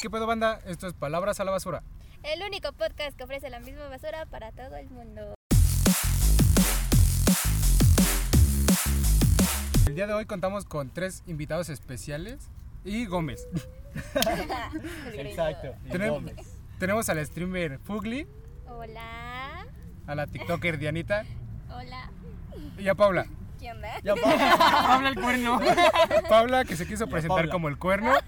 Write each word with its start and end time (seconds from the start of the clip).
¿Qué 0.00 0.08
pedo, 0.10 0.26
banda? 0.26 0.60
Esto 0.66 0.86
es 0.86 0.94
Palabras 0.94 1.40
a 1.40 1.44
la 1.44 1.50
Basura. 1.50 1.82
El 2.22 2.42
único 2.42 2.72
podcast 2.72 3.16
que 3.16 3.24
ofrece 3.24 3.50
la 3.50 3.60
misma 3.60 3.88
basura 3.88 4.26
para 4.26 4.50
todo 4.52 4.76
el 4.76 4.88
mundo. 4.90 5.34
El 9.86 9.94
día 9.94 10.06
de 10.06 10.12
hoy 10.14 10.24
contamos 10.24 10.64
con 10.64 10.90
tres 10.90 11.22
invitados 11.26 11.68
especiales 11.68 12.38
y 12.84 13.06
Gómez. 13.06 13.46
Exacto. 15.14 15.74
y 15.84 15.88
Tenem- 15.90 16.10
Gómez. 16.10 16.36
Tenemos 16.78 17.08
al 17.10 17.24
streamer 17.26 17.78
Fugly, 17.80 18.26
Hola. 18.68 19.66
a 20.06 20.14
la 20.14 20.26
TikToker 20.26 20.78
Dianita 20.78 21.24
Hola. 21.70 22.10
y 22.78 22.88
a 22.88 22.94
Paula. 22.94 23.26
¿Qué 23.58 23.70
onda? 23.70 24.00
Ya 24.02 24.14
pa- 24.14 24.94
Habla 24.94 25.10
el 25.10 25.20
cuerno. 25.20 25.60
Paula, 26.28 26.64
que 26.64 26.76
se 26.76 26.86
quiso 26.86 27.06
presentar 27.06 27.36
Paula. 27.40 27.52
como 27.52 27.68
el 27.68 27.76
cuerno. 27.78 28.12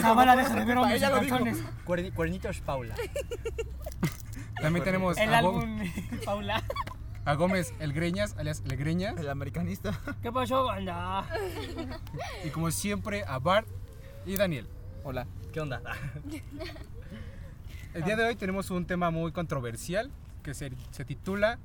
Zavala, 0.00 0.36
deja 0.36 0.54
de 0.54 0.64
ver 0.64 0.76
hombres 0.78 0.96
Ella 0.96 1.08
en 1.08 1.14
lo 1.14 1.20
dijo. 1.20 1.36
calzones. 1.36 1.64
Cuerni- 1.84 2.12
Cuernitos 2.14 2.60
Paula. 2.60 2.94
También 4.60 4.84
tenemos 4.84 5.16
El 5.18 5.32
a, 5.34 5.42
Gó- 5.42 5.48
álbum, 5.62 5.80
Paula. 6.24 6.62
a 7.24 7.34
Gómez 7.34 7.74
El 7.80 7.92
Greñas, 7.92 8.36
alias 8.38 8.62
El 8.68 8.76
Greñas. 8.76 9.16
El 9.18 9.28
americanista. 9.28 9.98
¿Qué 10.22 10.30
pasó, 10.32 10.64
banda? 10.64 11.26
Y 12.44 12.50
como 12.50 12.70
siempre, 12.70 13.24
a 13.26 13.38
Bart 13.38 13.66
y 14.26 14.36
Daniel. 14.36 14.66
Hola. 15.04 15.26
¿Qué 15.52 15.60
onda? 15.60 15.82
El 17.94 18.04
día 18.04 18.16
de 18.16 18.24
hoy 18.24 18.36
tenemos 18.36 18.70
un 18.70 18.86
tema 18.86 19.10
muy 19.10 19.32
controversial 19.32 20.10
que 20.42 20.54
se, 20.54 20.72
se 20.92 21.04
titula 21.04 21.58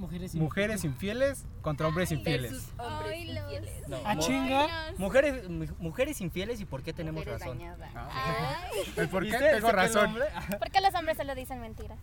Mujeres 0.00 0.34
y 0.34 0.40
Mujeres 0.40 0.82
infieles 0.84 1.44
contra 1.60 1.86
hombres 1.86 2.10
infieles. 2.10 2.70
Hombres 2.78 3.12
Ay, 3.12 3.32
los- 3.34 3.42
infieles. 3.44 3.88
No, 3.88 3.98
Ah, 4.04 4.16
chinga. 4.18 4.92
mujeres, 4.96 5.48
mu- 5.48 5.66
mujeres 5.78 6.20
infieles 6.22 6.58
y 6.60 6.64
por 6.64 6.82
qué 6.82 6.92
tenemos 6.94 7.20
Mujeres 7.20 7.40
razón. 7.40 7.58
dañadas. 7.58 7.90
Ay, 7.94 8.80
¿El 8.96 9.08
por 9.10 9.22
qué? 9.24 9.28
¿Viste? 9.30 9.44
Tengo 9.50 9.66
¿Ese 9.68 9.72
razón. 9.76 10.14
¿Por 10.58 10.70
qué 10.70 10.80
los 10.80 10.94
hombres 10.94 11.16
solo 11.18 11.34
dicen 11.34 11.60
mentiras? 11.60 11.98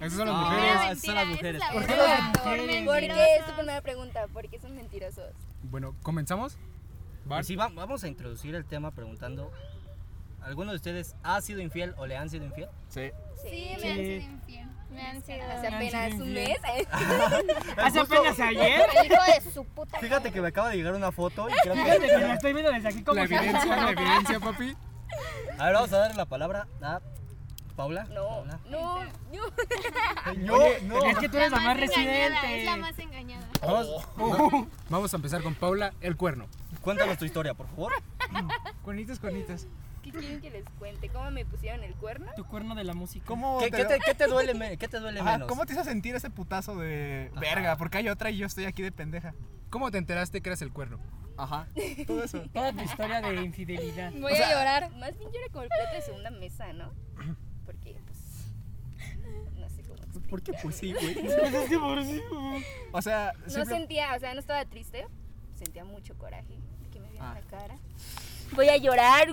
Esas 0.00 0.14
son 0.18 0.28
las 0.28 0.36
Ah. 0.36 0.40
mujeres. 0.40 0.64
Mentira, 0.64 0.92
esas 0.92 1.00
son 1.04 1.14
las 1.14 1.24
esa 1.24 1.30
mujeres. 1.34 1.54
es 1.62 1.68
la 1.68 1.72
¿Por 1.72 1.86
qué 1.86 1.96
las 1.96 2.06
mujeres? 2.08 2.84
Por 2.86 2.94
¿Por 2.94 3.00
qué? 3.00 3.36
Es 3.36 3.46
tu 3.46 3.52
primera 3.54 3.80
pregunta. 3.82 4.26
¿Por 4.32 4.48
qué 4.48 4.58
son 4.58 4.74
mentirosos? 4.74 5.32
Bueno, 5.62 5.94
¿comenzamos? 6.02 6.56
Bart. 7.26 7.44
sí, 7.44 7.54
va- 7.56 7.68
vamos 7.68 8.02
a 8.04 8.08
introducir 8.08 8.54
el 8.54 8.64
tema 8.64 8.92
preguntando. 8.92 9.52
¿Alguno 10.42 10.70
de 10.70 10.76
ustedes 10.76 11.16
ha 11.22 11.40
sido 11.42 11.60
infiel 11.60 11.92
o 11.98 12.06
le 12.06 12.16
han 12.16 12.30
sido 12.30 12.44
infiel? 12.46 12.68
Sí. 12.88 13.10
Sí, 13.42 13.76
me 13.82 13.90
han 13.90 13.96
sido 13.98 14.20
infiel. 14.32 14.65
Me 14.96 15.02
han 15.02 15.22
sido... 15.22 15.44
Hace 15.44 15.66
apenas 15.68 16.14
un 16.14 16.32
mes. 16.32 16.58
Hace 17.76 18.00
apenas 18.00 18.40
ayer. 18.40 18.80
El 18.98 19.12
hijo 19.12 19.22
de 19.44 19.50
su 19.52 19.64
puta 19.66 19.98
Fíjate 19.98 20.32
que 20.32 20.40
me 20.40 20.48
acaba 20.48 20.70
de 20.70 20.76
llegar 20.76 20.94
una 20.94 21.12
foto 21.12 21.48
y 21.50 21.52
creo 21.62 21.74
Fíjate 21.74 22.00
que... 22.00 22.06
que 22.06 22.18
la 22.18 22.34
estoy 22.34 22.52
viendo 22.54 22.72
desde 22.72 22.88
aquí 22.88 23.02
como 23.02 23.16
La 23.16 23.24
evidencia, 23.24 23.76
la 23.76 23.90
evidencia, 23.90 24.40
papi. 24.40 24.74
A 25.58 25.64
ver, 25.66 25.74
vamos 25.74 25.92
a 25.92 25.98
darle 25.98 26.16
la 26.16 26.24
palabra 26.24 26.66
a 26.82 27.00
Paula. 27.76 28.04
No, 28.04 28.26
Paula. 28.26 28.58
no, 28.70 29.04
no. 29.04 29.04
No, 30.36 30.58
no. 30.82 31.06
Es 31.10 31.18
que 31.18 31.28
tú 31.28 31.36
eres 31.36 31.50
la 31.50 31.60
más 31.60 31.76
engañada, 31.76 32.24
Es 32.24 32.30
la 32.30 32.40
residente. 32.40 32.76
más 32.80 32.98
engañada. 32.98 33.46
Vamos, 33.60 34.66
vamos 34.88 35.12
a 35.12 35.16
empezar 35.16 35.42
con 35.42 35.54
Paula, 35.54 35.92
el 36.00 36.16
cuerno. 36.16 36.46
Cuéntanos 36.80 37.18
tu 37.18 37.26
historia, 37.26 37.52
por 37.52 37.66
favor. 37.68 37.92
Cuernitas, 38.82 39.18
cuernitas. 39.18 39.66
¿Qué 40.12 40.18
quieren 40.18 40.40
que 40.40 40.50
les 40.50 40.64
cuente? 40.78 41.08
¿Cómo 41.08 41.30
me 41.30 41.44
pusieron 41.44 41.82
el 41.84 41.94
cuerno? 41.94 42.30
Tu 42.36 42.44
cuerno 42.44 42.74
de 42.74 42.84
la 42.84 42.94
música. 42.94 43.24
¿Cómo 43.26 43.58
¿Qué, 43.58 43.70
te, 43.70 43.76
qué 43.78 43.84
te, 43.84 43.98
qué 43.98 44.14
te 44.14 44.26
duele, 44.26 44.54
me- 44.58 44.76
qué 44.76 44.88
te 44.88 44.98
duele 45.00 45.20
Ajá, 45.20 45.32
menos? 45.32 45.48
¿Cómo 45.48 45.66
te 45.66 45.72
hizo 45.72 45.84
sentir 45.84 46.14
ese 46.14 46.30
putazo 46.30 46.76
de 46.76 47.30
verga? 47.40 47.76
Porque 47.76 47.98
hay 47.98 48.08
otra 48.08 48.30
y 48.30 48.36
yo 48.38 48.46
estoy 48.46 48.64
aquí 48.66 48.82
de 48.82 48.92
pendeja. 48.92 49.34
¿Cómo 49.70 49.90
te 49.90 49.98
enteraste 49.98 50.40
que 50.40 50.48
eras 50.48 50.62
el 50.62 50.72
cuerno? 50.72 50.98
Ajá. 51.36 51.66
Todo 52.06 52.22
eso. 52.24 52.40
Toda 52.52 52.72
tu 52.72 52.80
historia 52.82 53.20
de 53.20 53.34
infidelidad. 53.42 54.12
Voy 54.12 54.32
a 54.32 54.50
llorar. 54.50 54.90
Más 54.96 55.16
bien 55.18 55.30
lloré 55.32 55.48
como 55.50 55.62
el 55.64 55.68
plato 55.68 55.94
de 55.96 56.02
segunda 56.02 56.30
mesa, 56.30 56.72
¿no? 56.72 56.92
Porque, 57.66 57.98
pues. 58.06 58.18
No 59.56 59.68
sé 59.68 59.82
cómo 59.82 59.94
explicar. 59.96 60.30
¿Por 60.30 60.42
qué? 60.42 60.52
Pues 60.62 60.76
sí, 60.76 60.92
güey. 60.94 61.18
Es 61.26 61.68
que 61.68 61.78
por 61.78 62.02
sí. 62.04 62.22
O 62.92 63.02
sea, 63.02 63.32
No 63.54 63.64
sentía, 63.66 64.14
o 64.14 64.18
sea, 64.20 64.32
no 64.34 64.40
estaba 64.40 64.64
triste. 64.64 65.06
Sentía 65.56 65.84
mucho 65.84 66.16
coraje 66.16 66.54
de 66.82 66.88
que 66.90 67.00
me 67.00 67.10
vieran 67.10 67.36
Ah. 67.36 67.40
la 67.40 67.46
cara. 67.58 67.76
Voy 68.54 68.68
a 68.68 68.76
llorar. 68.76 69.26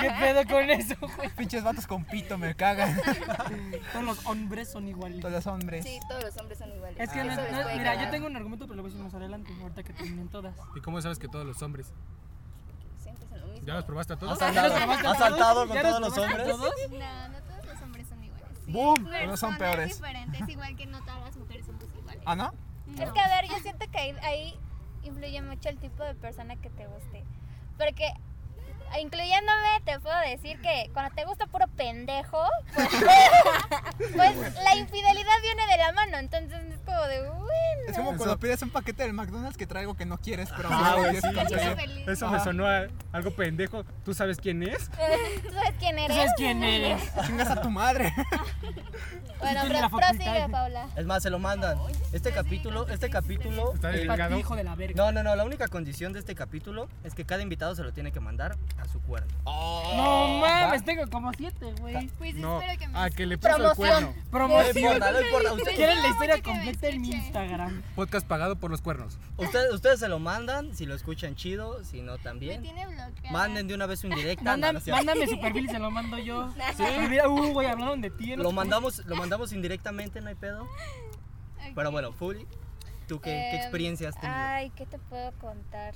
¿Qué 0.00 0.10
pedo 0.18 0.44
con 0.46 0.70
eso, 0.70 0.94
güey? 1.00 1.28
pinches 1.36 1.62
vatos 1.62 1.86
con 1.86 2.04
pito 2.04 2.38
me 2.38 2.54
cagan. 2.54 2.98
Todos 3.92 4.04
los 4.04 4.26
hombres 4.26 4.70
son 4.70 4.88
iguales. 4.88 5.20
Todos 5.20 5.32
los 5.34 5.46
hombres. 5.46 5.84
Sí, 5.84 6.00
todos 6.08 6.24
los 6.24 6.36
hombres 6.38 6.58
son 6.58 6.72
iguales. 6.72 6.98
Es 6.98 7.10
que, 7.10 7.20
Eso 7.20 7.28
no- 7.28 7.36
no- 7.36 7.68
mira, 7.72 7.84
cagar. 7.84 8.04
yo 8.06 8.10
tengo 8.10 8.26
un 8.26 8.36
argumento, 8.36 8.66
pero 8.66 8.76
lo 8.76 8.82
voy 8.82 8.90
a 8.90 8.92
decir 8.94 9.04
más 9.04 9.14
adelante, 9.14 9.52
ahorita 9.60 9.82
que 9.82 9.92
terminen 9.92 10.28
todas. 10.28 10.54
¿Y 10.74 10.80
cómo 10.80 11.00
sabes 11.02 11.18
que 11.18 11.28
todos 11.28 11.46
los 11.46 11.60
hombres? 11.62 11.92
Siempre 13.02 13.26
son 13.28 13.40
lo 13.40 13.46
mismo. 13.48 13.66
¿Ya 13.66 13.74
los 13.74 13.84
probaste 13.84 14.12
a 14.14 14.16
todos? 14.16 14.32
¿Has 14.32 14.38
saltado, 14.38 14.74
¿has 14.74 15.18
saltado 15.18 15.66
con 15.66 15.76
¿Ya 15.76 15.82
todos 15.82 16.00
los 16.00 16.18
hombres? 16.18 16.46
todos? 16.48 16.74
No, 16.90 17.28
no 17.28 17.38
todos 17.42 17.66
los 17.66 17.82
hombres 17.82 18.06
son 18.08 18.24
iguales. 18.24 18.58
Sí, 18.64 18.72
¡Boom! 18.72 19.08
Unos 19.24 19.40
son 19.40 19.56
peores. 19.58 19.88
diferentes, 19.94 20.48
igual 20.48 20.76
que 20.76 20.86
no 20.86 21.00
todas 21.04 21.20
las 21.22 21.36
mujeres 21.36 21.66
somos 21.66 21.84
iguales. 21.96 22.22
¿Ah, 22.26 22.34
no? 22.36 22.52
Es 22.98 23.10
que, 23.12 23.20
a 23.20 23.28
ver, 23.28 23.48
yo 23.50 23.58
siento 23.60 23.86
que 23.90 23.98
ahí, 23.98 24.16
ahí 24.22 24.58
influye 25.02 25.40
mucho 25.42 25.68
el 25.68 25.78
tipo 25.78 26.02
de 26.02 26.14
persona 26.14 26.56
que 26.56 26.70
te 26.70 26.86
guste. 26.86 27.24
Porque, 27.76 28.12
incluyéndome, 29.00 29.80
te 29.84 29.98
puedo 30.00 30.18
decir 30.20 30.60
que 30.60 30.90
cuando 30.92 31.14
te 31.14 31.24
gusta 31.24 31.46
puro 31.46 31.66
pendejo, 31.76 32.42
pues, 32.74 32.88
pues 34.14 34.54
la 34.64 34.76
infidelidad 34.76 35.32
viene 35.42 35.66
de 35.66 35.76
la 35.78 35.92
mano. 35.92 36.18
Entonces 36.18 36.60
es 36.72 36.78
como 36.84 37.00
de, 37.02 37.22
bueno. 37.28 37.46
Es 37.88 37.96
como 37.96 38.16
cuando 38.16 38.38
pides 38.38 38.62
un 38.62 38.70
paquete 38.70 39.02
del 39.04 39.12
McDonald's 39.12 39.56
que 39.56 39.66
trae 39.66 39.82
algo 39.82 39.94
que 39.96 40.06
no 40.06 40.18
quieres, 40.18 40.48
pero 40.56 40.68
Ah, 40.72 40.96
sí. 41.12 41.20
Feliz. 41.76 42.08
Eso 42.08 42.28
me 42.28 42.40
sonó 42.40 42.66
a 42.66 42.86
algo 43.12 43.30
pendejo. 43.32 43.84
¿Tú 44.04 44.14
sabes 44.14 44.38
quién 44.38 44.62
es? 44.62 44.88
¿Tú 45.42 45.52
sabes 45.52 45.74
quién 45.78 45.96
¿Tú 45.96 46.02
eres? 46.04 46.16
sabes 46.16 46.32
quién 46.36 46.64
eres? 46.64 47.02
Chingas 47.26 47.50
a 47.50 47.60
tu 47.60 47.70
madre. 47.70 48.12
Bueno, 49.38 49.60
facultad. 49.90 50.08
prosigue, 50.16 50.48
Paula. 50.50 50.86
Es 50.96 51.04
más, 51.06 51.22
se 51.22 51.30
lo 51.30 51.38
mandan. 51.38 51.78
Este 52.12 52.32
capítulo, 52.32 52.88
este 52.88 53.10
capítulo... 53.10 53.74
Está. 53.74 53.90
Pati, 54.16 54.34
hijo 54.34 54.56
de 54.56 54.64
la 54.64 54.74
verga. 54.74 54.94
No, 54.96 55.12
no, 55.12 55.22
no, 55.22 55.36
la 55.36 55.44
única 55.44 55.68
condición 55.68 56.12
de 56.14 56.20
este 56.20 56.34
capítulo 56.34 56.88
es 57.04 57.14
que 57.14 57.24
cada 57.26 57.42
invitado 57.42 57.74
se 57.74 57.82
lo 57.82 57.92
tiene 57.92 58.12
que 58.12 58.20
mandar 58.20 58.56
a 58.78 58.85
su 58.88 59.00
cuerno. 59.02 59.32
No 59.44 60.38
mames, 60.40 60.84
tengo 60.84 61.08
como 61.10 61.32
siete, 61.34 61.72
güey. 61.80 62.08
Pues 62.18 62.34
No, 62.34 62.60
espero 62.60 62.78
que 62.78 62.88
me 62.88 62.98
a 62.98 63.10
que 63.10 63.26
le 63.26 63.38
puso 63.38 63.48
el 63.48 63.54
Promoción. 63.56 63.76
cuerno. 63.88 64.14
No 64.24 64.30
Promoción. 64.30 64.76
importa, 64.78 65.12
no 65.12 65.20
importa. 65.20 65.52
Usted- 65.54 65.74
¿Quieren 65.76 66.02
la 66.02 66.08
historia 66.08 66.36
me 66.36 66.42
completa 66.42 66.88
en 66.88 67.00
mi. 67.00 67.10
Instagram? 67.10 67.82
Podcast 67.94 68.26
pagado 68.26 68.56
por 68.56 68.70
los 68.70 68.80
cuernos. 68.82 69.18
ustedes, 69.36 69.72
ustedes 69.72 70.00
se 70.00 70.08
lo 70.08 70.18
mandan, 70.18 70.74
si 70.74 70.86
lo 70.86 70.94
escuchan 70.94 71.34
chido, 71.36 71.82
si 71.84 72.02
no 72.02 72.12
Me 72.12 72.18
también. 72.18 72.62
tiene 72.62 72.86
bloqueada. 72.86 73.30
Manden 73.32 73.68
de 73.68 73.74
una 73.74 73.86
vez 73.86 74.00
no 74.72 74.78
es 74.78 74.84
cierto. 74.84 75.04
mándame 75.04 75.26
su 75.26 75.40
perfil 75.40 75.64
y 75.66 75.68
se 75.68 75.78
lo 75.78 75.90
mando 75.90 76.18
yo. 76.18 76.52
Sí. 76.76 76.82
Mira, 77.08 77.28
uh, 77.28 77.52
güey, 77.52 77.68
hablaron 77.68 78.00
de 78.00 78.10
ti. 78.10 78.36
¿no? 78.36 78.42
Lo 78.42 78.52
mandamos, 78.52 79.04
lo 79.06 79.16
mandamos 79.16 79.52
indirectamente, 79.52 80.20
no 80.20 80.28
hay 80.28 80.34
pedo. 80.34 80.68
Pero 81.74 81.90
bueno, 81.90 82.12
Fully, 82.12 82.46
¿tú 83.08 83.20
qué, 83.20 83.30
qué 83.30 83.56
Em, 83.56 83.60
experiencia 83.62 84.08
has 84.08 84.14
tenido? 84.20 84.38
Ay, 84.38 84.70
¿qué 84.76 84.86
te 84.86 84.98
puedo 84.98 85.32
contar? 85.32 85.94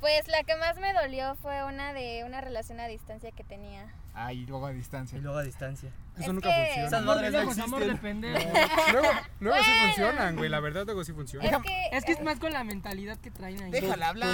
Pues 0.00 0.28
la 0.28 0.44
que 0.44 0.54
más 0.56 0.76
me 0.78 0.92
dolió 0.92 1.34
fue 1.36 1.64
una 1.64 1.92
de 1.92 2.22
una 2.24 2.40
relación 2.40 2.78
a 2.78 2.86
distancia 2.86 3.32
que 3.32 3.42
tenía. 3.42 3.92
Ay, 4.14 4.46
luego 4.46 4.66
a 4.66 4.70
distancia. 4.70 5.18
Y 5.18 5.20
luego 5.20 5.38
a 5.38 5.42
distancia. 5.42 5.90
Eso 6.14 6.22
Es 6.28 6.32
nunca 6.34 6.48
que- 6.48 6.64
funciona. 6.66 6.86
Esas 6.88 7.02
madres 7.04 7.32
de 7.32 7.38
no 7.38 7.44
lejos, 7.44 7.58
amor 7.58 7.84
de 7.84 7.94
pendejo. 7.96 8.38
Luego, 8.92 9.08
luego 9.40 9.64
sí 9.64 9.70
funcionan, 9.86 10.36
güey. 10.36 10.48
La 10.48 10.60
verdad, 10.60 10.84
luego 10.86 11.04
sí 11.04 11.12
funciona. 11.12 11.48
Es 11.48 11.56
que, 11.58 11.88
Es 11.96 12.04
que 12.04 12.12
es 12.12 12.20
más 12.22 12.38
con 12.40 12.52
la 12.52 12.64
mentalidad 12.64 13.16
que 13.18 13.30
traen 13.30 13.62
ahí. 13.62 13.70
Déjala 13.70 14.08
hablar. 14.08 14.28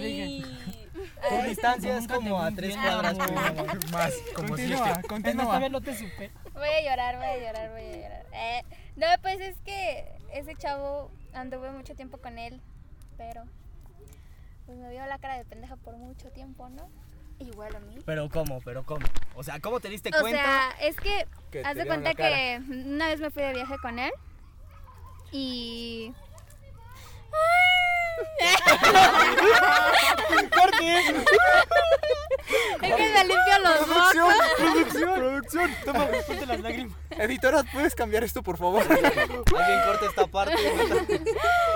Tu 0.00 1.48
distancia 1.48 1.98
es 1.98 2.06
como 2.08 2.40
a 2.42 2.50
tres 2.52 2.76
cuadras. 2.76 3.18
amor. 3.18 3.66
pues. 3.66 3.90
Más, 3.92 4.12
como 4.34 4.48
Continúa, 4.48 4.76
siete. 4.84 4.90
Es 4.90 4.96
más, 4.96 5.06
continúa. 5.06 5.68
no 5.68 5.80
te 5.80 5.96
supe. 5.96 6.30
voy 6.54 6.68
a 6.68 6.82
llorar, 6.90 7.16
voy 7.16 7.26
a 7.26 7.36
llorar, 7.38 7.70
voy 7.70 7.82
a 7.82 7.96
llorar. 7.96 8.26
Eh, 8.32 8.62
no, 8.96 9.06
pues 9.22 9.40
es 9.40 9.56
que 9.60 10.04
ese 10.32 10.54
chavo 10.56 11.10
anduve 11.34 11.70
mucho 11.70 11.94
tiempo 11.94 12.18
con 12.18 12.38
él, 12.38 12.60
pero 13.16 13.44
pues 14.66 14.76
me 14.78 14.90
vio 14.90 15.06
la 15.06 15.18
cara 15.18 15.36
de 15.38 15.44
pendeja 15.44 15.76
por 15.76 15.96
mucho 15.96 16.28
tiempo, 16.30 16.68
¿no? 16.68 16.88
Igual 17.38 17.76
a 17.76 17.80
mí. 17.80 17.96
Pero 18.04 18.28
¿cómo? 18.30 18.60
Pero 18.62 18.84
¿cómo? 18.84 19.06
O 19.34 19.42
sea, 19.44 19.60
¿cómo 19.60 19.78
te 19.80 19.88
diste 19.88 20.10
O 20.16 20.20
cuenta? 20.20 20.42
sea, 20.42 20.70
es 20.88 20.96
que, 20.96 21.26
Que 21.50 21.62
te 21.62 21.68
haz 21.68 21.76
de 21.76 21.86
cuenta 21.86 22.14
que 22.14 22.60
una 22.68 23.08
vez 23.08 23.20
me 23.20 23.30
fui 23.30 23.42
de 23.42 23.52
viaje 23.52 23.76
con 23.82 23.98
él 23.98 24.10
y 25.32 26.12
es 32.82 32.94
que 32.94 33.12
me 33.12 33.24
limpio 33.24 33.58
los 33.62 33.88
mocos. 33.88 34.34
Producción, 34.58 35.14
producción. 35.14 35.70
Toma, 35.84 36.06
ponte 36.26 36.46
las 36.46 36.60
lágrimas. 36.60 36.96
Editora, 37.10 37.64
¿puedes 37.72 37.94
cambiar 37.94 38.24
esto, 38.24 38.42
por 38.42 38.58
favor? 38.58 38.82
Alguien 38.82 39.80
corta 39.84 40.06
esta 40.06 40.26
parte. 40.26 40.54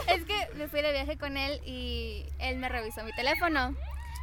Es 0.06 0.25
que 0.25 0.48
me 0.54 0.69
fui 0.69 0.82
de 0.82 0.92
viaje 0.92 1.16
con 1.19 1.37
él 1.37 1.60
y 1.64 2.26
él 2.38 2.56
me 2.58 2.69
revisó 2.69 3.02
mi 3.04 3.12
teléfono. 3.12 3.75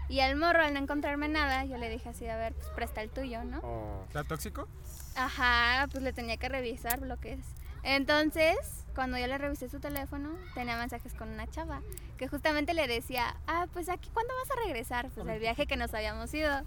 Y 0.10 0.22
al 0.22 0.38
morro, 0.38 0.64
al 0.64 0.74
no 0.74 0.80
encontrarme 0.80 1.28
nada, 1.28 1.66
yo 1.66 1.78
le 1.78 1.90
dije 1.90 2.10
así, 2.10 2.28
a 2.28 2.38
ver, 2.38 2.54
pues 2.54 2.68
presta 2.70 3.02
el 3.02 3.10
tuyo, 3.10 3.44
¿no? 3.44 4.06
¿Está 4.08 4.24
tóxico? 4.24 4.70
Ajá, 5.16 5.88
pues 5.92 6.02
le 6.02 6.14
tenía 6.14 6.38
que 6.38 6.48
revisar 6.48 7.02
bloques. 7.02 7.40
Entonces, 7.84 8.86
cuando 8.96 9.18
yo 9.18 9.28
le 9.28 9.38
revisé 9.38 9.70
su 9.70 9.80
teléfono, 9.80 10.30
tenía 10.54 10.78
mensajes 10.78 11.14
con 11.14 11.30
una 11.30 11.48
chava 11.48 11.82
que 12.18 12.28
justamente 12.28 12.74
le 12.74 12.88
decía, 12.88 13.36
ah, 13.48 13.68
pues 13.72 13.90
aquí, 13.90 14.10
¿cuándo 14.14 14.34
vas 14.42 14.58
a 14.58 14.66
regresar? 14.66 15.10
Pues 15.10 15.28
el 15.28 15.40
viaje 15.40 15.68
que 15.68 15.78
nos 15.78 15.94
habíamos 15.94 16.34
ido. 16.34 16.64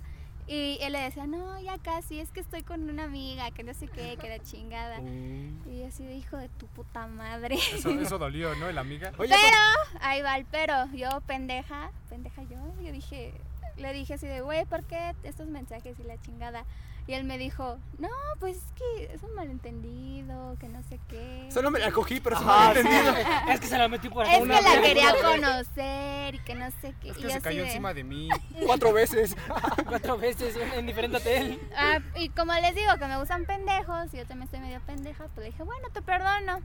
Y 0.46 0.78
él 0.80 0.92
le 0.92 1.00
decía, 1.00 1.26
no, 1.26 1.60
ya 1.60 1.78
casi, 1.78 2.18
es 2.18 2.30
que 2.30 2.40
estoy 2.40 2.62
con 2.62 2.88
una 2.88 3.04
amiga, 3.04 3.50
que 3.52 3.62
no 3.62 3.72
sé 3.72 3.86
qué, 3.86 4.16
que 4.16 4.26
era 4.26 4.42
chingada. 4.42 5.00
Y 5.00 5.78
yo 5.78 5.86
así 5.86 6.04
de 6.04 6.16
hijo 6.16 6.36
de 6.36 6.48
tu 6.48 6.66
puta 6.66 7.06
madre. 7.06 7.56
Eso, 7.74 7.90
eso 7.90 8.18
dolió, 8.18 8.54
¿no? 8.56 8.70
La 8.72 8.80
amiga. 8.80 9.12
Oye, 9.18 9.30
Pero, 9.30 10.00
ahí 10.00 10.22
va 10.22 10.36
el 10.36 10.44
pero. 10.46 10.86
Yo, 10.92 11.20
pendeja, 11.20 11.92
pendeja 12.08 12.42
yo, 12.44 12.58
yo 12.82 12.90
dije, 12.90 13.32
le 13.76 13.92
dije 13.92 14.14
así 14.14 14.26
de, 14.26 14.40
güey, 14.40 14.64
¿por 14.66 14.84
qué 14.84 15.14
estos 15.22 15.46
mensajes 15.46 15.98
y 16.00 16.02
la 16.02 16.20
chingada? 16.20 16.64
Y 17.10 17.14
él 17.14 17.24
me 17.24 17.38
dijo, 17.38 17.76
no, 17.98 18.08
pues 18.38 18.56
es 18.58 18.62
que 18.76 19.12
es 19.12 19.20
un 19.24 19.34
malentendido, 19.34 20.56
que 20.60 20.68
no 20.68 20.80
sé 20.84 21.00
qué. 21.08 21.48
solo 21.50 21.72
me 21.72 21.80
la 21.80 21.90
cogí, 21.90 22.20
pero 22.20 22.38
se 22.38 22.44
me 22.44 22.50
Ajá, 22.52 22.68
había 22.68 22.80
entendido. 22.82 23.14
sí. 23.16 23.20
Es 23.50 23.60
que 23.60 23.66
se 23.66 23.78
la 23.78 23.88
metí 23.88 24.08
por 24.08 24.24
acá. 24.24 24.36
Es 24.36 24.42
una 24.42 24.58
que 24.58 24.62
la 24.62 24.70
vez. 24.76 24.80
quería 24.82 25.14
conocer 25.20 26.34
y 26.36 26.38
que 26.38 26.54
no 26.54 26.70
sé 26.80 26.94
qué. 27.00 27.08
Es 27.10 27.16
y 27.16 27.20
que 27.20 27.22
yo 27.22 27.28
se 27.30 27.34
así 27.34 27.42
cayó 27.42 27.62
de- 27.62 27.66
encima 27.66 27.94
de 27.94 28.04
mí. 28.04 28.28
Cuatro 28.64 28.92
veces. 28.92 29.36
Cuatro 29.88 30.18
veces 30.18 30.54
en, 30.54 30.72
en 30.72 30.86
diferente 30.86 31.16
hotel. 31.16 31.60
Ah, 31.76 31.98
y 32.14 32.28
como 32.28 32.52
les 32.54 32.76
digo 32.76 32.92
que 32.96 33.06
me 33.06 33.18
gustan 33.18 33.44
pendejos 33.44 34.14
y 34.14 34.18
yo 34.18 34.26
también 34.26 34.44
estoy 34.44 34.60
medio 34.60 34.80
pendeja, 34.86 35.24
pues 35.34 35.38
le 35.38 35.44
dije, 35.46 35.64
bueno, 35.64 35.88
te 35.92 36.02
perdono. 36.02 36.60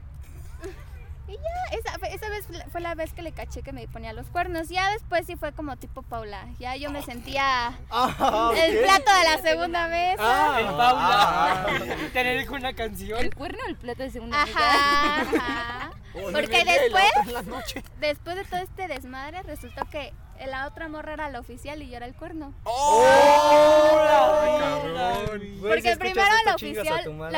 Y 1.28 1.32
ya, 1.32 1.76
esa, 1.78 2.06
esa 2.06 2.28
vez 2.28 2.46
fue 2.70 2.80
la 2.80 2.94
vez 2.94 3.12
que 3.12 3.22
le 3.22 3.32
caché 3.32 3.62
que 3.62 3.72
me 3.72 3.88
ponía 3.88 4.12
los 4.12 4.26
cuernos. 4.28 4.68
Ya 4.68 4.90
después 4.90 5.26
sí 5.26 5.34
fue 5.36 5.52
como 5.52 5.76
tipo 5.76 6.02
Paula. 6.02 6.46
Ya 6.58 6.76
yo 6.76 6.90
me 6.90 7.02
sentía 7.02 7.72
Ah, 7.90 8.52
el 8.56 8.76
ok. 8.78 8.82
plato 8.84 9.10
de 9.18 9.24
la 9.36 9.42
segunda 9.42 9.88
mesa. 9.88 10.16
Ah, 10.20 10.60
El 10.60 10.66
Paula. 10.66 11.66
Tener 12.12 12.48
una 12.50 12.72
canción. 12.74 13.20
¿El 13.20 13.34
cuerno 13.34 13.58
o 13.66 13.68
el 13.68 13.76
plato 13.76 14.02
de 14.04 14.10
segunda 14.10 14.44
mesa? 14.46 14.58
Ajá, 14.58 15.20
ajá. 15.22 15.90
Oh, 16.16 16.32
Porque 16.32 16.64
después, 16.64 17.84
después 18.00 18.36
de 18.36 18.44
todo 18.44 18.60
este 18.60 18.88
desmadre, 18.88 19.42
resultó 19.42 19.84
que 19.90 20.12
la 20.44 20.66
otra 20.66 20.88
morra 20.88 21.14
era 21.14 21.30
la 21.30 21.40
oficial 21.40 21.82
y 21.82 21.88
yo 21.88 21.96
era 21.96 22.06
el 22.06 22.14
cuerno. 22.14 22.52
Ay, 22.66 24.60
cabrón. 24.60 25.38
Güey, 25.38 25.80
si 25.80 25.88
Porque 25.88 25.96
primero 25.96 26.28
la 26.44 26.54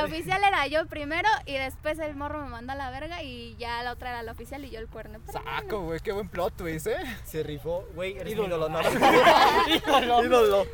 oficial, 0.05 0.41
la 0.41 0.49
era 0.49 0.67
yo 0.67 0.87
primero 0.87 1.29
y 1.47 1.55
después 1.55 1.99
el 2.01 2.17
morro 2.17 2.43
me 2.43 2.49
mandó 2.49 2.73
a 2.73 2.77
la 2.77 2.91
verga 2.91 3.23
y 3.23 3.57
ya 3.57 3.83
la 3.83 3.93
otra 3.93 4.11
era 4.11 4.23
la 4.23 4.33
oficial 4.33 4.65
y 4.65 4.71
yo 4.71 4.81
el 4.81 4.89
cuerno. 4.89 5.21
Pero 5.25 5.41
Saco, 5.45 5.83
güey, 5.83 6.01
qué 6.01 6.13
buen 6.13 6.29
plot 6.29 6.57
twist, 6.57 6.89
¿eh? 6.89 6.97
Se 7.25 7.43
rifó. 7.43 7.87
Güey, 7.95 8.19
eres 8.19 8.33
Ídolo. 8.33 8.69
no. 8.69 8.81
Ídolo. 9.69 10.25
Ídolo. 10.25 10.67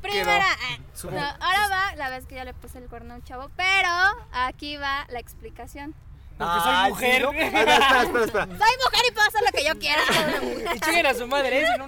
Primera, 0.00 0.46
eh, 0.70 0.78
no, 1.04 1.18
ahora 1.18 1.68
va 1.68 1.96
la 1.96 2.10
vez 2.10 2.26
que 2.26 2.36
yo 2.36 2.44
le 2.44 2.54
puse 2.54 2.78
el 2.78 2.88
cuerno 2.88 3.14
a 3.14 3.16
un 3.16 3.24
chavo, 3.24 3.50
pero 3.56 3.90
aquí 4.32 4.76
va 4.76 5.06
la 5.08 5.18
explicación. 5.18 5.94
Porque 6.36 6.60
soy 6.64 6.88
mujer. 6.90 7.16
¿sí, 7.16 7.22
no? 7.22 7.32
Espera, 7.32 8.02
espera, 8.02 8.24
espera. 8.24 8.44
Soy 8.46 8.76
mujer 8.84 9.00
y 9.08 9.12
puedo 9.12 9.28
hacer 9.28 9.40
lo 9.44 9.52
que 9.52 9.64
yo 9.64 9.78
quiera. 9.78 10.02
Y 10.74 10.80
chinguen 10.80 11.06
a 11.06 11.14
su 11.14 11.26
madre, 11.28 11.60
¿eh? 11.62 11.66
Si 11.72 11.78
no, 11.78 11.86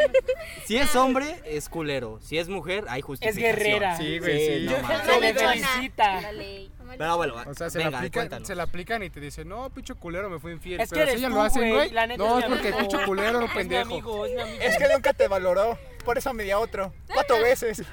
Si 0.66 0.76
es 0.78 0.94
hombre, 0.96 1.40
es 1.44 1.68
culero. 1.68 2.20
Si 2.22 2.38
es 2.38 2.48
mujer, 2.48 2.84
hay 2.88 3.00
es 3.00 3.04
justificación. 3.06 3.44
guerrera. 3.44 3.96
Sí, 3.96 4.18
güey, 4.20 4.58
sí. 4.60 4.66
no 4.66 4.72
Yo- 4.72 5.20
le 5.20 5.34
felicita. 5.34 6.20
La 6.20 6.32
ley. 6.32 6.70
Pero 6.96 7.16
bueno, 7.16 7.34
O 7.46 7.54
sea, 7.54 7.68
se, 7.68 7.78
venga, 7.78 7.90
la 7.90 7.98
aplican, 7.98 8.46
se 8.46 8.54
la 8.54 8.62
aplican 8.62 9.02
y 9.02 9.10
te 9.10 9.18
dicen, 9.18 9.48
no, 9.48 9.68
pincho 9.70 9.96
culero, 9.96 10.30
me 10.30 10.38
fui 10.38 10.52
infiel. 10.52 10.80
Es 10.80 10.90
que 10.90 11.00
Pero 11.00 11.12
si 11.18 11.22
tú, 11.24 11.28
lo 11.30 11.42
hacen, 11.42 11.68
güey, 11.74 11.90
No, 12.16 12.38
es 12.38 12.44
es 12.44 12.50
porque 12.50 12.72
pincho 12.72 12.98
culero, 13.04 13.40
no 13.40 13.46
Es 13.46 13.50
mi 13.52 13.58
pendejo. 13.58 13.82
amigo, 13.82 14.26
es 14.26 14.34
mi 14.36 14.40
amigo. 14.40 14.58
Es 14.62 14.78
que 14.78 14.88
nunca 14.94 15.12
te 15.12 15.26
valoró. 15.26 15.76
Por 16.06 16.16
eso 16.16 16.32
me 16.32 16.44
di 16.44 16.52
a 16.52 16.58
otro. 16.60 16.94
Cuatro 17.12 17.38
veces. 17.40 17.82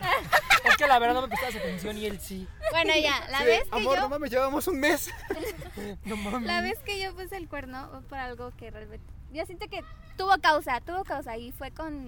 Es 0.64 0.78
que 0.78 0.88
la 0.88 0.98
verdad 0.98 1.16
no 1.16 1.24
me 1.24 1.28
prestabas 1.28 1.58
atención 1.58 1.98
y 1.98 2.06
él 2.06 2.22
sí. 2.22 2.48
Bueno, 2.72 2.94
ya, 2.96 3.28
la 3.30 3.40
Sí, 3.40 3.44
de, 3.44 3.50
vez 3.50 3.64
que 3.64 3.76
Amor, 3.76 4.00
no 4.00 4.08
mames, 4.08 4.32
llevamos 4.32 4.66
un 4.70 4.80
mes. 4.80 5.12
No 6.06 6.16
mames. 6.16 6.48
la 6.48 6.62
vez 6.62 6.80
que 6.86 7.02
yo 7.02 7.14
puse 7.14 7.36
el 7.36 7.50
cuerno 7.50 7.90
fue 7.92 8.02
por 8.04 8.18
algo 8.18 8.52
que 8.56 8.72
realmente, 8.72 9.06
yo 9.34 9.46
siento 9.46 9.68
que 9.68 9.84
tuvo 10.16 10.38
causa, 10.40 10.80
tuvo 10.80 11.04
causa 11.04 11.36
y 11.36 11.52
fue 11.52 11.72
con, 11.72 12.06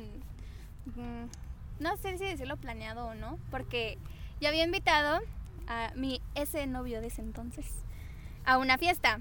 mm, 0.86 1.26
no 1.80 1.98
sé 1.98 2.18
si 2.18 2.24
decirlo 2.24 2.56
planeado 2.56 3.08
o 3.08 3.14
no, 3.14 3.38
porque 3.52 3.98
yo 4.40 4.48
había 4.48 4.64
invitado 4.64 5.20
a 5.68 5.92
mi 5.96 6.22
ese 6.36 6.66
novio 6.66 7.02
de 7.02 7.08
ese 7.08 7.22
entonces 7.22 7.66
a 8.46 8.58
una 8.58 8.78
fiesta. 8.78 9.20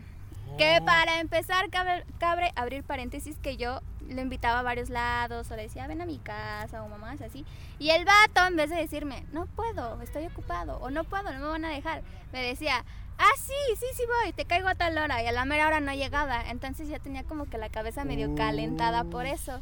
Que 0.58 0.80
para 0.84 1.20
empezar, 1.20 1.68
cabe, 1.70 2.04
cabe 2.18 2.52
abrir 2.54 2.84
paréntesis 2.84 3.38
que 3.38 3.56
yo 3.56 3.80
lo 4.08 4.20
invitaba 4.20 4.60
a 4.60 4.62
varios 4.62 4.90
lados 4.90 5.50
o 5.50 5.56
le 5.56 5.62
decía, 5.62 5.86
ven 5.86 6.00
a 6.00 6.06
mi 6.06 6.18
casa 6.18 6.82
o 6.82 6.88
mamás 6.88 7.20
así. 7.20 7.44
Y 7.78 7.90
el 7.90 8.04
vato, 8.04 8.46
en 8.46 8.56
vez 8.56 8.70
de 8.70 8.76
decirme, 8.76 9.24
no 9.32 9.46
puedo, 9.46 10.00
estoy 10.02 10.26
ocupado 10.26 10.78
o 10.78 10.90
no 10.90 11.04
puedo, 11.04 11.32
no 11.32 11.40
me 11.40 11.46
van 11.46 11.64
a 11.64 11.70
dejar, 11.70 12.02
me 12.32 12.42
decía, 12.42 12.84
ah, 13.18 13.32
sí, 13.36 13.76
sí, 13.78 13.86
sí 13.94 14.02
voy, 14.22 14.32
te 14.32 14.44
caigo 14.44 14.68
a 14.68 14.74
tal 14.74 14.96
hora. 14.98 15.22
Y 15.22 15.26
a 15.26 15.32
la 15.32 15.44
mera 15.44 15.66
hora 15.66 15.80
no 15.80 15.92
llegaba. 15.92 16.42
Entonces 16.48 16.88
ya 16.88 16.98
tenía 16.98 17.24
como 17.24 17.46
que 17.46 17.58
la 17.58 17.68
cabeza 17.68 18.04
medio 18.04 18.34
calentada 18.34 19.04
por 19.04 19.26
eso, 19.26 19.60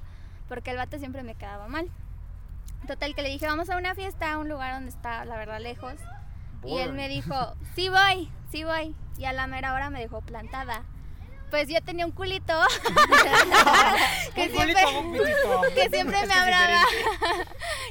porque 0.49 0.71
el 0.71 0.77
vato 0.77 0.99
siempre 0.99 1.23
me 1.23 1.35
quedaba 1.35 1.69
mal. 1.69 1.91
Total, 2.87 3.15
que 3.15 3.23
le 3.23 3.29
dije, 3.29 3.47
vamos 3.47 3.71
a 3.71 3.77
una 3.77 3.95
fiesta, 3.95 4.33
a 4.33 4.39
un 4.39 4.49
lugar 4.49 4.75
donde 4.75 4.91
está, 4.91 5.25
la 5.25 5.37
verdad, 5.37 5.61
lejos. 5.61 5.95
Y 6.65 6.79
él 6.79 6.93
me 6.93 7.09
dijo, 7.09 7.35
sí 7.75 7.89
voy, 7.89 8.31
sí 8.51 8.65
voy. 8.65 8.95
Y 9.19 9.25
a 9.25 9.33
la 9.33 9.47
mera 9.47 9.75
hora 9.75 9.91
me 9.91 10.01
dejó 10.01 10.21
plantada. 10.21 10.85
Pues 11.51 11.69
yo 11.69 11.83
tenía 11.83 12.07
un 12.07 12.13
culito 12.13 12.55
que, 14.35 14.43
Un 14.45 14.51
siempre, 14.51 14.83
culito, 14.85 15.63
que 15.75 16.05
me 16.05 16.35
hablaba, 16.35 16.85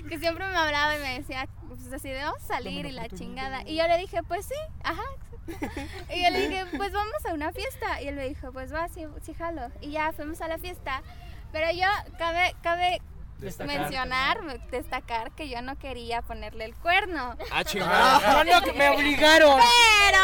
que 0.09 0.19
siempre 0.19 0.47
me 0.47 0.57
hablaba 0.57 0.95
y 0.95 0.99
me 0.99 1.19
decía, 1.19 1.47
pues 1.67 1.93
así 1.93 2.09
de 2.09 2.23
vamos 2.23 2.41
a 2.43 2.47
salir 2.47 2.87
y 2.87 2.91
la 2.91 3.07
chingada. 3.07 3.61
Y 3.67 3.75
yo 3.75 3.87
le 3.87 3.97
dije, 3.99 4.23
pues 4.23 4.47
sí, 4.47 4.55
ajá. 4.83 5.03
Y 6.13 6.23
yo 6.23 6.29
le 6.31 6.47
dije, 6.47 6.65
pues 6.75 6.91
vamos 6.91 7.25
a 7.29 7.33
una 7.33 7.51
fiesta. 7.51 8.01
Y 8.01 8.07
él 8.07 8.15
me 8.15 8.27
dijo, 8.27 8.51
pues 8.51 8.73
va, 8.73 8.87
sí, 8.89 9.05
sí 9.21 9.33
jalo. 9.33 9.69
Y 9.79 9.91
ya 9.91 10.11
fuimos 10.11 10.41
a 10.41 10.47
la 10.47 10.57
fiesta. 10.57 11.03
Pero 11.51 11.71
yo, 11.71 11.87
cabe, 12.17 12.55
cabe 12.63 13.01
Destacar. 13.41 13.79
mencionar, 13.79 14.39
destacar 14.69 15.31
que 15.31 15.49
yo 15.49 15.61
no 15.61 15.75
quería 15.77 16.21
ponerle 16.21 16.65
el 16.65 16.75
cuerno. 16.75 17.35
Ah, 17.51 17.63
chingada. 17.63 18.43
No, 18.43 18.43
no, 18.43 18.61
que 18.61 18.73
me 18.73 18.89
obligaron. 18.89 19.59
Pero 19.59 20.19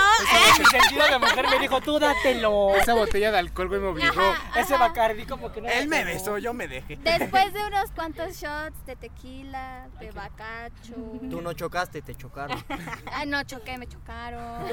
Mi 0.60 0.66
sentido 0.66 1.08
de 1.08 1.20
mujer 1.20 1.48
me 1.50 1.60
dijo, 1.60 1.82
tú 1.82 2.00
dátelo. 2.00 2.76
Esa 2.76 2.94
botella 2.94 3.32
de 3.32 3.40
alcohol, 3.40 3.68
güey, 3.70 3.82
me 3.82 3.88
obligó. 3.88 4.22
Ajá, 4.22 4.60
Ese 4.60 4.76
ajá. 4.76 4.88
Bacardi 4.88 5.26
como 5.26 5.52
que 5.52 5.62
no. 5.62 5.68
Él 5.70 5.88
me 5.88 6.04
besó, 6.04 6.38
yo 6.38 6.54
me 6.54 6.68
dejé. 6.68 6.98
Después 6.98 7.54
de 7.54 7.66
unos 7.68 7.92
cuantos 7.92 8.36
shots 8.40 8.86
de 8.86 8.96
tequila, 8.96 9.88
de 10.00 10.12
bacacho. 10.12 10.94
Tú 11.30 11.42
no 11.42 11.54
chocaste, 11.54 12.02
te 12.04 12.16
chocaron. 12.16 12.64
Ay, 13.12 13.26
no 13.28 13.44
choqué, 13.44 13.78
me 13.80 13.88
chocaron. 13.88 14.64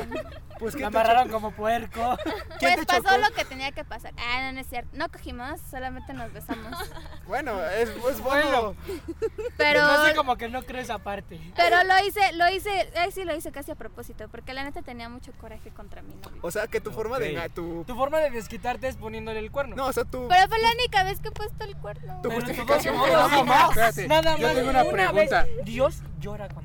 Pues, 0.59 0.75
Me 0.75 0.79
¿qué 0.79 0.83
te 0.83 0.87
amarraron 0.87 1.29
como 1.31 1.51
puerco. 1.53 2.17
¿Quién 2.59 2.75
Pues 2.75 2.77
te 2.77 2.85
pasó 2.87 3.03
chocó? 3.03 3.17
lo 3.19 3.31
que 3.35 3.45
tenía 3.47 3.73
que 3.73 3.85
pasar. 3.85 4.13
Ah, 4.19 4.43
no, 4.43 4.53
no 4.53 4.61
es 4.61 4.67
cierto. 4.69 4.91
No 4.93 5.09
cogimos, 5.11 5.61
solamente 5.71 6.13
nos 6.13 6.33
besamos. 6.33 6.91
Bueno, 7.27 7.59
es, 7.67 7.89
es 7.89 8.21
bueno. 8.21 8.34
Pero, 9.57 9.83
No 9.87 10.05
sé 10.05 10.15
como 10.15 10.37
que 10.37 10.49
no 10.49 10.63
creo 10.63 10.81
esa 10.81 10.99
parte. 10.99 11.41
pero 11.57 11.83
lo 11.85 12.07
hice, 12.07 12.21
lo 12.35 12.49
hice, 12.51 12.91
ay, 12.97 13.11
sí 13.13 13.25
lo 13.25 13.35
hice 13.35 13.53
casi 13.53 13.71
a 13.71 13.75
propósito, 13.75 14.29
porque 14.29 14.53
la 14.53 14.65
neta 14.65 14.83
tenía 14.83 15.09
mucho 15.09 15.33
coraje 15.33 15.71
contra 15.71 16.03
mi 16.03 16.15
novio. 16.15 16.39
O 16.43 16.51
sea, 16.51 16.67
que 16.67 16.81
tu 16.81 16.91
forma 16.91 17.19
de... 17.19 17.51
Tu, 17.55 17.85
Tu 17.87 17.95
forma 17.95 18.19
de 18.19 18.31
desquitarte 18.31 18.89
es 18.89 18.97
poniéndole 18.97 19.39
el 19.39 19.51
cuerno. 19.51 19.77
no, 19.77 19.87
o 19.87 19.93
sea, 19.93 20.05
tu... 20.05 20.27
Pero 20.29 20.49
fue 20.49 20.59
la 20.61 20.71
única 20.73 21.05
vez 21.05 21.21
que 21.21 21.29
he 21.29 21.33
puesto 21.33 21.65
el 21.65 21.77
cuerno. 21.77 22.15
Tu 22.23 22.29
Pero 22.29 22.41
justificación 22.41 22.97
nada 22.97 23.45
más. 23.45 23.69
Espérate, 23.71 24.09
Nada 24.09 24.37
yo 24.37 24.47
más. 24.47 24.55
tengo 24.57 24.71
una 24.71 24.83
vez, 24.83 24.93
pregunta. 24.93 25.47
Dios 25.65 26.03
llora 26.21 26.49
cuando. 26.49 26.64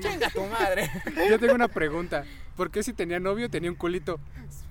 Chinga 0.00 0.30
tu 0.30 0.42
madre. 0.46 0.90
Yo 1.28 1.38
tengo 1.38 1.54
una 1.54 1.68
pregunta. 1.68 2.24
¿Por 2.56 2.70
qué 2.70 2.82
si 2.82 2.92
tenía 2.92 3.18
novio 3.18 3.50
tenía 3.50 3.70
un 3.70 3.76
culito? 3.76 4.20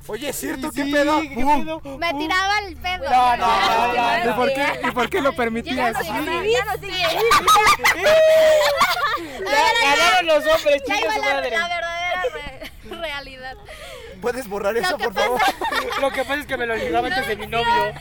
Oye, 0.08 0.30
¿es 0.30 0.36
cierto? 0.38 0.70
Sí, 0.72 0.84
¿Qué 0.84 0.92
pedo? 0.92 1.22
¿qué 1.22 1.44
Uh, 1.44 1.82
pedo? 1.82 1.98
Me 1.98 2.14
tiraba 2.14 2.60
el 2.68 2.76
pedo. 2.78 3.10
No, 3.10 3.38
no, 3.38 3.48
no, 3.48 4.26
no, 4.26 4.32
¿Y 4.32 4.34
por 4.34 4.54
qué, 4.54 4.66
y 4.88 4.92
por 4.92 5.10
qué 5.10 5.22
lo 5.22 5.32
Ya 5.32 5.38
permitías? 5.38 5.94
no 5.94 6.00
sigue, 6.02 6.52
ya 6.52 6.66
no 6.66 6.74
sigue. 6.80 7.04
Ganaron 9.40 10.26
los 10.28 10.46
hombres, 10.46 10.82
Ya 10.88 10.96
chinga 10.96 11.00
iba 11.02 11.14
su 11.16 11.22
la, 11.22 11.34
madre. 11.34 11.50
la 11.52 11.68
verdadera 11.68 12.24
re- 12.34 12.72
realidad. 13.02 13.58
¿Puedes 14.22 14.48
borrar 14.48 14.78
eso, 14.78 14.98
por 14.98 15.14
favor? 15.14 15.42
Lo 16.02 16.10
que 16.12 16.22
pasa 16.24 16.36
es 16.40 16.46
que 16.46 16.56
me 16.58 16.66
lo 16.66 16.76
ligaba 16.76 17.08
antes 17.10 17.28
de 17.28 17.36
mi 17.36 17.48
novio. 17.48 17.94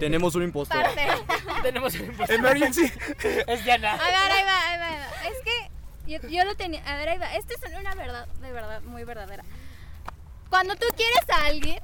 Tenemos 0.00 0.34
un 0.34 0.42
impostor. 0.42 0.82
Parte. 0.82 1.06
Tenemos 1.62 1.94
el 1.94 2.06
impostor. 2.06 2.34
Emergency. 2.36 2.92
Es 3.46 3.64
Diana. 3.64 3.92
A 3.92 3.96
ver, 3.96 4.14
ahí 4.14 4.44
va, 4.44 4.68
ahí 4.68 4.78
va, 4.78 4.86
ahí 4.88 4.96
va. 4.98 5.28
Es 5.28 5.36
que 5.44 5.70
yo, 6.10 6.28
yo 6.28 6.44
lo 6.44 6.54
tenía. 6.56 6.82
A 6.84 6.96
ver, 6.96 7.08
ahí 7.10 7.18
va. 7.18 7.34
Esta 7.34 7.54
es 7.54 7.78
una 7.78 7.94
verdad, 7.94 8.26
de 8.26 8.52
verdad, 8.52 8.82
muy 8.82 9.04
verdadera. 9.04 9.44
Cuando 10.48 10.74
tú 10.76 10.86
quieres 10.96 11.30
a 11.30 11.46
alguien, 11.46 11.78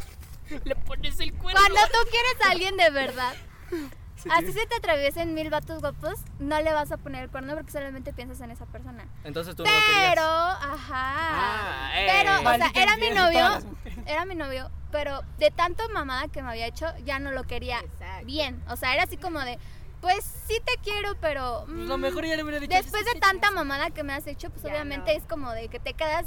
Le 0.64 0.74
pones 0.76 1.18
el 1.20 1.32
cuerno. 1.34 1.60
cuando 1.60 1.80
tú 1.92 2.10
quieres 2.10 2.46
a 2.46 2.50
alguien 2.50 2.76
de 2.76 2.90
verdad, 2.90 3.34
así 4.30 4.52
se 4.52 4.66
te 4.66 4.74
atraviesen 4.76 5.34
mil 5.34 5.50
vatos 5.50 5.80
guapos, 5.80 6.18
no 6.40 6.60
le 6.60 6.72
vas 6.72 6.90
a 6.90 6.96
poner 6.96 7.24
el 7.24 7.30
cuerno 7.30 7.54
porque 7.54 7.70
solamente 7.70 8.12
piensas 8.12 8.40
en 8.40 8.50
esa 8.50 8.66
persona. 8.66 9.06
Entonces 9.24 9.54
tú 9.54 9.64
no 9.64 9.70
lo 9.70 9.76
Pero, 9.76 9.96
querías. 9.96 10.18
ajá. 10.20 10.90
Ah, 10.92 11.90
eh. 11.94 12.06
pero, 12.10 12.40
o 12.40 12.54
sea, 12.56 12.70
era 12.74 12.96
mi 12.96 13.10
novio, 13.10 13.76
era 14.06 14.24
mi 14.24 14.34
novio, 14.34 14.70
pero 14.90 15.22
de 15.38 15.50
tanto 15.52 15.88
mamada 15.90 16.26
que 16.28 16.42
me 16.42 16.50
había 16.50 16.66
hecho, 16.66 16.86
ya 17.04 17.18
no 17.20 17.30
lo 17.30 17.44
quería 17.44 17.80
bien. 18.24 18.62
O 18.68 18.76
sea, 18.76 18.94
era 18.94 19.04
así 19.04 19.16
como 19.16 19.38
de, 19.40 19.58
pues 20.06 20.24
sí 20.46 20.60
te 20.64 20.74
quiero, 20.84 21.16
pero... 21.20 21.64
Pues 21.66 21.88
lo 21.88 21.98
mejor 21.98 22.24
ya 22.24 22.36
le 22.36 22.44
hubiera 22.44 22.60
dicho. 22.60 22.72
Después 22.76 23.02
"Sí, 23.08 23.14
de 23.14 23.18
tanta 23.18 23.48
sí". 23.48 23.54
mamada 23.54 23.90
que 23.90 24.04
me 24.04 24.12
has 24.12 24.24
hecho, 24.28 24.50
pues 24.50 24.62
Ya 24.62 24.70
obviamente 24.70 25.12
no. 25.12 25.18
es 25.18 25.24
como 25.26 25.50
de 25.50 25.66
que 25.68 25.80
te 25.80 25.94
quedas 25.94 26.26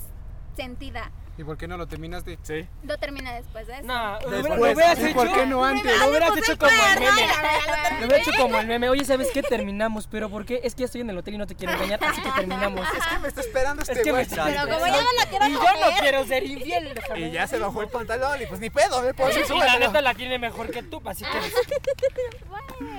sentida. 0.57 1.11
¿Y 1.39 1.43
por 1.45 1.57
qué 1.57 1.69
no 1.69 1.77
lo 1.77 1.87
terminaste? 1.87 2.37
Sí. 2.43 2.67
Lo 2.83 2.97
terminé 2.97 3.33
después 3.35 3.65
de 3.65 3.75
eso. 3.75 3.83
No, 3.83 4.19
lo, 4.19 4.29
Después. 4.29 4.41
hubiera- 4.41 4.55
lo 4.57 4.73
hubieras 4.73 4.99
¿Y 4.99 5.05
hecho. 5.05 5.13
por 5.15 5.31
qué 5.33 5.45
no 5.45 5.63
antes? 5.63 5.97
Lo 5.97 6.09
hubieras 6.09 6.37
hecho 6.37 6.57
como 6.57 6.71
el 6.71 6.99
meme. 6.99 7.05
la 7.05 7.11
lo 7.15 7.21
Lo 7.21 7.81
terminé. 7.83 8.05
hubiera 8.07 8.17
hecho 8.17 8.31
como 8.37 8.59
el 8.59 8.67
meme. 8.67 8.89
Oye, 8.89 9.05
¿sabes 9.05 9.29
qué? 9.33 9.41
Terminamos. 9.41 10.07
¿Pero 10.07 10.29
por 10.29 10.45
qué? 10.45 10.59
Es 10.65 10.75
que 10.75 10.81
ya 10.81 10.85
estoy 10.87 10.99
en 10.99 11.09
el 11.11 11.17
hotel 11.17 11.35
y 11.35 11.37
no 11.37 11.47
te 11.47 11.55
quiero 11.55 11.73
engañar, 11.75 12.03
así 12.03 12.21
que 12.21 12.29
terminamos. 12.31 12.85
Es 12.85 13.05
que 13.07 13.19
me 13.19 13.27
está 13.29 13.39
esperando 13.39 13.81
este 13.83 13.93
Es 13.93 13.99
que 13.99 14.05
me 14.11 14.11
güey. 14.11 14.23
está 14.23 14.43
Pero 14.47 14.61
como 14.63 14.85
yo 14.87 15.01
no 15.01 15.01
lo 15.01 15.29
quiero 15.29 15.47
Y 15.47 15.53
yo 15.53 15.59
no 15.61 15.97
quiero 16.01 16.25
ser 16.27 16.43
infiel. 16.45 16.93
déjame. 16.93 17.19
Y 17.21 17.31
ya 17.31 17.47
se 17.47 17.57
bajó 17.57 17.81
el 17.83 17.87
pantalón 17.87 18.41
y 18.41 18.45
pues 18.45 18.59
ni 18.59 18.69
pedo, 18.69 19.01
puedo 19.15 19.31
Y 19.31 19.35
decir, 19.39 19.55
la 19.55 19.79
neta 19.79 20.01
la 20.01 20.13
tiene 20.15 20.39
mejor 20.39 20.69
que 20.71 20.83
tú, 20.83 21.01
así 21.05 21.23
que 21.23 21.39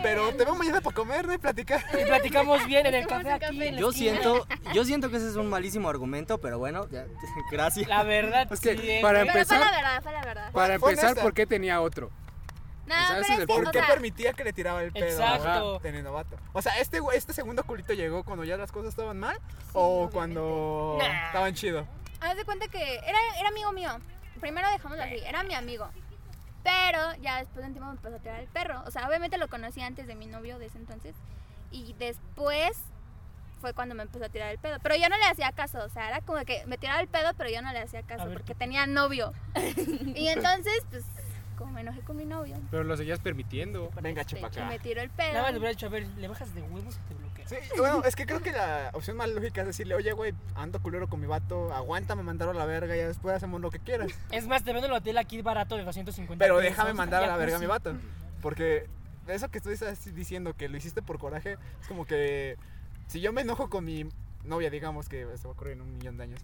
Pero 0.02 0.30
te 0.34 0.44
veo 0.46 0.54
mañana 0.54 0.80
para 0.80 0.96
comer, 0.96 1.26
no 1.26 1.34
y 1.34 1.38
platicar. 1.38 1.84
y 1.92 2.04
platicamos 2.06 2.64
bien 2.66 2.86
en 2.86 2.94
el 2.94 3.06
café 3.06 3.32
aquí. 3.32 3.58
la 3.70 3.78
Yo 3.78 3.92
siento, 3.92 4.46
yo 4.72 4.84
siento 4.86 5.10
que 5.10 5.16
ese 5.18 5.28
es 5.28 5.36
un 5.36 5.48
malísimo 5.48 5.90
argumento, 5.90 6.38
pero 6.38 6.58
bueno, 6.58 6.88
ya, 6.90 7.04
gracias. 7.50 7.86
La 7.88 8.02
verdad, 8.02 8.29
Es 8.50 8.60
que 8.60 8.76
sí. 8.76 8.98
para 9.02 9.20
Pero 9.20 9.32
fue 9.32 9.40
empezar, 9.40 9.60
la 9.60 9.70
verdad, 9.70 10.02
fue 10.02 10.12
la 10.12 10.20
verdad. 10.22 10.52
para 10.52 10.78
Fue 10.78 10.90
empezar, 10.90 11.10
honesta. 11.10 11.22
¿por 11.22 11.34
qué 11.34 11.46
tenía 11.46 11.80
otro? 11.80 12.10
No, 12.86 12.94
O 12.94 12.98
sea, 12.98 13.06
ese 13.06 13.12
pero 13.12 13.20
es 13.20 13.28
es 13.30 13.30
el 13.30 13.38
que, 13.40 13.46
por 13.46 13.56
o 13.60 13.62
¿Por 13.64 13.72
qué 13.72 13.78
sea, 13.78 13.88
permitía 13.88 14.32
que 14.32 14.44
le 14.44 14.52
tiraba 14.52 14.82
el 14.82 14.92
pedo? 14.92 15.06
Exacto. 15.06 15.76
a 15.76 15.80
Teniendo 15.80 16.12
vato. 16.12 16.36
O 16.52 16.60
sea, 16.62 16.78
este, 16.80 16.98
este 17.14 17.32
segundo 17.32 17.62
culito 17.64 17.92
llegó 17.92 18.24
cuando 18.24 18.44
ya 18.44 18.56
las 18.56 18.72
cosas 18.72 18.90
estaban 18.90 19.18
mal 19.18 19.38
o 19.74 20.10
cuando 20.12 20.96
Nah. 20.98 21.26
estaban 21.26 21.54
chido. 21.54 21.86
haz 22.20 22.36
de 22.36 22.44
cuenta 22.44 22.66
que 22.68 22.96
era, 22.96 23.18
era 23.38 23.48
amigo 23.48 23.70
mío. 23.72 23.90
Primero 24.40 24.68
dejámoslo 24.70 25.04
así, 25.04 25.18
era 25.24 25.42
mi 25.44 25.54
amigo. 25.54 25.88
Pero 26.64 27.14
ya 27.22 27.38
después 27.38 27.62
de 27.62 27.68
un 27.68 27.72
tiempo 27.74 27.86
me 27.90 27.96
empezó 27.96 28.16
a 28.16 28.18
tirar 28.18 28.40
el 28.40 28.48
perro. 28.48 28.82
O 28.86 28.90
sea, 28.90 29.06
obviamente 29.08 29.38
lo 29.38 29.48
conocí 29.48 29.80
antes 29.82 30.06
de 30.06 30.14
mi 30.14 30.26
novio 30.26 30.58
de 30.58 30.66
ese 30.66 30.78
entonces. 30.78 31.14
Y 31.70 31.94
después 31.94 32.76
fue 33.60 33.74
cuando 33.74 33.94
me 33.94 34.02
empezó 34.02 34.24
a 34.24 34.28
tirar 34.28 34.50
el 34.50 34.58
pedo. 34.58 34.78
Pero 34.82 34.96
yo 34.96 35.08
no 35.08 35.16
le 35.16 35.24
hacía 35.24 35.52
caso. 35.52 35.84
O 35.84 35.88
sea, 35.88 36.08
era 36.08 36.20
como 36.20 36.44
que 36.44 36.64
me 36.66 36.78
tiraba 36.78 37.00
el 37.00 37.08
pedo, 37.08 37.32
pero 37.36 37.50
yo 37.50 37.62
no 37.62 37.72
le 37.72 37.80
hacía 37.80 38.02
caso 38.02 38.24
ver, 38.24 38.34
porque 38.34 38.54
tenía 38.54 38.86
novio. 38.86 39.32
y 40.14 40.28
entonces, 40.28 40.82
pues, 40.90 41.04
como 41.56 41.72
me 41.72 41.82
enojé 41.82 42.00
con 42.00 42.16
mi 42.16 42.24
novio, 42.24 42.56
Pero 42.70 42.84
lo 42.84 42.96
seguías 42.96 43.20
permitiendo. 43.20 43.90
Venga, 44.00 44.22
este, 44.22 44.36
chepa 44.36 44.48
acá. 44.48 44.64
me 44.64 44.78
tiró 44.78 45.02
el 45.02 45.10
Nada 45.16 45.32
más 45.32 45.34
le 45.34 45.42
pedo. 45.42 45.58
hubiera 45.58 45.70
dicho, 45.70 45.86
a 45.86 45.90
ver, 45.90 46.06
¿le 46.06 46.26
bajas 46.28 46.54
de 46.54 46.62
huevos 46.62 46.96
o 46.96 47.08
te 47.08 47.14
bloqueo? 47.14 47.46
Sí, 47.46 47.56
bueno, 47.76 48.02
es 48.04 48.16
que 48.16 48.26
creo 48.26 48.40
que 48.40 48.52
la 48.52 48.90
opción 48.94 49.16
más 49.16 49.28
lógica 49.28 49.60
es 49.60 49.66
decirle, 49.66 49.94
oye, 49.94 50.12
güey, 50.12 50.32
ando 50.54 50.80
culero 50.80 51.08
con 51.08 51.20
mi 51.20 51.26
vato, 51.26 51.72
aguántame 51.74 52.22
mandarlo 52.22 52.52
a 52.52 52.56
la 52.56 52.64
verga 52.64 52.96
y 52.96 53.00
después 53.00 53.36
hacemos 53.36 53.60
lo 53.60 53.70
que 53.70 53.78
quieras. 53.78 54.08
Es 54.30 54.46
más, 54.46 54.64
te 54.64 54.72
vendo 54.72 54.86
el 54.86 54.92
hotel 54.92 55.18
aquí 55.18 55.42
barato 55.42 55.76
de 55.76 55.84
250 55.84 56.42
Pero 56.42 56.56
pesos, 56.56 56.70
déjame 56.70 56.94
mandar 56.94 57.24
a 57.24 57.26
la 57.26 57.36
verga 57.36 57.56
a 57.56 57.60
mi 57.60 57.66
vato. 57.66 57.94
Porque 58.40 58.88
eso 59.28 59.48
que 59.50 59.60
tú 59.60 59.70
estás 59.70 60.14
diciendo 60.14 60.54
que 60.54 60.68
lo 60.68 60.76
hiciste 60.76 61.02
por 61.02 61.18
coraje, 61.18 61.58
es 61.80 61.88
como 61.88 62.06
que 62.06 62.56
si 63.10 63.20
yo 63.20 63.32
me 63.32 63.40
enojo 63.40 63.68
con 63.68 63.84
mi 63.84 64.06
novia, 64.44 64.70
digamos 64.70 65.08
que 65.08 65.26
se 65.36 65.42
va 65.42 65.50
a 65.50 65.52
ocurrir 65.52 65.72
en 65.72 65.80
un 65.80 65.96
millón 65.96 66.16
de 66.16 66.22
años, 66.22 66.40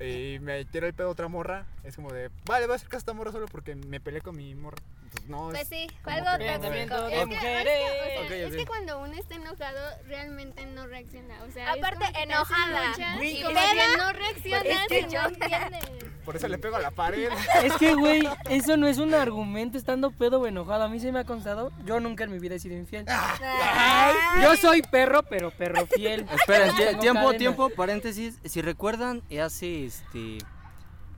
y 0.00 0.40
me 0.40 0.64
tira 0.64 0.88
el 0.88 0.94
pedo 0.94 1.10
otra 1.10 1.28
morra, 1.28 1.64
es 1.84 1.94
como 1.94 2.12
de, 2.12 2.28
vale, 2.44 2.66
voy 2.66 2.72
a 2.72 2.76
hacer 2.76 2.88
caso 2.88 2.96
a 2.96 2.98
esta 2.98 3.12
morra 3.12 3.30
solo 3.30 3.46
porque 3.46 3.76
me 3.76 4.00
peleé 4.00 4.20
con 4.20 4.36
mi 4.36 4.52
morra. 4.56 4.78
Entonces, 5.12 5.28
no, 5.30 5.48
Pues 5.50 5.62
es- 5.62 5.68
sí, 5.68 5.86
fue 6.02 6.12
algo 6.14 6.38
que- 6.38 6.52
tóxico. 6.52 6.64
Es 6.64 6.72
de 6.72 6.82
Es 6.82 6.88
que, 6.88 7.38
que- 7.38 7.58
es 7.58 7.64
que, 7.64 8.18
o 8.18 8.18
sea, 8.18 8.22
Ok, 8.24 8.30
es 8.30 8.46
ok. 8.52 8.56
que 8.56 8.66
cuando 8.66 8.98
uno 9.00 9.12
está 9.14 9.34
enojado 9.34 9.80
realmente 10.06 10.66
no 10.66 10.86
reacciona. 10.86 11.34
O 11.46 11.50
sea, 11.50 11.72
Aparte, 11.72 12.04
enojada. 12.22 12.92
y 13.22 13.42
como 13.42 13.54
que 13.54 13.96
no 13.98 14.12
reaccionas 14.12 14.64
es 14.64 14.86
que 14.88 15.00
y 15.00 15.08
yo- 15.12 15.22
no 15.22 15.28
entiendes. 15.28 15.84
Por 16.24 16.36
eso 16.36 16.46
le 16.48 16.56
pego 16.58 16.76
a 16.76 16.80
la 16.80 16.90
pared. 16.92 17.28
Es 17.64 17.72
que, 17.78 17.94
güey, 17.94 18.22
eso 18.48 18.76
no 18.76 18.86
es 18.86 18.98
un 18.98 19.12
argumento 19.12 19.76
estando 19.76 20.12
pedo 20.12 20.40
o 20.40 20.46
enojado. 20.46 20.84
A 20.84 20.88
mí 20.88 21.00
se 21.00 21.10
me 21.12 21.18
ha 21.20 21.24
constado. 21.24 21.72
Yo 21.84 21.98
nunca 22.00 22.24
en 22.24 22.30
mi 22.32 22.38
vida 22.38 22.54
he 22.54 22.58
sido 22.58 22.76
infiel. 22.76 23.04
Yo 24.40 24.56
soy 24.56 24.82
perro, 24.82 25.22
pero 25.24 25.50
perro 25.50 25.86
fiel. 25.86 26.24
Tengo 26.46 27.00
tiempo, 27.00 27.20
cadena. 27.22 27.38
tiempo, 27.38 27.70
paréntesis. 27.70 28.38
Si 28.44 28.62
recuerdan, 28.62 29.22
hace 29.42 29.86
este 29.86 30.38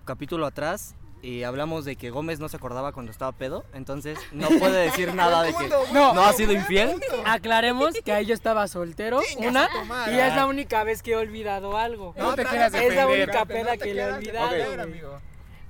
capítulo 0.04 0.46
atrás 0.46 0.94
eh, 1.24 1.44
hablamos 1.44 1.84
de 1.84 1.96
que 1.96 2.10
Gómez 2.10 2.38
no 2.38 2.48
se 2.48 2.56
acordaba 2.56 2.92
cuando 2.92 3.10
estaba 3.10 3.32
pedo, 3.32 3.64
entonces 3.72 4.18
no 4.32 4.48
puede 4.58 4.84
decir 4.84 5.14
nada 5.14 5.42
de 5.42 5.52
que 5.54 5.68
No. 5.92 6.12
no 6.14 6.22
ha 6.22 6.32
sido 6.32 6.52
infiel. 6.52 7.00
Aclaremos 7.24 7.94
que 8.04 8.12
ahí 8.12 8.26
yo 8.26 8.34
estaba 8.34 8.68
soltero, 8.68 9.20
una, 9.38 9.68
y 10.12 10.18
es 10.18 10.34
la 10.36 10.46
única 10.46 10.84
vez 10.84 11.02
que 11.02 11.12
he 11.12 11.16
olvidado 11.16 11.76
algo. 11.76 12.14
No 12.16 12.34
te 12.34 12.44
quieras. 12.44 12.74
Es 12.74 12.94
la 12.94 13.06
única 13.06 13.40
No 13.40 13.46
peda 13.46 13.76
que 13.76 13.94
le 13.94 14.02
he 14.02 14.12
olvidado. 14.12 14.82
amigo. 14.82 15.18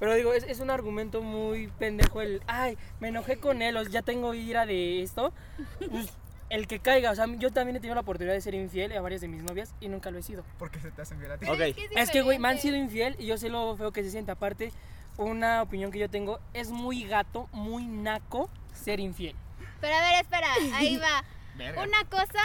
Pero 0.01 0.15
digo, 0.15 0.33
es, 0.35 0.43
es 0.45 0.59
un 0.61 0.71
argumento 0.71 1.23
muy 1.23 1.69
pendejo 1.79 2.21
el, 2.21 2.43
ay, 2.47 2.77
me 3.01 3.09
enojé 3.09 3.37
con 3.39 3.63
él, 3.63 3.77
o 3.77 3.83
ya 3.85 4.03
tengo 4.03 4.35
ira 4.35 4.67
de 4.67 5.03
esto. 5.03 5.33
Pues, 5.79 6.09
el 6.51 6.67
que 6.67 6.79
caiga, 6.81 7.11
o 7.11 7.15
sea, 7.15 7.27
yo 7.39 7.53
también 7.53 7.77
he 7.77 7.81
tenido 7.81 7.95
la 7.95 8.03
oportunidad 8.03 8.35
de 8.35 8.41
ser 8.41 8.55
infiel 8.55 8.93
a 8.93 9.01
varias 9.01 9.21
de 9.23 9.29
mis 9.29 9.43
novias 9.43 9.73
y 9.81 9.89
nunca 9.89 10.11
lo 10.11 10.19
he 10.19 10.23
sido. 10.23 10.45
Porque 10.59 10.79
se 10.81 10.91
te 10.91 11.01
hacen 11.03 11.19
bien 11.21 11.31
a 11.33 11.39
ti. 11.39 11.47
Es 11.97 12.11
que, 12.11 12.23
güey, 12.23 12.39
me 12.39 12.49
han 12.49 12.59
sido 12.59 12.77
infiel 12.77 13.17
y 13.19 13.27
yo 13.27 13.39
sé 13.39 13.49
lo 13.49 13.77
feo 13.77 13.93
que 13.93 14.03
se 14.03 14.11
siente. 14.11 14.33
Aparte, 14.33 14.73
una 15.17 15.63
opinión 15.63 15.91
que 15.91 15.99
yo 15.99 16.09
tengo, 16.09 16.41
es 16.53 16.71
muy 16.71 17.05
gato, 17.05 17.49
muy 17.53 17.87
naco 17.87 18.51
ser 18.73 19.01
infiel. 19.01 19.37
Pero 19.81 19.95
a 19.95 20.01
ver, 20.01 20.23
espera, 20.23 20.49
ahí 20.75 20.97
va. 20.97 21.25
Verga. 21.57 21.83
Una 21.83 22.05
cosa 22.05 22.43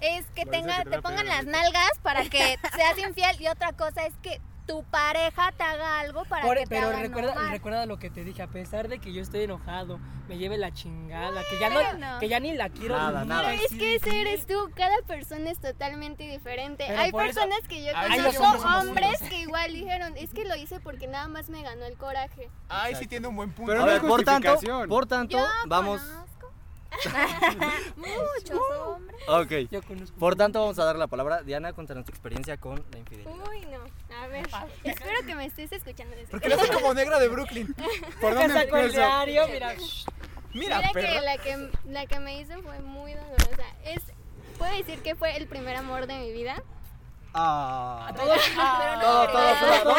es 0.00 0.26
que 0.34 0.44
tenga, 0.44 0.82
que 0.82 0.90
te 0.90 1.02
pongan 1.02 1.26
las 1.26 1.46
nalgas 1.46 1.90
para 2.02 2.24
que 2.28 2.58
seas 2.74 2.98
infiel 2.98 3.40
y 3.40 3.48
otra 3.48 3.72
cosa 3.72 4.04
es 4.04 4.14
que 4.22 4.40
tu 4.70 4.84
pareja 4.84 5.52
te 5.52 5.62
haga 5.62 6.00
algo 6.00 6.24
para 6.24 6.46
Por- 6.46 6.56
que 6.56 6.62
te 6.64 6.68
pero 6.68 6.88
haga 6.88 6.98
recuerda, 7.00 7.34
normal. 7.34 7.50
recuerda 7.52 7.86
lo 7.86 7.98
que 7.98 8.10
te 8.10 8.24
dije, 8.24 8.42
a 8.42 8.46
pesar 8.46 8.88
de 8.88 8.98
que 8.98 9.12
yo 9.12 9.20
estoy 9.22 9.42
enojado, 9.42 9.98
me 10.28 10.38
lleve 10.38 10.56
la 10.58 10.72
chingada, 10.72 11.42
que 11.50 11.58
ya 11.58 11.70
no, 11.70 12.18
que 12.20 12.28
ya 12.28 12.38
ni 12.40 12.54
la 12.54 12.68
quiero. 12.68 12.96
Nada, 12.96 13.24
nada. 13.24 13.48
Pero 13.50 13.62
es 13.62 13.72
que 13.72 13.96
ese 13.96 14.20
eres 14.20 14.46
tú, 14.46 14.70
cada 14.76 14.96
persona 15.06 15.50
es 15.50 15.58
totalmente 15.60 16.22
diferente. 16.24 16.84
Pero 16.86 17.00
Hay 17.00 17.08
eso- 17.08 17.16
personas 17.18 17.58
que 17.68 17.84
yo 17.84 17.92
conozco, 17.92 18.42
los 18.54 18.64
hombres 18.64 19.20
que 19.28 19.40
igual 19.40 19.72
dijeron, 19.72 20.16
es 20.16 20.30
que 20.32 20.44
lo 20.44 20.54
hice 20.54 20.78
porque 20.80 21.08
nada 21.08 21.26
más 21.28 21.48
me 21.48 21.62
ganó 21.62 21.84
el 21.84 21.96
coraje. 21.96 22.48
Ay, 22.68 22.94
sí 22.94 23.06
tiene 23.08 23.26
un 23.26 23.34
buen 23.36 23.50
punto. 23.52 23.72
Pero 23.72 23.82
A 23.82 23.86
no 23.86 23.92
ver, 23.92 24.00
por 24.02 24.22
tanto, 24.22 24.54
por 24.88 25.06
tanto, 25.06 25.36
Yo 25.38 25.46
vamos. 25.66 26.00
conozco 26.00 26.29
muchos 27.96 28.60
hombres. 28.78 29.20
Ok. 29.28 29.70
Yo 29.70 29.82
conozco. 29.82 30.16
Por 30.18 30.36
tanto, 30.36 30.60
vamos 30.60 30.78
a 30.78 30.84
dar 30.84 30.96
la 30.96 31.06
palabra. 31.06 31.42
Diana, 31.42 31.72
cuéntanos 31.72 32.04
tu 32.04 32.12
experiencia 32.12 32.56
con 32.56 32.84
la 32.92 32.98
infidelidad. 32.98 33.32
Uy, 33.50 33.60
no. 33.66 33.80
A 34.16 34.26
ver, 34.26 34.48
espero 34.84 35.26
que 35.26 35.34
me 35.34 35.46
estés 35.46 35.72
escuchando. 35.72 36.14
desde 36.16 36.30
Porque 36.30 36.48
lo 36.48 36.56
hace 36.56 36.72
como 36.72 36.92
negra 36.94 37.18
de 37.18 37.28
Brooklyn. 37.28 37.74
¿Por 38.20 38.34
dónde 38.34 38.60
empiezo? 38.62 38.88
diario, 38.98 39.46
mira. 39.48 39.74
Mira, 40.52 40.78
Mira 40.78 40.90
perra. 40.92 41.08
que 41.08 41.20
la 41.20 41.38
que 41.38 41.70
la 41.86 42.06
que 42.06 42.18
me 42.20 42.40
hizo 42.40 42.60
fue 42.62 42.78
muy 42.80 43.14
dolorosa. 43.14 43.64
Es 43.84 44.02
puedo 44.58 44.76
decir 44.76 45.00
que 45.00 45.14
fue 45.14 45.36
el 45.36 45.46
primer 45.46 45.76
amor 45.76 46.06
de 46.06 46.18
mi 46.18 46.32
vida. 46.32 46.62
Ah. 47.32 48.12
Pero 48.16 48.26
no, 48.26 49.00
Todo, 49.00 49.28
todo, 49.28 49.54
todo, 49.54 49.82
todo. 49.84 49.94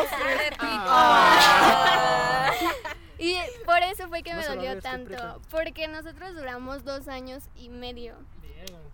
Y 3.22 3.36
por 3.66 3.78
eso 3.84 4.08
fue 4.08 4.24
que 4.24 4.34
No 4.34 4.40
me 4.40 4.46
dolió 4.48 4.82
tanto. 4.82 5.40
Porque 5.52 5.88
nosotros 5.88 6.34
duramos 6.34 6.84
dos 6.84 7.08
años 7.08 7.44
y 7.56 7.70
medio. 7.70 8.16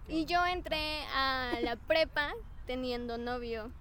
Y 0.09 0.25
yo 0.25 0.45
entré 0.45 1.01
a 1.15 1.53
la 1.61 1.77
prepa 1.77 2.33
teniendo 2.65 3.17
novio. 3.17 3.71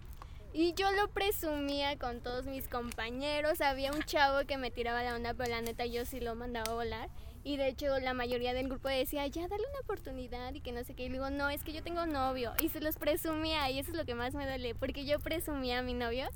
Y 0.52 0.72
yo 0.74 0.90
lo 0.92 1.08
presumía 1.08 1.98
con 1.98 2.20
todos 2.20 2.46
mis 2.46 2.68
compañeros. 2.68 3.60
Había 3.60 3.90
un 3.92 4.02
chavo 4.04 4.46
que 4.46 4.56
me 4.56 4.70
tiraba 4.70 5.02
la 5.02 5.16
onda, 5.16 5.34
pero 5.34 5.50
la 5.50 5.60
neta 5.60 5.84
yo 5.84 6.06
sí 6.06 6.20
lo 6.20 6.34
mandaba 6.36 6.70
a 6.70 6.74
volar. 6.74 7.10
Y 7.42 7.56
de 7.56 7.68
hecho 7.68 7.98
la 7.98 8.14
mayoría 8.14 8.54
del 8.54 8.68
grupo 8.68 8.88
decía, 8.88 9.26
ya 9.26 9.48
dale 9.48 9.64
una 9.70 9.80
oportunidad 9.80 10.54
y 10.54 10.60
que 10.60 10.72
no 10.72 10.82
sé 10.84 10.94
qué. 10.94 11.04
Y 11.04 11.08
digo, 11.08 11.28
no, 11.30 11.50
es 11.50 11.62
que 11.62 11.72
yo 11.72 11.82
tengo 11.82 12.06
novio. 12.06 12.52
Y 12.60 12.68
se 12.68 12.80
los 12.80 12.96
presumía 12.96 13.68
y 13.70 13.80
eso 13.80 13.90
es 13.90 13.96
lo 13.96 14.04
que 14.04 14.14
más 14.14 14.34
me 14.34 14.46
duele, 14.46 14.74
porque 14.74 15.04
yo 15.04 15.18
presumía 15.18 15.80
a 15.80 15.82
mi 15.82 15.94
novio. 15.94 16.28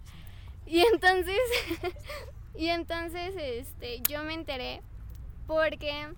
Y 0.67 0.81
entonces, 0.81 1.41
y 2.57 2.69
entonces 2.69 3.35
este, 3.37 4.01
yo 4.09 4.23
me 4.23 4.35
enteré 4.35 4.83
porque 5.47 6.09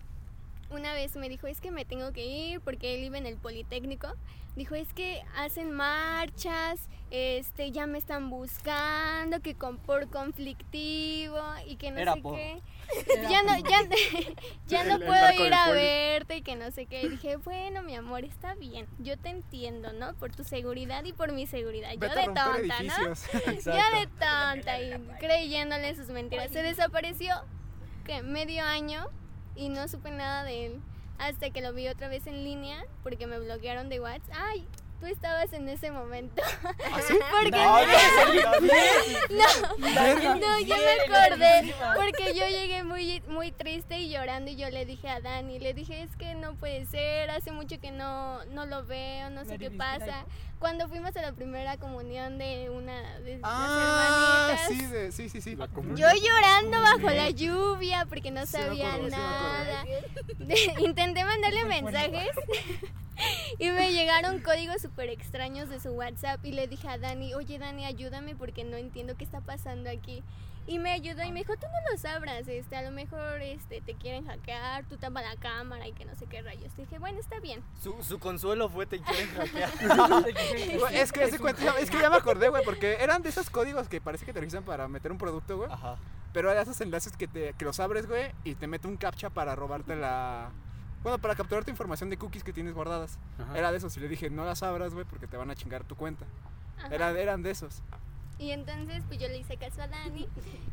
una 0.70 0.94
vez 0.94 1.16
me 1.16 1.28
dijo, 1.28 1.46
es 1.46 1.60
que 1.60 1.70
me 1.70 1.84
tengo 1.84 2.12
que 2.12 2.26
ir 2.26 2.60
porque 2.60 2.94
él 2.94 3.02
vive 3.02 3.18
en 3.18 3.26
el 3.26 3.36
Politécnico. 3.36 4.08
Dijo, 4.56 4.74
es 4.74 4.92
que 4.92 5.22
hacen 5.36 5.72
marchas, 5.72 6.88
este, 7.14 7.70
ya 7.72 7.86
me 7.86 7.98
están 7.98 8.30
buscando, 8.30 9.40
que 9.40 9.54
con, 9.54 9.76
por 9.76 10.08
conflictivo 10.08 11.38
y 11.66 11.76
que 11.76 11.90
no 11.90 12.00
Era 12.00 12.14
sé 12.14 12.20
por- 12.22 12.36
qué. 12.36 12.60
Ya 13.30 13.42
no, 13.42 13.56
ya, 13.58 13.80
ya 14.66 14.84
no 14.84 14.94
El 14.96 15.04
puedo 15.04 15.32
ir 15.46 15.52
a 15.54 15.66
poli. 15.66 15.76
verte 15.78 16.36
y 16.38 16.42
que 16.42 16.56
no 16.56 16.70
sé 16.70 16.86
qué. 16.86 17.02
Y 17.02 17.08
dije, 17.10 17.36
bueno, 17.36 17.82
mi 17.82 17.94
amor, 17.96 18.24
está 18.24 18.54
bien. 18.54 18.86
Yo 18.98 19.18
te 19.18 19.28
entiendo, 19.28 19.92
¿no? 19.92 20.14
Por 20.14 20.34
tu 20.34 20.42
seguridad 20.42 21.04
y 21.04 21.12
por 21.12 21.32
mi 21.32 21.46
seguridad. 21.46 21.92
Yo 21.92 22.00
Vete 22.00 22.14
de 22.20 22.24
tonta, 22.24 22.46
¿no? 22.48 22.56
edificios. 22.56 23.24
Ya 23.66 23.98
de 23.98 24.06
tonta 24.06 24.80
y 24.80 24.92
creyéndole 25.20 25.94
sus 25.94 26.08
mentiras. 26.08 26.50
Se 26.50 26.62
desapareció 26.62 27.34
¿qué? 28.06 28.22
medio 28.22 28.64
año 28.64 29.06
y 29.54 29.68
no 29.68 29.86
supe 29.86 30.10
nada 30.10 30.44
de 30.44 30.66
él. 30.66 30.80
Hasta 31.18 31.50
que 31.50 31.60
lo 31.60 31.72
vi 31.74 31.88
otra 31.88 32.08
vez 32.08 32.26
en 32.26 32.42
línea 32.42 32.84
porque 33.02 33.26
me 33.26 33.38
bloquearon 33.38 33.88
de 33.90 34.00
WhatsApp. 34.00 34.34
Ay, 34.34 34.66
tú 35.02 35.08
estabas 35.08 35.52
en 35.52 35.68
ese 35.68 35.90
momento. 35.90 36.40
¿Ah, 36.62 37.00
sí? 37.08 37.18
Porque 37.32 37.50
No, 39.30 39.46
no, 39.78 40.34
no, 40.36 40.60
ya 40.60 40.76
me 40.76 41.14
acordé. 41.14 41.74
Porque 41.96 42.34
yo 42.34 42.46
llegué 42.46 42.84
muy, 42.84 43.20
muy 43.26 43.50
triste 43.50 43.98
y 43.98 44.10
llorando 44.10 44.52
y 44.52 44.56
yo 44.56 44.70
le 44.70 44.86
dije 44.86 45.08
a 45.08 45.20
Dani, 45.20 45.58
le 45.58 45.74
dije, 45.74 46.02
es 46.02 46.14
que 46.14 46.36
no 46.36 46.54
puede 46.54 46.86
ser, 46.86 47.30
hace 47.30 47.50
mucho 47.50 47.80
que 47.80 47.90
no, 47.90 48.44
no 48.46 48.64
lo 48.64 48.84
veo, 48.84 49.28
no 49.30 49.44
sé 49.44 49.58
qué 49.58 49.72
pasa. 49.72 50.24
Cuando 50.62 50.88
fuimos 50.88 51.16
a 51.16 51.22
la 51.22 51.32
primera 51.32 51.76
comunión 51.76 52.38
de 52.38 52.70
una 52.70 53.18
de 53.18 53.40
Ah, 53.42 54.46
las 54.48 54.60
sí, 54.68 54.74
hermanitas. 54.74 54.92
de- 54.92 55.10
sí, 55.10 55.28
sí, 55.28 55.40
sí. 55.40 55.56
Yo 55.96 56.06
llorando 56.06 56.80
bajo 56.80 57.10
la 57.10 57.30
lluvia 57.30 58.06
porque 58.08 58.30
no 58.30 58.46
Sí 58.46 58.52
sabía 58.52 58.94
acuerdo, 58.94 59.08
nada. 59.16 59.84
De- 60.38 60.74
intenté 60.78 61.24
mandarle 61.24 61.64
mensajes 61.64 62.28
y 63.58 63.70
me 63.70 63.92
llegaron 63.92 64.38
códigos 64.40 64.80
súper 64.80 65.08
extraños 65.10 65.68
de 65.68 65.80
su 65.80 65.90
WhatsApp 65.94 66.38
y 66.44 66.52
le 66.52 66.68
dije 66.68 66.86
a 66.86 66.96
Dani, 66.96 67.34
oye 67.34 67.58
Dani, 67.58 67.84
ayúdame 67.84 68.36
porque 68.36 68.62
no 68.62 68.76
entiendo 68.76 69.16
qué 69.16 69.24
está 69.24 69.40
pasando 69.40 69.90
aquí. 69.90 70.22
Y 70.66 70.78
me 70.78 70.92
ayudó 70.92 71.24
y 71.24 71.32
me 71.32 71.40
dijo, 71.40 71.54
tú 71.56 71.66
no 71.66 71.90
los 71.90 72.04
abras, 72.04 72.46
este, 72.46 72.76
a 72.76 72.82
lo 72.82 72.92
mejor 72.92 73.42
este, 73.42 73.80
te 73.80 73.94
quieren 73.94 74.26
hackear, 74.26 74.84
tú 74.84 74.96
tapa 74.96 75.20
la 75.20 75.34
cámara 75.36 75.88
y 75.88 75.92
que 75.92 76.04
no 76.04 76.14
sé 76.14 76.26
qué 76.26 76.40
rayos. 76.40 76.74
dije, 76.76 76.98
bueno, 77.00 77.18
está 77.18 77.40
bien. 77.40 77.62
Su, 77.82 78.00
su 78.02 78.18
consuelo 78.20 78.68
fue 78.68 78.86
te 78.86 79.00
quieren 79.00 79.28
hackear. 79.34 79.70
Es 80.92 81.10
que, 81.12 81.38
cuenta- 81.38 81.78
es 81.78 81.90
que 81.90 81.98
ya 82.00 82.10
me 82.10 82.16
acordé, 82.16 82.48
güey, 82.48 82.64
porque 82.64 82.98
eran 83.00 83.22
de 83.22 83.30
esos 83.30 83.50
códigos 83.50 83.88
que 83.88 84.00
parece 84.00 84.24
que 84.24 84.32
te 84.32 84.40
registran 84.40 84.64
para 84.64 84.86
meter 84.88 85.10
un 85.10 85.18
producto, 85.18 85.56
güey. 85.56 85.70
Ajá. 85.70 85.96
Pero 86.32 86.50
eran 86.50 86.62
esos 86.62 86.80
enlaces 86.80 87.16
que, 87.16 87.26
te, 87.28 87.52
que 87.54 87.64
los 87.64 87.78
abres, 87.80 88.06
güey, 88.06 88.30
y 88.44 88.54
te 88.54 88.66
mete 88.66 88.86
un 88.88 88.96
captcha 88.96 89.30
para 89.30 89.54
robarte 89.56 89.96
la... 89.96 90.50
Bueno, 91.02 91.18
para 91.18 91.34
capturar 91.34 91.64
tu 91.64 91.70
información 91.72 92.08
de 92.10 92.16
cookies 92.16 92.44
que 92.44 92.52
tienes 92.52 92.72
guardadas. 92.74 93.18
Ajá. 93.38 93.58
Era 93.58 93.72
de 93.72 93.78
esos. 93.78 93.96
Y 93.96 94.00
le 94.00 94.08
dije, 94.08 94.30
no 94.30 94.44
las 94.44 94.62
abras, 94.62 94.94
güey, 94.94 95.04
porque 95.04 95.26
te 95.26 95.36
van 95.36 95.50
a 95.50 95.56
chingar 95.56 95.82
tu 95.84 95.96
cuenta. 95.96 96.24
Era, 96.90 97.10
eran 97.10 97.42
de 97.42 97.50
esos. 97.50 97.82
Y 98.42 98.50
entonces 98.50 99.04
pues 99.06 99.20
yo 99.20 99.28
le 99.28 99.38
hice 99.38 99.56
caso 99.56 99.82
a 99.82 99.86
Dani 99.86 100.26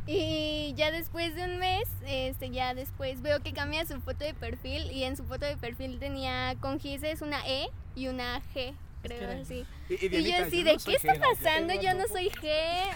y 0.07 0.73
ya 0.75 0.89
después 0.89 1.35
de 1.35 1.43
un 1.43 1.59
mes, 1.59 1.87
este 2.07 2.49
ya 2.49 2.73
después 2.73 3.21
veo 3.21 3.41
que 3.41 3.53
cambia 3.53 3.85
su 3.85 4.01
foto 4.01 4.25
de 4.25 4.33
perfil 4.33 4.91
y 4.91 5.03
en 5.03 5.15
su 5.15 5.23
foto 5.23 5.45
de 5.45 5.55
perfil 5.55 5.99
tenía 5.99 6.55
con 6.61 6.79
gises 6.79 7.21
una 7.21 7.47
E 7.47 7.69
y 7.95 8.07
una 8.07 8.41
G, 8.55 8.73
creo 9.03 9.29
así. 9.39 9.67
Y, 9.89 10.05
y 10.05 10.17
Y 10.17 10.31
yo 10.31 10.37
así 10.45 10.63
no 10.63 10.71
de, 10.73 10.79
soy 10.79 10.93
¿qué 10.93 10.97
está 10.97 11.15
G". 11.15 11.19
pasando? 11.19 11.73
Yo 11.81 11.93
no 11.95 12.07
soy 12.07 12.29
G, 12.29 12.47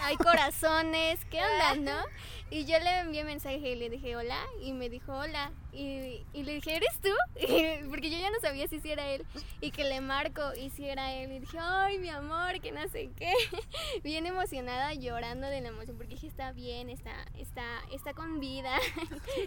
hay 0.02 0.16
corazones, 0.16 1.18
¿qué 1.30 1.40
onda, 1.42 1.74
no? 1.76 2.04
Y 2.50 2.66
yo 2.66 2.78
le 2.78 2.98
envié 3.00 3.24
mensaje 3.24 3.56
y 3.56 3.74
le 3.74 3.90
dije 3.90 4.14
hola 4.16 4.38
y 4.62 4.74
me 4.74 4.88
dijo 4.88 5.12
hola 5.12 5.50
y, 5.72 6.24
y 6.32 6.42
le 6.44 6.54
dije, 6.54 6.76
¿eres 6.76 7.00
tú? 7.02 7.08
Porque 7.90 8.10
yo 8.10 8.18
ya 8.18 8.30
no 8.30 8.38
sabía 8.40 8.68
si 8.68 8.80
era 8.84 9.10
él 9.10 9.26
y 9.60 9.72
que 9.72 9.82
le 9.82 10.00
marco 10.00 10.40
y 10.54 10.70
si 10.70 10.86
era 10.88 11.14
él 11.14 11.32
y 11.32 11.38
dije, 11.40 11.58
ay 11.58 11.98
mi 11.98 12.10
amor, 12.10 12.60
que 12.60 12.70
no 12.70 12.86
sé 12.88 13.10
qué. 13.16 13.32
Bien 14.04 14.26
emocionada, 14.26 14.94
llorando 14.94 15.48
de 15.48 15.62
la 15.62 15.68
emoción 15.70 15.96
porque 15.96 16.14
dije, 16.14 16.28
está 16.28 16.52
bien, 16.52 16.90
está, 16.90 17.12
está, 17.38 17.64
está 17.92 18.12
con 18.12 18.38
vida. 18.38 18.76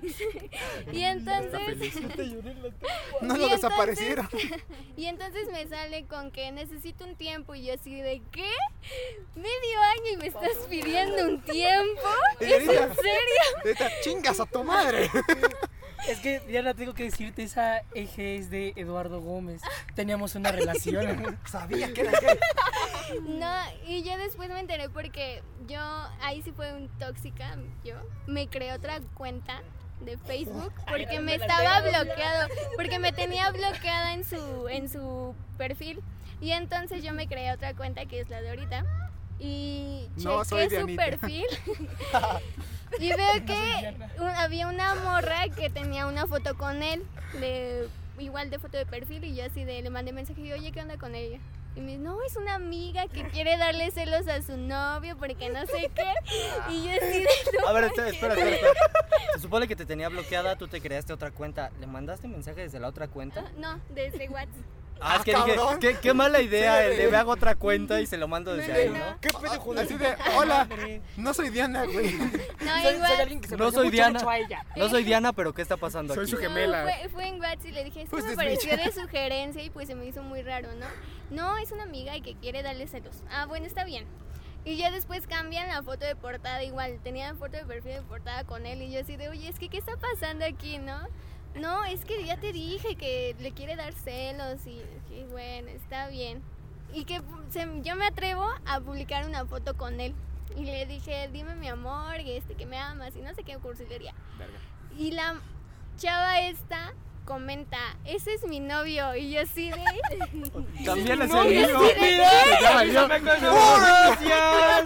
y 0.91 1.03
entonces... 1.03 1.95
No 3.21 3.37
lo 3.37 3.47
desaparecieron. 3.47 4.27
Y 4.97 5.05
entonces 5.05 5.47
me 5.51 5.65
sale 5.67 6.05
con 6.07 6.31
que 6.31 6.51
necesito 6.51 7.05
un 7.05 7.15
tiempo 7.15 7.36
y 7.55 7.65
yo 7.65 7.73
así 7.73 8.01
de 8.01 8.21
¿qué? 8.31 8.51
Medio 9.35 9.81
año 9.95 10.13
y 10.13 10.17
me 10.17 10.27
estás 10.27 10.57
pidiendo 10.69 11.27
un 11.27 11.41
tiempo. 11.41 12.07
¿Es 12.39 12.51
en 12.51 12.67
serio? 12.67 12.93
Dianita, 13.63 13.89
chingas 14.01 14.39
a 14.39 14.45
tu 14.45 14.63
madre. 14.63 15.09
Es 16.07 16.19
que 16.19 16.39
Diana, 16.41 16.73
tengo 16.73 16.93
que 16.93 17.03
decirte, 17.03 17.43
esa 17.43 17.81
eje 17.93 18.37
es 18.37 18.49
de 18.49 18.71
Eduardo 18.77 19.19
Gómez. 19.19 19.61
Teníamos 19.93 20.35
una 20.35 20.51
relación. 20.51 21.37
Sabía 21.45 21.91
que 21.91 22.01
era 22.01 22.11
gay. 22.11 23.19
No, 23.27 23.53
y 23.85 24.03
yo 24.03 24.17
después 24.17 24.49
me 24.49 24.59
enteré 24.59 24.89
porque 24.89 25.43
yo, 25.67 25.81
ahí 26.21 26.41
sí 26.43 26.53
fue 26.53 26.71
un 26.73 26.87
tóxica, 26.97 27.57
yo 27.83 27.95
me 28.25 28.47
creé 28.47 28.71
otra 28.71 29.01
cuenta 29.15 29.63
de 29.99 30.17
Facebook 30.17 30.73
porque 30.87 31.19
me 31.19 31.35
estaba 31.35 31.81
bloqueado, 31.81 32.47
porque 32.77 32.99
me 32.99 33.11
tenía 33.11 33.51
bloqueada 33.51 34.13
en 34.13 34.23
su, 34.23 34.67
en 34.69 34.87
su 34.87 35.35
perfil. 35.57 36.01
Y 36.41 36.51
entonces 36.51 37.03
yo 37.03 37.13
me 37.13 37.27
creé 37.27 37.51
otra 37.51 37.73
cuenta 37.73 38.05
que 38.05 38.19
es 38.19 38.29
la 38.29 38.41
de 38.41 38.49
ahorita. 38.49 38.85
Y 39.39 40.07
No, 40.17 40.43
chequé 40.43 40.69
su 40.69 40.75
Dianita. 40.87 41.05
perfil. 41.05 41.45
y 42.99 43.09
veo 43.09 43.45
que 43.45 43.95
un- 44.19 44.29
había 44.29 44.67
una 44.67 44.95
morra 44.95 45.47
que 45.55 45.69
tenía 45.69 46.07
una 46.07 46.25
foto 46.27 46.55
con 46.57 46.81
él, 46.83 47.03
de, 47.39 47.87
igual 48.19 48.49
de 48.49 48.59
foto 48.59 48.77
de 48.77 48.85
perfil. 48.85 49.23
Y 49.23 49.35
yo 49.35 49.45
así 49.45 49.63
de, 49.63 49.81
le 49.81 49.89
mandé 49.89 50.11
mensaje 50.13 50.41
y 50.41 50.51
oye, 50.53 50.71
¿qué 50.71 50.81
onda 50.81 50.97
con 50.97 51.13
ella? 51.15 51.39
Y 51.75 51.81
me 51.81 51.91
dice, 51.91 51.99
no, 51.99 52.17
es 52.23 52.35
una 52.35 52.55
amiga 52.55 53.07
que 53.07 53.23
quiere 53.29 53.57
darle 53.57 53.91
celos 53.91 54.27
a 54.27 54.41
su 54.41 54.57
novio 54.57 55.15
porque 55.17 55.49
no 55.49 55.65
sé 55.67 55.91
qué. 55.93 56.13
Y 56.71 56.85
yo 56.85 56.91
así 56.91 57.19
de, 57.19 57.27
no 57.61 57.67
A 57.67 57.73
ver, 57.73 57.83
manches". 57.83 58.05
espera, 58.13 58.33
espera, 58.33 58.49
espera, 58.55 58.71
espera. 58.71 58.73
Se 59.35 59.39
supone 59.41 59.67
que 59.67 59.75
te 59.75 59.85
tenía 59.85 60.09
bloqueada, 60.09 60.55
tú 60.55 60.67
te 60.67 60.81
creaste 60.81 61.13
otra 61.13 61.29
cuenta. 61.29 61.69
¿Le 61.79 61.85
mandaste 61.85 62.27
mensaje 62.27 62.61
desde 62.61 62.79
la 62.79 62.87
otra 62.87 63.07
cuenta? 63.07 63.45
No, 63.57 63.79
desde 63.89 64.27
WhatsApp. 64.29 64.55
Ah, 65.01 65.15
es 65.15 65.21
Ah, 65.21 65.23
que 65.23 65.31
dije, 65.35 65.55
cabrón. 65.55 65.79
qué, 65.79 65.97
qué 66.01 66.13
mala 66.13 66.41
idea, 66.41 66.81
Sí, 66.89 66.97
le 66.97 67.05
güey. 67.07 67.15
hago 67.19 67.31
otra 67.31 67.55
cuenta 67.55 68.01
y 68.01 68.05
se 68.05 68.17
lo 68.17 68.27
mando 68.27 68.55
desde 68.55 68.73
No, 68.73 68.79
ahí, 68.79 68.89
no, 68.89 69.11
¿no? 69.11 69.19
¿Qué 69.21 69.29
pedo, 69.29 69.59
Juan? 69.61 69.77
Así 69.79 69.93
de, 69.97 70.15
hola, 70.35 70.67
no 71.17 71.33
soy 71.33 71.49
Diana, 71.49 71.85
güey. 71.85 72.11
No, 72.61 72.81
soy, 72.81 72.93
igual. 72.95 73.07
soy 73.11 73.21
alguien 73.21 73.41
que 73.41 73.47
se 73.47 73.53
No 73.55 73.59
parece 73.59 73.75
soy 73.75 73.85
mucho, 73.85 73.95
Diana. 73.95 74.19
mucho 74.19 74.29
a 74.29 74.37
ella. 74.37 74.65
No 74.75 74.89
soy 74.89 75.03
Diana, 75.03 75.33
pero 75.33 75.53
¿qué 75.53 75.61
está 75.61 75.77
pasando 75.77 76.13
Soy 76.13 76.23
aquí? 76.23 76.31
su 76.31 76.37
No, 76.37 76.41
gemela. 76.43 76.83
fue, 76.83 77.09
fue 77.09 77.27
en 77.27 77.39
WhatsApp 77.39 77.65
y 77.67 77.71
le 77.71 77.83
dije, 77.83 78.01
es 78.01 78.05
que 78.05 78.11
Pues 78.11 78.25
me 78.25 78.35
pareció 78.35 78.75
de 78.77 78.91
sugerencia 78.91 79.63
y 79.63 79.69
pues 79.69 79.87
se 79.87 79.95
me 79.95 80.05
hizo 80.05 80.21
muy 80.23 80.41
raro, 80.41 80.69
¿no? 80.75 80.85
No, 81.29 81.57
es 81.57 81.71
una 81.71 81.83
amiga 81.83 82.15
y 82.17 82.21
que 82.21 82.35
quiere 82.35 82.63
darle 82.63 82.87
celos. 82.87 83.23
Ah, 83.31 83.45
bueno, 83.45 83.65
está 83.65 83.83
bien. 83.85 84.05
Y 84.65 84.75
ya 84.75 84.91
después 84.91 85.27
cambian 85.27 85.69
la 85.69 85.81
foto 85.81 86.05
de 86.05 86.15
portada 86.15 86.61
igual. 86.63 86.99
Tenía 87.03 87.33
foto 87.35 87.55
de 87.55 87.63
perfil 87.65 87.93
de 87.93 88.01
portada 88.01 88.43
con 88.43 88.65
él 88.65 88.81
y 88.81 88.91
yo 88.91 88.99
así 88.99 89.15
de, 89.15 89.29
oye, 89.29 89.47
es 89.47 89.59
que 89.59 89.69
¿qué 89.69 89.77
está 89.77 89.95
pasando 89.97 90.43
aquí, 90.45 90.77
no? 90.77 91.07
No, 91.59 91.83
es 91.85 92.05
que 92.05 92.23
ya 92.25 92.37
te 92.37 92.51
dije 92.53 92.95
que 92.95 93.35
le 93.39 93.51
quiere 93.51 93.75
dar 93.75 93.93
celos 93.93 94.65
y, 94.65 94.81
y 95.13 95.23
bueno, 95.31 95.69
está 95.69 96.07
bien. 96.07 96.41
Y 96.93 97.05
que 97.05 97.21
se- 97.49 97.81
yo 97.83 97.95
me 97.95 98.05
atrevo 98.05 98.45
a 98.65 98.79
publicar 98.79 99.25
una 99.25 99.45
foto 99.45 99.75
con 99.75 99.99
él. 99.99 100.13
Y 100.55 100.65
le 100.65 100.85
dije, 100.85 101.29
dime 101.33 101.55
mi 101.55 101.67
amor, 101.67 102.15
este, 102.19 102.55
que 102.55 102.65
me 102.65 102.77
amas 102.77 103.15
y 103.15 103.21
no 103.21 103.33
sé 103.35 103.43
qué 103.43 103.57
cursilería. 103.57 104.13
Y 104.97 105.11
la 105.11 105.39
chava 105.97 106.39
esta 106.41 106.93
comenta, 107.27 107.77
ese 108.05 108.33
es 108.33 108.47
mi 108.47 108.59
novio. 108.59 109.13
Y 109.15 109.31
yo 109.33 109.41
así 109.41 109.69
de... 109.69 109.77
No, 110.87 110.95
sí 110.95 111.01
de- 111.03 112.17
Ya 112.61 112.71
valió. 112.73 113.07
Nos 113.07 113.19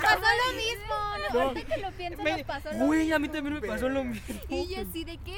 pasó 0.01 0.27
lo 0.45 0.53
mismo. 0.57 0.95
No, 1.33 1.39
ahorita 1.41 1.75
que 1.75 1.81
lo 1.81 1.91
pienso, 1.91 2.23
nos 2.23 2.43
pasó 2.43 2.69
lo 2.73 2.85
Güey, 2.87 3.11
a 3.13 3.19
mí 3.19 3.29
también 3.29 3.53
me 3.61 3.61
pasó 3.65 3.87
lo 3.87 4.03
mismo. 4.03 4.35
Y 4.49 4.67
yo 4.67 4.81
así 4.81 5.05
de 5.05 5.17
qué? 5.19 5.37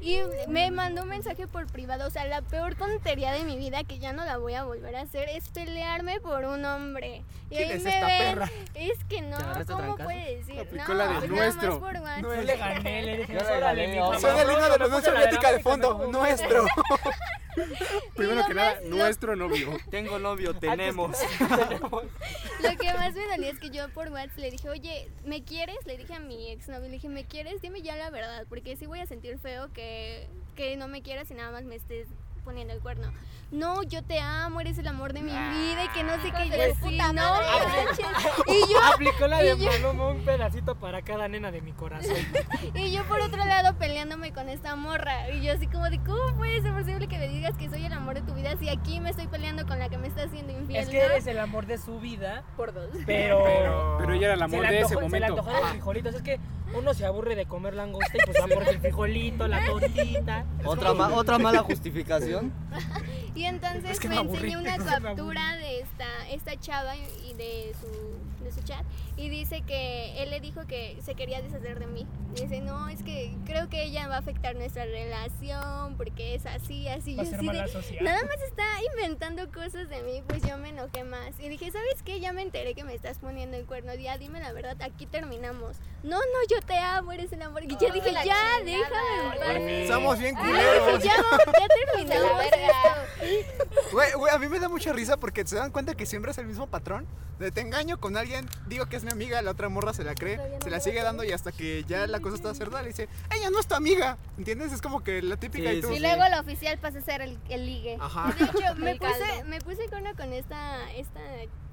Y 0.00 0.20
me 0.46 0.70
mandó 0.70 1.02
un 1.02 1.08
mensaje 1.08 1.48
por 1.48 1.66
privado. 1.66 2.06
O 2.06 2.10
sea, 2.10 2.26
la 2.26 2.42
peor 2.42 2.76
tontería 2.76 3.32
de 3.32 3.42
mi 3.42 3.56
vida 3.56 3.82
que 3.82 3.98
ya 3.98 4.12
no 4.12 4.24
la 4.24 4.36
voy 4.36 4.54
a 4.54 4.62
volver 4.62 4.94
a 4.94 5.00
hacer 5.00 5.28
es 5.30 5.48
pelearme 5.48 6.20
por 6.20 6.44
un 6.44 6.64
hombre. 6.64 7.24
Y 7.50 7.56
¿Quién 7.56 7.70
ahí 7.70 7.76
es 7.78 7.82
me 7.82 7.94
esta 7.94 8.06
ven. 8.06 8.18
perra? 8.18 8.50
Es 8.74 9.04
que 9.08 9.22
no, 9.22 9.36
¿Te 9.38 9.42
agarraste 9.44 9.72
a 9.72 9.76
¿cómo 9.76 9.96
puede 9.96 10.36
decir? 10.36 10.54
No, 10.72 10.94
la 10.94 11.04
de 11.08 11.14
nada 11.14 11.20
más 11.20 11.28
nuestro. 11.28 11.80
No 12.22 12.34
le 12.42 12.56
gané, 12.56 13.02
le 13.02 13.16
dije, 13.18 13.32
Yo 13.34 13.40
le 13.50 13.60
gané, 13.60 14.00
vamos. 14.00 14.20
Suena 14.20 14.42
el 14.42 14.50
himno 14.52 14.62
de 14.68 14.78
la 14.78 14.86
Unión 14.86 15.02
la 15.02 15.10
Soviética 15.10 15.52
de 15.52 15.60
fondo, 15.60 15.92
como- 15.98 16.10
nuestro. 16.28 16.66
Primero 18.16 18.44
que 18.46 18.54
nada, 18.54 18.80
lo- 18.82 18.96
nuestro 18.96 19.34
novio. 19.36 19.78
Tengo 19.90 20.18
novio, 20.18 20.54
tenemos. 20.58 21.16
Lo 21.40 22.76
que 22.76 22.92
más 22.94 23.14
me 23.14 23.26
dolía 23.26 23.50
es 23.50 23.58
que 23.58 23.70
yo 23.70 23.88
por 23.90 24.08
WhatsApp 24.10 24.38
le 24.38 24.50
dije, 24.50 24.68
oye, 24.68 25.08
¿me 25.24 25.42
quieres? 25.42 25.76
Le 25.86 25.96
dije 25.96 26.14
a 26.14 26.20
mi 26.20 26.50
exnovio, 26.50 26.82
le 26.88 26.90
dije, 26.96 27.08
¿me 27.08 27.24
quieres? 27.24 27.60
Dime 27.62 27.82
ya 27.82 27.96
la 27.96 28.10
verdad, 28.10 28.44
porque 28.48 28.76
sí 28.76 28.86
voy 28.86 29.00
a 29.00 29.06
sentir 29.06 29.38
feo 29.38 29.72
que, 29.72 30.26
que 30.54 30.76
no 30.76 30.88
me 30.88 31.02
quieras 31.02 31.30
y 31.30 31.34
nada 31.34 31.50
más 31.50 31.64
me 31.64 31.76
estés 31.76 32.08
poniendo 32.46 32.72
el 32.72 32.80
cuerno. 32.80 33.12
No, 33.52 33.82
yo 33.82 34.02
te 34.02 34.18
amo, 34.20 34.60
eres 34.60 34.78
el 34.78 34.88
amor 34.88 35.12
de 35.12 35.20
mi 35.22 35.30
vida 35.30 35.84
y 35.84 35.88
que 35.88 36.02
no 36.02 36.14
sé 36.22 36.30
qué. 36.32 36.62
Así, 36.64 36.80
puta 36.80 37.12
no 37.12 37.22
madre". 37.22 37.46
manches. 37.86 38.06
Y 38.48 38.72
yo, 38.72 38.78
Aplicó 38.92 39.26
la 39.26 39.38
de 39.42 39.54
Y 39.54 39.58
yo- 39.58 39.70
Maluma, 39.70 40.08
un 40.08 40.24
pedacito 40.24 40.74
para 40.76 41.02
cada 41.02 41.28
nena 41.28 41.50
de 41.52 41.60
mi 41.60 41.72
corazón. 41.72 42.16
y 42.74 42.90
yo 42.92 43.04
por 43.04 43.20
otro 43.20 43.44
lado 43.44 43.74
peleándome 43.76 44.32
con 44.32 44.48
esta 44.48 44.74
morra. 44.76 45.30
Y 45.30 45.42
yo 45.44 45.52
así 45.52 45.66
como 45.66 45.88
de, 45.90 45.98
¿cómo 45.98 46.36
puede 46.36 46.60
ser 46.62 46.72
posible 46.72 47.06
que 47.08 47.18
me 47.18 47.28
digas 47.28 47.54
que 47.56 47.68
soy 47.68 47.84
el 47.84 47.92
amor 47.92 48.14
de 48.14 48.22
tu 48.22 48.34
vida 48.34 48.56
si 48.58 48.68
aquí 48.68 48.98
me 49.00 49.10
estoy 49.10 49.26
peleando 49.26 49.66
con 49.66 49.78
la 49.78 49.88
que 49.90 49.98
me 49.98 50.06
está 50.08 50.22
haciendo 50.24 50.52
infiel? 50.52 50.82
Es 50.82 50.88
que 50.88 50.98
¿no? 50.98 51.04
eres 51.04 51.26
el 51.26 51.38
amor 51.38 51.66
de 51.66 51.78
su 51.78 52.00
vida, 52.00 52.42
Por 52.56 52.72
dos. 52.72 52.88
pero... 53.06 53.42
Pero, 53.44 53.96
pero 53.98 54.12
ella 54.14 54.24
era 54.26 54.34
el 54.34 54.38
se 54.40 54.44
amor 54.44 54.68
de 54.68 54.80
ese 54.80 54.84
antojó- 54.86 54.88
Se 54.88 54.94
le 54.94 55.00
momento. 55.02 55.32
antojó 55.40 55.50
los 55.60 55.70
frijolitos. 55.70 56.14
Es 56.16 56.22
que 56.22 56.40
uno 56.74 56.94
se 56.94 57.06
aburre 57.06 57.36
de 57.36 57.46
comer 57.46 57.74
langosta 57.74 58.10
y 58.16 58.20
pues 58.26 58.36
va 58.42 58.48
por 58.52 58.68
el 58.68 58.80
frijolito, 58.80 59.46
la 59.46 59.64
tortita. 59.66 60.44
Otra, 60.64 60.94
ma- 60.94 61.14
otra 61.14 61.38
mala 61.38 61.60
justificación. 61.62 62.35
yun? 62.36 62.52
Y 63.36 63.44
entonces 63.44 63.84
Es 63.90 64.00
que 64.00 64.08
me 64.08 64.14
me 64.16 64.20
aburrí. 64.22 64.52
enseñó 64.52 64.58
una 64.60 64.78
me 64.78 64.84
captura 65.02 65.56
de 65.56 65.80
esta, 65.80 66.28
esta 66.30 66.58
chava 66.58 66.96
y 66.96 67.34
de 67.34 67.74
su, 67.80 68.44
de 68.44 68.50
su 68.52 68.62
chat. 68.62 68.84
Y 69.18 69.28
dice 69.28 69.62
que 69.62 70.22
él 70.22 70.30
le 70.30 70.40
dijo 70.40 70.66
que 70.66 70.98
se 71.04 71.14
quería 71.14 71.40
deshacer 71.42 71.78
de 71.78 71.86
mí. 71.86 72.06
Y 72.36 72.40
dice, 72.42 72.60
no, 72.60 72.88
es 72.88 73.02
que 73.02 73.34
creo 73.46 73.68
que 73.70 73.84
ella 73.84 74.08
va 74.08 74.16
a 74.16 74.18
afectar 74.18 74.54
nuestra 74.56 74.84
relación 74.84 75.96
porque 75.96 76.34
es 76.34 76.44
así, 76.46 76.86
así. 76.88 77.14
Va 77.16 77.22
a 77.22 77.24
Yo 77.24 77.30
ser 77.30 77.40
así 77.78 77.94
de. 77.96 78.00
Nada 78.02 78.22
más 78.24 78.36
está 78.46 78.64
inventando 78.92 79.50
cosas 79.52 79.88
de 79.88 80.02
mí, 80.02 80.22
pues 80.26 80.42
yo 80.42 80.58
me 80.58 80.68
enojé 80.70 81.04
más. 81.04 81.38
Y 81.40 81.48
dije, 81.48 81.70
¿sabes 81.70 82.02
qué? 82.04 82.20
Ya 82.20 82.32
me 82.34 82.42
enteré 82.42 82.74
que 82.74 82.84
me 82.84 82.94
estás 82.94 83.18
poniendo 83.18 83.56
el 83.56 83.64
cuerno. 83.64 83.94
Ya 83.94 84.18
dime 84.18 84.40
la 84.40 84.52
verdad, 84.52 84.76
aquí 84.82 85.06
terminamos. 85.06 85.76
No, 86.02 86.18
no, 86.18 86.38
yo 86.50 86.60
te 86.60 86.76
amo, 86.76 87.12
eres 87.12 87.32
el 87.32 87.40
amor. 87.42 87.64
Y 87.64 87.68
yo 87.68 87.90
dije, 87.90 88.12
ya, 88.12 88.22
chingada. 88.22 88.64
déjame 88.64 89.82
en 89.82 89.88
paz. 89.88 89.94
Somos 89.96 90.18
bien 90.18 90.36
Ay, 90.36 90.44
culeros. 90.46 91.02
ya, 91.02 91.14
ya 91.16 91.68
terminamos 91.94 92.42
La. 93.26 93.90
Güey, 93.92 94.12
güey, 94.14 94.34
a 94.34 94.38
mí 94.38 94.48
me 94.48 94.58
da 94.60 94.68
mucha 94.68 94.92
risa 94.92 95.16
porque 95.16 95.46
se 95.46 95.56
dan 95.56 95.70
cuenta 95.70 95.94
que 95.94 96.06
siempre 96.06 96.30
es 96.30 96.38
el 96.38 96.46
mismo 96.46 96.66
patrón. 96.66 97.06
De 97.38 97.50
te 97.50 97.60
engaño 97.60 98.00
con 98.00 98.16
alguien, 98.16 98.48
digo 98.66 98.86
que 98.86 98.96
es 98.96 99.04
mi 99.04 99.10
amiga, 99.10 99.42
la 99.42 99.50
otra 99.50 99.68
morra 99.68 99.92
se 99.92 100.04
la 100.04 100.14
cree, 100.14 100.40
se 100.64 100.70
la 100.70 100.80
sigue 100.80 101.02
dando 101.02 101.22
y 101.22 101.32
hasta 101.32 101.52
que 101.52 101.84
ya 101.84 102.06
la 102.06 102.20
cosa 102.20 102.36
está 102.36 102.54
cerrada 102.54 102.80
le 102.80 102.88
dice, 102.88 103.10
ella 103.30 103.50
no 103.50 103.60
es 103.60 103.66
tu 103.66 103.74
amiga, 103.74 104.16
¿entiendes? 104.38 104.72
Es 104.72 104.80
como 104.80 105.04
que 105.04 105.20
la 105.20 105.36
típica 105.36 105.70
Sí, 105.70 105.76
y 105.76 105.80
tú. 105.82 105.88
sí, 105.88 105.94
Y 105.96 106.00
luego 106.00 106.22
lo 106.34 106.40
oficial 106.40 106.78
pasa 106.78 106.98
a 106.98 107.02
ser 107.02 107.20
el, 107.20 107.38
el 107.50 107.66
ligue. 107.66 107.98
Ajá. 108.00 108.34
De 108.38 108.44
hecho, 108.44 108.74
me 108.76 108.96
puse, 108.98 109.44
me 109.44 109.60
puse 109.60 109.86
con 109.90 110.02
con 110.16 110.32
esta, 110.32 110.90
esta 110.92 111.20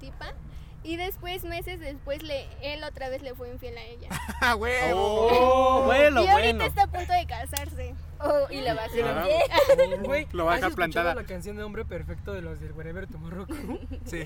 tipa. 0.00 0.34
Y 0.84 0.96
después, 0.96 1.42
meses 1.44 1.80
después, 1.80 2.22
le, 2.22 2.46
él 2.62 2.84
otra 2.84 3.08
vez 3.08 3.22
le 3.22 3.34
fue 3.34 3.50
infiel 3.50 3.76
a 3.78 3.82
ella. 3.84 4.08
¡Ah, 4.42 4.54
huevo! 4.54 5.28
Oh, 5.32 5.82
bueno, 5.86 6.22
y 6.22 6.28
ahorita 6.28 6.52
bueno. 6.52 6.64
está 6.64 6.82
a 6.82 6.86
punto 6.86 7.12
de 7.12 7.26
casarse. 7.26 7.94
Oh, 8.20 8.46
y 8.50 8.60
le 8.60 8.72
va 8.74 8.82
a 8.82 8.84
hacer 8.84 9.04
Ah. 9.06 9.24
bien. 9.24 10.02
Güey, 10.04 10.26
Lo 10.32 10.44
va 10.44 10.52
a 10.52 10.54
¿has 10.54 10.60
dejar 10.60 10.70
escuchado 10.70 10.74
plantada. 10.92 11.14
la 11.14 11.24
canción 11.24 11.56
de 11.56 11.62
Hombre 11.62 11.84
Perfecto 11.84 12.32
de 12.32 12.42
los 12.42 12.60
del 12.60 12.72
Wherever 12.72 13.06
Tomorrow 13.06 13.46
Crew? 13.46 13.78
Sí. 14.04 14.24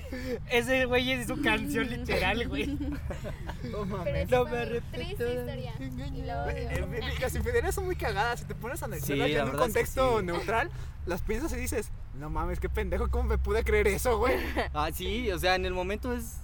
Ese 0.49 0.85
güey 0.85 1.11
es 1.11 1.27
su 1.27 1.41
canción 1.41 1.89
literal, 1.89 2.47
güey. 2.47 2.67
No 3.63 3.83
Pero 3.83 3.85
mames. 3.85 4.15
es 4.23 4.29
No 4.29 4.45
me 4.45 4.65
triste 4.81 5.33
historia. 5.33 5.73
Y 5.79 6.21
lo 6.21 6.49
Eh, 6.49 6.83
odio. 6.83 6.93
eh, 6.97 7.13
Las 7.21 7.35
infidelidades 7.35 7.75
son 7.75 7.85
muy 7.85 7.95
cagadas. 7.95 8.41
Si 8.41 8.45
te 8.45 8.55
pones 8.55 8.81
a 8.81 8.85
analizarlas 8.85 9.27
Sí, 9.27 9.35
en 9.35 9.43
un 9.49 9.57
contexto 9.57 10.19
sí. 10.19 10.25
neutral, 10.25 10.69
las 11.05 11.21
piensas 11.21 11.51
y 11.53 11.55
dices, 11.55 11.91
no 12.15 12.29
mames, 12.29 12.59
qué 12.59 12.69
pendejo, 12.69 13.09
¿cómo 13.09 13.23
me 13.29 13.37
pude 13.37 13.63
creer 13.63 13.87
eso, 13.87 14.17
güey? 14.17 14.35
Ah, 14.73 14.89
sí, 14.93 15.31
o 15.31 15.39
sea, 15.39 15.55
en 15.55 15.65
el 15.65 15.73
momento 15.73 16.13
es 16.13 16.37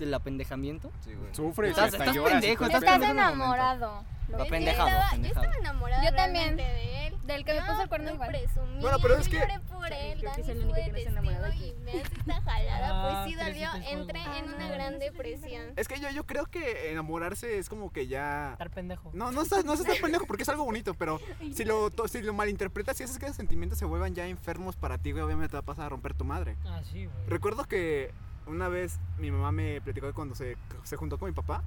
del 0.00 0.12
apendejamiento. 0.14 0.90
Sí, 1.04 1.14
güey. 1.14 1.32
Sufres, 1.34 1.70
Estás- 1.70 1.92
estás 1.92 2.14
lloras. 2.14 2.32
pendejo, 2.40 2.64
y 2.64 2.66
estás. 2.66 2.82
Estás 2.82 3.02
en 3.02 3.10
enamorado. 3.10 4.04
Lo 4.28 4.38
Yo 4.38 4.46
pendejado, 4.46 4.88
estaba- 4.88 5.16
Yo 5.16 5.24
estaba 5.26 5.56
enamorada 5.56 6.04
Yo 6.08 6.14
también. 6.14 6.56
de 6.56 7.06
él. 7.08 7.14
Del 7.26 7.44
que 7.44 7.52
me 7.54 7.60
puso 7.62 7.82
el 7.82 7.88
cuerno 7.88 8.08
no 8.08 8.14
igual. 8.14 8.28
presumía, 8.30 8.80
Bueno, 8.80 8.98
pero 9.02 9.16
es 9.16 9.26
yo 9.26 9.30
que- 9.32 9.38
lloré 9.38 9.60
por 9.70 9.92
él, 9.92 10.18
creo 10.20 10.32
que 10.34 10.40
es 10.40 10.48
el 10.48 10.58
único 10.58 10.74
que 10.74 10.90
no 10.90 10.96
está 10.96 11.10
enamorado 11.10 11.46
aquí. 11.46 11.74
y 11.76 11.80
me 11.84 11.90
hace 11.92 12.14
esta 12.18 12.40
jalada, 12.42 12.88
Ah, 12.90 13.22
pues 13.24 13.32
sí 13.34 13.44
dolió, 13.44 13.68
entré 13.88 14.20
en 14.38 14.54
una 14.54 14.68
gran 14.70 14.98
depresión. 14.98 15.62
Es 15.76 15.86
que 15.88 16.00
yo, 16.00 16.10
yo 16.10 16.24
creo 16.26 16.46
que 16.46 16.90
enamorarse 16.92 17.58
es 17.58 17.68
como 17.68 17.92
que 17.92 18.06
ya... 18.08 18.52
Estar 18.52 18.70
pendejo. 18.70 19.10
No, 19.14 19.30
no 19.32 19.42
estás, 19.42 19.64
no 19.64 19.74
estás 19.74 19.98
pendejo 19.98 20.26
porque 20.26 20.42
es 20.44 20.48
algo 20.48 20.64
bonito, 20.64 20.94
pero 20.94 21.20
si 21.54 21.64
lo, 21.64 21.90
to- 21.90 22.08
si 22.08 22.22
lo 22.22 22.32
malinterpretas, 22.32 22.96
si 22.96 23.04
haces 23.04 23.18
que 23.18 23.26
esos 23.26 23.36
sentimientos 23.36 23.78
se 23.78 23.84
vuelvan 23.84 24.14
ya 24.14 24.26
enfermos 24.26 24.76
para 24.76 24.98
ti, 24.98 25.12
güey, 25.12 25.22
obviamente 25.24 25.50
te 25.50 25.56
va 25.56 25.60
a 25.60 25.64
pasar 25.64 25.86
a 25.86 25.88
romper 25.90 26.14
tu 26.14 26.24
madre. 26.24 26.56
Ah, 26.66 26.80
sí, 26.84 27.06
güey. 27.06 27.26
Recuerdo 27.28 27.64
que 27.64 28.12
una 28.50 28.68
vez 28.68 28.98
mi 29.18 29.30
mamá 29.30 29.52
me 29.52 29.80
platicó 29.80 30.06
que 30.06 30.12
cuando 30.12 30.34
se, 30.34 30.56
se 30.82 30.96
juntó 30.96 31.18
con 31.18 31.28
mi 31.28 31.34
papá, 31.34 31.62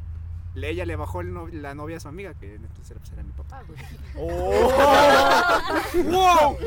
le- 0.56 0.69
ella 0.69 0.86
le 0.86 0.96
bajó 0.96 1.22
el 1.22 1.34
no- 1.34 1.48
la 1.48 1.74
novia 1.74 1.98
a 1.98 2.00
su 2.00 2.08
amiga, 2.08 2.34
que 2.36 2.56
entonces 2.56 2.91
era, 2.91 3.00
pues, 3.00 3.12
era 3.12 3.24
mi 3.24 3.32
papá, 3.32 3.63
güey. 3.67 3.80
¡Wow! 6.06 6.58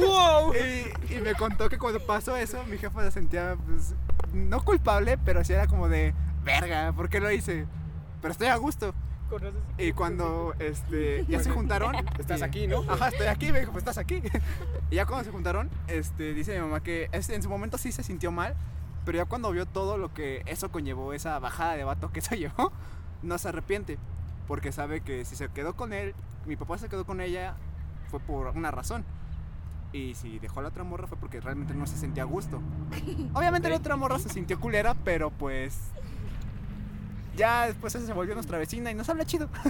¡Wow! 0.00 0.54
Y, 0.54 1.14
y 1.14 1.20
me 1.20 1.34
contó 1.34 1.68
que 1.68 1.78
cuando 1.78 2.00
pasó 2.00 2.36
eso, 2.36 2.64
mi 2.64 2.78
jefa 2.78 3.02
se 3.04 3.10
sentía, 3.10 3.56
pues, 3.66 3.94
no 4.32 4.62
culpable, 4.64 5.18
pero 5.18 5.44
sí 5.44 5.52
era 5.52 5.66
como 5.66 5.88
de, 5.88 6.14
verga, 6.44 6.92
¿por 6.92 7.08
qué 7.08 7.20
lo 7.20 7.30
hice? 7.30 7.66
Pero 8.22 8.32
estoy 8.32 8.48
a 8.48 8.56
gusto. 8.56 8.94
¿Conoces? 9.28 9.60
Y 9.78 9.92
cuando 9.92 10.54
este, 10.60 11.24
ya 11.28 11.40
se 11.42 11.50
juntaron. 11.50 11.94
Estás 12.18 12.40
y- 12.40 12.44
aquí, 12.44 12.66
¿no? 12.68 12.84
Ajá, 12.88 13.08
estoy 13.08 13.26
aquí, 13.26 13.50
me 13.52 13.60
dijo, 13.60 13.72
pues 13.72 13.82
estás 13.82 13.98
aquí. 13.98 14.22
y 14.90 14.94
ya 14.96 15.04
cuando 15.06 15.24
se 15.24 15.30
juntaron, 15.32 15.68
este, 15.88 16.32
dice 16.32 16.54
mi 16.54 16.60
mamá 16.60 16.82
que 16.82 17.08
este, 17.12 17.34
en 17.34 17.42
su 17.42 17.48
momento 17.48 17.76
sí 17.76 17.90
se 17.92 18.02
sintió 18.02 18.30
mal, 18.30 18.54
pero 19.06 19.16
ya 19.16 19.24
cuando 19.24 19.50
vio 19.52 19.64
todo 19.64 19.96
lo 19.96 20.12
que 20.12 20.42
eso 20.44 20.70
conllevó, 20.70 21.14
esa 21.14 21.38
bajada 21.38 21.74
de 21.76 21.84
vato 21.84 22.12
que 22.12 22.18
eso 22.20 22.34
llevó, 22.34 22.72
no 23.22 23.38
se 23.38 23.48
arrepiente. 23.48 23.96
Porque 24.46 24.70
sabe 24.72 25.00
que 25.00 25.24
si 25.24 25.34
se 25.36 25.48
quedó 25.48 25.74
con 25.74 25.92
él, 25.94 26.14
mi 26.44 26.56
papá 26.56 26.76
se 26.76 26.88
quedó 26.90 27.04
con 27.06 27.20
ella, 27.22 27.54
fue 28.10 28.20
por 28.20 28.48
una 28.48 28.70
razón. 28.70 29.04
Y 29.92 30.14
si 30.14 30.38
dejó 30.38 30.60
a 30.60 30.64
la 30.64 30.68
otra 30.68 30.84
morra 30.84 31.06
fue 31.06 31.16
porque 31.16 31.40
realmente 31.40 31.72
no 31.74 31.86
se 31.86 31.96
sentía 31.96 32.24
a 32.24 32.26
gusto. 32.26 32.60
Obviamente 33.34 33.70
la 33.70 33.76
otra 33.76 33.96
morra 33.96 34.18
se 34.18 34.28
sintió 34.28 34.60
culera, 34.60 34.94
pero 35.04 35.30
pues. 35.30 35.78
Ya 37.36 37.66
después 37.66 37.92
se 37.92 38.12
volvió 38.14 38.34
nuestra 38.34 38.56
vecina 38.58 38.90
y 38.90 38.94
nos 38.94 39.08
habla 39.08 39.24
chido. 39.24 39.48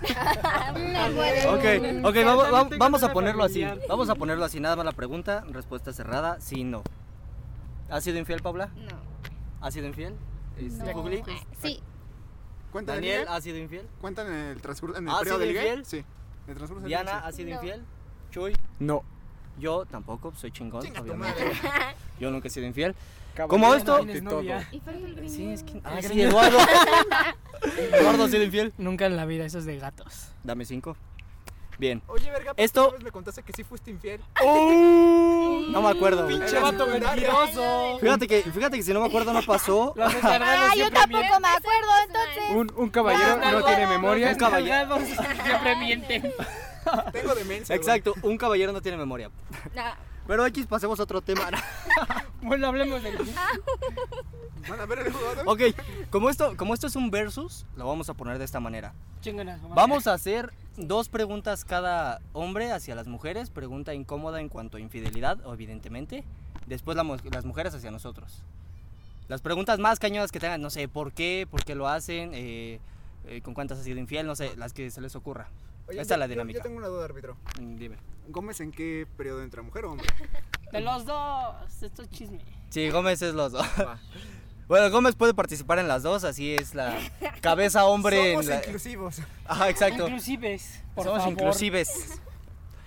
Ok, 1.49 1.65
ok, 2.05 2.17
vamos, 2.25 2.51
vamos- 2.51 2.79
vamos 2.79 3.03
a 3.03 3.13
ponerlo 3.13 3.45
así. 3.45 3.65
Vamos 3.89 4.09
a 4.09 4.15
ponerlo 4.15 4.45
así, 4.45 4.61
nada 4.61 4.77
más 4.77 4.85
la 4.85 4.93
pregunta, 4.93 5.45
respuesta 5.51 5.93
cerrada, 5.93 6.39
sí, 6.41 6.65
no. 6.65 6.83
¿Has 7.91 8.05
sido 8.05 8.19
infiel, 8.19 8.41
Paula? 8.43 8.67
No. 8.77 8.97
¿Has 9.61 9.75
sido 9.75 9.87
infiel? 9.87 10.15
Este, 10.59 10.85
No. 10.85 10.93
Jugli? 11.03 11.23
Sí. 11.63 11.81
¿Cuentan 12.73 12.97
Daniel, 12.97 13.23
el 13.23 13.29
¿has 13.29 13.43
sido 13.45 13.57
infiel? 13.59 13.87
¿Cuentan 14.01 14.27
en 14.27 14.35
el 14.35 14.61
transcurso, 14.61 14.97
en 14.99 15.05
el 15.05 15.11
¿Has 15.11 15.19
periodo 15.21 15.39
del 15.39 15.49
sido 15.51 15.61
ligue? 15.63 15.75
infiel? 15.75 15.87
Sí. 15.87 15.97
En 16.45 16.51
el 16.51 16.57
transcurso 16.57 16.81
del 16.83 16.89
Diana. 16.89 17.19
¿has 17.21 17.35
sido 17.37 17.49
No. 17.51 17.55
infiel? 17.57 17.85
Chuy, 18.31 18.53
No. 18.79 19.03
yo 19.59 19.87
tampoco, 19.87 20.33
soy 20.35 20.51
chingón, 20.51 20.83
Chinga 20.83 21.01
obviamente. 21.01 21.41
Yo 22.21 22.31
nunca 22.31 22.49
he 22.49 22.51
sido 22.51 22.67
infiel. 22.67 22.95
Caballero 23.35 23.49
Como 23.49 23.75
esto- 23.75 23.99
todo. 24.25 24.37
novia. 24.37 24.67
Y 24.73 24.81
el. 24.81 25.29
Sí, 25.31 25.51
es 25.51 25.63
que... 25.63 25.81
Ah, 25.85 26.01
sí. 26.01 26.21
Eduardo. 26.23 26.57
Eduardo 27.93 28.25
ha 28.25 28.29
sido 28.29 28.43
infiel. 28.43 28.73
Nunca 28.79 29.05
en 29.07 29.17
la 29.17 29.27
vida, 29.27 29.45
eso 29.45 29.59
es 29.59 29.65
de 29.67 29.79
gatos. 29.79 30.29
Dame 30.45 30.65
cinco. 30.65 30.97
Bien. 31.79 32.03
Oye, 32.07 32.31
verga, 32.31 32.47
¿por 32.53 32.57
qué 32.57 32.65
Esto- 32.65 32.89
una 32.89 32.93
vez 32.97 33.05
me 33.05 33.11
contaste 33.13 33.43
que 33.43 33.53
sí 33.53 33.63
fuiste 33.65 33.91
infiel. 33.91 34.21
No 35.73 35.83
me 35.83 35.89
acuerdo. 35.91 36.25
güey. 36.25 36.39
¡Pinche 36.39 36.59
vato 36.59 36.87
mentiroso! 36.87 37.99
Fíjate 38.01 38.27
que, 38.29 38.43
fíjate 38.43 38.77
que 38.79 38.83
si 38.83 38.93
no 38.93 39.01
me 39.01 39.07
acuerdo 39.07 39.33
no 39.33 39.43
pasó. 39.43 39.93
Los 39.97 40.13
Ah, 40.23 40.73
yo 40.77 40.91
tampoco 40.91 41.41
me 41.41 41.49
acuerdo, 41.49 41.91
entonces. 42.07 42.45
Un, 42.51 42.73
un 42.77 42.89
caballero 42.91 43.37
Los 43.37 43.53
no 43.53 43.65
tiene 43.65 43.87
memoria. 43.87 44.29
Un 44.31 44.35
caballero. 44.37 44.99
siempre 45.01 45.77
mienten. 45.77 46.33
Tengo 47.13 47.35
demencia. 47.35 47.77
güey. 47.77 47.79
Exacto, 47.79 48.15
un 48.23 48.39
caballero 48.39 48.73
no 48.73 48.81
tiene 48.81 48.97
memoria. 48.97 49.31
Nah. 49.75 49.93
Pero 50.27 50.47
X, 50.47 50.67
pasemos 50.67 50.99
a 51.01 51.05
otro 51.05 51.21
tema. 51.21 51.51
Bueno, 52.43 52.69
hablemos 52.69 53.03
del... 53.03 53.17
¿Van 54.69 54.81
a 54.81 54.87
ver 54.87 55.01
el 55.01 55.13
ok, 55.47 55.61
como 56.11 56.31
esto, 56.31 56.57
como 56.57 56.75
esto 56.75 56.87
es 56.87 56.95
un 56.95 57.11
versus, 57.11 57.67
lo 57.77 57.87
vamos 57.89 58.09
a 58.09 58.15
poner 58.15 58.39
de 58.39 58.45
esta 58.45 58.61
manera. 58.61 58.93
Chingonas. 59.21 59.61
Vamos 59.71 60.07
a 60.07 60.13
hacer 60.13 60.53
dos 60.77 61.09
preguntas 61.09 61.65
cada 61.65 62.21
hombre 62.33 62.71
hacia 62.71 62.95
las 62.95 63.09
mujeres. 63.09 63.51
Pregunta 63.51 63.95
incómoda 63.95 64.41
en 64.41 64.49
cuanto 64.49 64.77
a 64.77 64.81
infidelidad, 64.81 65.39
evidentemente. 65.53 66.23
Después 66.67 66.97
la 66.97 67.05
las 67.33 67.45
mujeres 67.45 67.75
hacia 67.75 67.91
nosotros. 67.91 68.43
Las 69.29 69.41
preguntas 69.41 69.81
más 69.81 69.99
cañonas 69.99 70.31
que 70.31 70.39
tengan, 70.39 70.63
no 70.63 70.71
sé, 70.71 70.87
¿por 70.87 71.13
qué? 71.13 71.49
¿Por 71.51 71.65
qué 71.65 71.75
lo 71.75 71.89
hacen? 71.89 72.31
Eh, 72.33 72.79
eh, 73.27 73.41
¿Con 73.43 73.55
cuántas 73.55 73.79
has 73.79 73.85
sido 73.85 73.99
infiel? 73.99 74.27
No 74.27 74.37
sé, 74.37 74.57
las 74.57 74.73
que 74.73 74.91
se 74.91 75.01
les 75.01 75.17
ocurra. 75.17 75.49
Oye, 75.89 76.01
Esta 76.01 76.15
es 76.15 76.21
la 76.21 76.29
dinámica. 76.29 76.59
Yo 76.59 76.63
tengo 76.63 76.77
una 76.79 76.89
duda, 76.89 77.05
árbitro. 77.05 77.37
Mm, 77.61 77.77
Dime. 77.77 77.97
¿Gómez 78.29 78.61
en 78.61 78.73
qué 78.73 79.07
periodo 79.17 79.43
entra, 79.43 79.63
mujer 79.63 79.85
o 79.85 79.93
hombre? 79.93 80.09
De 80.73 80.81
los 80.81 81.05
dos, 81.07 81.83
esto 81.83 82.03
es 82.03 82.11
chisme. 82.11 82.41
Sí, 82.71 82.91
Gómez 82.91 83.23
es 83.23 83.35
los 83.35 83.53
dos. 83.53 83.67
Va. 83.79 83.99
Bueno, 84.69 84.91
Gómez 84.91 85.15
puede 85.15 85.33
participar 85.33 85.79
en 85.79 85.87
las 85.87 86.03
dos, 86.03 86.25
así 86.25 86.53
es 86.53 86.75
la 86.75 86.99
cabeza 87.41 87.85
hombre 87.87 88.33
Somos 88.33 88.47
en 88.47 88.51
la... 88.51 88.57
inclusivos. 88.65 89.21
Ajá, 89.45 89.69
exacto. 89.71 90.09
Inclusives, 90.09 90.83
por 90.97 91.05
Somos 91.05 91.21
favor. 91.21 91.33
inclusives. 91.35 92.21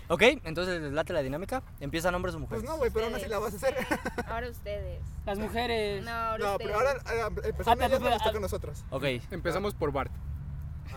Ok, 0.09 0.21
entonces 0.43 0.81
les 0.81 0.91
late 0.91 1.13
la 1.13 1.21
dinámica. 1.21 1.63
¿Empiezan 1.79 2.13
hombres 2.15 2.35
o 2.35 2.39
mujeres? 2.39 2.63
Pues 2.63 2.69
no, 2.69 2.77
güey, 2.79 2.91
pero 2.91 3.05
aún 3.05 3.15
así 3.15 3.29
la 3.29 3.39
vas 3.39 3.53
a 3.53 3.55
hacer. 3.55 3.75
Ahora 4.27 4.49
ustedes. 4.49 5.01
Las 5.25 5.39
mujeres. 5.39 6.03
No, 6.03 6.11
ahora 6.11 6.37
No, 6.45 6.51
ustedes. 6.51 6.71
pero 6.71 6.79
ahora 6.79 6.91
eh, 6.91 7.47
empezando 7.47 7.85
Ah, 7.85 7.87
ya 7.87 7.97
pero- 7.97 8.09
nos 8.09 8.23
toca 8.23 8.37
a 8.37 8.41
nosotros. 8.41 8.83
Ok. 8.89 9.03
Empezamos 9.31 9.73
por 9.73 9.93
Bart. 9.93 10.11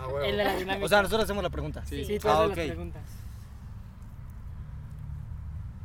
Ah, 0.02 0.24
El 0.26 0.36
de 0.36 0.44
la 0.44 0.56
dinámica. 0.56 0.84
O 0.84 0.88
sea, 0.88 0.98
nosotros 1.02 1.24
hacemos 1.24 1.42
la 1.42 1.50
pregunta. 1.50 1.84
Sí. 1.86 2.04
Sí, 2.04 2.18
tú 2.18 2.28
Ah, 2.28 2.38
haces 2.44 2.50
ok. 2.50 2.56
las 2.56 2.66
preguntas. 2.66 3.02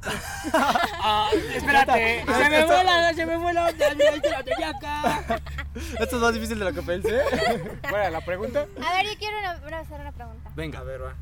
ah, 0.53 1.30
espérate. 1.53 2.23
se 2.25 2.49
me 2.49 2.65
fue 2.65 2.84
la, 2.84 3.13
se 3.13 3.25
me 3.25 3.39
fue 3.39 3.53
la 3.53 3.65
onda, 3.67 3.88
es 3.88 3.97
la 4.32 4.43
tenía 4.43 4.69
acá. 4.69 5.41
Esto 5.99 6.15
es 6.15 6.21
más 6.21 6.34
difícil 6.34 6.60
de 6.60 6.65
lo 6.65 6.73
que 6.73 6.82
pensé. 6.82 7.19
Bueno, 7.89 8.10
la 8.12 8.21
pregunta. 8.21 8.67
A 8.86 8.93
ver, 8.93 9.06
yo 9.06 9.17
quiero 9.17 9.38
una- 9.39 9.60
una- 9.67 9.80
hacer 9.80 9.99
una 9.99 10.12
pregunta. 10.12 10.49
Venga. 10.56 10.80
A 10.80 10.84
ver, 10.84 11.01
va. 11.03 11.15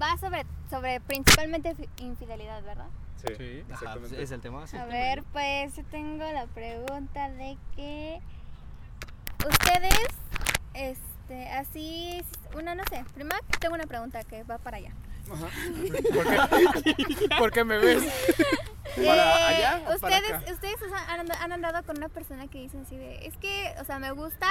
Va 0.00 0.16
sobre, 0.18 0.44
sobre 0.70 1.00
principalmente 1.00 1.74
fi- 1.74 1.88
infidelidad, 1.98 2.62
¿verdad? 2.62 2.86
Sí, 3.26 3.34
Sí. 3.36 3.64
Ajá, 3.72 3.94
pues 3.98 4.12
exactamente. 4.12 4.22
es 4.22 4.30
el 4.30 4.40
tema. 4.40 4.66
sí. 4.66 4.76
A 4.76 4.84
ver, 4.84 5.22
pues 5.32 5.74
yo 5.74 5.84
tengo 5.86 6.24
la 6.32 6.46
pregunta 6.46 7.28
de 7.30 7.56
que 7.74 8.20
ustedes, 9.48 10.08
este, 11.28 11.48
así, 11.50 12.22
una 12.56 12.74
no 12.74 12.84
sé, 12.88 13.04
primero 13.14 13.36
tengo 13.60 13.74
una 13.74 13.86
pregunta 13.86 14.22
que 14.24 14.44
va 14.44 14.58
para 14.58 14.76
allá. 14.78 14.92
¿Por 15.26 16.82
qué? 16.84 17.28
¿Por 17.38 17.50
qué 17.52 17.64
me 17.64 17.78
ves? 17.78 18.04
¿Para 18.94 19.48
allá 19.48 19.80
o 19.92 19.98
para 19.98 20.16
ustedes, 20.18 20.32
acá? 20.42 20.52
ustedes 20.52 20.82
o 20.82 20.88
sea, 20.88 21.04
han, 21.12 21.20
and- 21.20 21.32
han 21.32 21.52
andado 21.52 21.82
con 21.84 21.96
una 21.98 22.08
persona 22.08 22.46
que 22.46 22.58
dicen 22.60 22.82
así 22.86 22.96
de, 22.96 23.26
es 23.26 23.36
que, 23.38 23.74
o 23.80 23.84
sea, 23.84 23.98
me 23.98 24.12
gusta, 24.12 24.46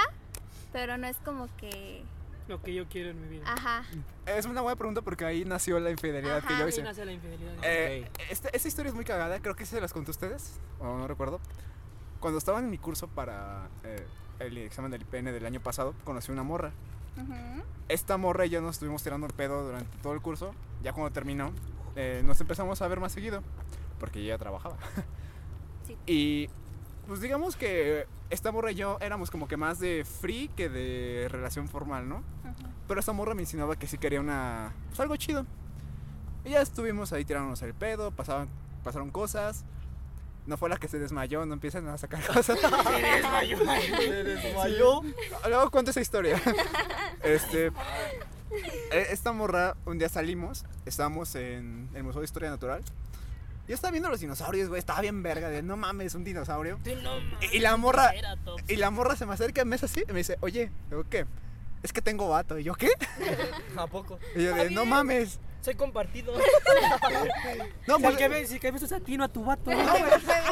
pero 0.72 0.98
no 0.98 1.06
es 1.06 1.16
como 1.24 1.48
que, 1.56 2.04
Lo 2.46 2.62
que 2.62 2.74
yo 2.74 2.86
quiero 2.88 3.10
en 3.10 3.22
mi 3.22 3.28
vida. 3.28 3.44
ajá. 3.46 3.84
Es 4.26 4.44
una 4.44 4.60
buena 4.60 4.76
pregunta 4.76 5.00
porque 5.00 5.24
ahí 5.24 5.44
nació 5.46 5.80
la 5.80 5.90
infidelidad 5.90 6.40
que 6.42 6.46
Ajá. 6.48 6.58
yo 6.58 6.64
Ahí 6.64 6.68
hice. 6.68 6.82
nace 6.82 7.04
la 7.06 7.12
infidelidad. 7.12 7.54
Eh, 7.62 8.10
este- 8.28 8.54
esta 8.54 8.68
historia 8.68 8.90
es 8.90 8.94
muy 8.94 9.04
cagada, 9.06 9.40
creo 9.40 9.56
que 9.56 9.64
se 9.64 9.80
las 9.80 9.92
conté 9.94 10.10
a 10.10 10.12
ustedes, 10.12 10.60
o 10.78 10.84
no 10.98 11.08
recuerdo. 11.08 11.40
Cuando 12.20 12.38
estaba 12.38 12.58
en 12.58 12.68
mi 12.70 12.76
curso 12.78 13.08
para 13.08 13.68
eh, 13.84 14.06
el 14.38 14.58
examen 14.58 14.90
del 14.90 15.02
IPN 15.02 15.26
del 15.26 15.46
año 15.46 15.60
pasado, 15.60 15.94
conocí 16.04 16.32
una 16.32 16.42
morra. 16.42 16.72
Ujú. 17.16 17.62
Esta 17.88 18.16
morra 18.16 18.46
y 18.46 18.50
yo 18.50 18.60
nos 18.60 18.76
estuvimos 18.76 19.02
tirando 19.02 19.26
el 19.26 19.32
pedo 19.32 19.64
durante 19.64 19.96
todo 19.98 20.12
el 20.12 20.20
curso. 20.20 20.54
Ya 20.82 20.92
cuando 20.92 21.12
terminó, 21.12 21.52
eh, 21.94 22.22
nos 22.24 22.40
empezamos 22.40 22.82
a 22.82 22.88
ver 22.88 23.00
más 23.00 23.12
seguido, 23.12 23.42
porque 23.98 24.24
ya 24.24 24.38
trabajaba. 24.38 24.76
Sí. 25.86 25.96
Y 26.06 26.48
pues 27.06 27.20
digamos 27.20 27.54
que 27.54 28.06
esta 28.30 28.50
morra 28.50 28.72
y 28.72 28.74
yo 28.74 28.98
éramos 29.00 29.30
como 29.30 29.46
que 29.46 29.56
más 29.56 29.78
de 29.78 30.04
free 30.04 30.48
que 30.56 30.68
de 30.68 31.28
relación 31.30 31.68
formal, 31.68 32.08
¿no? 32.08 32.16
Ujú. 32.16 32.68
Pero 32.88 33.00
esta 33.00 33.12
morra 33.12 33.34
me 33.34 33.42
insinuaba 33.42 33.76
que 33.76 33.86
sí 33.86 33.98
quería 33.98 34.20
una. 34.20 34.72
Pues 34.88 34.98
algo 34.98 35.14
chido. 35.16 35.46
Y 36.44 36.50
ya 36.50 36.60
estuvimos 36.60 37.12
ahí 37.12 37.24
tirándonos 37.24 37.62
el 37.62 37.74
pedo, 37.74 38.10
pasaban, 38.10 38.48
pasaron 38.82 39.10
cosas. 39.10 39.64
No 40.46 40.56
fue 40.56 40.68
la 40.68 40.76
que 40.76 40.86
se 40.88 40.98
desmayó, 40.98 41.44
no 41.44 41.54
empiezan 41.54 41.88
a 41.88 41.98
sacar 41.98 42.24
cosas. 42.26 42.58
Se 43.98 44.24
desmayó. 44.24 45.02
Luego 45.48 45.70
cuento 45.70 45.90
esa 45.90 46.00
historia. 46.00 46.40
Este. 47.22 47.66
eh, 48.92 49.06
Esta 49.10 49.32
morra, 49.32 49.76
un 49.86 49.98
día 49.98 50.08
salimos, 50.08 50.64
estábamos 50.84 51.34
en 51.34 51.88
el 51.94 52.02
Museo 52.04 52.20
de 52.20 52.26
Historia 52.26 52.50
Natural. 52.50 52.82
Yo 53.68 53.74
estaba 53.74 53.90
viendo 53.90 54.08
los 54.08 54.20
dinosaurios, 54.20 54.68
güey, 54.68 54.78
estaba 54.78 55.00
bien 55.00 55.24
verga, 55.24 55.48
de 55.48 55.60
no 55.60 55.76
mames, 55.76 56.14
un 56.14 56.22
dinosaurio. 56.22 56.78
Sí, 56.84 56.94
no 57.02 57.18
mames, 57.20 57.52
Y 57.52 57.58
la 57.58 57.76
morra, 57.76 58.12
y 58.68 58.76
la 58.76 58.90
morra 58.90 59.16
se 59.16 59.26
me 59.26 59.34
acerca 59.34 59.64
me 59.64 59.74
hace 59.74 59.86
así, 59.86 60.04
y 60.08 60.12
me 60.12 60.18
dice, 60.18 60.38
oye, 60.40 60.70
¿yo 60.88 61.02
qué? 61.08 61.26
Es 61.82 61.92
que 61.92 62.00
tengo 62.00 62.28
vato. 62.28 62.60
Y 62.60 62.62
yo, 62.64 62.74
¿qué? 62.76 62.90
¿A 63.76 63.88
poco? 63.88 64.20
Y 64.36 64.44
yo 64.44 64.54
de, 64.54 64.70
no 64.70 64.84
mames. 64.84 65.40
Soy 65.66 65.74
compartido. 65.74 66.32
No, 67.88 67.96
si, 67.96 68.02
pues, 68.02 68.04
al 68.04 68.16
que 68.16 68.28
ve, 68.28 68.46
si 68.46 68.60
que 68.60 68.70
ves 68.70 68.82
es 68.82 68.92
a 68.92 69.00
ti, 69.00 69.16
no 69.16 69.24
a 69.24 69.28
tu 69.28 69.44
vato. 69.44 69.70
No, 69.72 69.76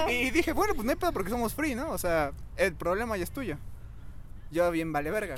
güey. 0.05 0.27
Y 0.27 0.31
dije, 0.31 0.53
bueno, 0.53 0.75
pues 0.75 0.85
no 0.85 0.91
hay 0.91 0.97
pedo 0.97 1.13
porque 1.13 1.31
somos 1.31 1.55
free, 1.55 1.75
¿no? 1.77 1.91
O 1.91 1.99
sea, 1.99 2.33
el 2.57 2.75
problema 2.75 3.17
ya 3.17 3.23
es 3.25 3.31
tuyo. 3.31 3.57
Yo 4.51 4.69
bien 4.73 4.93
vale 4.93 5.11
verga. 5.13 5.37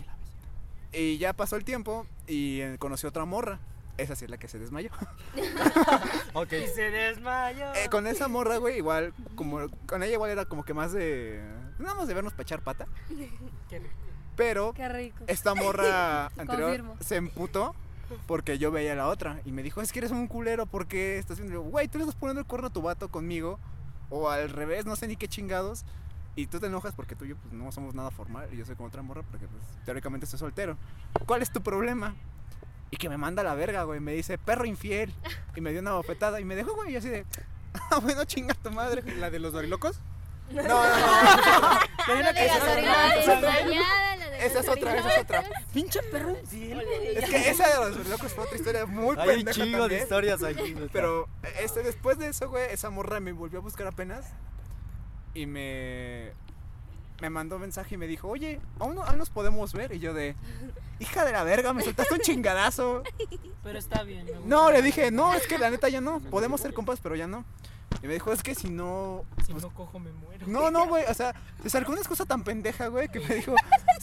Y 0.93 1.19
ya 1.19 1.35
pasó 1.35 1.57
el 1.57 1.65
tiempo 1.65 2.07
y 2.27 2.61
eh, 2.61 2.77
conocí 2.79 3.07
otra 3.07 3.27
morra. 3.27 3.59
Esa 3.99 4.17
sí 4.17 4.25
es 4.25 4.31
la 4.31 4.39
que 4.39 4.49
se 4.49 4.59
desmayó. 4.59 4.91
Ok. 6.33 6.53
Y 6.53 6.69
se 6.69 6.91
desmayó. 6.91 7.75
Eh, 7.75 7.89
con 7.91 8.07
esa 8.07 8.29
morra, 8.29 8.57
güey, 8.59 8.79
igual, 8.79 9.12
como 9.35 9.69
con 9.87 10.03
ella 10.03 10.15
igual 10.15 10.31
era 10.31 10.45
como 10.47 10.65
que 10.65 10.73
más 10.75 10.93
de. 10.93 11.43
Nada 11.79 11.95
más 11.95 12.09
de 12.09 12.15
vernos 12.15 12.33
para 12.33 12.43
echar 12.45 12.62
pata. 12.62 12.87
Qué 13.69 13.79
rico. 13.79 13.95
Pero 14.37 14.73
Qué 14.75 14.89
rico. 14.89 15.25
esta 15.27 15.55
morra 15.55 16.27
anterior 16.39 16.77
Confirmo. 16.77 16.97
se 17.01 17.17
emputó 17.17 17.75
porque 18.27 18.59
yo 18.59 18.71
veía 18.71 18.92
a 18.92 18.97
la 18.97 19.09
otra. 19.09 19.40
Y 19.45 19.53
me 19.53 19.62
dijo, 19.62 19.81
es 19.81 19.92
que 19.92 20.01
eres 20.01 20.11
un 20.11 20.27
culero 20.27 20.66
porque 20.66 21.19
estás 21.19 21.38
viendo. 21.38 21.62
Güey, 21.62 21.88
tú 21.88 21.99
le 21.99 22.05
estás 22.05 22.19
poniendo 22.19 22.40
el 22.40 22.47
cuerno 22.47 22.69
a 22.69 22.73
tu 22.73 22.83
vato 22.83 23.09
conmigo. 23.09 23.59
O 24.09 24.31
al 24.31 24.51
revés, 24.51 24.87
no 24.87 24.97
sé 24.97 25.09
ni 25.09 25.16
qué 25.16 25.29
chingados. 25.29 25.85
Y 26.37 26.47
tú 26.47 26.61
te 26.61 26.66
enojas 26.66 26.95
porque 26.95 27.16
tú 27.16 27.25
y 27.25 27.31
yo 27.31 27.37
pues, 27.37 27.53
no 27.55 27.73
somos 27.73 27.95
nada 27.95 28.11
formal. 28.11 28.49
Y 28.53 28.57
yo 28.57 28.66
soy 28.66 28.77
como 28.77 28.88
otra 28.88 29.03
morra 29.03 29.23
porque 29.23 29.47
pues, 29.49 29.62
teóricamente 29.85 30.25
estoy 30.25 30.38
soltero. 30.38 30.77
¿Cuál 31.27 31.42
es 31.42 31.51
tu 31.51 31.62
problema? 31.62 32.14
Y 32.90 32.99
que 32.99 33.09
me 33.09 33.16
manda 33.16 33.42
a 33.42 33.45
la 33.45 33.55
verga, 33.55 33.83
güey. 33.85 34.01
Me 34.01 34.12
dice, 34.12 34.38
perro 34.38 34.64
infiel. 34.64 35.12
Y 35.57 35.61
me 35.61 35.73
dio 35.73 35.81
una 35.81 35.92
bofetada 35.95 36.40
y 36.40 36.45
me 36.45 36.55
dejó, 36.55 36.75
güey. 36.75 36.92
Y 36.92 36.97
así 36.97 37.09
de, 37.09 37.25
ah, 37.90 37.99
bueno, 37.99 38.25
chinga 38.25 38.55
tu 38.55 38.71
madre. 38.71 39.03
¿La 39.16 39.31
de 39.31 39.38
los 39.38 39.53
dorilocos? 39.53 40.01
No, 40.49 40.62
no, 40.62 40.69
no. 40.69 40.77
Pero 42.07 42.21
No 42.21 42.21
era 42.21 42.33
que 42.33 44.06
Esa 44.40 44.61
es 44.61 44.68
otra, 44.68 44.96
esa 44.96 45.09
es 45.11 45.18
otra. 45.22 45.44
Pinche 45.72 46.01
perro 46.05 46.37
infiel. 46.38 46.81
Es 47.16 47.29
que 47.31 47.51
esa 47.51 47.68
de 47.85 47.90
los 47.90 48.07
locos 48.09 48.33
fue 48.33 48.44
otra 48.44 48.57
historia 48.57 48.87
muy 48.87 49.16
Hay 49.18 49.40
un 49.42 49.46
chingo 49.53 49.88
de 49.88 49.99
historias 49.99 50.42
aquí. 50.42 50.75
Pero 50.92 51.29
este, 51.61 51.83
después 51.83 52.18
de 52.18 52.29
eso, 52.29 52.49
güey, 52.49 52.64
esa 52.72 52.90
morra 52.90 53.20
me 53.20 53.33
volvió 53.33 53.59
a 53.59 53.62
buscar 53.62 53.87
apenas. 53.87 54.27
Y 55.35 55.46
me. 55.46 56.33
Me 57.22 57.31
mandó 57.31 57.59
mensaje 57.59 57.94
y 57.94 57.99
me 57.99 58.07
dijo, 58.07 58.29
oye, 58.29 58.61
aún, 58.79 58.94
no- 58.94 59.03
aún 59.03 59.16
nos 59.16 59.31
podemos 59.31 59.72
ver. 59.72 59.92
Y 59.94 59.99
yo 60.01 60.12
de. 60.12 60.35
Hija 60.99 61.25
de 61.25 61.33
la 61.33 61.44
verga, 61.44 61.72
me 61.72 61.83
soltaste 61.83 62.14
un 62.14 62.20
chingadazo. 62.20 63.03
Pero 63.62 63.79
está 63.79 64.03
bien. 64.03 64.27
gusta. 64.27 64.40
No, 64.44 64.70
le 64.70 64.83
dije, 64.83 65.11
no, 65.11 65.35
es 65.35 65.46
que 65.46 65.59
la 65.59 65.70
neta 65.70 65.88
ya 65.88 66.01
no. 66.01 66.20
Podemos 66.20 66.61
ser 66.61 66.75
compas, 66.75 67.01
pero 67.03 67.16
ya 67.16 67.27
no. 67.27 67.44
Y 68.03 68.07
me 68.07 68.15
dijo, 68.15 68.33
es 68.33 68.43
que 68.43 68.55
si 68.55 68.69
no. 68.69 69.25
Si 69.45 69.53
pues, 69.53 69.63
no 69.63 69.71
cojo, 69.71 69.99
me 69.99 70.13
muero. 70.13 70.47
no, 70.47 70.71
no, 70.71 70.87
güey. 70.87 71.05
O 71.09 71.15
sea, 71.15 71.35
se 71.63 71.71
sacó 71.71 71.93
una 71.93 72.01
excusa 72.01 72.25
tan 72.27 72.45
pendeja, 72.45 72.89
güey, 72.89 73.09
que 73.09 73.21
me 73.21 73.35
dijo, 73.35 73.55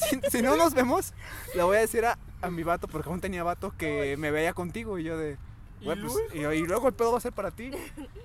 si, 0.09 0.19
si 0.29 0.41
no 0.41 0.55
nos 0.57 0.73
vemos, 0.73 1.13
le 1.55 1.63
voy 1.63 1.77
a 1.77 1.81
decir 1.81 2.05
a, 2.05 2.17
a 2.41 2.49
mi 2.49 2.63
vato, 2.63 2.87
porque 2.87 3.09
aún 3.09 3.21
tenía 3.21 3.43
vato, 3.43 3.73
que 3.77 4.17
me 4.17 4.31
veía 4.31 4.53
contigo. 4.53 4.97
Y 4.97 5.03
yo 5.03 5.17
de, 5.17 5.37
güey, 5.83 5.99
pues, 6.01 6.13
y, 6.33 6.39
y 6.39 6.65
luego 6.65 6.87
el 6.87 6.93
pedo 6.93 7.11
va 7.11 7.17
a 7.19 7.21
ser 7.21 7.33
para 7.33 7.51
ti. 7.51 7.71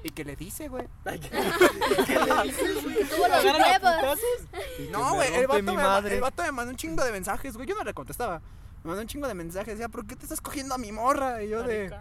Y 0.03 0.11
que 0.11 0.25
le 0.25 0.37
dice, 0.37 0.69
güey. 0.69 0.87
Agarran 1.05 2.33
a 2.33 2.43
huevos. 2.43 4.19
putazos. 4.21 4.91
No, 4.91 5.15
güey, 5.15 5.35
el 5.35 5.47
vato, 5.47 5.63
mi 5.63 5.77
me, 5.77 6.15
el 6.15 6.21
vato 6.21 6.43
me 6.43 6.53
mandó 6.53 6.71
un 6.71 6.77
chingo 6.77 7.05
de 7.05 7.13
mensajes, 7.13 7.57
güey. 7.57 7.69
Yo 7.69 7.75
no 7.77 7.85
le 7.85 7.95
contestaba. 7.95 8.41
Me 8.85 8.89
mandó 8.89 9.03
un 9.03 9.09
chingo 9.09 9.29
de 9.29 9.35
mensajes. 9.35 9.75
Decía, 9.75 9.89
¿por 9.89 10.07
qué 10.07 10.17
te 10.17 10.25
estás 10.25 10.41
cogiendo 10.41 10.75
a 10.75 10.79
mi 10.79 10.93
morra? 10.93 11.43
Y 11.43 11.49
yo 11.49 11.63
de, 11.63 11.93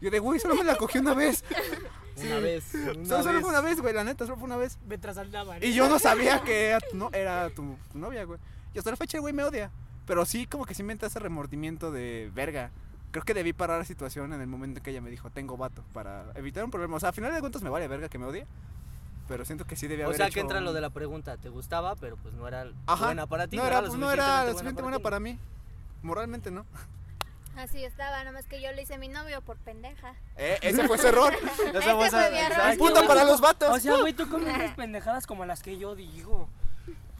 yo 0.00 0.10
de, 0.10 0.18
güey, 0.18 0.38
solo 0.40 0.54
me 0.54 0.64
la 0.64 0.76
cogí 0.76 0.98
una 0.98 1.14
vez. 1.14 1.44
Una 2.20 2.38
vez. 2.40 2.64
Solo, 2.64 2.94
Una 2.98 3.06
solo 3.06 3.32
vez. 3.32 3.40
fue 3.42 3.50
una 3.50 3.60
vez, 3.60 3.80
güey, 3.80 3.94
la 3.94 4.02
neta, 4.02 4.24
solo 4.26 4.36
fue 4.38 4.46
una 4.46 4.56
vez. 4.56 4.76
Ve 4.86 4.98
tras 4.98 5.16
al 5.18 5.30
Dávaro. 5.30 5.64
Y 5.64 5.72
yo 5.72 5.88
no 5.88 6.00
sabía 6.00 6.40
que 6.42 6.70
era 6.70 6.80
tu, 6.80 6.96
no, 6.96 7.10
era 7.12 7.48
tu, 7.50 7.76
tu 7.92 7.96
novia, 7.98 8.24
güey. 8.24 8.40
Y 8.74 8.78
hasta 8.78 8.90
la 8.90 8.96
fecha, 8.96 9.18
el 9.18 9.20
güey, 9.20 9.32
me 9.32 9.44
odia. 9.44 9.70
Pero 10.04 10.24
sí, 10.26 10.44
como 10.48 10.64
que 10.66 10.74
sí 10.74 10.82
me 10.82 10.92
entra 10.92 11.06
ese 11.06 11.20
remordimiento 11.20 11.92
de 11.92 12.28
verga. 12.34 12.72
Creo 13.12 13.22
que 13.24 13.34
debí 13.34 13.52
parar 13.52 13.78
la 13.78 13.84
situación 13.84 14.32
en 14.32 14.40
el 14.40 14.48
momento 14.48 14.78
en 14.78 14.82
que 14.82 14.90
ella 14.90 15.00
me 15.00 15.10
dijo, 15.10 15.30
tengo 15.30 15.56
vato, 15.56 15.84
para 15.92 16.24
evitar 16.34 16.64
un 16.64 16.72
problema. 16.72 16.96
O 16.96 17.00
sea, 17.00 17.10
a 17.10 17.12
final 17.12 17.32
de 17.32 17.38
cuentas 17.38 17.62
me 17.62 17.70
vale 17.70 17.86
verga 17.86 18.08
que 18.08 18.18
me 18.18 18.24
odie. 18.26 18.48
Pero 19.28 19.44
siento 19.44 19.64
que 19.64 19.76
sí 19.76 19.86
debía 19.86 20.06
O 20.06 20.08
haber 20.08 20.16
sea 20.16 20.26
hecho 20.26 20.34
que 20.34 20.40
entra 20.40 20.58
un- 20.58 20.64
lo 20.64 20.72
de 20.72 20.80
la 20.80 20.90
pregunta, 20.90 21.36
te 21.36 21.50
gustaba, 21.50 21.94
pero 21.94 22.16
pues 22.16 22.34
no 22.34 22.48
era 22.48 22.66
Ajá. 22.86 23.04
buena 23.06 23.26
para 23.28 23.46
ti. 23.46 23.56
No 23.58 23.64
era, 23.64 23.80
lo 23.80 23.96
no 23.96 24.10
era 24.10 24.38
lo 24.42 24.50
suficientemente 24.50 24.82
buena 24.82 24.96
buena 24.98 25.02
para 25.04 25.20
mí. 25.20 25.38
Moralmente 26.02 26.50
no. 26.50 26.66
Así 27.58 27.84
estaba, 27.84 28.22
nomás 28.24 28.46
que 28.46 28.60
yo 28.62 28.70
le 28.72 28.82
hice 28.82 28.94
a 28.94 28.98
mi 28.98 29.08
novio 29.08 29.40
por 29.42 29.56
pendeja. 29.58 30.14
Eh, 30.36 30.58
ese 30.62 30.86
fue 30.86 30.96
su 30.98 31.08
error. 31.08 31.34
Ese 31.74 31.92
fue 31.94 32.30
mi 32.30 32.38
error. 32.38 32.78
Punto 32.78 33.06
para 33.06 33.24
los 33.24 33.40
vatos. 33.40 33.76
O 33.76 33.80
sea, 33.80 33.96
güey, 33.96 34.12
tú 34.12 34.28
comes 34.28 34.54
unas 34.54 34.74
pendejadas 34.76 35.26
como 35.26 35.44
las 35.44 35.62
que 35.62 35.76
yo 35.78 35.96
digo. 35.96 36.48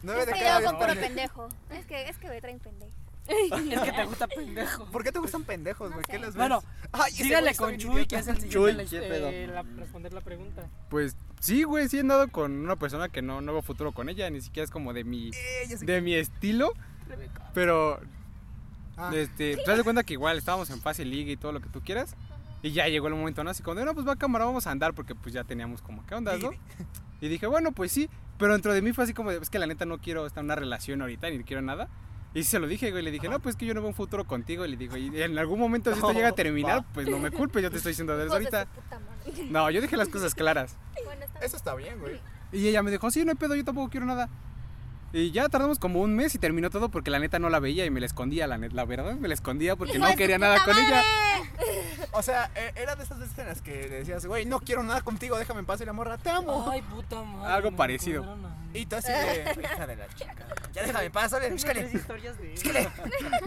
Nueve 0.01 0.21
Es 0.21 0.27
de 0.59 0.63
con 0.65 0.77
puro 0.79 0.93
pendejo. 0.95 1.49
Es 1.71 1.85
que, 1.85 2.07
es 2.07 2.17
que 2.17 2.29
me 2.29 2.39
traen 2.41 2.59
pendejo. 2.59 2.91
Es 3.29 3.79
que 3.81 3.91
te 3.91 4.05
gusta 4.05 4.27
pendejo. 4.27 4.85
¿Por 4.85 5.03
qué 5.03 5.11
te 5.11 5.19
gustan 5.19 5.43
pendejos, 5.43 5.89
güey? 5.91 6.01
No 6.01 6.07
¿Qué 6.11 6.17
les 6.17 6.27
ves? 6.29 6.35
Bueno, 6.37 6.63
Ay, 6.91 7.11
Dígale 7.13 7.53
con 7.53 7.77
Chuy, 7.77 7.91
idiota. 7.91 8.07
que 8.07 8.15
es 8.15 8.27
el 8.27 8.49
Chuy, 8.49 8.71
siguiente 8.71 8.85
¿qué 8.89 8.95
en 8.97 9.01
la- 9.03 9.07
pedo? 9.09 9.27
eh, 9.29 9.47
la- 9.47 9.61
responder 9.77 10.13
la 10.13 10.21
pregunta. 10.21 10.63
Pues 10.89 11.15
sí, 11.39 11.61
güey, 11.63 11.87
sí 11.89 11.97
he 11.97 11.99
andado 11.99 12.27
con 12.31 12.53
una 12.53 12.75
persona 12.77 13.09
que 13.09 13.21
no, 13.21 13.41
no 13.41 13.51
veo 13.53 13.61
futuro 13.61 13.91
con 13.91 14.09
ella, 14.09 14.27
ni 14.31 14.41
siquiera 14.41 14.63
es 14.63 14.71
como 14.71 14.93
de 14.93 15.03
mi, 15.03 15.29
Eh, 15.29 15.75
de 15.79 16.01
mi 16.01 16.15
estilo. 16.15 16.73
Pero, 17.53 17.99
Ah. 18.99 19.11
este, 19.15 19.55
te 19.55 19.63
das 19.63 19.77
de 19.77 19.83
cuenta 19.83 20.03
que 20.03 20.13
igual 20.13 20.37
estábamos 20.37 20.69
en 20.69 20.81
fase 20.81 21.05
liga 21.05 21.31
y 21.31 21.37
todo 21.37 21.53
lo 21.53 21.61
que 21.61 21.69
tú 21.69 21.81
quieras. 21.81 22.15
Y 22.61 22.71
ya 22.71 22.87
llegó 22.89 23.07
el 23.07 23.15
momento, 23.15 23.43
¿no? 23.43 23.49
Así 23.49 23.63
como 23.63 23.75
de, 23.75 23.85
no, 23.85 23.93
pues 23.93 24.05
va 24.05 24.13
a 24.13 24.15
cámara, 24.17 24.43
vamos 24.43 24.67
a 24.67 24.71
andar, 24.71 24.93
porque 24.93 25.15
pues 25.15 25.33
ya 25.33 25.45
teníamos 25.45 25.81
como, 25.81 26.05
¿qué 26.05 26.15
onda, 26.15 26.37
no? 26.37 26.51
Y 27.21 27.27
dije, 27.29 27.47
bueno, 27.47 27.71
pues 27.71 27.91
sí. 27.91 28.09
Pero 28.37 28.53
dentro 28.53 28.73
de 28.73 28.81
mí 28.81 28.93
fue 28.93 29.05
así 29.05 29.13
como, 29.13 29.31
de, 29.31 29.37
es 29.37 29.49
que 29.49 29.59
la 29.59 29.67
neta 29.67 29.85
no 29.85 29.97
quiero 29.99 30.25
estar 30.25 30.41
en 30.41 30.45
una 30.45 30.55
relación 30.55 31.01
ahorita, 31.01 31.29
ni 31.29 31.43
quiero 31.43 31.61
nada. 31.61 31.89
Y 32.33 32.43
sí 32.43 32.51
se 32.51 32.59
lo 32.59 32.67
dije, 32.67 32.91
güey, 32.91 33.03
le 33.03 33.11
dije, 33.11 33.27
no, 33.27 33.39
pues 33.39 33.55
que 33.55 33.65
yo 33.65 33.73
no 33.73 33.81
veo 33.81 33.89
un 33.89 33.95
futuro 33.95 34.25
contigo. 34.25 34.65
Y 34.65 34.69
le 34.69 34.77
digo, 34.77 34.95
y 34.97 35.21
en 35.21 35.37
algún 35.37 35.59
momento 35.59 35.89
si 35.91 35.95
esto 35.95 36.13
llega 36.13 36.29
a 36.29 36.33
terminar, 36.33 36.85
pues 36.93 37.07
no 37.07 37.17
me 37.17 37.31
culpes, 37.31 37.63
yo 37.63 37.71
te 37.71 37.77
estoy 37.77 37.91
diciendo 37.91 38.15
desde 38.17 38.33
ahorita. 38.33 38.67
No, 39.49 39.69
yo 39.71 39.81
dije 39.81 39.97
las 39.97 40.09
cosas 40.09 40.35
claras. 40.35 40.75
Bueno, 41.05 41.25
está 41.25 41.39
Eso 41.39 41.57
está 41.57 41.75
bien, 41.75 41.99
güey. 41.99 42.19
Y 42.51 42.67
ella 42.67 42.83
me 42.83 42.91
dijo, 42.91 43.09
sí, 43.11 43.25
no 43.25 43.31
hay 43.31 43.37
pedo, 43.37 43.55
yo 43.55 43.63
tampoco 43.63 43.89
quiero 43.89 44.05
nada. 44.05 44.29
Y 45.11 45.31
ya 45.31 45.49
tardamos 45.49 45.79
como 45.79 46.01
un 46.01 46.15
mes 46.15 46.35
y 46.35 46.37
terminó 46.37 46.69
todo 46.69 46.89
porque 46.89 47.09
la 47.09 47.19
neta 47.19 47.39
no 47.39 47.49
la 47.49 47.59
veía 47.59 47.85
y 47.85 47.89
me 47.89 47.99
la 47.99 48.05
escondía, 48.05 48.45
la, 48.47 48.57
net- 48.57 48.73
la 48.73 48.85
verdad, 48.85 49.15
me 49.15 49.27
la 49.27 49.33
escondía 49.33 49.75
porque 49.75 49.97
no 49.97 50.07
quería 50.15 50.37
nada 50.37 50.63
con 50.63 50.75
madre. 50.75 50.87
ella. 50.87 51.03
O 52.11 52.23
sea, 52.23 52.49
eh, 52.55 52.71
era 52.75 52.95
de 52.95 53.03
esas 53.03 53.19
veces 53.19 53.37
en 53.37 53.45
las 53.45 53.61
que 53.61 53.71
le 53.87 53.89
decías, 53.99 54.25
güey, 54.25 54.43
no 54.45 54.59
quiero 54.59 54.81
nada 54.81 55.01
contigo, 55.01 55.37
déjame 55.37 55.59
en 55.59 55.65
paz 55.67 55.79
y 55.81 55.85
la 55.85 55.93
morra, 55.93 56.17
te 56.17 56.29
amo. 56.31 56.67
Ay, 56.69 56.81
puta 56.81 57.21
madre. 57.21 57.53
Algo 57.53 57.71
parecido. 57.71 58.25
Y 58.73 58.85
tú 58.87 58.95
así 58.95 59.11
de, 59.11 59.59
hija 59.61 59.85
de 59.87 59.95
la 59.95 60.07
chica. 60.15 60.35
Ya 60.73 60.83
déjame 60.83 61.05
en 61.05 61.11
paz, 61.11 61.35
búscale. 61.51 61.83
De 61.87 62.89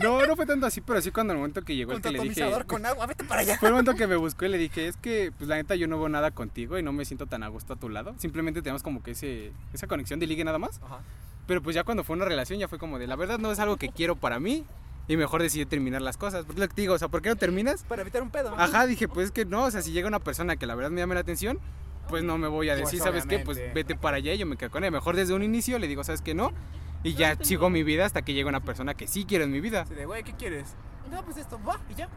No, 0.01 0.25
no 0.27 0.37
fue 0.37 0.46
tanto 0.46 0.66
así, 0.66 0.81
pero 0.81 1.01
sí 1.03 1.11
cuando 1.11 1.33
el 1.33 1.38
momento 1.40 1.62
que 1.62 1.75
llegó 1.75 1.92
el 1.92 2.01
que 2.01 2.11
le 2.12 2.20
dije... 2.20 2.48
con 2.66 2.87
agua, 2.87 3.07
vete 3.07 3.25
para 3.25 3.40
allá. 3.40 3.59
Fue 3.59 3.68
el 3.68 3.75
momento 3.75 3.94
que 3.94 4.07
me 4.07 4.16
buscó 4.16 4.44
y 4.44 4.48
le 4.48 4.59
dije, 4.59 4.87
es 4.87 4.96
que 4.96 5.33
pues 5.37 5.48
la 5.48 5.57
neta 5.57 5.75
yo 5.75 5.88
no 5.88 5.98
veo 5.98 6.09
nada 6.09 6.31
contigo 6.31 6.79
y 6.79 6.83
no 6.83 6.92
me 6.92 7.05
siento 7.05 7.27
tan 7.27 7.42
a 7.42 7.48
gusto 7.48 7.72
a 7.72 7.77
tu 7.77 7.88
lado. 7.88 8.14
Simplemente 8.18 8.62
tenemos 8.62 8.83
como 8.83 9.03
que 9.03 9.11
ese, 9.12 9.53
esa 9.75 9.87
conexión 9.88 10.20
de 10.20 10.27
ligue 10.29 10.44
nada 10.44 10.59
más. 10.59 10.81
Ajá. 10.85 11.01
Pero 11.46 11.62
pues 11.62 11.74
ya 11.74 11.85
cuando 11.85 12.05
fue 12.05 12.16
una 12.16 12.24
relación 12.24 12.59
ya 12.59 12.68
fue 12.68 12.78
como 12.78 12.98
de, 12.98 13.07
la 13.07 13.16
verdad 13.16 13.38
no 13.38 13.50
es 13.50 13.59
algo 13.59 13.76
que 13.76 13.88
quiero 13.88 14.16
para 14.16 14.38
mí 14.38 14.64
y 15.09 15.16
mejor 15.16 15.42
decidí 15.42 15.66
terminar 15.66 16.00
las 16.02 16.16
cosas. 16.16 16.44
Porque 16.44 16.61
lo 16.61 16.68
que 16.68 16.74
te 16.74 16.81
digo, 16.83 16.94
o 16.94 16.98
sea, 16.98 17.09
¿por 17.09 17.22
qué 17.22 17.28
no 17.28 17.37
terminas? 17.37 17.83
Para 17.85 18.02
evitar 18.02 18.22
un 18.22 18.31
pedo. 18.31 18.55
Ajá, 18.57 18.87
dije, 18.87 19.09
pues 19.09 19.26
es 19.26 19.33
que 19.33 19.44
no, 19.44 19.64
o 19.64 19.70
sea, 19.70 19.83
si 19.83 19.92
llega 19.92 20.07
una 20.09 20.20
persona 20.20 20.57
que 20.57 20.66
la 20.66 20.74
verdad 20.74 20.90
me 20.90 21.00
llame 21.00 21.14
la 21.14 21.20
atención, 21.20 21.59
pues 22.09 22.22
no 22.22 22.38
me 22.38 22.48
voy 22.48 22.68
a 22.70 22.74
Pues, 22.74 22.85
decir, 22.85 23.00
¿sabes 23.00 23.26
qué? 23.26 23.40
Pues 23.40 23.59
vete 23.74 23.94
para 23.96 24.18
allá 24.18 24.33
y 24.35 24.38
yo 24.38 24.46
me 24.46 24.57
quedo 24.57 24.70
con 24.70 24.85
él. 24.85 24.92
Mejor 24.92 25.16
desde 25.16 25.35
un 25.35 25.42
inicio 25.42 25.78
le 25.78 25.88
digo, 25.88 26.05
¿sabes 26.05 26.22
qué? 26.22 26.35
No. 26.35 26.52
Y 27.05 27.14
ya 27.14 27.37
sigo 27.40 27.68
mi 27.70 27.83
vida 27.83 28.05
hasta 28.07 28.22
que 28.22 28.33
llegue 28.33 28.48
una 28.48 28.61
persona 28.61 28.94
que 28.94 29.09
sí 29.09 29.24
quiero 29.24 29.44
en 29.44 29.50
mi 29.50 29.61
vida. 29.61 29.83
Así 29.83 29.94
de, 29.94 30.07
güey, 30.07 30.22
¿qué 30.22 30.35
quieres? 30.35 30.76
No, 31.11 31.24
pues 31.24 31.37
esto, 31.37 31.61
va, 31.66 31.81
y 31.90 31.94
ya. 31.94 32.09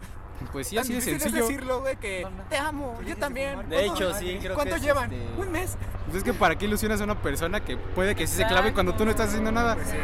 Pues 0.51 0.67
sí, 0.67 0.77
así 0.77 0.93
de 0.93 1.01
sencillo. 1.01 1.37
es 1.43 1.47
decirlo, 1.47 1.79
güey, 1.81 1.95
que 1.97 2.25
te 2.49 2.57
amo, 2.57 2.99
yo 3.07 3.15
también. 3.17 3.57
De 3.69 3.75
¿Cuánto- 3.87 3.93
hecho, 4.03 4.13
sí, 4.15 4.37
creo 4.41 4.53
¿Cuánto 4.55 4.73
que 4.75 4.77
es, 4.79 4.83
llevan? 4.83 5.11
este- 5.13 5.41
Un 5.41 5.51
mes. 5.51 5.77
Pues 6.05 6.17
es 6.17 6.23
que 6.23 6.33
para 6.33 6.55
qué 6.57 6.65
ilusionas 6.65 7.01
a 7.01 7.03
una 7.05 7.21
persona 7.21 7.59
que 7.61 7.77
puede 7.77 8.15
que 8.15 8.27
sí 8.27 8.37
se 8.37 8.45
clave 8.47 8.73
cuando 8.73 8.93
tú 8.95 9.05
no 9.05 9.11
estás 9.11 9.29
haciendo 9.29 9.51
nada. 9.51 9.75
Pues 9.75 9.87
sí. 9.89 9.97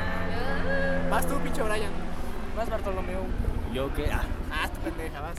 Vas 1.09 1.27
tú, 1.27 1.35
pinche 1.39 1.61
Brian. 1.61 1.91
Vas 2.57 2.69
Bartolomeo. 2.69 3.19
Yo 3.73 3.93
que... 3.93 4.11
ah, 4.11 4.23
Ah, 4.51 4.67
tu 4.69 4.79
pendeja, 4.81 5.21
vas. 5.21 5.35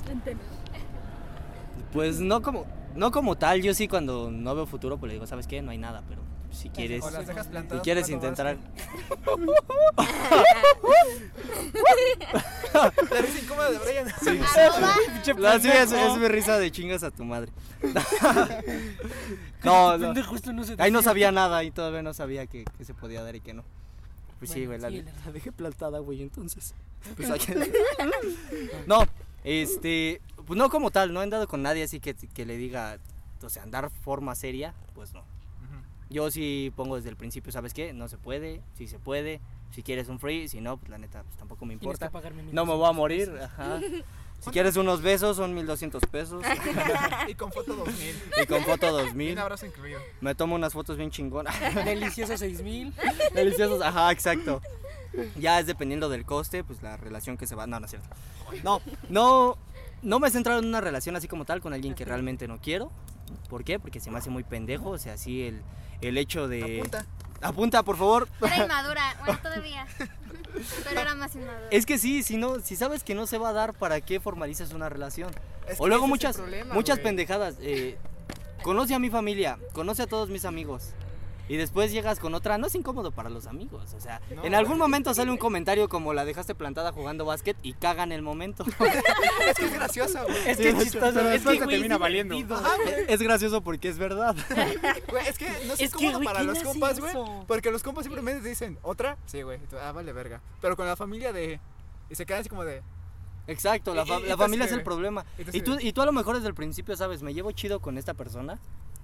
Pues 1.92 2.20
no 2.20 2.40
como, 2.42 2.64
no 2.94 3.10
como 3.10 3.36
tal, 3.36 3.60
yo 3.62 3.74
sí 3.74 3.88
cuando 3.88 4.30
no 4.30 4.54
veo 4.54 4.66
futuro, 4.66 4.96
pues 4.98 5.08
le 5.08 5.14
digo, 5.14 5.26
¿sabes 5.26 5.46
qué? 5.46 5.60
No 5.62 5.70
hay 5.70 5.78
nada, 5.78 6.02
pero 6.08 6.22
si 6.52 6.68
quieres, 6.70 7.02
O 7.02 7.10
las 7.10 7.26
dejas 7.26 7.46
si 7.46 7.78
quieres 7.80 8.08
intentar... 8.08 8.56
básquet. 8.56 8.72
La 12.72 13.20
risa 13.20 13.38
incómoda 13.40 13.70
de 13.70 13.78
Brian. 13.78 14.08
Arroba 14.08 14.94
No, 15.38 15.60
sí, 15.60 15.68
es, 15.68 15.92
es 15.92 16.16
mi 16.18 16.28
risa 16.28 16.58
de 16.58 16.70
chingas 16.70 17.02
a 17.02 17.10
tu 17.10 17.24
madre. 17.24 17.52
no, 19.64 19.98
no. 19.98 20.14
Ahí 20.78 20.90
no 20.90 21.02
sabía 21.02 21.32
nada 21.32 21.62
y 21.64 21.70
todavía 21.70 22.02
no 22.02 22.14
sabía 22.14 22.46
que, 22.46 22.64
que 22.78 22.84
se 22.84 22.94
podía 22.94 23.22
dar 23.22 23.36
y 23.36 23.40
que 23.40 23.52
no. 23.52 23.64
Pues 24.38 24.50
sí, 24.50 24.66
güey, 24.66 24.78
la, 24.80 24.88
sí, 24.88 25.02
la- 25.02 25.12
la 25.26 25.32
dejé 25.32 25.52
plantada, 25.52 26.00
güey, 26.00 26.22
entonces. 26.22 26.74
Pues 27.16 27.28
No, 28.86 29.06
este, 29.44 30.20
pues 30.46 30.56
no 30.58 30.68
como 30.68 30.90
tal, 30.90 31.12
no 31.12 31.20
he 31.20 31.24
andado 31.24 31.46
con 31.46 31.62
nadie 31.62 31.84
así 31.84 32.00
que, 32.00 32.14
que 32.14 32.44
le 32.46 32.56
diga, 32.56 32.98
o 33.42 33.48
sea, 33.48 33.62
andar 33.62 33.90
forma 33.90 34.34
seria, 34.34 34.74
pues 34.94 35.12
no. 35.12 35.24
Yo 36.12 36.30
sí 36.30 36.72
pongo 36.76 36.96
desde 36.96 37.08
el 37.08 37.16
principio, 37.16 37.50
¿sabes 37.52 37.72
qué? 37.74 37.92
No 37.92 38.08
se 38.08 38.18
puede, 38.18 38.60
si 38.74 38.86
se 38.86 38.98
puede, 38.98 39.40
si 39.70 39.82
quieres 39.82 40.08
un 40.08 40.18
free, 40.20 40.48
si 40.48 40.60
no, 40.60 40.76
pues 40.76 40.90
la 40.90 40.98
neta, 40.98 41.22
pues 41.22 41.36
tampoco 41.36 41.64
me 41.64 41.72
importa. 41.72 42.10
pagarme 42.10 42.42
No 42.52 42.66
me 42.66 42.74
voy 42.74 42.88
a 42.88 42.92
morir, 42.92 43.32
ajá. 43.42 43.80
Si 44.42 44.50
quieres 44.50 44.76
unos 44.76 45.02
besos, 45.02 45.36
son 45.36 45.54
1200 45.54 46.02
pesos. 46.06 46.44
Y 47.28 47.34
con 47.34 47.52
foto 47.52 47.76
2000. 47.76 48.16
Y 48.42 48.46
con 48.46 48.64
foto 48.64 48.88
Y 48.88 49.04
2000. 49.04 49.32
un 49.34 49.38
abrazo 49.38 49.66
incluido. 49.66 50.00
Me 50.20 50.34
tomo 50.34 50.56
unas 50.56 50.72
fotos 50.72 50.96
bien 50.96 51.12
chingonas. 51.12 51.54
Delicioso 51.84 52.36
6000. 52.36 52.92
Deliciosos, 53.34 53.80
ajá, 53.80 54.10
exacto. 54.10 54.60
Ya 55.38 55.60
es 55.60 55.66
dependiendo 55.66 56.08
del 56.08 56.24
coste, 56.24 56.64
pues 56.64 56.82
la 56.82 56.96
relación 56.96 57.36
que 57.36 57.46
se 57.46 57.54
va. 57.54 57.68
No, 57.68 57.78
no 57.78 57.86
es 57.86 57.90
cierto. 57.90 58.08
No, 58.64 58.80
no, 59.08 59.56
no 60.02 60.18
me 60.18 60.26
he 60.26 60.30
centrado 60.32 60.58
en 60.58 60.66
una 60.66 60.80
relación 60.80 61.14
así 61.14 61.28
como 61.28 61.44
tal 61.44 61.60
con 61.60 61.72
alguien 61.72 61.94
que 61.94 62.04
realmente 62.04 62.48
no 62.48 62.58
quiero. 62.60 62.90
¿Por 63.48 63.62
qué? 63.62 63.78
Porque 63.78 64.00
se 64.00 64.10
me 64.10 64.18
hace 64.18 64.30
muy 64.30 64.42
pendejo. 64.42 64.90
O 64.90 64.98
sea, 64.98 65.16
sí, 65.16 65.42
el, 65.42 65.62
el 66.02 66.18
hecho 66.18 66.48
de. 66.48 66.78
Apunta. 66.80 67.06
Apunta, 67.40 67.82
por 67.82 67.96
favor. 67.96 68.28
Era 68.40 68.56
inmadura, 68.64 69.16
bueno, 69.24 69.40
todavía. 69.42 69.86
Pero 70.84 71.00
era 71.00 71.14
más 71.14 71.34
inmadura. 71.34 71.68
Es 71.70 71.86
que 71.86 71.98
sí, 71.98 72.22
si 72.22 72.36
no, 72.36 72.60
si 72.60 72.76
sabes 72.76 73.02
que 73.02 73.14
no 73.14 73.26
se 73.26 73.38
va 73.38 73.48
a 73.50 73.52
dar, 73.52 73.72
¿para 73.74 74.00
qué 74.00 74.20
formalizas 74.20 74.72
una 74.72 74.88
relación? 74.88 75.30
Es 75.66 75.80
o 75.80 75.88
luego 75.88 76.06
muchas, 76.06 76.36
problema, 76.36 76.74
muchas 76.74 76.98
pendejadas. 76.98 77.56
eh, 77.60 77.96
conoce 78.62 78.94
a 78.94 78.98
mi 78.98 79.10
familia, 79.10 79.58
conoce 79.72 80.02
a 80.02 80.06
todos 80.06 80.28
mis 80.28 80.44
amigos. 80.44 80.90
Y 81.52 81.56
después 81.58 81.92
llegas 81.92 82.18
con 82.18 82.32
otra, 82.34 82.56
no 82.56 82.66
es 82.66 82.74
incómodo 82.74 83.10
para 83.12 83.28
los 83.28 83.46
amigos. 83.46 83.92
O 83.92 84.00
sea, 84.00 84.22
No, 84.34 84.42
en 84.42 84.54
algún 84.54 84.78
momento 84.78 85.12
sale 85.12 85.30
un 85.30 85.36
comentario 85.36 85.86
como 85.90 86.14
la 86.14 86.24
dejaste 86.24 86.54
plantada 86.54 86.92
jugando 86.92 87.26
básquet 87.26 87.58
y 87.62 87.74
cagan 87.74 88.10
el 88.10 88.22
momento. 88.22 88.64
Es 89.46 89.58
que 89.58 89.66
es 89.66 89.74
gracioso, 89.74 90.22
güey. 90.24 90.36
Es 90.48 90.56
Sí, 90.56 90.62
que 90.62 90.72
de 90.72 90.78
es 90.78 90.84
chistoso. 90.84 91.12
pero 91.14 91.28
Es 91.30 91.42
que, 91.42 91.58
te 91.58 91.66
termina 91.66 91.98
valiendo. 91.98 92.36
Ajá, 92.54 92.70
es 93.06 93.20
gracioso 93.20 93.60
porque 93.60 93.88
es 93.90 93.98
verdad. 93.98 94.34
Güey, 95.10 95.26
es 95.28 95.36
que 95.36 95.46
no 95.66 95.74
es, 95.74 95.80
incómodo 95.80 96.20
para 96.22 96.38
¿quién 96.40 96.46
los 96.54 96.62
compas, 96.62 97.00
güey. 97.00 97.12
Porque 97.46 97.70
los 97.70 97.82
compas 97.82 98.04
simplemente 98.04 98.48
dicen, 98.48 98.78
¿otra? 98.82 99.18
Sí, 99.26 99.42
güey. 99.42 99.58
Ah, 99.82 99.92
vale, 99.92 100.12
verga. 100.14 100.40
Pero 100.62 100.74
con 100.76 100.86
la 100.86 100.96
familia 100.96 101.34
de. 101.34 101.60
Y 102.08 102.14
se 102.14 102.24
quedan 102.24 102.40
así 102.40 102.48
como 102.48 102.64
de. 102.64 102.82
Exacto, 103.46 103.94
la, 103.94 104.04
Y- 104.04 104.08
fa- 104.08 104.20
y- 104.20 104.24
y 104.24 104.26
la 104.28 104.36
familia 104.38 104.64
es 104.64 104.72
el 104.72 104.82
problema. 104.82 105.26
y 105.52 105.60
tú 105.60 105.76
y 105.78 105.92
tú 105.92 106.00
a 106.00 106.06
lo 106.06 106.12
mejor 106.12 106.36
desde 106.36 106.48
el 106.48 106.54
principio 106.54 106.96
sabes, 106.96 107.22
me 107.22 107.34
llevo 107.34 107.52
chido 107.52 107.80
con 107.80 107.98
esta 107.98 108.14
persona, 108.14 108.58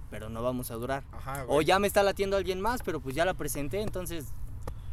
pero 0.09 0.29
no 0.29 0.41
vamos 0.43 0.71
a 0.71 0.75
durar. 0.75 1.03
Ajá, 1.11 1.45
O 1.47 1.61
ya 1.61 1.79
me 1.79 1.87
está 1.87 2.03
latiendo 2.03 2.37
alguien 2.37 2.59
más, 2.61 2.81
pero 2.83 2.99
pues 2.99 3.15
ya 3.15 3.25
la 3.25 3.33
presenté, 3.33 3.81
entonces... 3.81 4.25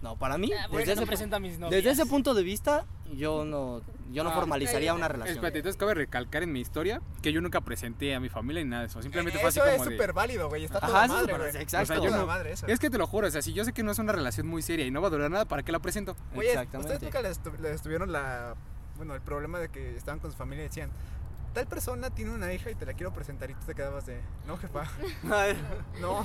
No, 0.02 0.14
para 0.16 0.36
mí, 0.36 0.52
Ah, 0.52 0.66
Por 0.68 0.80
desde 0.80 0.94
no 0.94 1.00
ese, 1.00 1.06
presenta 1.06 1.36
a 1.36 1.40
mis 1.40 1.58
desde 1.58 1.90
ese 1.90 2.04
punto 2.04 2.34
de 2.34 2.42
vista, 2.42 2.84
yo 3.14 3.44
no, 3.46 3.80
yo 4.12 4.24
no 4.24 4.30
Ah, 4.30 4.34
formalizaría 4.34 4.92
una 4.92 5.08
relación. 5.08 5.36
Espérate, 5.36 5.58
entonces 5.58 5.78
cabe 5.80 5.94
recalcar 5.94 6.42
en 6.42 6.52
mi 6.52 6.60
historia 6.60 7.00
que 7.22 7.32
yo 7.32 7.40
nunca 7.40 7.62
presenté 7.62 8.14
a 8.14 8.20
mi 8.20 8.28
familia 8.28 8.62
ni 8.62 8.68
nada 8.70 8.82
de 8.82 8.88
eso. 8.88 9.00
Simplemente 9.02 9.38
fue 9.38 9.48
así 9.48 9.58
Eso 9.58 9.68
es 9.68 9.78
como 9.78 9.88
de. 9.90 9.96
súper 9.96 10.12
válido, 10.12 10.48
güey. 10.50 10.64
Está 10.64 10.78
Ajá, 10.78 10.86
toda 10.88 11.04
es 11.06 11.10
madre, 11.10 11.32
súper- 11.34 11.50
güey. 11.50 11.62
exacto. 11.62 11.92
O 11.94 11.96
sea, 11.96 12.04
yo 12.10 12.16
no- 12.16 12.26
madre 12.26 12.52
eso. 12.52 12.66
Es 12.66 12.78
que 12.78 12.90
te 12.90 12.98
lo 12.98 13.06
juro, 13.06 13.26
o 13.26 13.30
sea, 13.30 13.40
si 13.40 13.54
yo 13.54 13.64
sé 13.64 13.72
que 13.72 13.82
no 13.82 13.90
es 13.90 13.98
una 13.98 14.12
relación 14.12 14.46
muy 14.46 14.60
seria 14.60 14.84
y 14.86 14.90
no 14.90 15.00
va 15.00 15.08
a 15.08 15.10
durar 15.10 15.30
nada, 15.30 15.46
¿para 15.46 15.62
qué 15.62 15.72
la 15.72 15.78
presento? 15.80 16.14
Oye, 16.36 16.50
Exactamente. 16.50 16.92
¿ustedes 16.94 17.02
nunca 17.14 17.22
les, 17.28 17.60
les 17.62 17.82
tuvieron 17.82 18.12
la. 18.12 18.54
Bueno, 18.98 19.14
el 19.14 19.22
problema 19.22 19.58
de 19.58 19.70
que 19.70 19.96
estaban 19.96 20.20
con 20.20 20.30
su 20.30 20.36
familia 20.36 20.64
y 20.66 20.68
decían. 20.68 20.90
Tal 21.56 21.66
persona 21.66 22.10
tiene 22.10 22.32
una 22.34 22.52
hija 22.52 22.70
y 22.70 22.74
te 22.74 22.84
la 22.84 22.92
quiero 22.92 23.14
presentar 23.14 23.50
y 23.50 23.54
tú 23.54 23.60
te 23.64 23.74
quedabas 23.74 24.04
de. 24.04 24.20
No, 24.46 24.58
jefa. 24.58 24.82
Ay, 25.32 25.56
No. 26.02 26.22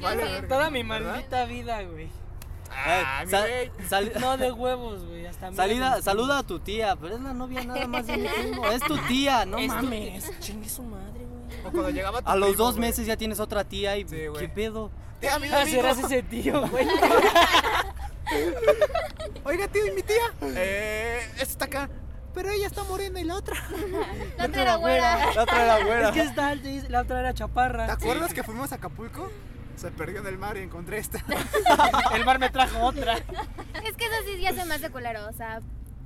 Vale, 0.00 0.24
sé. 0.24 0.32
verga", 0.32 0.48
Toda 0.48 0.70
mi 0.70 0.82
¿verdad? 0.82 1.12
maldita 1.12 1.44
vida, 1.44 1.82
güey. 1.82 2.08
Ah, 2.70 3.22
mi 3.26 3.86
sal- 3.86 4.12
No 4.18 4.38
de 4.38 4.50
huevos, 4.50 5.04
güey. 5.04 5.26
Hasta 5.26 5.52
salida, 5.52 6.00
saluda 6.00 6.38
a 6.38 6.42
tu 6.42 6.58
tía, 6.58 6.96
pero 6.96 7.16
es 7.16 7.20
la 7.20 7.34
novia 7.34 7.62
nada 7.64 7.86
más 7.86 8.06
de 8.06 8.16
mi 8.16 8.26
primo. 8.40 8.66
Es 8.66 8.80
tu 8.82 8.96
tía, 9.08 9.44
no 9.44 9.58
Es 9.58 9.68
mames. 9.68 10.24
es- 10.24 10.40
Chingue 10.40 10.70
su 10.70 10.82
madre, 10.84 11.26
güey. 11.26 11.58
O 11.66 11.70
cuando 11.70 11.90
llegaba 11.90 12.22
tu 12.22 12.30
A 12.30 12.34
los 12.36 12.48
primo, 12.52 12.64
dos 12.64 12.76
güey. 12.76 12.88
meses 12.88 13.06
ya 13.06 13.18
tienes 13.18 13.40
otra 13.40 13.64
tía 13.64 13.98
y 13.98 14.08
Sí, 14.08 14.26
güey. 14.26 14.40
¿qué 14.40 14.48
pedo? 14.48 14.90
Tía, 15.20 15.38
mi 15.38 15.48
Ah, 15.48 15.60
amigo. 15.60 15.76
serás 15.82 15.98
ese 15.98 16.22
tío, 16.22 16.66
güey. 16.68 16.88
Oiga, 19.44 19.68
tío, 19.68 19.86
¿y 19.86 19.90
mi 19.90 20.02
tía? 20.02 20.32
Eh, 20.40 21.20
esta 21.34 21.42
está 21.42 21.64
acá. 21.66 21.90
Pero 22.34 22.50
ella 22.50 22.66
está 22.66 22.84
morena 22.84 23.20
y 23.20 23.24
la 23.24 23.36
otra. 23.36 23.56
La 24.38 24.46
otra 24.46 24.62
era 24.62 24.76
güera. 24.76 25.34
La 25.34 25.42
otra 25.42 25.62
era 25.64 25.84
güera. 25.84 26.08
Es 26.08 26.14
que 26.14 26.22
está 26.22 26.48
alta 26.48 26.68
y 26.68 26.80
la 26.88 27.02
otra 27.02 27.20
era 27.20 27.34
chaparra. 27.34 27.86
¿Te 27.86 27.92
acuerdas 27.92 28.32
que 28.32 28.42
fuimos 28.42 28.72
a 28.72 28.76
Acapulco? 28.76 29.30
Se 29.76 29.90
perdió 29.90 30.20
en 30.20 30.26
el 30.26 30.38
mar 30.38 30.56
y 30.56 30.60
encontré 30.60 30.98
esta. 30.98 31.24
El 32.14 32.24
bar 32.24 32.38
me 32.38 32.50
trajo 32.50 32.80
otra. 32.80 33.16
Es 33.16 33.96
que 33.96 34.04
eso 34.04 34.14
sí 34.26 34.40
ya 34.40 34.54
se 34.54 34.64
me 34.64 34.74
hace 34.74 34.90
culero. 34.90 35.28
O 35.28 35.32
sea, 35.32 35.60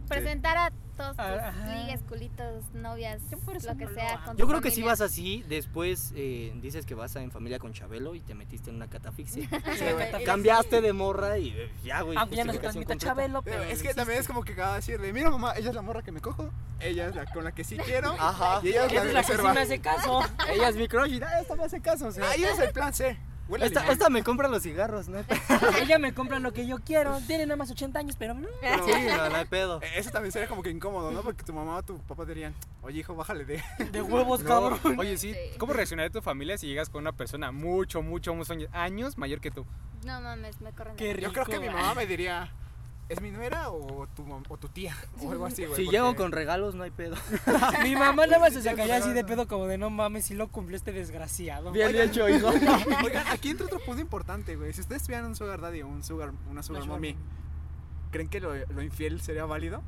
presentar 0.08 0.56
a 0.56 0.72
todos 0.96 1.10
tus 1.16 1.18
Ah, 1.26 1.48
Ajá. 1.48 1.74
ligues, 1.74 2.02
culitos, 2.02 2.64
novias, 2.74 3.20
lo 3.64 3.76
que 3.76 3.84
no 3.84 3.94
sea. 3.94 4.22
con 4.24 4.36
Yo 4.36 4.46
creo 4.48 4.60
que 4.60 4.70
si 4.70 4.82
vas 4.82 5.00
así, 5.00 5.44
después 5.48 6.12
eh, 6.16 6.52
dices 6.60 6.86
que 6.86 6.94
vas 6.94 7.14
a 7.16 7.22
en 7.22 7.30
familia 7.30 7.58
con 7.58 7.72
Chabelo 7.72 8.14
y 8.14 8.20
te 8.20 8.34
metiste 8.34 8.70
en 8.70 8.76
una 8.76 8.88
catafixia. 8.88 9.48
Sí, 9.76 9.84
güey. 9.92 10.24
Cambiaste 10.24 10.80
de 10.80 10.92
morra 10.92 11.38
y 11.38 11.50
eh, 11.50 11.70
ya, 11.84 12.00
güey. 12.00 12.16
Aunque 12.16 12.36
ya 12.36 12.44
no 12.44 12.52
se 12.52 12.58
justificación 12.58 12.60
transmite 12.60 12.92
completa. 12.92 13.06
Chabelo, 13.06 13.42
pero. 13.42 13.62
es 13.64 13.82
que 13.82 13.94
también 13.94 14.18
es 14.20 14.26
como 14.26 14.42
que 14.42 14.52
acaba 14.54 14.70
de 14.70 14.76
decirle, 14.76 15.12
mira 15.12 15.30
mamá, 15.30 15.52
ella 15.56 15.68
es 15.68 15.74
la 15.74 15.82
morra 15.82 16.02
que 16.02 16.12
me 16.12 16.20
cojo, 16.20 16.50
ella 16.80 17.08
es 17.08 17.14
la 17.14 17.26
con 17.26 17.44
la 17.44 17.52
que 17.52 17.64
sí 17.64 17.76
quiero, 17.76 18.12
Ajá. 18.18 18.60
y 18.62 18.68
ella 18.68 18.86
es 18.86 19.12
la 19.12 19.20
es 19.20 19.26
que 19.26 19.36
sí 19.36 19.42
me 19.42 19.60
hace 19.60 19.80
caso. 19.80 20.20
Ella 20.48 20.68
es 20.68 20.76
mi 20.76 20.88
crush 20.88 21.12
y 21.12 21.22
ah, 21.22 21.40
esta 21.40 21.56
me 21.56 21.64
hace 21.64 21.80
caso. 21.80 22.06
O 22.06 22.12
sea, 22.12 22.30
Ahí 22.30 22.44
es 22.44 22.58
el 22.58 22.72
plan 22.72 22.92
C. 22.94 23.18
Huele 23.48 23.66
esta, 23.66 24.10
me 24.10 24.22
compra 24.24 24.48
los 24.48 24.62
cigarros, 24.62 25.08
¿no? 25.08 25.18
Ella 25.80 25.98
me 25.98 26.12
compra 26.12 26.38
lo 26.40 26.52
que 26.52 26.66
yo 26.66 26.78
quiero. 26.84 27.20
Tiene 27.26 27.46
nada 27.46 27.56
más 27.56 27.70
80 27.70 27.98
años, 27.98 28.16
pero. 28.18 28.34
mm, 28.34 28.44
Sí, 28.84 28.92
no, 29.08 29.28
no 29.28 29.36
hay 29.36 29.44
pedo. 29.44 29.80
Eh, 29.82 29.90
Eso 29.96 30.10
también 30.10 30.32
sería 30.32 30.48
como 30.48 30.62
que 30.62 30.70
incómodo, 30.70 31.12
¿no? 31.12 31.22
Porque 31.22 31.44
tu 31.44 31.52
mamá 31.52 31.76
o 31.76 31.82
tu 31.82 31.98
papá 31.98 32.24
dirían, 32.24 32.54
oye 32.82 33.00
hijo, 33.00 33.14
bájale 33.14 33.44
de... 33.44 33.62
De 33.92 34.02
huevos, 34.02 34.40
No, 34.42 34.48
cabrón. 34.48 34.98
Oye, 34.98 35.16
sí, 35.16 35.34
¿cómo 35.58 35.72
reaccionaría 35.72 36.10
tu 36.10 36.22
familia 36.22 36.58
si 36.58 36.66
llegas 36.66 36.88
con 36.90 37.02
una 37.02 37.12
persona 37.12 37.52
mucho, 37.52 38.02
mucho, 38.02 38.34
muchos 38.34 38.56
años 38.72 39.16
mayor 39.16 39.40
que 39.40 39.50
tú? 39.50 39.64
No 40.04 40.20
mames, 40.20 40.60
me 40.60 40.72
corren. 40.72 40.96
Qué 40.96 41.12
aquí. 41.12 41.20
Yo 41.22 41.32
creo 41.32 41.44
que 41.46 41.58
mi 41.60 41.66
rico. 41.68 41.78
mamá 41.78 41.94
me 41.94 42.06
diría, 42.06 42.50
¿es 43.08 43.20
mi 43.20 43.30
nuera 43.30 43.70
o 43.70 44.06
tu, 44.14 44.24
o 44.48 44.56
tu 44.56 44.68
tía? 44.68 44.94
O 45.22 45.30
algo 45.30 45.46
así, 45.46 45.64
güey. 45.64 45.76
Si 45.76 45.84
porque- 45.84 45.96
llego 45.96 46.16
con 46.16 46.32
regalos, 46.32 46.74
no 46.74 46.82
hay 46.82 46.90
pedo. 46.90 47.14
Mi 47.84 47.94
mamá 47.94 48.26
nada 48.26 48.38
más 48.40 48.52
se 48.52 48.62
sacaría 48.62 48.96
así 48.96 49.12
de 49.12 49.24
pedo 49.24 49.46
como 49.46 49.66
de 49.66 49.78
no 49.78 49.90
mames 49.90 50.24
si 50.26 50.34
lo 50.34 50.48
cumplió 50.48 50.76
este 50.76 50.92
desgraciado. 50.92 51.70
Bien 51.72 51.94
hecho, 51.94 52.28
hijo. 52.28 52.48
Oigan, 53.04 53.26
aquí 53.28 53.50
entra 53.50 53.66
otro 53.66 53.78
punto 53.80 54.00
importante, 54.02 54.56
güey. 54.56 54.72
Si 54.72 54.80
ustedes 54.80 55.02
tuvieran 55.04 55.26
un 55.26 55.36
sugar 55.36 55.60
daddy 55.60 55.82
o 55.82 55.88
un 55.88 56.02
sugar, 56.02 56.32
una 56.50 56.62
sugar 56.62 56.82
sugar 56.82 56.98
mommy, 56.98 57.16
¿creen 58.10 58.28
que 58.28 58.40
lo, 58.40 58.54
lo 58.54 58.82
infiel 58.82 59.20
sería 59.20 59.44
válido? 59.44 59.82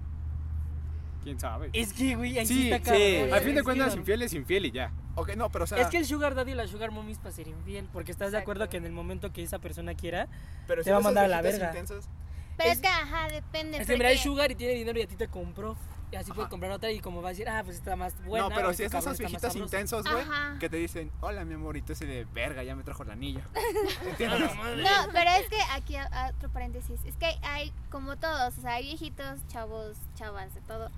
¿Quién 1.24 1.40
sabe? 1.40 1.70
Es 1.72 1.92
que, 1.92 2.14
güey, 2.14 2.38
ahí 2.38 2.46
sí, 2.46 2.54
Sí, 2.54 2.72
está 2.72 2.94
sí. 2.94 3.14
cabrón. 3.16 3.34
Al 3.34 3.40
fin 3.40 3.54
de 3.56 3.62
cuentas, 3.64 3.92
que- 3.94 3.98
infiel 4.00 4.22
es 4.22 4.32
infiel 4.32 4.66
y 4.66 4.70
ya. 4.70 4.92
Ok, 5.16 5.34
no, 5.34 5.50
pero 5.50 5.64
o 5.64 5.66
sea... 5.66 5.78
Es 5.78 5.88
que 5.88 5.98
el 5.98 6.06
sugar 6.06 6.36
daddy 6.36 6.52
y 6.52 6.54
la 6.54 6.68
sugar 6.68 6.92
mommy 6.92 7.10
es 7.12 7.18
para 7.18 7.32
ser 7.32 7.48
infiel, 7.48 7.88
porque 7.92 8.12
estás 8.12 8.30
de 8.30 8.38
acuerdo 8.38 8.62
Exacto. 8.62 8.70
que 8.70 8.76
en 8.78 8.84
el 8.86 8.92
momento 8.92 9.32
que 9.32 9.42
esa 9.42 9.58
persona 9.58 9.94
quiera, 9.94 10.28
pero 10.68 10.84
te 10.84 10.92
va 10.92 10.98
a 10.98 11.00
mandar 11.00 11.24
a 11.24 11.28
la 11.28 11.42
verga. 11.42 11.68
intensas, 11.70 12.08
Pero 12.58 12.70
es, 12.70 12.76
es- 12.76 12.82
que, 12.82 12.88
ajá, 12.88 13.28
depende. 13.28 13.78
es 13.78 13.86
que 13.86 13.96
mira, 13.96 14.10
hay 14.10 14.18
sugar 14.18 14.50
y 14.50 14.54
tiene 14.56 14.74
dinero 14.74 14.98
y 14.98 15.02
a 15.02 15.06
ti 15.08 15.16
te 15.16 15.28
compró, 15.28 15.76
y 16.10 16.16
así 16.16 16.32
puede 16.32 16.48
comprar 16.48 16.72
otra 16.72 16.90
y 16.90 17.00
como 17.00 17.20
va 17.22 17.28
a 17.28 17.32
decir, 17.32 17.48
ah, 17.48 17.62
pues 17.64 17.76
está 17.76 17.94
más 17.96 18.14
buena. 18.24 18.48
no, 18.48 18.54
pero 18.54 18.72
si 18.72 18.82
este 18.82 18.96
esas 18.98 19.18
viejitas 19.18 19.52
sabroso. 19.52 19.64
intensos, 19.64 20.04
güey, 20.10 20.24
que 20.58 20.68
te 20.68 20.76
dicen, 20.78 21.10
hola 21.20 21.44
mi 21.44 21.54
amorito, 21.54 21.92
ese 21.92 22.06
de 22.06 22.24
verga, 22.26 22.62
ya 22.62 22.74
me 22.74 22.82
trajo 22.82 23.02
el 23.04 23.10
anillo. 23.10 23.40
No, 24.18 25.12
pero 25.12 25.30
es 25.30 25.48
que 25.48 25.58
aquí 25.72 25.96
otro 26.36 26.48
paréntesis, 26.50 27.00
es 27.04 27.16
que 27.16 27.26
hay 27.42 27.72
como 27.90 28.16
todos, 28.16 28.56
o 28.58 28.60
sea, 28.60 28.74
hay 28.74 28.84
viejitos, 28.84 29.40
chavos, 29.48 29.96
chavas, 30.14 30.54
de 30.54 30.60
todo, 30.62 30.90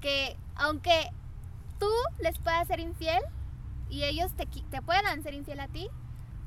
que 0.00 0.36
aunque 0.56 1.10
tú 1.78 1.90
les 2.20 2.38
puedas 2.38 2.66
ser 2.68 2.80
infiel 2.80 3.22
y 3.90 4.04
ellos 4.04 4.32
te, 4.36 4.46
te 4.46 4.82
puedan 4.82 5.22
ser 5.22 5.34
infiel 5.34 5.60
a 5.60 5.68
ti, 5.68 5.88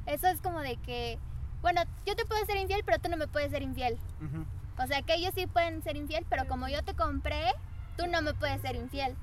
eso 0.06 0.28
es 0.28 0.42
como 0.42 0.62
de 0.62 0.78
que, 0.78 1.20
bueno, 1.68 1.82
yo 2.06 2.16
te 2.16 2.26
puedo 2.26 2.46
ser 2.46 2.56
infiel, 2.56 2.82
pero 2.86 2.98
tú 3.00 3.10
no 3.10 3.18
me 3.18 3.28
puedes 3.28 3.52
ser 3.52 3.62
infiel. 3.62 3.98
Ujú. 4.22 4.46
O 4.82 4.88
sea, 4.88 5.02
que 5.02 5.16
ellos 5.16 5.34
sí 5.36 5.48
pueden 5.48 5.84
ser 5.84 5.98
infiel, 5.98 6.26
pero 6.30 6.48
como 6.48 6.70
yo 6.70 6.82
te 6.82 6.94
compré, 6.94 7.44
tú 7.98 8.08
no 8.08 8.22
me 8.22 8.34
puedes 8.34 8.62
ser 8.62 8.78
infiel. 8.78 9.18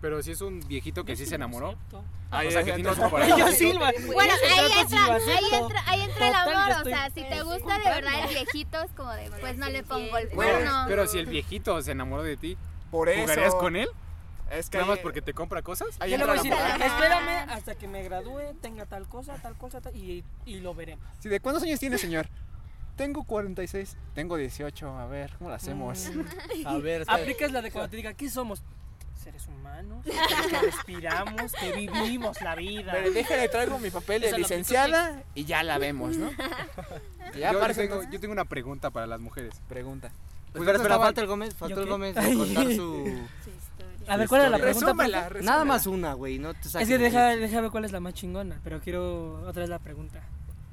Pero 0.00 0.20
si 0.20 0.32
es 0.32 0.40
un 0.40 0.58
viejito 0.66 1.04
que 1.04 1.14
sí 1.14 1.24
se 1.24 1.36
enamoró. 1.36 1.68
Acepto. 1.68 2.02
o 2.32 2.50
sea, 2.50 2.64
que. 2.64 2.82
Bueno, 2.82 4.34
ahí 4.50 4.72
entra, 4.80 5.04
ahí 5.06 5.44
entra, 5.52 5.82
ahí 5.86 6.00
entra 6.02 6.28
el 6.28 6.34
amor, 6.34 6.80
o 6.80 6.84
sea, 6.84 7.10
si 7.10 7.22
te 7.22 7.42
gusta 7.42 7.78
de 7.78 7.84
verdad 7.84 8.24
el 8.24 8.28
viejito, 8.28 8.82
es 8.82 8.90
como 8.90 9.12
de, 9.12 9.30
pues 9.38 9.56
no 9.56 9.68
le 9.68 9.84
pongo 9.84 10.18
el 10.18 10.28
cuerno. 10.30 10.86
Pero 10.88 11.06
si 11.06 11.18
el 11.18 11.26
viejito 11.26 11.80
se 11.80 11.92
enamoró 11.92 12.24
de 12.24 12.36
ti. 12.36 12.58
¿jugarías 12.90 13.54
con 13.54 13.76
él? 13.76 13.88
Es 14.50 14.70
que 14.70 14.78
Nada 14.78 14.90
más 14.90 14.98
porque 15.00 15.22
te 15.22 15.32
compra 15.34 15.62
cosas. 15.62 15.88
ahí 16.00 16.16
voy 16.16 16.28
a 16.28 16.32
decir, 16.34 16.50
moral. 16.52 16.82
espérame 16.82 17.50
hasta 17.50 17.74
que 17.74 17.88
me 17.88 18.02
gradúe, 18.02 18.54
tenga 18.60 18.86
tal 18.86 19.08
cosa, 19.08 19.34
tal 19.36 19.56
cosa, 19.56 19.80
tal, 19.80 19.96
y, 19.96 20.22
y 20.44 20.60
lo 20.60 20.74
veremos. 20.74 21.04
Sí, 21.20 21.28
¿De 21.28 21.40
cuántos 21.40 21.62
años 21.62 21.80
tiene, 21.80 21.98
señor? 21.98 22.28
Tengo 22.96 23.24
46. 23.24 23.96
Tengo 24.14 24.36
18. 24.36 24.88
A 24.98 25.06
ver, 25.06 25.32
¿cómo 25.38 25.50
lo 25.50 25.56
hacemos? 25.56 26.10
Mm. 26.14 26.66
A 26.66 26.78
ver. 26.78 27.04
Aplicas 27.08 27.50
la 27.50 27.62
de 27.62 27.72
cuando 27.72 27.90
te 27.90 27.96
diga, 27.96 28.14
¿qué 28.14 28.30
somos? 28.30 28.62
Seres 29.20 29.48
humanos, 29.48 30.04
que 30.04 30.60
respiramos, 30.60 31.52
que 31.52 31.72
vivimos 31.72 32.40
la 32.42 32.54
vida. 32.54 32.92
Pero 32.92 33.10
déjale, 33.10 33.48
traigo 33.48 33.78
mi 33.78 33.88
papel 33.90 34.20
de 34.20 34.32
licenciada 34.32 35.22
y 35.34 35.46
ya 35.46 35.62
la 35.62 35.78
vemos, 35.78 36.16
¿no? 36.16 36.30
Ya 37.34 37.52
yo, 37.52 37.66
tengo, 37.74 38.02
yo 38.10 38.20
tengo 38.20 38.32
una 38.32 38.44
pregunta 38.44 38.90
para 38.90 39.06
las 39.06 39.18
mujeres. 39.18 39.54
Pregunta. 39.68 40.12
Pues 40.52 40.60
espera, 40.62 40.76
estaba- 40.76 41.04
falta 41.06 41.20
el 41.22 41.26
Gómez, 41.26 41.54
faltó 41.54 41.76
¿Yo 41.76 41.82
el? 41.82 41.88
Gómez 41.88 42.14
de 42.14 42.34
contar 42.36 42.72
su... 42.74 43.18
A 44.08 44.16
ver, 44.16 44.28
¿cuál 44.28 44.42
era 44.42 44.50
la 44.50 44.58
pregunta? 44.58 44.92
Resúmela. 44.92 45.30
Nada 45.42 45.64
más 45.64 45.86
una, 45.86 46.14
güey, 46.14 46.38
no 46.38 46.54
te 46.54 46.68
Es 46.68 46.74
que 46.88 46.98
de 46.98 46.98
deja, 46.98 47.60
ver 47.60 47.70
cuál 47.70 47.84
es 47.84 47.92
la 47.92 48.00
más 48.00 48.14
chingona, 48.14 48.60
pero 48.62 48.80
quiero 48.80 49.40
otra 49.46 49.60
vez 49.60 49.70
la 49.70 49.78
pregunta. 49.78 50.22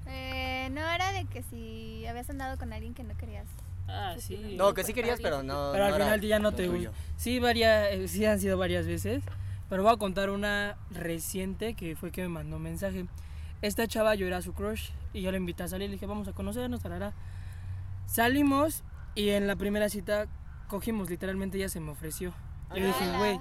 Eh, 0.07 0.69
no 0.71 0.81
era 0.81 1.11
de 1.13 1.25
que 1.25 1.43
si 1.43 2.05
habías 2.07 2.29
andado 2.29 2.57
con 2.57 2.73
alguien 2.73 2.93
que 2.93 3.03
no 3.03 3.15
querías. 3.15 3.45
Ah, 3.87 4.15
sí. 4.17 4.55
No, 4.57 4.73
que 4.73 4.83
sí 4.83 4.93
querías, 4.93 5.19
pero 5.21 5.43
no. 5.43 5.69
Pero 5.71 5.85
al 5.85 5.91
no 5.91 5.97
final 5.97 6.21
ya 6.21 6.39
no 6.39 6.51
te 6.53 6.67
gusta. 6.67 6.91
Sí, 7.17 7.39
varias, 7.39 7.91
eh, 7.91 8.07
sí 8.07 8.25
han 8.25 8.39
sido 8.39 8.57
varias 8.57 8.85
veces. 8.85 9.23
Pero 9.69 9.83
voy 9.83 9.93
a 9.93 9.97
contar 9.97 10.29
una 10.29 10.75
reciente 10.89 11.75
que 11.75 11.95
fue 11.95 12.11
que 12.11 12.21
me 12.23 12.27
mandó 12.29 12.57
un 12.57 12.63
mensaje. 12.63 13.05
Esta 13.61 13.87
chava 13.87 14.15
yo 14.15 14.27
era 14.27 14.41
su 14.41 14.53
crush 14.53 14.89
y 15.13 15.21
yo 15.21 15.31
la 15.31 15.37
invité 15.37 15.63
a 15.63 15.67
salir. 15.67 15.89
Le 15.89 15.93
dije, 15.93 16.05
vamos 16.05 16.27
a 16.27 16.33
conocernos, 16.33 16.81
tarara. 16.81 17.13
Salimos 18.05 18.83
y 19.15 19.29
en 19.29 19.47
la 19.47 19.55
primera 19.55 19.87
cita 19.87 20.27
cogimos, 20.67 21.09
literalmente 21.09 21.57
ella 21.57 21.69
se 21.69 21.79
me 21.79 21.91
ofreció. 21.91 22.33
Yo 22.75 22.85
dije, 22.85 23.17
güey, 23.17 23.39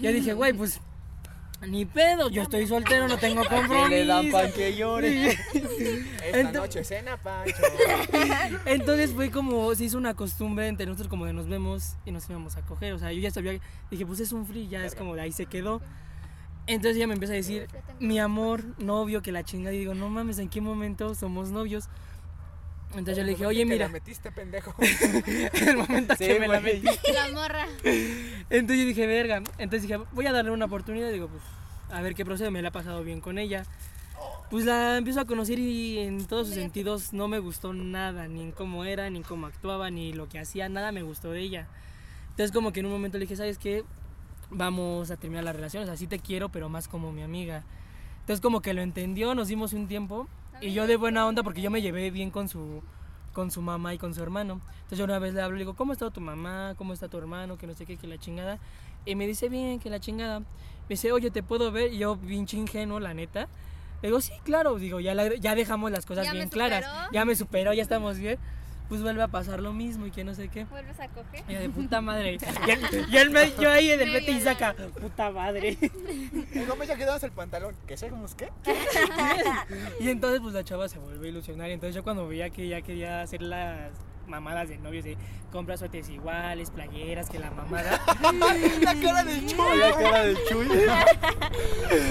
yo 0.00 0.12
dije, 0.12 0.32
güey, 0.34 0.52
pues 0.52 0.80
ni 1.68 1.84
pedo, 1.84 2.28
yo 2.28 2.42
estoy 2.42 2.66
soltero, 2.66 3.06
no 3.06 3.18
tengo 3.18 3.42
Que 3.42 3.88
le 3.88 4.06
dan 4.06 4.30
compromiso. 4.30 4.36
pan 4.36 4.52
que 4.52 4.74
llore. 4.76 5.30
Esta 6.24 6.38
Ento- 6.40 6.52
noche 6.54 6.82
cena, 6.82 7.16
Pancho. 7.16 7.54
Entonces 8.66 9.12
fue 9.12 9.30
como, 9.30 9.72
se 9.76 9.84
hizo 9.84 9.96
una 9.98 10.14
costumbre 10.14 10.66
entre 10.66 10.86
nosotros 10.86 11.08
como 11.08 11.24
de 11.26 11.32
nos 11.32 11.48
vemos 11.48 11.94
y 12.04 12.10
nos 12.10 12.28
íbamos 12.28 12.56
a 12.56 12.62
coger. 12.62 12.92
O 12.94 12.98
sea, 12.98 13.12
yo 13.12 13.20
ya 13.20 13.30
sabía, 13.30 13.60
dije, 13.90 14.04
pues 14.06 14.18
es 14.20 14.32
un 14.32 14.44
free, 14.46 14.66
ya 14.68 14.84
es 14.84 14.94
como 14.96 15.14
de 15.14 15.20
ahí 15.22 15.32
se 15.32 15.46
quedó. 15.46 15.80
Entonces 16.66 16.96
ella 16.96 17.06
me 17.08 17.14
empieza 17.14 17.34
a 17.34 17.36
decir, 17.36 17.68
mi 18.00 18.18
amor, 18.18 18.62
novio, 18.78 19.22
que 19.22 19.30
la 19.32 19.44
chinga. 19.44 19.72
Y 19.72 19.78
digo, 19.78 19.94
no 19.94 20.08
mames, 20.08 20.38
¿en 20.38 20.48
qué 20.48 20.60
momento 20.60 21.14
somos 21.14 21.50
novios? 21.50 21.88
Entonces 22.94 23.16
yo 23.16 23.24
le 23.24 23.30
dije, 23.30 23.46
oye, 23.46 23.60
Que 23.60 23.66
mira, 23.66 23.86
la 23.86 23.92
metiste, 23.92 24.30
pendejo. 24.32 24.74
en 24.78 25.68
el 25.68 25.76
momento 25.76 26.14
Sí, 26.16 26.26
que 26.26 26.40
me 26.40 26.48
la 26.48 26.60
metí. 26.60 26.82
La 27.14 27.28
morra. 27.32 27.66
Entonces 27.84 28.78
yo 28.78 28.86
dije, 28.86 29.06
verga. 29.06 29.38
Entonces 29.58 29.82
dije, 29.82 29.98
voy 30.12 30.26
a 30.26 30.32
darle 30.32 30.50
una 30.50 30.66
oportunidad. 30.66 31.10
Digo, 31.10 31.28
pues, 31.28 31.42
a 31.90 32.02
ver 32.02 32.14
qué 32.14 32.24
procede. 32.24 32.50
Me 32.50 32.60
la 32.62 32.68
ha 32.68 32.72
pasado 32.72 33.02
bien 33.02 33.20
con 33.20 33.38
ella. 33.38 33.64
Pues 34.50 34.66
la 34.66 34.98
empiezo 34.98 35.20
a 35.20 35.24
conocer 35.24 35.58
y 35.58 35.98
en 35.98 36.26
todos 36.26 36.46
sus 36.48 36.56
sentidos 36.56 37.12
no 37.12 37.26
me 37.28 37.38
gustó 37.38 37.72
nada. 37.72 38.28
Ni 38.28 38.42
en 38.42 38.52
cómo 38.52 38.84
era, 38.84 39.08
ni 39.08 39.18
en 39.18 39.22
cómo 39.22 39.46
actuaba, 39.46 39.90
ni 39.90 40.12
lo 40.12 40.28
que 40.28 40.38
hacía. 40.38 40.68
Nada 40.68 40.92
me 40.92 41.02
gustó 41.02 41.30
de 41.30 41.40
ella. 41.40 41.66
Entonces 42.30 42.52
como 42.52 42.72
que 42.72 42.80
en 42.80 42.86
un 42.86 42.92
momento 42.92 43.18
le 43.18 43.24
dije, 43.24 43.36
¿sabes 43.36 43.58
qué? 43.58 43.84
Vamos 44.50 45.10
a 45.10 45.16
terminar 45.16 45.44
la 45.44 45.52
relación. 45.52 45.82
O 45.82 45.86
sea, 45.86 45.96
sí 45.96 46.06
te 46.06 46.18
quiero, 46.18 46.50
pero 46.50 46.68
más 46.68 46.86
como 46.86 47.12
mi 47.12 47.22
amiga. 47.22 47.64
Entonces 48.20 48.42
como 48.42 48.60
que 48.60 48.74
lo 48.74 48.82
entendió, 48.82 49.34
nos 49.34 49.48
dimos 49.48 49.72
un 49.72 49.88
tiempo. 49.88 50.28
Y 50.62 50.72
yo 50.72 50.86
de 50.86 50.96
buena 50.96 51.26
onda, 51.26 51.42
porque 51.42 51.60
yo 51.60 51.70
me 51.70 51.82
llevé 51.82 52.10
bien 52.10 52.30
con 52.30 52.48
su, 52.48 52.82
con 53.32 53.50
su 53.50 53.60
mamá 53.62 53.94
y 53.94 53.98
con 53.98 54.14
su 54.14 54.22
hermano. 54.22 54.60
Entonces 54.76 54.98
yo 54.98 55.04
una 55.04 55.18
vez 55.18 55.34
le 55.34 55.42
hablo 55.42 55.56
y 55.56 55.58
le 55.58 55.64
digo, 55.64 55.74
¿cómo 55.74 55.92
está 55.92 56.10
tu 56.10 56.20
mamá? 56.20 56.74
¿Cómo 56.78 56.92
está 56.92 57.08
tu 57.08 57.18
hermano? 57.18 57.58
Que 57.58 57.66
no 57.66 57.74
sé 57.74 57.84
qué, 57.86 57.96
que 57.96 58.06
la 58.06 58.18
chingada. 58.18 58.58
Y 59.04 59.14
me 59.16 59.26
dice, 59.26 59.48
bien, 59.48 59.80
que 59.80 59.90
la 59.90 59.98
chingada. 60.00 60.40
Me 60.40 60.46
dice, 60.90 61.10
oye, 61.12 61.30
¿te 61.30 61.42
puedo 61.42 61.72
ver? 61.72 61.92
Y 61.92 61.98
yo, 61.98 62.16
pinche 62.16 62.56
ingenuo, 62.56 63.00
la 63.00 63.12
neta. 63.14 63.48
Le 64.02 64.08
digo, 64.08 64.20
sí, 64.20 64.32
claro. 64.44 64.76
Digo, 64.78 65.00
ya, 65.00 65.14
la- 65.14 65.34
ya 65.36 65.54
dejamos 65.54 65.90
las 65.90 66.06
cosas 66.06 66.24
Ya 66.26 66.32
bien 66.32 66.48
claras. 66.48 66.84
Ya 67.12 67.24
me 67.24 67.34
superó, 67.34 67.72
ya 67.72 67.82
estamos 67.82 68.18
bien. 68.18 68.38
Pues 68.92 69.00
vuelve 69.00 69.22
a 69.22 69.28
pasar 69.28 69.60
lo 69.60 69.72
mismo 69.72 70.04
y 70.04 70.10
que 70.10 70.22
no 70.22 70.34
sé 70.34 70.48
qué. 70.48 70.66
¿Vuelves 70.66 71.00
a 71.00 71.08
coger? 71.08 71.42
Y 71.48 71.54
de 71.54 71.70
puta 71.70 72.02
madre. 72.02 72.36
Y 72.66 72.70
él, 72.70 73.06
y 73.10 73.16
él 73.16 73.30
me, 73.30 73.50
yo 73.58 73.70
ahí 73.70 73.90
en 73.90 74.02
el 74.02 74.12
vete 74.12 74.32
y 74.32 74.40
saca, 74.42 74.74
puta 75.00 75.30
madre. 75.30 75.78
¿Cómo 76.68 76.84
ya 76.84 76.94
quedabas 76.94 77.22
el 77.22 77.32
pantalón? 77.32 77.74
¿Que 77.86 77.96
somos 77.96 78.34
qué? 78.34 78.50
Y 79.98 80.10
entonces 80.10 80.40
pues 80.42 80.52
la 80.52 80.62
chava 80.62 80.90
se 80.90 80.98
vuelve 80.98 81.26
a 81.26 81.30
ilusionar. 81.30 81.70
Y 81.70 81.72
entonces 81.72 81.94
yo 81.94 82.04
cuando 82.04 82.28
veía 82.28 82.50
que 82.50 82.68
ya 82.68 82.82
quería 82.82 83.22
hacer 83.22 83.40
las 83.40 83.92
mamadas 84.26 84.68
de 84.68 84.76
novios 84.76 85.04
de 85.04 85.16
compra 85.50 85.78
suéteres 85.78 86.10
iguales, 86.10 86.70
playeras, 86.70 87.30
que 87.30 87.38
la 87.38 87.50
mamada. 87.50 87.98
La 88.82 88.94
cara 88.94 89.24
del 89.24 89.46
Chuy. 89.46 89.78
La 89.78 89.92
cara 89.94 90.24
del 90.24 90.36
Chuy. 90.50 90.68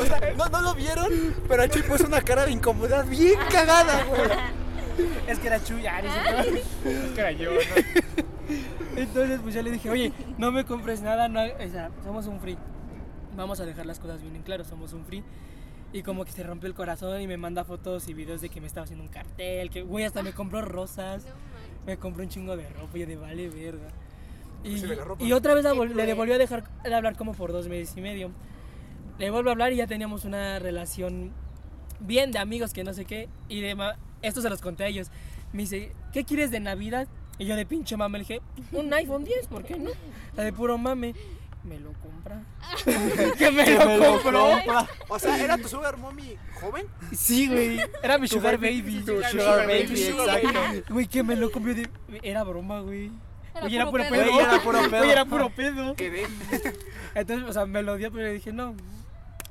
O 0.01 0.05
sea, 0.07 0.33
no, 0.35 0.49
no 0.49 0.61
lo 0.63 0.73
vieron, 0.73 1.35
pero 1.47 1.61
el 1.61 1.69
Chuy 1.69 1.83
puso 1.83 2.07
una 2.07 2.21
cara 2.21 2.47
de 2.47 2.53
incomodidad 2.53 3.05
bien 3.05 3.39
cagada, 3.51 4.03
güey. 4.05 4.70
Es 5.27 5.39
que 5.39 5.47
era 5.47 5.63
chuy, 5.63 5.85
ah, 5.87 6.01
no. 6.01 6.41
Es 6.89 7.11
que 7.13 7.19
era 7.19 7.31
yo, 7.31 7.51
¿no? 7.51 7.59
Entonces 8.95 9.39
pues 9.41 9.55
yo 9.55 9.61
le 9.61 9.71
dije, 9.71 9.89
oye, 9.89 10.11
no 10.37 10.51
me 10.51 10.65
compres 10.65 11.01
nada, 11.01 11.27
no, 11.29 11.41
o 11.41 11.69
sea, 11.71 11.91
somos 12.03 12.27
un 12.27 12.39
free. 12.39 12.57
Vamos 13.35 13.59
a 13.59 13.65
dejar 13.65 13.85
las 13.85 13.99
cosas 13.99 14.21
bien 14.21 14.35
en 14.35 14.43
claro, 14.43 14.63
somos 14.63 14.93
un 14.93 15.05
free. 15.05 15.23
Y 15.93 16.03
como 16.03 16.23
que 16.25 16.31
se 16.31 16.43
rompió 16.43 16.67
el 16.67 16.73
corazón 16.73 17.21
y 17.21 17.27
me 17.27 17.37
manda 17.37 17.63
fotos 17.63 18.07
y 18.07 18.13
videos 18.13 18.41
de 18.41 18.49
que 18.49 18.61
me 18.61 18.67
estaba 18.67 18.85
haciendo 18.85 19.03
un 19.03 19.09
cartel, 19.09 19.69
que 19.69 19.81
güey, 19.81 20.05
hasta 20.05 20.23
me 20.23 20.31
compró 20.31 20.61
rosas, 20.61 21.25
me 21.85 21.97
compró 21.97 22.23
un 22.23 22.29
chingo 22.29 22.55
de 22.55 22.69
ropa 22.69 22.97
y 22.97 23.01
yo 23.01 23.07
de 23.07 23.15
vale 23.17 23.49
verga. 23.49 23.89
Y, 24.63 25.31
otra 25.33 25.55
vez 25.55 25.65
le 25.65 26.13
volvió 26.13 26.35
a 26.35 26.37
dejar 26.37 26.63
de 26.83 26.93
hablar 26.93 27.15
como 27.15 27.33
por 27.33 27.51
dos 27.51 27.67
meses 27.67 27.95
y 27.97 28.01
medio. 28.01 28.31
Le 29.17 29.31
vuelvo 29.31 29.49
a 29.49 29.53
hablar 29.53 29.73
y 29.73 29.77
ya 29.77 29.87
teníamos 29.87 30.23
una 30.23 30.59
relación 30.59 31.31
bien 31.99 32.31
de 32.31 32.39
amigos 32.39 32.73
que 32.73 32.83
no 32.83 32.93
sé 32.93 33.05
qué. 33.05 33.27
Y 33.49 33.61
de 33.61 33.75
esto 34.21 34.41
se 34.41 34.49
los 34.49 34.61
conté 34.61 34.83
a 34.83 34.87
ellos. 34.87 35.09
Me 35.53 35.63
dice, 35.63 35.91
¿qué 36.13 36.23
quieres 36.23 36.51
de 36.51 36.59
Navidad? 36.59 37.07
Y 37.37 37.45
yo 37.45 37.55
de 37.55 37.65
pinche 37.65 37.97
mame 37.97 38.19
le 38.19 38.23
dije, 38.25 38.41
un 38.71 38.93
iPhone 38.93 39.23
10, 39.23 39.47
¿por 39.47 39.63
qué 39.63 39.77
no? 39.77 39.91
La 40.35 40.43
de 40.43 40.53
puro 40.53 40.77
mame. 40.77 41.13
Me 41.63 41.79
lo 41.79 41.93
compra. 41.93 42.41
que 43.37 43.51
me 43.51 43.69
lo 43.69 43.99
compró. 44.13 44.47
O 45.09 45.19
sea, 45.19 45.37
¿era 45.43 45.57
tu 45.57 45.67
sugar 45.67 45.95
mommy 45.97 46.35
joven? 46.59 46.87
Sí, 47.13 47.47
güey. 47.47 47.79
Era 48.01 48.17
mi 48.17 48.27
sugar 48.27 48.57
baby. 48.57 49.03
Tu 49.05 49.21
sugar 49.21 49.67
baby, 49.67 49.97
sugar 49.97 50.39
exacto. 50.43 50.93
Güey, 50.93 51.07
que 51.07 51.21
me 51.21 51.35
lo 51.35 51.51
compró. 51.51 51.75
de- 51.75 51.87
Era 52.23 52.43
broma, 52.43 52.79
güey. 52.81 53.11
Era 53.53 53.65
Oye, 53.65 53.75
era 53.75 53.91
puro 53.91 54.03
pedo. 54.03 54.11
pedo. 54.23 54.31
Güey, 54.33 54.45
era 54.45 54.59
puro 54.63 54.79
pedo. 54.89 54.97
Güey, 54.97 55.11
era 55.11 55.25
puro 55.25 55.49
pedo. 55.51 55.95
Quedé. 55.95 56.25
Entonces, 57.13 57.47
o 57.49 57.53
sea, 57.53 57.65
me 57.65 57.83
lo 57.83 57.95
dio, 57.97 58.11
pero 58.11 58.23
le 58.25 58.33
dije, 58.33 58.51
no. 58.51 58.75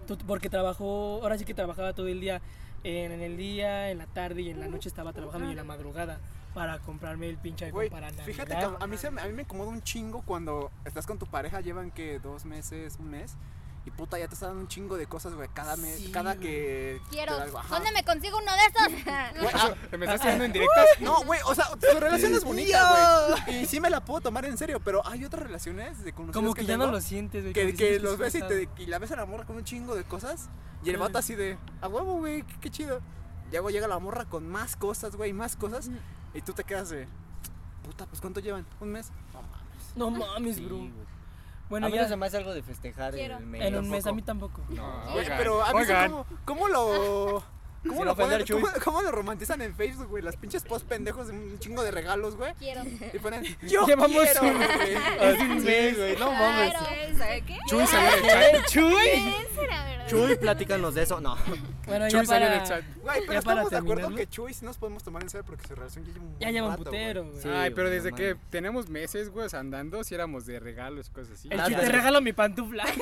Tú- 0.08 0.18
Porque 0.26 0.48
trabajó, 0.50 1.20
ahora 1.22 1.38
sí 1.38 1.44
que 1.44 1.54
trabajaba 1.54 1.92
todo 1.92 2.08
el 2.08 2.20
día. 2.20 2.40
En, 2.82 3.12
en 3.12 3.20
el 3.20 3.36
día, 3.36 3.90
en 3.90 3.98
la 3.98 4.06
tarde 4.06 4.42
y 4.42 4.50
en 4.50 4.60
la 4.60 4.68
noche 4.68 4.88
estaba 4.88 5.12
trabajando 5.12 5.48
y 5.48 5.50
en 5.50 5.56
la 5.56 5.64
madrugada 5.64 6.18
para 6.54 6.78
comprarme 6.80 7.28
el 7.28 7.36
pinche 7.36 7.66
iPhone 7.66 7.76
Güey, 7.76 7.90
para 7.90 8.10
Navidad. 8.10 8.24
fíjate 8.24 8.54
que 8.54 8.64
a 8.80 8.86
mí, 8.86 8.96
se, 8.96 9.06
a 9.08 9.10
mí 9.10 9.32
me 9.32 9.42
incomoda 9.42 9.68
un 9.68 9.82
chingo 9.82 10.22
cuando 10.22 10.70
estás 10.84 11.06
con 11.06 11.18
tu 11.18 11.26
pareja, 11.26 11.60
llevan 11.60 11.90
que 11.90 12.18
dos 12.18 12.44
meses, 12.44 12.96
un 12.98 13.10
mes, 13.10 13.36
y 13.86 13.90
puta, 13.90 14.18
ya 14.18 14.28
te 14.28 14.34
están 14.34 14.50
dando 14.50 14.62
un 14.62 14.68
chingo 14.68 14.98
de 14.98 15.06
cosas, 15.06 15.34
güey, 15.34 15.48
cada 15.54 15.76
mes, 15.76 15.98
Sí, 15.98 16.12
cada 16.12 16.36
que... 16.36 17.00
Quiero. 17.10 17.34
te 17.36 17.42
algo. 17.42 17.60
¿Dónde 17.70 17.92
me 17.92 18.04
consigo 18.04 18.38
uno 18.38 18.52
de 18.52 18.66
estos? 18.66 19.04
Güey, 19.40 19.54
ah, 19.54 19.74
¿Me 19.96 20.04
estás 20.04 20.20
haciendo 20.20 20.44
en 20.44 20.52
directas? 20.52 20.86
no, 21.00 21.22
güey, 21.24 21.40
o 21.46 21.54
sea, 21.54 21.66
tu 21.70 21.98
relación 21.98 22.34
es 22.34 22.44
bonita, 22.44 23.28
güey. 23.46 23.62
Y 23.62 23.66
sí 23.66 23.80
me 23.80 23.88
la 23.88 24.04
puedo 24.04 24.20
tomar 24.20 24.44
en 24.44 24.58
serio, 24.58 24.80
pero 24.84 25.06
hay 25.06 25.24
otras 25.24 25.42
relaciones 25.42 26.04
de 26.04 26.12
conocidos 26.12 26.42
Como 26.42 26.54
que, 26.54 26.66
ya 26.66 26.76
no 26.76 26.90
lo 26.90 27.00
sientes, 27.00 27.42
güey. 27.42 27.54
que, 27.54 27.74
que 27.74 27.98
los 27.98 28.14
es 28.14 28.18
ves 28.18 28.34
y, 28.34 28.42
te, 28.42 28.68
y 28.82 28.86
la 28.86 28.98
ves 28.98 29.12
a 29.12 29.16
la 29.16 29.24
morra 29.24 29.46
con 29.46 29.56
un 29.56 29.64
chingo 29.64 29.94
de 29.94 30.04
cosas, 30.04 30.50
y 30.84 30.90
el 30.90 30.98
vato 30.98 31.18
así 31.18 31.34
de, 31.34 31.58
a 31.80 31.88
huevo, 31.88 32.18
güey, 32.18 32.42
qué, 32.42 32.54
qué 32.60 32.70
chido. 32.70 33.00
Luego 33.50 33.70
llega 33.70 33.88
la 33.88 33.98
morra 33.98 34.26
con 34.26 34.48
más 34.48 34.76
cosas, 34.76 35.16
güey, 35.16 35.32
más 35.32 35.56
cosas, 35.56 35.90
y 36.34 36.42
tú 36.42 36.52
te 36.52 36.64
quedas 36.64 36.90
de, 36.90 37.08
puta, 37.82 38.06
pues 38.06 38.20
¿cuánto 38.20 38.40
llevan? 38.40 38.66
¿Un 38.78 38.90
mes? 38.90 39.10
No 39.32 39.42
mames. 39.42 39.96
No 39.96 40.10
mames, 40.10 40.64
bro. 40.64 40.88
Bueno, 41.70 41.86
a 41.86 41.88
mí 41.90 41.96
ya 41.96 42.02
no 42.02 42.08
se 42.08 42.16
me 42.16 42.26
hace 42.26 42.36
algo 42.36 42.52
de 42.52 42.62
festejar 42.62 43.14
Quiero. 43.14 43.38
el 43.38 43.46
mes. 43.46 43.62
en 43.62 43.76
un 43.76 43.88
mes, 43.88 44.04
a 44.06 44.12
mí 44.12 44.22
tampoco. 44.22 44.60
No, 44.70 45.02
Oye, 45.12 45.20
oigan, 45.20 45.38
pero 45.38 45.62
¿has 45.62 45.72
visto 45.72 45.92
oigan. 45.92 46.10
cómo, 46.10 46.26
cómo 46.44 46.68
lo... 46.68 47.42
¿Cómo 47.82 47.94
Sin 47.96 48.04
lo, 48.04 48.12
ofender, 48.12 48.40
ponen- 48.42 48.46
Chuy. 48.46 48.60
cómo- 48.60 48.72
cómo 48.84 49.02
lo 49.02 49.10
romantizan 49.10 49.62
en 49.62 49.74
Facebook, 49.74 50.08
güey? 50.08 50.22
Las 50.22 50.36
pinches 50.36 50.62
post 50.64 50.86
pendejos 50.86 51.28
de 51.28 51.32
un 51.32 51.58
chingo 51.58 51.82
de 51.82 51.90
regalos, 51.90 52.36
güey. 52.36 52.52
Quiero. 52.54 52.82
Y 52.84 53.18
ponen, 53.18 53.42
yo 53.62 53.86
Llevamos 53.86 54.22
quiero, 54.22 54.42
un- 54.42 54.56
güey. 54.56 55.60
Sí, 55.60 55.96
güey, 55.96 56.16
no 56.18 56.30
mames. 56.32 56.74
¿Sabe 57.16 57.42
qué? 57.46 57.56
Chuy 57.66 57.86
salió 57.86 58.10
del 58.22 58.62
chat. 58.62 58.66
¡Chuy! 58.68 59.34
Chuy, 60.08 60.36
platícanos 60.36 60.94
de 60.94 61.02
eso. 61.02 61.20
No. 61.20 61.36
Bueno, 61.86 62.08
ya 62.08 62.18
Chuy 62.18 62.26
salió 62.26 62.46
en 62.48 62.52
el 62.54 62.58
para... 62.60 62.68
chat. 62.68 62.84
Güey, 62.96 63.20
pero 63.26 63.32
Ya 63.32 63.42
para 63.42 63.62
estamos 63.62 63.70
de 63.70 63.76
acuerdo 63.76 64.14
que 64.16 64.26
Chuy 64.28 64.54
sí 64.54 64.64
nos 64.64 64.76
podemos 64.76 65.02
tomar 65.04 65.22
en 65.22 65.30
serio 65.30 65.44
porque 65.46 65.66
su 65.68 65.74
relación 65.74 66.04
ya 66.04 66.10
lleva 66.12 66.20
un 66.26 66.38
Ya 66.38 66.46
buen 66.46 66.54
lleva 66.54 66.68
un 66.68 66.76
putero, 66.76 67.24
güey. 67.24 67.42
Sí, 67.42 67.48
Ay, 67.52 67.70
pero 67.70 67.88
güey, 67.88 67.98
desde 68.00 68.12
que 68.12 68.36
tenemos 68.50 68.88
meses, 68.88 69.30
güey, 69.30 69.46
andando, 69.52 70.02
si 70.04 70.14
éramos 70.14 70.46
de 70.46 70.58
regalos 70.60 71.08
y 71.08 71.10
cosas 71.12 71.32
así. 71.38 71.48
El 71.50 71.62
Chuy, 71.64 71.74
te 71.76 71.88
regalo 71.88 72.20
mi 72.20 72.32
pantufla. 72.32 72.84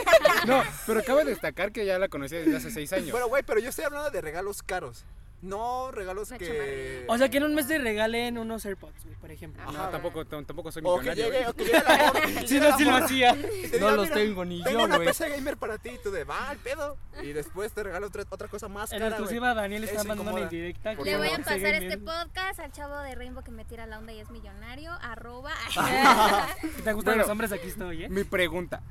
No, 0.46 0.62
pero 0.86 1.02
cabe 1.02 1.24
destacar 1.24 1.72
que 1.72 1.84
ya 1.84 1.98
la 1.98 2.08
conocía 2.08 2.38
desde 2.38 2.56
hace 2.56 2.70
seis 2.70 2.92
años. 2.92 3.10
Pero, 3.12 3.26
güey, 3.28 3.42
pero 3.42 3.58
yo 3.60 3.70
estoy 3.70 3.84
hablando 3.84 4.08
de 4.10 4.20
regalos 4.20 4.62
caros. 4.68 5.04
No 5.40 5.92
regalos 5.92 6.30
Una 6.30 6.38
que. 6.38 7.04
O 7.06 7.16
sea, 7.16 7.28
que 7.28 7.36
en 7.36 7.44
un 7.44 7.54
mes 7.54 7.68
te 7.68 7.78
regalen 7.78 8.38
unos 8.38 8.66
AirPods, 8.66 9.04
güey, 9.04 9.14
por 9.18 9.30
ejemplo. 9.30 9.62
No, 9.70 9.88
tampoco, 9.88 10.26
tampoco 10.26 10.72
soy 10.72 10.82
O 10.84 10.98
que 10.98 11.10
millonario. 11.12 11.24
llegue, 11.26 11.38
güey. 11.38 11.46
o 11.50 11.54
que 11.54 11.64
llegue 11.64 11.78
la 11.84 12.12
morra. 12.12 12.20
que 12.40 12.46
Si 12.48 12.58
no, 12.58 12.68
la 12.68 12.76
sí 12.76 12.84
lo 12.84 12.94
hacía. 12.96 13.34
No 13.34 13.40
diga, 13.48 13.90
los 13.92 14.02
"Mira, 14.08 14.14
tengo 14.16 14.44
ni 14.44 14.64
Tengo 14.64 14.78
yo, 14.80 14.84
una 14.86 14.96
güey. 14.96 15.06
PC 15.06 15.28
gamer 15.28 15.56
para 15.56 15.78
ti 15.78 15.90
y 15.90 15.98
tú 15.98 16.10
de, 16.10 16.24
va, 16.24 16.48
al 16.50 16.56
pedo. 16.58 16.96
Y 17.22 17.32
después 17.34 17.72
te 17.72 17.84
regalo 17.84 18.08
otra, 18.08 18.24
otra 18.28 18.48
cosa 18.48 18.66
más 18.66 18.90
En 18.90 18.98
cara, 18.98 19.10
güey. 19.10 19.20
exclusiva, 19.20 19.54
Daniel 19.54 19.84
está 19.84 20.00
Eso 20.00 20.08
mandando 20.08 20.22
una 20.32 20.40
incomoda. 20.40 20.56
indirecta. 20.56 20.94
Le 20.94 21.16
voy 21.16 21.28
a 21.28 21.38
no 21.38 21.44
pasar 21.44 21.74
este 21.74 21.98
podcast 21.98 22.58
al 22.58 22.72
chavo 22.72 22.98
de 22.98 23.14
Rainbow 23.14 23.44
que 23.44 23.52
me 23.52 23.64
tira 23.64 23.86
la 23.86 23.98
onda 24.00 24.12
y 24.12 24.18
es 24.18 24.28
millonario. 24.30 24.90
Arroba. 25.02 25.52
Si 26.62 26.82
te 26.82 26.92
gustan 26.92 26.94
Bueno. 27.14 27.22
los 27.22 27.28
hombres, 27.30 27.52
aquí 27.52 27.68
estoy, 27.68 28.06
¿eh? 28.06 28.08
Mi 28.08 28.24
pregunta. 28.24 28.82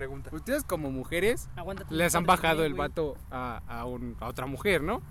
Pregunta. 0.00 0.30
Ustedes 0.32 0.64
como 0.64 0.90
mujeres 0.90 1.50
les 1.90 2.14
han 2.14 2.24
bajado 2.24 2.64
el 2.64 2.72
vato 2.72 3.18
a, 3.30 3.60
a, 3.68 3.84
un- 3.84 4.16
a 4.18 4.28
otra 4.28 4.46
mujer, 4.46 4.82
¿no? 4.82 5.02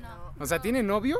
No. 0.00 0.32
O 0.42 0.46
sea, 0.46 0.60
¿tienen 0.60 0.86
novio? 0.86 1.18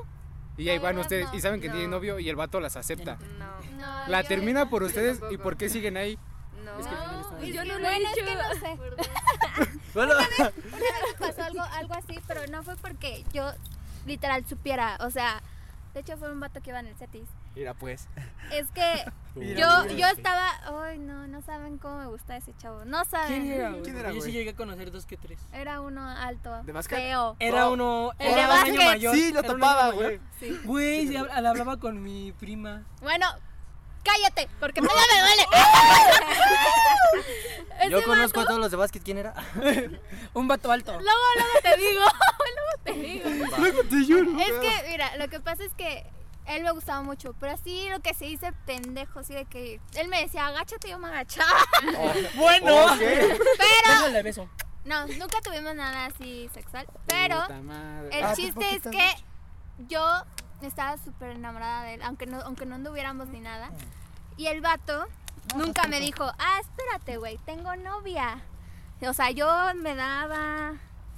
Y 0.57 0.71
ahí 0.71 0.79
van 0.79 0.97
ustedes 0.99 1.27
no. 1.29 1.35
y 1.35 1.41
saben 1.43 1.61
que 1.61 1.69
tienen 1.69 1.91
No. 1.91 1.97
novio 1.99 2.19
y 2.19 2.31
el 2.31 2.37
vato 2.37 2.61
las 2.61 2.77
acepta. 2.79 3.19
No. 3.39 3.77
No, 3.79 4.09
La 4.09 4.23
termina 4.23 4.71
por 4.71 4.83
ustedes 4.85 5.21
y 5.31 5.37
por 5.37 5.59
qué 5.59 5.69
siguen 5.69 5.99
ahí. 5.99 6.19
No. 6.65 6.79
Es 6.81 6.87
que 6.87 6.95
final 6.97 7.21
está 7.21 7.37
bien. 7.37 7.53
yo 7.53 7.65
no 7.67 7.79
lo 7.79 7.89
he 7.89 7.93
Bueno, 7.93 8.09
es 8.09 8.15
que 8.25 8.35
no 8.35 9.67
sé. 9.67 9.71
Bueno, 9.93 10.13
Una 10.15 10.49
vez 10.49 11.15
pasó 11.21 11.43
algo, 11.43 11.61
algo 11.61 11.93
así, 11.95 12.19
pero 12.27 12.41
no 12.51 12.63
fue 12.63 12.75
porque 12.77 13.23
yo 13.35 13.51
literal 14.07 14.47
supiera. 14.47 14.97
O 15.01 15.11
sea, 15.11 15.43
de 15.95 16.01
hecho 16.01 16.17
fue 16.19 16.31
un 16.31 16.41
vato 16.41 16.61
que 16.61 16.71
iba 16.71 16.81
en 16.81 16.87
el 16.89 16.97
CETIS. 16.97 17.29
Mira, 17.55 17.73
pues. 17.75 18.09
Es 18.53 18.71
que 18.73 19.05
Mira, 19.37 19.59
yo, 19.89 19.95
yo 19.97 20.07
estaba. 20.09 20.49
Ay, 20.85 20.99
no, 20.99 21.27
no 21.29 21.41
saben 21.43 21.79
cómo 21.79 21.99
me 21.99 22.07
gusta 22.07 22.37
ese 22.37 22.53
chavo. 22.59 22.85
No 22.85 23.05
saben. 23.05 23.29
¿Quién 23.43 23.53
era? 23.53 23.73
¿Quién 23.83 23.97
era, 23.97 24.13
Yo 24.13 24.21
sí 24.21 24.33
llegué 24.33 24.51
a 24.51 24.57
conocer 24.57 24.91
dos 24.91 25.07
que 25.07 25.17
tres. 25.17 25.39
Era 25.53 25.81
uno 25.81 26.07
alto, 26.07 26.63
¿De 26.65 26.73
básquet? 26.73 26.99
feo. 26.99 27.37
Era 27.39 27.69
Oh. 27.69 27.73
uno. 27.73 28.13
Era 28.19 28.47
un 28.47 28.69
año 28.69 28.75
mayor. 28.85 29.15
Sí, 29.15 29.33
lo 29.33 29.43
mayor. 29.59 29.95
güey. 29.95 30.21
Sí. 30.41 30.61
Güey, 30.65 31.17
hablaba 31.17 31.79
con 31.79 32.03
mi 32.03 32.33
prima. 32.33 32.83
Bueno, 33.01 33.27
cállate, 34.05 34.49
porque 34.61 34.81
todavía 34.83 35.03
me 35.13 35.21
duele. 35.21 35.47
yo 37.91 38.03
conozco 38.05 38.41
a 38.41 38.45
todos 38.47 38.61
los 38.61 38.71
de 38.71 38.77
básquet. 38.77 39.03
¿Quién 39.03 39.19
era? 39.19 39.35
Un 40.35 40.49
vato 40.49 40.71
alto. 40.71 40.93
Luego, 40.93 41.21
luego 41.37 41.61
te 41.63 41.77
digo. 41.77 42.01
luego 42.55 42.71
te 42.85 42.93
digo. 42.93 43.57
Luego 43.59 43.83
te 43.85 44.07
lloro. 44.07 44.41
Es 44.41 44.53
que, 44.53 44.91
mira, 44.91 45.17
lo 45.17 45.29
que 45.29 45.41
pasa 45.41 45.65
es 45.65 45.73
que 45.75 46.07
él 46.47 46.63
me 46.63 46.71
gustaba 46.73 47.03
mucho, 47.03 47.35
pero 47.41 47.53
así 47.53 47.89
lo 47.89 48.01
que 48.01 48.13
se 48.15 48.27
dice 48.27 48.53
pendejo, 48.67 49.21
así 49.21 49.33
de 49.35 49.47
que 49.47 49.81
él 49.95 50.09
me 50.09 50.21
decía, 50.23 50.47
agáchate, 50.47 50.91
yo 50.91 50.99
me 50.99 51.09
agachaba. 51.09 51.51
Bueno. 52.35 52.87
Pero, 52.99 53.35
Déjale 53.89 54.23
beso. 54.23 54.49
no, 54.85 55.07
nunca 55.07 55.41
tuvimos 55.43 55.75
nada 55.75 56.07
así 56.07 56.51
sexual. 56.53 56.87
Pero 57.07 57.43
el 58.11 58.25
Ah, 58.25 58.35
chiste 58.35 58.77
es 58.77 58.83
que 58.83 59.15
yo 59.89 60.23
estaba 60.67 60.97
súper 60.99 61.31
enamorada 61.31 61.83
de 61.85 61.95
él, 61.95 62.03
aunque 62.03 62.27
no, 62.27 62.41
aunque 62.43 62.67
no 62.67 62.75
anduviéramos 62.77 63.29
ni 63.29 63.41
nada. 63.41 63.71
Y 64.37 64.47
el 64.47 64.61
vato 64.61 65.07
nunca 65.57 65.87
me 65.89 66.01
dijo, 66.01 66.25
ah, 66.39 66.59
espérate, 66.61 67.17
güey, 67.19 67.39
tengo 67.47 67.75
novia. 67.77 68.41
O 69.07 69.13
sea, 69.13 69.31
yo 69.31 69.47
me 69.77 69.95
daba, 69.95 70.73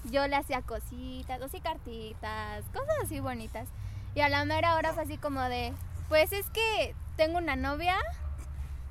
yo 0.05 0.27
le 0.27 0.37
hacía 0.37 0.63
cositas, 0.63 1.41
así 1.41 1.61
cartitas, 1.61 2.65
cosas 2.73 2.95
así 3.05 3.21
bonitas. 3.21 3.69
Y 4.15 4.21
a 4.21 4.29
la 4.29 4.45
mera 4.45 4.75
hora 4.75 4.93
fue 4.93 5.03
así 5.05 5.19
como 5.19 5.41
de, 5.43 5.73
pues 6.09 6.33
es 6.33 6.49
que 6.51 6.95
tengo 7.17 7.39
una 7.39 7.55
novia, 7.57 7.97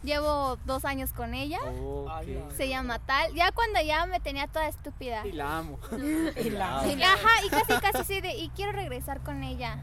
llevo 0.03 0.57
dos 0.65 0.85
años 0.85 1.11
con 1.13 1.33
ella, 1.33 1.59
se 2.55 2.69
llama 2.69 2.99
tal. 2.99 3.33
Ya 3.33 3.51
cuando 3.51 3.81
ya 3.81 4.05
me 4.05 4.19
tenía 4.19 4.47
toda 4.47 4.67
estúpida. 4.67 5.25
Y 5.25 5.31
la 5.31 5.57
amo. 5.57 5.79
Y 6.37 6.49
la- 6.51 6.87
Y, 6.87 7.01
ajá, 7.03 7.43
y 7.45 7.49
casi 7.49 7.73
casi 7.81 7.97
así 7.97 8.21
de, 8.21 8.35
y 8.35 8.49
quiero 8.49 8.71
regresar 8.71 9.19
con 9.21 9.43
ella. 9.43 9.77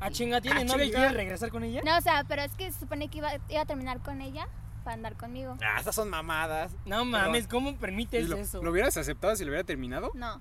¿A 0.00 0.10
chinga 0.10 0.40
tiene 0.40 0.60
Ah, 0.60 0.64
novia 0.64 0.84
y 0.84 0.90
quiere 0.90 1.08
regresar 1.10 1.50
con 1.50 1.64
ella? 1.64 1.80
No, 1.84 1.96
o 1.96 2.00
sea, 2.00 2.24
pero 2.28 2.42
es 2.42 2.52
que 2.52 2.70
se 2.72 2.80
supone 2.80 3.08
que 3.08 3.18
iba, 3.18 3.30
iba 3.48 3.62
a 3.62 3.66
terminar 3.66 4.00
con 4.00 4.20
ella 4.20 4.46
para 4.84 4.94
andar 4.94 5.16
conmigo. 5.16 5.56
Ah, 5.62 5.76
estas 5.78 5.94
son 5.94 6.10
mamadas. 6.10 6.72
No 6.84 7.04
mames, 7.04 7.46
¿cómo 7.48 7.70
¿Y 7.70 7.74
permites 7.74 8.28
lo, 8.28 8.36
eso? 8.36 8.62
¿Lo 8.62 8.70
hubieras 8.70 8.96
aceptado 8.96 9.34
si 9.36 9.44
lo 9.44 9.50
hubiera 9.50 9.64
terminado? 9.64 10.10
No. 10.14 10.40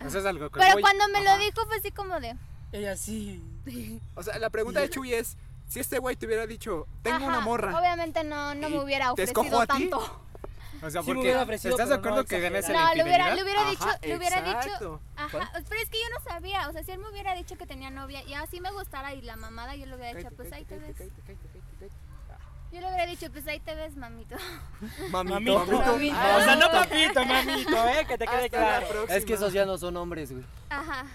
Eso 0.00 0.18
es 0.18 0.26
algo 0.26 0.50
que 0.50 0.58
Pero 0.58 0.72
voy. 0.74 0.82
cuando 0.82 1.06
me 1.08 1.18
Ajá. 1.18 1.36
lo 1.36 1.44
dijo 1.44 1.64
fue 1.66 1.76
así 1.76 1.90
como 1.90 2.18
de... 2.20 2.34
Ella 2.72 2.96
sí. 2.96 3.42
O 4.16 4.22
sea, 4.22 4.36
la 4.38 4.50
pregunta 4.50 4.80
de 4.80 4.90
Chuy 4.90 5.14
es: 5.14 5.36
si 5.68 5.78
este 5.78 6.00
güey 6.00 6.16
te 6.16 6.26
hubiera 6.26 6.44
dicho, 6.46 6.88
tengo 7.02 7.18
ajá, 7.18 7.26
una 7.26 7.40
morra. 7.40 7.78
Obviamente 7.78 8.24
no, 8.24 8.54
no 8.56 8.68
me 8.68 8.76
¿Y 8.76 8.78
hubiera 8.80 9.14
te 9.14 9.22
escojo 9.22 9.58
ofrecido 9.58 10.00
a 10.00 10.00
ti? 10.00 10.10
O 10.84 10.90
sea, 10.90 11.02
Sí 11.02 11.08
me 11.08 11.14
porque 11.14 11.54
¿estás 11.54 11.64
de 11.64 11.74
pero 11.76 11.86
no 11.86 11.94
acuerdo 11.94 12.24
que 12.24 12.40
ganas 12.40 12.68
la 12.68 12.80
No, 12.88 12.94
le 12.94 13.02
hubiera, 13.04 13.34
le 13.34 13.42
hubiera 13.42 13.60
Ajá, 13.62 13.70
dicho, 13.70 13.88
le 14.02 14.16
hubiera 14.16 14.42
dicho... 14.42 15.00
Ajá, 15.16 15.50
pero 15.68 15.80
es 15.80 15.88
que 15.88 15.98
yo 15.98 16.08
no 16.12 16.20
sabía, 16.22 16.68
o 16.68 16.72
sea, 16.72 16.84
si 16.84 16.92
él 16.92 16.98
me 16.98 17.08
hubiera 17.08 17.34
dicho 17.34 17.56
que 17.56 17.66
tenía 17.66 17.90
novia 17.90 18.22
y 18.24 18.34
así 18.34 18.60
me 18.60 18.70
gustara 18.70 19.14
y 19.14 19.22
la 19.22 19.36
mamada, 19.36 19.76
yo 19.76 19.86
le 19.86 19.96
hubiera 19.96 20.18
dicho, 20.18 20.30
pues 20.36 20.52
ahí 20.52 20.64
te 20.64 20.78
ves. 20.78 20.96
Yo 22.72 22.80
le 22.80 22.88
hubiera 22.88 23.06
dicho, 23.06 23.30
pues 23.30 23.46
ahí 23.46 23.60
te 23.60 23.74
ves, 23.74 23.96
mamito. 23.96 24.34
Mamito. 25.10 25.58
Mamito. 25.58 25.80
Mamito. 25.80 26.16
O 26.16 26.40
sea, 26.40 26.56
no 26.56 26.70
papito, 26.70 27.24
mamito, 27.26 27.88
eh, 27.88 28.04
que 28.06 28.18
te 28.18 28.26
quede 28.26 28.50
claro. 28.50 28.88
próxima. 28.88 29.16
Es 29.16 29.24
que 29.24 29.34
esos 29.34 29.52
ya 29.52 29.64
no 29.64 29.78
son 29.78 29.96
hombres, 29.96 30.32
güey. 30.32 30.44
Ajá. 30.70 31.06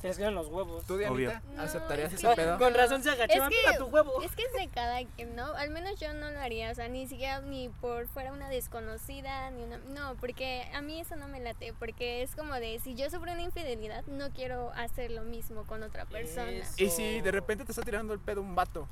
Se 0.00 0.06
les 0.06 0.16
quedan 0.16 0.36
los 0.36 0.46
huevos. 0.46 0.84
¿Tú, 0.86 0.96
Dianita. 0.96 1.42
No, 1.56 1.62
aceptarías 1.62 2.12
es 2.12 2.20
ese 2.20 2.28
que- 2.28 2.36
pedo? 2.36 2.56
Con 2.58 2.72
razón 2.72 3.02
se 3.02 3.10
agachó, 3.10 3.44
Es 3.44 3.48
que- 3.48 3.78
tu 3.78 3.86
huevo. 3.86 4.22
Es 4.22 4.30
que 4.36 4.42
es 4.44 4.52
de 4.52 4.68
cada 4.68 5.04
quien, 5.04 5.34
¿no? 5.34 5.52
Al 5.54 5.70
menos 5.70 5.98
yo 5.98 6.12
no 6.14 6.30
lo 6.30 6.38
haría, 6.40 6.70
o 6.70 6.74
sea, 6.76 6.88
ni 6.88 7.08
siquiera 7.08 7.40
ni 7.40 7.68
por 7.68 8.06
fuera 8.06 8.32
una 8.32 8.48
desconocida, 8.48 9.50
ni 9.50 9.64
una... 9.64 9.78
No, 9.78 10.14
porque 10.20 10.70
a 10.72 10.82
mí 10.82 11.00
eso 11.00 11.16
no 11.16 11.26
me 11.26 11.40
late, 11.40 11.74
porque 11.80 12.22
es 12.22 12.36
como 12.36 12.54
de, 12.54 12.78
si 12.78 12.94
yo 12.94 13.10
sufro 13.10 13.32
una 13.32 13.42
infidelidad, 13.42 14.04
no 14.06 14.30
quiero 14.30 14.70
hacer 14.76 15.10
lo 15.10 15.22
mismo 15.22 15.64
con 15.64 15.82
otra 15.82 16.04
persona. 16.04 16.48
Eso. 16.52 16.74
Y 16.76 16.90
si 16.90 17.20
de 17.20 17.32
repente 17.32 17.64
te 17.64 17.72
está 17.72 17.82
tirando 17.82 18.12
el 18.14 18.20
pedo 18.20 18.40
un 18.40 18.54
vato 18.54 18.86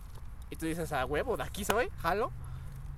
y 0.51 0.57
tú 0.57 0.67
dices, 0.67 0.93
a 0.93 1.07
huevo, 1.07 1.37
de 1.37 1.45
aquí 1.45 1.65
soy, 1.65 1.89
jalo. 1.99 2.33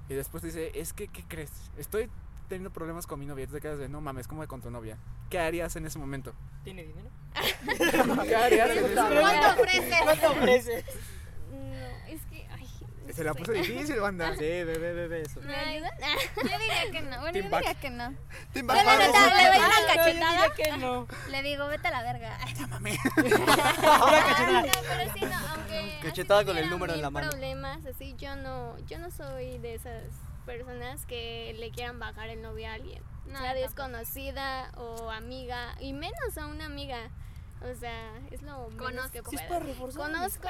Y 0.08 0.14
después 0.14 0.40
te 0.40 0.46
dice, 0.46 0.70
es 0.74 0.94
que, 0.94 1.08
¿qué 1.08 1.22
crees? 1.28 1.50
Estoy 1.76 2.08
teniendo 2.48 2.70
problemas 2.72 3.06
con 3.06 3.20
mi 3.20 3.26
novia. 3.26 3.44
Y 3.44 3.46
tú 3.46 3.54
te 3.54 3.60
quedas 3.60 3.78
de, 3.78 3.88
no 3.88 4.00
mames, 4.00 4.26
¿cómo 4.28 4.42
de 4.42 4.48
con 4.48 4.60
tu 4.62 4.70
novia? 4.70 4.96
¿Qué 5.30 5.38
harías 5.38 5.74
en 5.76 5.86
ese 5.86 5.98
momento? 5.98 6.32
¿Tiene 6.64 6.84
dinero? 6.84 7.10
¿Qué 8.26 8.36
harías 8.36 8.70
en 8.70 8.84
ese 8.84 8.94
momento? 8.94 9.20
¿Cuánto 9.20 9.62
ofreces? 9.62 9.96
¿Cuánto 10.02 10.30
ofreces? 10.32 10.84
No, 11.50 11.86
es 12.08 12.20
que, 12.30 12.46
ay, 12.50 12.68
no 13.06 13.12
Se 13.14 13.24
la 13.24 13.32
sé. 13.32 13.38
puso 13.38 13.52
difícil, 13.52 14.00
banda. 14.00 14.32
Sí, 14.38 14.40
bebé, 14.44 14.92
bebé, 14.94 15.22
eso. 15.22 15.40
¿Me 15.40 15.54
ayudan? 15.54 15.90
Yo 16.36 16.42
diría 16.58 16.90
que 16.90 17.02
no. 17.02 17.20
Bueno, 17.20 17.38
yo 17.38 17.50
back. 17.50 17.60
diría 17.64 17.80
que 17.80 17.90
no. 17.90 18.14
Team 18.52 18.66
la 18.66 18.74
Back. 18.74 18.98
neta 18.98 19.26
le 19.36 19.48
doy 19.48 19.58
una 19.58 19.68
no, 19.68 19.80
yo 19.80 19.86
cachetada. 19.94 20.48
diría 20.48 20.54
que 20.56 20.76
no. 20.78 21.06
Le 21.30 21.42
digo, 21.42 21.68
vete 21.68 21.88
a 21.88 21.90
la 21.90 22.02
verga. 22.02 22.38
Una 22.68 22.78
cachetada. 24.24 24.62
No, 24.62 24.68
pero 24.88 25.12
sí, 25.14 25.20
no, 25.20 25.48
aunque 25.48 25.98
Cachetada 26.02 26.40
así 26.40 26.46
con 26.46 26.58
el 26.58 26.70
número 26.70 26.94
en 26.94 27.02
la 27.02 27.10
mano. 27.10 27.30
problemas, 27.30 27.84
así 27.86 28.14
yo 28.16 28.36
no, 28.36 28.78
yo 28.86 28.98
no 28.98 29.10
soy 29.10 29.58
de 29.58 29.74
esas 29.74 30.04
personas 30.48 31.04
que 31.04 31.54
le 31.58 31.70
quieran 31.70 31.98
bajar 31.98 32.30
el 32.30 32.40
novio 32.40 32.66
a 32.68 32.72
alguien, 32.72 33.02
No, 33.26 33.38
sea 33.38 33.52
desconocida 33.52 34.70
o 34.78 35.10
amiga, 35.10 35.76
y 35.78 35.92
menos 35.92 36.38
a 36.38 36.46
una 36.46 36.64
amiga. 36.64 37.10
O 37.60 37.74
sea, 37.78 38.12
es 38.30 38.40
lo 38.42 38.70
menos 38.70 39.10
que. 39.10 39.20
Sí, 39.28 39.36
puedo. 39.46 39.60
reforzar. 39.60 40.02
Conozco, 40.10 40.48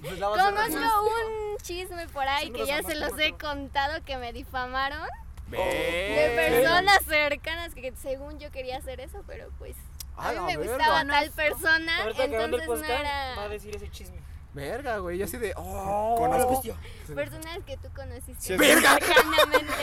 Pues 0.00 0.18
la 0.18 0.28
vas 0.28 0.38
a 0.40 0.52
conozco 0.52 1.04
un 1.50 1.56
chisme 1.58 2.08
por 2.08 2.26
ahí 2.26 2.50
que 2.50 2.64
ya 2.66 2.82
se 2.82 2.94
los 2.94 3.18
he 3.18 3.32
contado 3.32 4.02
que 4.04 4.16
me 4.16 4.32
difamaron 4.32 5.06
de 5.48 6.32
personas 6.36 7.04
cercanas 7.04 7.74
que 7.74 7.92
según 7.96 8.38
yo 8.38 8.50
quería 8.50 8.78
hacer 8.78 9.00
eso, 9.00 9.22
pero 9.26 9.50
pues 9.58 9.76
A 10.16 10.28
a 10.30 10.32
mí 10.32 10.38
me 10.40 10.56
verga. 10.56 10.72
gustaba 10.76 11.04
tal 11.04 11.30
persona, 11.32 11.92
entonces 12.18 12.68
no 12.68 12.84
era 12.84 13.34
va 13.36 13.42
a 13.44 13.48
decir 13.48 13.74
ese 13.76 13.90
chisme. 13.90 14.18
Verga, 14.56 14.98
güey. 14.98 15.18
Yo 15.18 15.26
así 15.26 15.36
de, 15.36 15.52
oh, 15.56 16.14
Conozco. 16.18 16.62
personas 17.14 17.58
que 17.66 17.76
tú 17.76 17.88
conociste 17.94 18.34
Sí, 18.40 18.54
es- 18.54 18.58
cercanamente. 18.58 19.74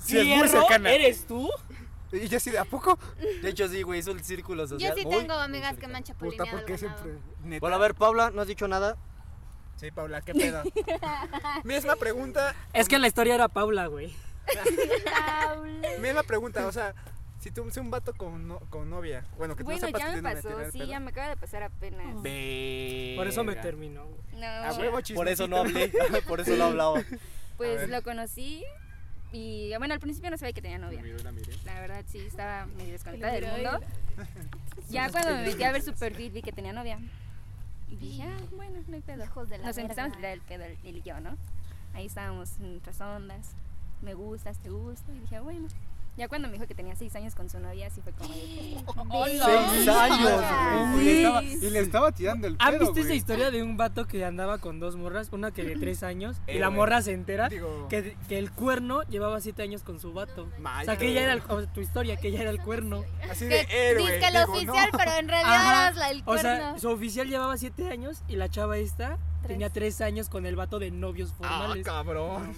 Sí, 0.00 0.18
es 0.18 0.26
muy 0.26 0.48
¿Fierro? 0.48 0.48
cercana. 0.48 0.90
¿Eres 0.92 1.26
tú? 1.26 1.48
Y 2.12 2.28
yo 2.28 2.38
así 2.38 2.50
de, 2.50 2.58
¿a 2.58 2.64
poco? 2.64 2.98
De 3.42 3.48
hecho, 3.50 3.68
sí, 3.68 3.82
güey, 3.82 4.00
hizo 4.00 4.10
el 4.10 4.24
círculo 4.24 4.64
Yo 4.66 4.78
sí 4.94 5.04
tengo 5.04 5.34
muy 5.34 5.42
amigas 5.44 5.76
que 5.78 5.86
me 5.86 5.96
han 5.98 6.04
Puta. 6.04 6.44
¿por 6.46 6.64
qué 6.64 6.76
siempre? 6.78 7.12
Neta. 7.44 7.60
Bueno, 7.60 7.76
a 7.76 7.78
ver, 7.78 7.94
Paula, 7.94 8.30
no 8.30 8.40
has 8.42 8.48
dicho 8.48 8.66
nada. 8.68 8.96
Sí, 9.76 9.90
Paula, 9.90 10.20
¿qué 10.22 10.34
pedo? 10.34 10.62
Misma 11.64 11.96
pregunta, 11.96 12.54
Es 12.72 12.88
que 12.88 12.98
la 12.98 13.06
historia 13.08 13.34
era 13.34 13.48
Paula, 13.48 13.86
güey. 13.86 14.14
misma 16.00 16.22
pregunta, 16.24 16.66
o 16.66 16.72
sea, 16.72 16.94
si 17.42 17.50
tú 17.50 17.66
un 17.80 17.90
vato 17.90 18.14
con, 18.14 18.46
no- 18.46 18.60
con 18.70 18.88
novia, 18.88 19.24
bueno, 19.36 19.56
que 19.56 19.64
tú 19.64 19.70
Bueno, 19.70 19.80
no 19.80 19.86
sepas 19.88 20.00
ya 20.00 20.14
que 20.14 20.22
me 20.22 20.34
pasó, 20.34 20.48
¿tiene 20.48 20.64
el 20.64 20.72
sí, 20.72 20.86
ya 20.86 21.00
me 21.00 21.10
acaba 21.10 21.28
de 21.30 21.36
pasar 21.36 21.64
apenas. 21.64 22.22
Verga. 22.22 23.16
Por 23.16 23.26
eso 23.26 23.42
me 23.42 23.56
terminó, 23.56 24.06
güey. 24.06 24.40
No, 24.40 24.46
A 24.46 24.72
huevo 24.74 24.98
Por 25.16 25.28
eso 25.28 25.48
no 25.48 25.56
hablé, 25.56 25.92
por 26.28 26.40
eso 26.40 26.54
no 26.54 26.64
hablaba. 26.66 27.02
pues 27.56 27.88
lo 27.88 28.00
conocí 28.02 28.62
Y 29.32 29.72
bueno, 29.76 29.92
al 29.92 29.98
principio 29.98 30.30
no 30.30 30.38
sabía 30.38 30.52
que 30.52 30.62
tenía 30.62 30.78
novia. 30.78 31.02
La 31.24 31.32
miré. 31.32 31.52
La 31.64 31.80
verdad 31.80 32.04
sí, 32.06 32.20
estaba 32.20 32.66
medio 32.66 32.92
desconectada 32.92 33.32
del 33.32 33.46
mundo. 33.50 33.80
Ya 34.88 35.10
cuando 35.10 35.30
me 35.32 35.42
metí 35.42 35.62
a 35.64 35.72
ver 35.72 35.82
su 35.82 35.94
perfil 35.94 36.30
vi 36.30 36.42
que 36.42 36.52
tenía 36.52 36.72
novia. 36.72 36.98
Y 37.90 37.96
dije, 37.96 38.22
ah, 38.22 38.38
bueno, 38.52 38.78
no 38.86 38.94
hay 38.94 39.00
pedo. 39.02 39.24
Hijos 39.24 39.48
de 39.48 39.58
la 39.58 39.66
Nos 39.66 39.78
empezamos 39.78 40.12
a 40.12 40.16
tirar 40.16 40.32
el 40.32 40.40
pedo 40.42 40.64
él 40.64 40.78
él 40.84 40.96
y 40.98 41.02
yo, 41.02 41.18
¿no? 41.20 41.36
Ahí 41.94 42.06
estábamos 42.06 42.56
en 42.60 42.70
nuestras 42.72 43.00
ondas. 43.00 43.56
Me 44.00 44.14
gustas, 44.14 44.58
te 44.58 44.70
gusto. 44.70 45.12
Y 45.12 45.18
dije, 45.20 45.40
bueno. 45.40 45.66
Ya 46.14 46.28
cuando 46.28 46.46
me 46.48 46.54
dijo 46.54 46.66
que 46.66 46.74
tenía 46.74 46.94
seis 46.94 47.16
años 47.16 47.34
con 47.34 47.48
su 47.48 47.58
novia, 47.58 47.86
así 47.86 48.02
fue 48.02 48.12
como 48.12 48.34
de... 48.34 48.82
Seis 49.40 49.88
años, 49.88 50.42
Y 51.00 51.04
le 51.04 51.16
estaba, 51.22 51.42
y 51.42 51.70
le 51.70 51.78
estaba 51.78 52.12
tirando 52.12 52.46
el 52.46 52.56
¿Han 52.58 52.72
pedo, 52.74 52.80
visto 52.80 52.98
esa 53.00 53.06
güey. 53.08 53.16
historia 53.18 53.50
de 53.50 53.62
un 53.62 53.78
vato 53.78 54.06
que 54.06 54.22
andaba 54.22 54.58
con 54.58 54.78
dos 54.78 54.96
morras? 54.96 55.28
Una 55.32 55.52
que 55.52 55.64
de 55.64 55.76
tres 55.76 56.02
años 56.02 56.36
y 56.46 56.52
Eh, 56.52 56.58
la 56.60 56.66
güey. 56.66 56.76
morra 56.80 57.00
se 57.00 57.12
entera 57.14 57.48
Digo- 57.48 57.88
que, 57.88 58.14
que 58.28 58.38
el 58.38 58.50
cuerno 58.52 59.02
llevaba 59.04 59.40
siete 59.40 59.62
años 59.62 59.82
con 59.82 60.00
su 60.00 60.12
vato. 60.12 60.48
O 60.62 60.84
sea, 60.84 60.98
que 60.98 61.08
ella 61.08 61.22
era 61.22 61.32
el- 61.32 61.42
o 61.48 61.60
sea, 61.62 61.72
tu 61.72 61.80
historia, 61.80 62.16
que 62.18 62.28
ella 62.28 62.42
era 62.42 62.50
el 62.50 62.60
cuerno. 62.60 63.04
Así 63.30 63.48
Que 63.48 63.64
de 63.66 63.90
héroe. 63.90 64.12
dice 64.18 64.30
lo 64.32 64.40
digo, 64.40 64.52
oficial, 64.52 64.90
no. 64.92 64.98
pero 64.98 65.12
en 65.12 65.28
realidad 65.28 65.54
Ajá. 65.54 65.82
eras 65.86 65.96
la 65.96 66.08
del 66.08 66.20
O 66.20 66.24
cuerno. 66.24 66.42
sea, 66.42 66.78
su 66.78 66.90
oficial 66.90 67.28
llevaba 67.28 67.56
siete 67.56 67.88
años 67.88 68.22
y 68.28 68.36
la 68.36 68.50
chava 68.50 68.76
esta 68.76 69.16
tenía 69.46 69.70
tres 69.70 70.02
años 70.02 70.28
con 70.28 70.44
el 70.44 70.56
vato 70.56 70.78
de 70.78 70.90
novios 70.90 71.32
Ah, 71.32 71.36
formales. 71.38 71.86
cabrón. 71.86 72.54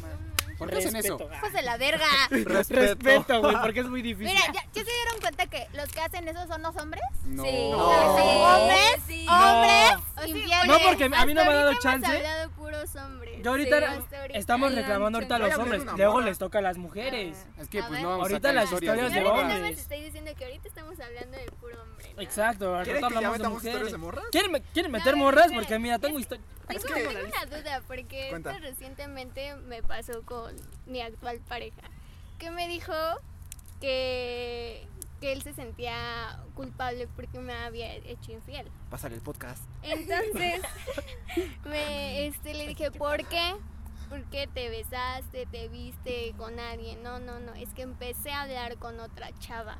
¿Por 0.65 0.71
qué 0.73 0.79
hacen 0.87 0.97
eso? 0.97 1.19
Respeto. 1.19 1.35
Hijos 1.37 1.53
de 1.53 1.63
la 1.63 1.77
verga. 1.77 2.07
Respeto, 2.31 3.41
güey, 3.41 3.57
porque 3.63 3.81
es 3.81 3.87
muy 3.87 4.03
difícil. 4.03 4.27
Mira, 4.35 4.41
ya, 4.53 4.63
¿ya 4.73 4.85
se 4.85 4.91
dieron 4.91 5.21
cuenta 5.21 5.47
que 5.47 5.67
los 5.75 5.89
que 5.91 6.01
hacen 6.01 6.29
eso 6.29 6.47
son 6.47 6.63
los 6.63 6.77
hombres? 6.77 7.03
No. 7.25 7.45
Sí. 7.45 7.51
Sí. 7.51 7.71
¿Hombres? 7.75 9.03
Sí. 9.07 9.27
¿Hombres? 9.29 9.93
O 10.17 10.23
sí, 10.23 10.31
Infieles. 10.31 10.67
No, 10.67 10.79
porque 10.81 11.05
a 11.05 11.27
mí 11.27 11.35
no 11.35 11.45
me 11.45 11.51
ha 11.51 11.55
dado 11.55 11.75
chance. 11.81 12.07
hemos 12.07 12.17
hablado 12.17 12.51
puros 12.53 12.97
hombres. 12.97 13.43
Yo 13.43 13.51
ahorita 13.51 13.79
Sí, 14.09 14.15
ahorita. 14.17 14.39
estamos 14.39 14.75
reclamando 14.75 15.19
ahorita 15.19 15.37
a 15.37 15.39
los 15.39 15.55
hombres, 15.59 15.83
luego 15.97 16.21
les 16.23 16.39
toca 16.39 16.59
a 16.59 16.63
las 16.63 16.79
mujeres. 16.79 17.37
Es 17.59 17.69
que 17.69 17.81
pues 17.81 17.91
ver. 17.93 18.03
no 18.03 18.09
vamos 18.11 18.23
Ahorita 18.31 18.51
a 18.51 18.53
las 18.55 18.73
historias 18.73 19.13
de 19.13 19.25
hombres. 19.27 19.79
estoy 19.79 20.01
diciendo 20.01 20.31
que 20.37 20.45
ahorita 20.45 20.69
estamos 20.69 20.99
hablando 21.01 21.37
de 21.37 21.45
puro 21.61 21.83
hombre. 21.83 21.94
Exacto, 22.19 22.75
ahorita 22.77 22.85
¿Quieren 22.85 23.09
que 23.09 23.15
ya 23.15 23.29
hablamos 23.29 23.39
de 23.39 23.49
mujeres. 23.49 23.93
de 23.93 23.99
morras? 23.99 24.25
¿Quieren, 24.31 24.53
me- 24.53 24.63
quieren 24.63 24.93
No, 24.93 24.99
meter 24.99 25.15
no, 25.17 25.19
morras? 25.25 25.45
espera, 25.47 25.61
Porque 25.63 25.79
mira, 25.79 25.99
tengo 25.99 26.19
historia. 26.19 26.45
Tengo, 26.69 26.83
tengo 26.83 27.11
una 27.11 27.47
duda, 27.47 27.83
porque 27.87 28.31
esto 28.31 28.53
recientemente 28.61 29.55
me 29.57 29.83
pasó 29.83 30.23
con 30.25 30.55
mi 30.87 31.01
actual 31.01 31.41
pareja, 31.41 31.83
que 32.39 32.51
me 32.51 32.69
dijo 32.69 32.93
que, 33.81 34.87
que 35.21 35.33
él 35.33 35.43
se 35.43 35.53
sentía 35.55 36.39
culpable 36.55 37.07
porque 37.17 37.39
me 37.39 37.53
había 37.53 37.93
hecho 37.95 38.33
infiel. 38.33 38.71
Pásale 38.91 39.17
el 39.17 39.21
podcast. 39.21 39.63
Entonces, 39.83 40.63
me, 41.65 42.27
este, 42.27 42.55
le 42.55 42.67
dije, 42.69 42.91
¿por 42.91 43.27
qué? 43.29 43.55
¿Por 44.09 44.23
qué 44.31 44.47
te 44.47 44.69
besaste, 44.69 45.47
te 45.47 45.69
viste 45.69 46.35
con 46.37 46.59
alguien? 46.61 47.03
No, 47.03 47.19
no, 47.19 47.41
no, 47.41 47.55
es 47.55 47.71
que 47.75 47.83
empecé 47.83 48.31
a 48.31 48.43
hablar 48.43 48.77
con 48.77 49.01
otra 49.01 49.31
chava 49.39 49.79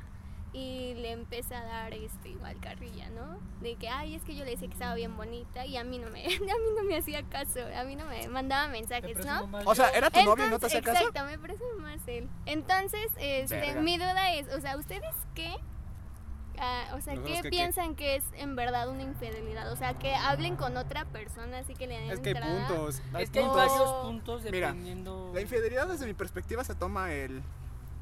y 0.55 0.93
le 0.93 1.11
empecé 1.11 1.53
a 1.53 1.65
dar 1.65 1.93
este 1.93 2.29
igual 2.29 2.57
carrilla, 2.61 3.09
¿no? 3.09 3.37
De 3.59 3.75
que, 3.75 3.89
ay, 3.89 4.15
es 4.15 4.23
que 4.23 4.37
yo 4.37 4.45
le 4.45 4.51
decía 4.51 4.69
que 4.69 4.73
estaba 4.73 4.95
bien 4.95 5.17
bonita 5.17 5.65
y 5.65 5.75
a 5.75 5.83
mí 5.83 5.97
no 5.99 6.09
me, 6.09 6.23
a 6.25 6.29
mí 6.29 6.45
no 6.77 6.83
me 6.83 6.95
hacía 6.95 7.23
caso, 7.23 7.59
a 7.77 7.83
mí 7.83 7.97
no 7.97 8.05
me 8.05 8.25
mandaba 8.29 8.69
mensajes, 8.69 9.17
¿no? 9.25 9.49
O 9.65 9.75
sea, 9.75 9.89
¿era 9.89 10.09
tu 10.09 10.23
novio 10.23 10.47
y 10.47 10.49
no 10.49 10.57
te 10.57 10.67
hacía 10.67 10.81
caso? 10.81 11.09
Exacto, 11.09 11.29
me 11.29 11.37
parece 11.37 11.63
más 11.79 11.99
él. 12.07 12.29
Entonces, 12.45 13.05
este, 13.17 13.59
Verga. 13.59 13.81
mi 13.81 13.97
duda 13.97 14.33
es, 14.33 14.47
o 14.53 14.61
sea, 14.61 14.77
¿ustedes 14.77 15.13
qué? 15.33 15.53
Ah, 16.57 16.93
o 16.95 17.01
sea, 17.01 17.15
¿Nosotros 17.15 17.35
¿qué 17.37 17.41
qué? 17.43 17.49
piensan 17.49 17.95
que 17.95 18.15
es 18.15 18.23
en 18.35 18.55
verdad 18.55 18.87
una 18.87 19.03
infidelidad? 19.03 19.69
O 19.73 19.75
sea, 19.75 19.95
que 19.95 20.15
hablen 20.15 20.55
con 20.55 20.77
otra 20.77 21.03
persona, 21.03 21.57
así 21.59 21.73
que 21.73 21.85
le 21.85 21.99
den 21.99 22.11
Es 22.11 22.21
que 22.21 22.29
hay 22.29 22.35
entrada. 22.35 22.67
puntos. 22.67 23.01
Es 23.19 23.29
que 23.29 23.39
hay 23.39 23.47
varios 23.47 23.91
puntos 24.03 24.43
Mira, 24.43 24.67
dependiendo. 24.67 25.31
La 25.33 25.41
infidelidad 25.41 25.89
desde 25.89 26.05
mi 26.05 26.13
perspectiva 26.13 26.63
se 26.63 26.75
toma 26.75 27.11
el... 27.11 27.43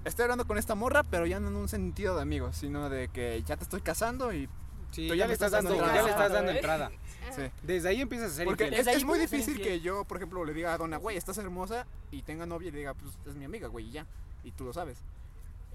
Estoy 0.06 0.24
hablando 0.24 0.45
con 0.45 0.58
esta 0.58 0.76
morra, 0.76 1.04
pero 1.04 1.26
ya 1.26 1.39
no 1.39 1.47
en 1.47 1.56
un 1.56 1.70
sentido 1.70 2.16
de 2.16 2.22
amigos, 2.22 2.58
sino 2.58 2.89
de 2.89 3.08
que 3.08 3.41
ya 3.45 3.56
te 3.58 3.64
estoy 3.64 3.82
casando 3.82 4.34
y... 4.34 4.49
Sí, 4.91 5.08
Tú 5.08 5.16
ya, 5.16 5.26
le 5.26 5.34
estás 5.34 5.51
dando, 5.51 5.72
entrada. 5.72 5.95
ya 5.95 6.04
le 6.04 6.10
estás 6.12 6.32
dando 6.32 6.51
¿eh? 6.51 6.56
entrada. 6.56 6.91
Sí. 7.36 7.41
Desde 7.64 7.89
ahí 7.89 8.01
empiezas 8.01 8.32
a 8.32 8.36
ser 8.36 8.45
Porque 8.45 8.66
infiel. 8.66 8.88
es, 8.88 8.95
es 8.97 9.04
muy 9.06 9.18
difícil 9.18 9.60
que 9.60 9.80
yo, 9.80 10.04
por 10.06 10.18
ejemplo, 10.18 10.45
le 10.45 10.54
diga 10.54 10.72
a 10.72 10.78
Donna, 10.78 10.97
güey, 10.97 11.18
estás 11.18 11.38
hermosa 11.39 11.88
y 12.12 12.22
tenga 12.22 12.45
novia 12.45 12.68
y 12.68 12.72
le 12.72 12.78
diga, 12.80 12.93
pues 12.93 13.18
es 13.26 13.34
mi 13.36 13.45
amiga, 13.45 13.68
güey, 13.70 13.88
y 13.88 13.91
ya. 13.91 14.06
Y 14.43 14.51
tú 14.51 14.66
lo 14.66 14.72
sabes. 14.74 14.99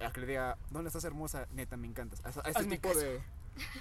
A 0.07 0.13
que 0.13 0.21
le 0.21 0.27
diga, 0.29 0.57
Donna, 0.71 0.87
estás 0.87 1.03
hermosa, 1.03 1.49
neta, 1.53 1.77
me 1.77 1.89
encantas. 1.89 2.21
A, 2.25 2.29
a 2.29 2.31
este 2.49 2.61
Hazme 2.61 2.77
tipo 2.77 2.91
caso. 2.91 3.01
de, 3.01 3.21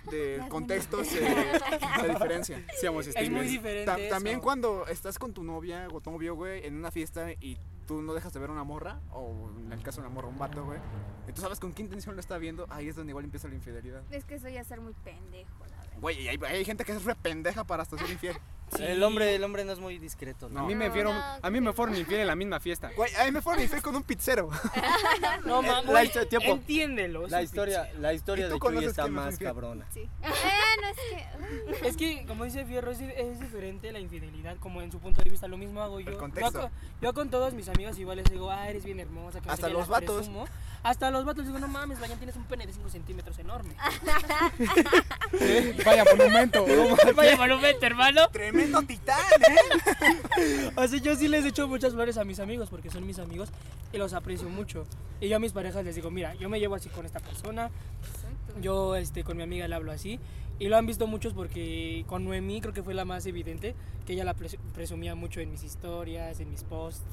de 0.40 0.50
contextos 0.50 1.06
se, 1.06 1.20
se 1.20 2.08
diferencia. 2.10 2.66
Seamos 2.80 3.06
Es 3.06 3.30
muy 3.30 3.46
diferente. 3.46 3.86
Ta- 3.86 4.00
eso. 4.00 4.10
también 4.16 4.40
cuando 4.40 4.88
estás 4.88 5.20
con 5.20 5.34
tu 5.34 5.44
novia 5.44 5.88
o 5.94 6.02
tu 6.02 6.10
novio, 6.10 6.34
güey, 6.34 6.66
en 6.66 6.76
una 6.78 6.90
fiesta 6.90 7.32
y 7.34 7.60
tú 7.88 8.02
no 8.02 8.14
dejas 8.14 8.34
de 8.34 8.40
ver 8.40 8.52
una 8.52 8.64
morra, 8.64 9.00
o 9.12 9.50
en 9.66 9.72
el 9.72 9.82
caso 9.82 10.02
de 10.02 10.08
una 10.08 10.14
morra, 10.14 10.28
un 10.28 10.38
vato, 10.38 10.64
güey, 10.66 10.80
y 11.28 11.32
tú 11.32 11.42
sabes 11.42 11.60
con 11.60 11.74
qué 11.74 11.82
intención 11.82 12.16
lo 12.16 12.20
está 12.20 12.38
viendo, 12.38 12.68
ahí 12.70 12.90
es 12.90 12.96
donde 12.96 13.12
igual 13.12 13.26
empieza 13.26 13.48
la 13.48 13.56
infidelidad. 13.56 14.04
Es 14.12 14.26
que 14.26 14.36
eso 14.36 14.50
ya 14.50 14.64
ser 14.64 14.82
muy 14.82 14.94
pendejo, 14.94 15.66
la. 15.66 15.77
Güey, 16.00 16.22
y 16.22 16.28
hay, 16.28 16.40
hay 16.48 16.64
gente 16.66 16.84
que 16.86 16.92
es 16.92 17.04
re 17.04 17.16
pendeja 17.16 17.64
para 17.64 17.84
hasta 17.84 17.98
ser 17.98 18.10
infiel. 18.10 18.38
El 18.82 19.02
hombre, 19.02 19.34
el 19.34 19.42
hombre 19.46 19.64
no 19.64 19.72
es 19.72 19.80
muy 19.80 19.98
discreto, 19.98 20.48
A 20.48 20.50
¿no? 20.50 20.66
mí 20.66 20.76
me 20.76 20.92
fueron, 20.92 21.16
no, 21.16 21.24
a 21.42 21.50
mí 21.50 21.62
me 21.62 21.72
fueron 21.72 21.96
infiel 21.96 22.20
en 22.20 22.28
la 22.28 22.36
misma 22.36 22.60
fiesta. 22.60 22.92
Güey, 22.98 23.16
a 23.16 23.24
mí 23.24 23.32
me 23.32 23.42
fueron 23.42 23.64
infiel 23.64 23.82
con 23.82 23.96
un 23.96 24.04
pizzero. 24.04 24.50
No, 25.46 25.62
tiempo. 26.28 26.52
entiéndelo. 26.52 27.28
La 27.30 27.42
historia, 27.42 27.90
la 27.98 28.14
historia 28.14 28.48
¿Y 28.48 28.50
tú 28.50 28.56
de 28.56 28.60
Chuy 28.60 28.68
conoces 28.68 28.90
está 28.90 29.08
más 29.08 29.32
infiel? 29.36 29.50
cabrona. 29.50 29.86
Sí. 29.94 30.10
Bueno, 30.20 30.90
es 30.92 30.98
que... 30.98 31.72
pitch. 31.72 31.86
Es 31.86 31.96
que, 31.98 32.26
como 32.26 32.44
dice 32.44 32.66
Fierro, 32.66 32.92
es, 32.92 33.00
di- 33.00 33.06
es 33.16 33.40
diferente 33.40 33.90
la 33.94 34.00
infidelidad, 34.02 34.58
como 34.58 34.82
en 34.82 34.92
su 34.92 35.00
punto 35.00 35.24
de 35.24 35.30
vista. 35.30 35.48
Lo 35.48 35.56
mismo 35.58 35.82
hago 35.82 36.02
yo. 36.02 36.12
Yo, 36.12 36.18
con- 36.18 36.34
yo 37.02 37.14
con 37.14 37.30
todos 37.30 37.54
mis 37.54 37.70
amigos 37.70 37.98
igual 37.98 38.18
les 38.18 38.30
digo, 38.30 38.52
ah, 38.52 38.68
eres 38.70 38.84
bien 38.84 39.00
hermosa. 39.00 39.40
Que 39.40 39.48
no 39.48 39.56
sé 39.56 39.62
Hasta 39.64 39.70
los 39.70 39.88
vatos. 39.88 40.18
presumo. 40.18 40.46
Hasta 40.84 41.10
los 41.10 41.24
vatos 41.26 41.46
digo, 41.46 41.58
no 41.60 41.68
mames, 41.68 42.00
Vayan, 42.00 42.18
tienes 42.18 42.36
un 42.36 42.44
pene 42.46 42.68
de 42.68 42.74
5 42.74 42.90
centímetros 42.90 43.40
enorme. 43.40 43.76
Vaya 45.88 46.04
monumento. 46.06 46.66
Vaya 47.16 47.38
monumento, 47.38 47.86
hermano. 47.86 48.28
Tremendo 48.32 48.82
titán, 48.84 49.18
¿eh? 50.38 50.72
Así 50.76 51.00
yo 51.02 51.16
sí 51.16 51.28
les 51.28 51.46
echo 51.46 51.68
muchas 51.68 51.94
flores 51.94 52.18
a 52.18 52.26
mis 52.26 52.40
amigos 52.40 52.70
porque 52.70 52.90
son 52.90 53.06
mis 53.08 53.20
amigos 53.20 53.50
y 53.94 53.98
los 53.98 54.14
aprecio 54.14 54.50
mucho. 54.50 54.86
Y 55.22 55.30
yo 55.30 55.38
a 55.38 55.40
mis 55.40 55.54
parejas 55.54 55.86
les 55.86 55.96
digo, 55.96 56.12
mira, 56.12 56.34
yo 56.36 56.50
me 56.50 56.60
llevo 56.60 56.76
así 56.76 56.90
con 56.90 57.06
esta 57.06 57.20
persona, 57.20 57.70
yo 58.62 58.96
este, 58.96 59.24
con 59.24 59.38
mi 59.38 59.44
amiga 59.44 59.68
le 59.68 59.76
hablo 59.76 59.92
así. 59.92 60.20
Y 60.60 60.68
lo 60.70 60.78
han 60.78 60.86
visto 60.88 61.06
muchos 61.08 61.34
porque 61.34 62.04
con 62.08 62.26
Noemí 62.26 62.62
creo 62.62 62.74
que 62.74 62.82
fue 62.84 62.94
la 62.96 63.06
más 63.06 63.26
evidente, 63.28 63.76
que 64.06 64.14
ella 64.14 64.26
la 64.26 64.36
pres- 64.36 64.58
presumía 64.74 65.14
mucho 65.16 65.40
en 65.40 65.52
mis 65.52 65.64
historias, 65.64 66.40
en 66.40 66.50
mis 66.50 66.64
posts. 66.64 67.04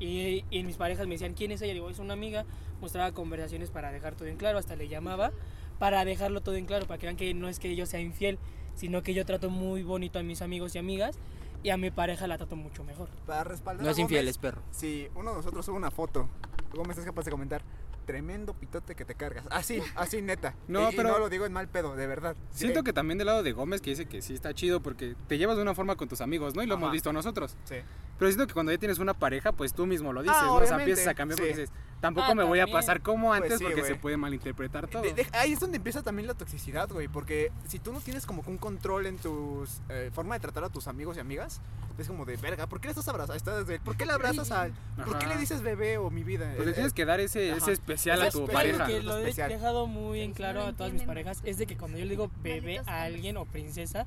Y, 0.00 0.44
y 0.50 0.58
en 0.60 0.66
mis 0.66 0.76
parejas 0.76 1.06
me 1.06 1.14
decían, 1.14 1.34
¿quién 1.34 1.50
es 1.52 1.60
ella? 1.60 1.74
Digo, 1.74 1.90
es 1.90 1.98
una 1.98 2.14
amiga. 2.14 2.44
Mostraba 2.80 3.12
conversaciones 3.12 3.70
para 3.70 3.90
dejar 3.92 4.14
todo 4.14 4.28
en 4.28 4.36
claro, 4.36 4.58
hasta 4.58 4.74
le 4.76 4.88
llamaba 4.88 5.32
para 5.78 6.04
dejarlo 6.04 6.40
todo 6.40 6.56
en 6.56 6.66
claro, 6.66 6.86
para 6.86 6.98
que 6.98 7.06
vean 7.06 7.16
que 7.16 7.32
no 7.34 7.48
es 7.48 7.58
que 7.58 7.74
yo 7.76 7.86
sea 7.86 8.00
infiel, 8.00 8.38
sino 8.74 9.02
que 9.02 9.14
yo 9.14 9.24
trato 9.26 9.50
muy 9.50 9.82
bonito 9.82 10.18
a 10.18 10.22
mis 10.22 10.42
amigos 10.42 10.74
y 10.74 10.78
amigas 10.78 11.18
y 11.62 11.70
a 11.70 11.76
mi 11.76 11.90
pareja 11.90 12.26
la 12.26 12.36
trato 12.38 12.56
mucho 12.56 12.84
mejor. 12.84 13.08
Para 13.26 13.44
respaldar 13.44 13.82
No 13.82 13.88
a 13.88 13.92
es 13.92 13.98
infiel, 13.98 14.22
Gómez, 14.24 14.30
es 14.30 14.38
perro. 14.38 14.62
Si 14.70 15.08
uno 15.14 15.30
de 15.30 15.36
nosotros 15.38 15.64
sube 15.66 15.76
una 15.76 15.90
foto, 15.90 16.28
Gómez 16.72 16.98
es 16.98 17.04
capaz 17.04 17.24
de 17.24 17.30
comentar, 17.30 17.62
tremendo 18.06 18.54
pitote 18.54 18.94
que 18.94 19.04
te 19.04 19.14
cargas. 19.14 19.44
Así, 19.50 19.82
así 19.96 20.22
neta. 20.22 20.54
No, 20.68 20.88
Y- 20.90 20.94
y 20.94 20.96
pero- 20.96 21.10
no 21.10 21.18
lo 21.18 21.28
digo 21.28 21.44
en 21.46 21.52
mal 21.52 21.68
pedo, 21.68 21.94
de 21.96 22.06
verdad. 22.06 22.36
Siento 22.50 22.80
Sí. 22.80 22.84
que 22.84 22.92
también 22.92 23.18
del 23.18 23.26
lado 23.26 23.42
de 23.42 23.52
Gómez 23.52 23.80
que 23.82 23.90
dice 23.90 24.06
que 24.06 24.22
sí 24.22 24.32
está 24.34 24.54
chido 24.54 24.80
porque 24.80 25.14
te 25.26 25.36
llevas 25.38 25.56
de 25.56 25.62
una 25.62 25.74
forma 25.74 25.96
con 25.96 26.08
tus 26.08 26.20
amigos, 26.20 26.54
¿no? 26.54 26.62
Y 26.62 26.66
lo 26.66 26.74
Ajá. 26.74 26.82
hemos 26.84 26.92
visto 26.92 27.12
nosotros. 27.12 27.56
Sí. 27.64 27.76
Pero 28.18 28.30
siento 28.30 28.46
que 28.46 28.54
cuando 28.54 28.72
ya 28.72 28.78
tienes 28.78 28.98
una 28.98 29.14
pareja, 29.14 29.52
pues 29.52 29.74
tú 29.74 29.84
mismo 29.86 30.12
lo 30.12 30.22
dices, 30.22 30.36
Ah, 30.40 30.46
¿no? 30.46 30.54
O 30.54 30.66
sea, 30.66 30.78
empiezas 30.78 31.06
a 31.06 31.14
cambiar 31.14 31.38
porque 31.38 31.50
dices, 31.54 31.70
tampoco 32.00 32.28
Ah, 32.30 32.34
me 32.34 32.44
voy 32.44 32.60
a 32.60 32.66
pasar 32.66 33.00
como 33.02 33.28
Pues 33.28 33.42
antes 33.42 33.58
sí, 33.58 33.64
porque 33.64 33.84
se 33.84 33.94
puede 33.96 34.16
malinterpretar 34.16 34.86
todo. 34.88 35.02
De- 35.02 35.12
de- 35.14 35.26
ahí 35.32 35.52
es 35.52 35.60
donde 35.60 35.76
empieza 35.78 36.02
también 36.02 36.26
la 36.28 36.34
toxicidad, 36.34 36.88
güey, 36.90 37.08
porque 37.08 37.50
si 37.66 37.78
tú 37.78 37.92
no 37.92 38.00
tienes 38.00 38.24
como 38.26 38.42
que 38.42 38.50
un 38.50 38.58
control 38.58 39.06
en 39.06 39.16
tu 39.18 39.66
forma 40.12 40.34
de 40.34 40.40
tratar 40.40 40.64
a 40.64 40.68
tus 40.68 40.86
amigos 40.88 41.16
y 41.16 41.20
amigas, 41.20 41.60
es 41.98 42.06
como 42.06 42.24
de 42.24 42.36
verga, 42.36 42.68
¿por 42.68 42.80
qué 42.80 42.86
le 42.86 42.92
estás 42.92 43.08
abrazando? 43.08 43.64
¿Por 43.84 43.96
qué 43.96 44.06
le 44.06 44.12
abrazas 44.12 44.50
al? 44.52 44.72
¿Por 45.04 45.18
qué 45.18 45.26
le 45.26 45.36
dices 45.36 45.62
bebé 45.62 45.98
o 45.98 46.10
mi 46.10 46.22
vida? 46.22 46.52
Pues 46.54 46.66
le 46.66 46.70
Eh, 46.70 46.74
tienes 46.74 46.92
que 46.92 47.04
dar 47.04 47.18
ese, 47.18 47.50
ese 47.50 47.72
especial 47.72 48.22
a 48.22 48.30
tu 48.30 48.44
especial. 48.44 48.66
Algo 48.66 48.78
pareja. 48.78 48.86
que 48.86 49.02
lo 49.02 49.18
he 49.18 49.32
dejado 49.48 49.86
muy 49.88 50.20
en 50.20 50.32
claro 50.32 50.62
a 50.62 50.72
todas 50.74 50.92
mis 50.92 51.02
parejas 51.02 51.40
es 51.44 51.58
de 51.58 51.66
que 51.66 51.76
cuando 51.76 51.98
yo 51.98 52.04
le 52.04 52.10
digo 52.10 52.30
bebé 52.42 52.80
a 52.86 53.02
alguien 53.02 53.36
o 53.36 53.44
princesa 53.46 54.06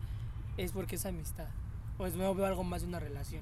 es 0.58 0.72
porque 0.72 0.96
es 0.96 1.06
amistad. 1.06 1.48
Pues 1.98 2.16
no 2.16 2.34
veo 2.34 2.46
algo 2.46 2.64
más 2.64 2.82
de 2.82 2.88
una 2.88 3.00
relación. 3.02 3.42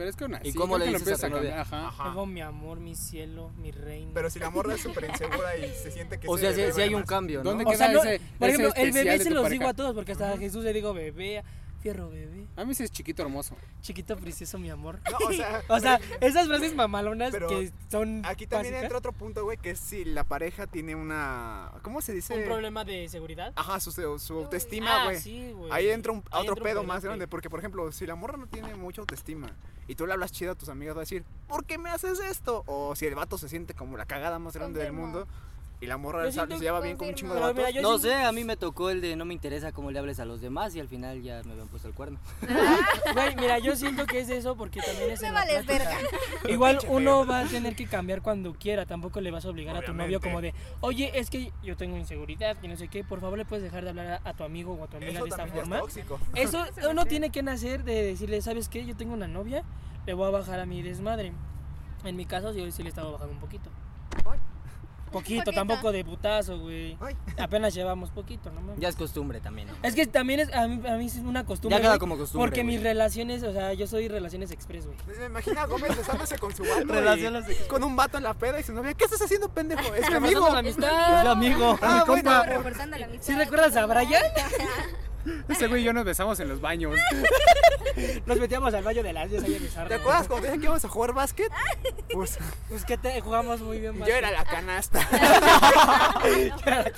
Pero 0.00 0.08
es 0.08 0.16
que 0.16 0.24
una, 0.24 0.40
¿Y 0.42 0.52
sí, 0.52 0.56
cómo 0.56 0.78
le 0.78 0.86
dices 0.86 1.22
a 1.22 1.28
tu 1.28 1.34
novia? 1.36 1.60
Ajá. 1.60 1.88
Ajá. 1.88 2.08
Digo 2.08 2.24
mi 2.24 2.40
amor, 2.40 2.80
mi 2.80 2.94
cielo, 2.94 3.50
mi 3.58 3.70
reina. 3.70 4.12
Pero 4.14 4.30
si 4.30 4.38
la 4.38 4.48
morra 4.48 4.74
es 4.74 4.80
súper 4.80 5.04
insegura 5.10 5.58
y 5.58 5.68
se 5.74 5.90
siente 5.90 6.18
que 6.18 6.26
O 6.26 6.38
sea, 6.38 6.54
si, 6.54 6.62
hay 6.80 6.94
un 6.94 7.02
cambio, 7.02 7.44
¿no? 7.44 7.50
¿Dónde 7.50 7.64
o 7.66 7.68
sea, 7.76 7.88
queda 7.88 8.02
no- 8.02 8.02
ese- 8.10 8.20
por 8.38 8.48
ese 8.48 8.62
ejemplo, 8.62 8.82
el 8.82 8.92
bebé 8.92 9.18
se 9.18 9.28
los 9.30 9.42
pareja? 9.42 9.58
digo 9.60 9.68
a 9.70 9.74
todos 9.74 9.94
porque 9.94 10.12
hasta 10.12 10.32
a 10.32 10.38
Jesús 10.38 10.64
le 10.64 10.72
digo 10.72 10.94
bebé, 10.94 11.44
Fierro 11.80 12.10
bebé. 12.10 12.46
A 12.56 12.64
mí 12.64 12.74
sí 12.74 12.82
es 12.82 12.90
chiquito 12.92 13.22
hermoso. 13.22 13.56
Chiquito 13.80 14.16
precioso, 14.16 14.58
mi 14.58 14.68
amor. 14.68 15.00
No, 15.10 15.28
o 15.28 15.32
sea, 15.32 15.62
O 15.68 15.80
sea, 15.80 15.98
esas 16.20 16.46
frases 16.46 16.74
mamalonas 16.74 17.30
Pero 17.32 17.48
que 17.48 17.72
son 17.90 18.22
aquí 18.26 18.46
también 18.46 18.74
básicas. 18.74 18.82
entra 18.82 18.98
otro 18.98 19.12
punto, 19.12 19.44
güey, 19.44 19.56
que 19.56 19.70
es 19.70 19.80
si 19.80 20.04
la 20.04 20.24
pareja 20.24 20.66
tiene 20.66 20.94
una. 20.94 21.72
¿Cómo 21.82 22.02
se 22.02 22.12
dice? 22.12 22.36
un 22.36 22.44
problema 22.44 22.84
de 22.84 23.08
seguridad. 23.08 23.52
Ajá, 23.56 23.80
su, 23.80 23.90
su 23.92 24.34
autoestima, 24.34 25.02
Ah, 25.02 25.04
güey. 25.06 25.20
sí, 25.20 25.52
güey. 25.52 25.70
Ahí 25.72 25.88
entra 25.88 26.12
un, 26.12 26.22
Ahí 26.30 26.42
otro 26.42 26.52
entra 26.56 26.64
pedo 26.64 26.82
más 26.84 27.02
grande, 27.02 27.26
porque 27.26 27.48
por 27.48 27.58
ejemplo, 27.60 27.90
si 27.92 28.06
la 28.06 28.14
morra 28.14 28.36
no 28.36 28.46
tiene 28.46 28.74
mucha 28.74 29.00
autoestima 29.00 29.50
y 29.88 29.94
tú 29.94 30.06
le 30.06 30.12
hablas 30.12 30.32
chido 30.32 30.52
a 30.52 30.54
tus 30.54 30.68
amigas, 30.68 30.94
va 30.94 31.00
a 31.00 31.04
decir, 31.04 31.24
¿por 31.48 31.64
qué 31.64 31.78
me 31.78 31.88
haces 31.90 32.20
esto? 32.20 32.62
O 32.66 32.94
si 32.94 33.06
el 33.06 33.14
vato 33.14 33.38
se 33.38 33.48
siente 33.48 33.72
como 33.74 33.96
la 33.96 34.04
cagada 34.04 34.38
más 34.38 34.54
grande 34.54 34.80
del 34.80 34.92
mundo 34.92 35.26
y 35.82 35.86
la 35.86 35.96
morra 35.96 36.30
siento 36.30 36.58
se 36.58 36.62
lleva 36.64 36.80
bien 36.80 36.96
con 36.96 37.08
un 37.08 37.14
chingo 37.14 37.34
de 37.34 37.40
vatos. 37.40 37.56
mira, 37.56 37.80
No 37.80 37.98
sé, 37.98 38.14
a 38.14 38.32
mí 38.32 38.44
me 38.44 38.56
tocó 38.56 38.90
el 38.90 39.00
de 39.00 39.16
no 39.16 39.24
me 39.24 39.32
interesa 39.32 39.72
cómo 39.72 39.90
le 39.90 39.98
hables 39.98 40.20
a 40.20 40.24
los 40.26 40.40
demás 40.40 40.74
y 40.74 40.80
al 40.80 40.88
final 40.88 41.22
ya 41.22 41.42
me 41.44 41.52
habían 41.52 41.68
puesto 41.68 41.88
el 41.88 41.94
cuerno. 41.94 42.18
Güey, 43.14 43.36
mira, 43.36 43.58
yo 43.58 43.74
siento 43.76 44.04
que 44.06 44.20
es 44.20 44.28
eso 44.28 44.56
porque 44.56 44.80
también 44.80 45.10
es 45.10 45.22
Me 45.22 45.28
en 45.28 45.34
la 45.34 45.40
vales 45.40 45.64
plática. 45.64 45.98
Igual 46.48 46.78
uno 46.88 47.26
va 47.26 47.40
a 47.40 47.44
tener 47.46 47.74
que 47.74 47.86
cambiar 47.86 48.20
cuando 48.22 48.52
quiera, 48.52 48.84
tampoco 48.86 49.20
le 49.20 49.30
vas 49.30 49.44
a 49.46 49.48
obligar 49.48 49.76
a 49.76 49.82
tu 49.82 49.94
novio 49.94 50.20
como 50.20 50.40
de, 50.40 50.54
oye, 50.80 51.10
es 51.18 51.30
que 51.30 51.52
yo 51.62 51.76
tengo 51.76 51.96
inseguridad 51.96 52.56
y 52.62 52.68
no 52.68 52.76
sé 52.76 52.88
qué, 52.88 53.02
por 53.02 53.20
favor 53.20 53.38
le 53.38 53.44
puedes 53.46 53.62
dejar 53.62 53.82
de 53.84 53.90
hablar 53.90 54.20
a, 54.24 54.28
a 54.28 54.34
tu 54.34 54.44
amigo 54.44 54.74
o 54.74 54.84
a 54.84 54.86
tu 54.86 54.98
amiga 54.98 55.12
Eso 55.12 55.24
de 55.24 55.30
esta 55.30 55.44
es 55.44 55.52
forma. 55.52 55.78
tóxico. 55.78 56.20
Eso 56.34 56.64
uno 56.90 57.06
tiene 57.06 57.30
que 57.30 57.42
nacer 57.42 57.84
de 57.84 58.02
decirle, 58.02 58.42
¿sabes 58.42 58.68
qué? 58.68 58.84
Yo 58.84 58.96
tengo 58.96 59.14
una 59.14 59.28
novia, 59.28 59.64
le 60.06 60.12
voy 60.14 60.26
a 60.26 60.30
bajar 60.30 60.60
a 60.60 60.66
mi 60.66 60.82
desmadre. 60.82 61.32
En 62.04 62.16
mi 62.16 62.26
caso, 62.26 62.52
yo 62.52 62.70
sí 62.70 62.82
le 62.82 62.88
estaba 62.90 63.10
bajando 63.10 63.32
un 63.34 63.40
poquito. 63.40 63.70
Poquito, 65.10 65.44
Poquito. 65.44 65.52
tampoco 65.52 65.90
de 65.92 66.04
putazo, 66.04 66.58
güey. 66.60 66.96
Ay. 67.00 67.16
Apenas 67.38 67.74
llevamos 67.74 68.10
poquito, 68.10 68.50
¿no? 68.50 68.60
Ya 68.78 68.88
es 68.88 68.96
costumbre 68.96 69.40
también. 69.40 69.68
¿no? 69.68 69.74
Es 69.82 69.94
que 69.94 70.06
también 70.06 70.40
es, 70.40 70.54
a 70.54 70.68
mí, 70.68 70.80
a 70.88 70.96
mí 70.96 71.06
es 71.06 71.16
una 71.16 71.44
costumbre. 71.44 71.78
Ya 71.78 71.82
queda 71.82 71.98
como 71.98 72.16
costumbre, 72.16 72.46
Porque 72.46 72.62
güey. 72.62 72.76
mis 72.76 72.82
relaciones, 72.84 73.42
o 73.42 73.52
sea, 73.52 73.72
yo 73.72 73.86
soy 73.86 74.08
relaciones 74.08 74.50
express, 74.52 74.86
güey. 74.86 74.96
Me 75.18 75.26
imagino 75.26 75.60
a 75.60 75.66
Gómez 75.66 75.96
besándose 75.96 76.38
con 76.38 76.54
su 76.54 76.62
vato. 76.62 76.84
Relaciones 76.84 77.44
con 77.66 77.82
un 77.82 77.96
vato 77.96 78.18
en 78.18 78.24
la 78.24 78.34
peda 78.34 78.60
y 78.60 78.62
su 78.62 78.72
novia. 78.72 78.94
¿Qué 78.94 79.04
estás 79.04 79.20
haciendo, 79.22 79.48
pendejo? 79.48 79.94
Es 79.94 80.08
mi 80.08 80.14
amigo. 80.16 80.48
la 80.52 80.58
amistad. 80.60 81.22
Es 81.22 81.28
amigo. 81.28 81.78
Ah, 81.82 82.04
bueno. 82.06 82.44
Reforzando 82.44 82.96
la 82.96 83.06
amistad. 83.06 83.26
¿Sí 83.26 83.34
recuerdas 83.34 83.76
a 83.76 83.86
Brian? 83.86 84.22
Ese 85.48 85.66
güey 85.68 85.82
y 85.82 85.84
yo 85.84 85.92
nos 85.92 86.04
besamos 86.04 86.38
en 86.40 86.48
los 86.48 86.60
baños. 86.60 86.94
Nos 88.26 88.38
metíamos 88.38 88.72
al 88.72 88.84
baño 88.84 89.02
de 89.02 89.12
las 89.12 89.28
10 89.28 89.42
ahí 89.44 89.56
a 89.56 89.58
besarnos. 89.58 89.88
¿Te 89.88 89.94
acuerdas 89.96 90.28
cuando 90.28 90.46
dije 90.46 90.58
que 90.58 90.64
íbamos 90.64 90.84
a 90.84 90.88
jugar 90.88 91.12
básquet? 91.12 91.50
Pues 92.12 92.38
Pues 92.68 92.84
que 92.84 92.96
te 92.96 93.20
jugamos 93.20 93.60
muy 93.60 93.80
bien. 93.80 93.98
yo 93.98 94.14
era 94.14 94.30
la 94.30 94.44
canasta. 94.44 95.00
la... 96.66 96.92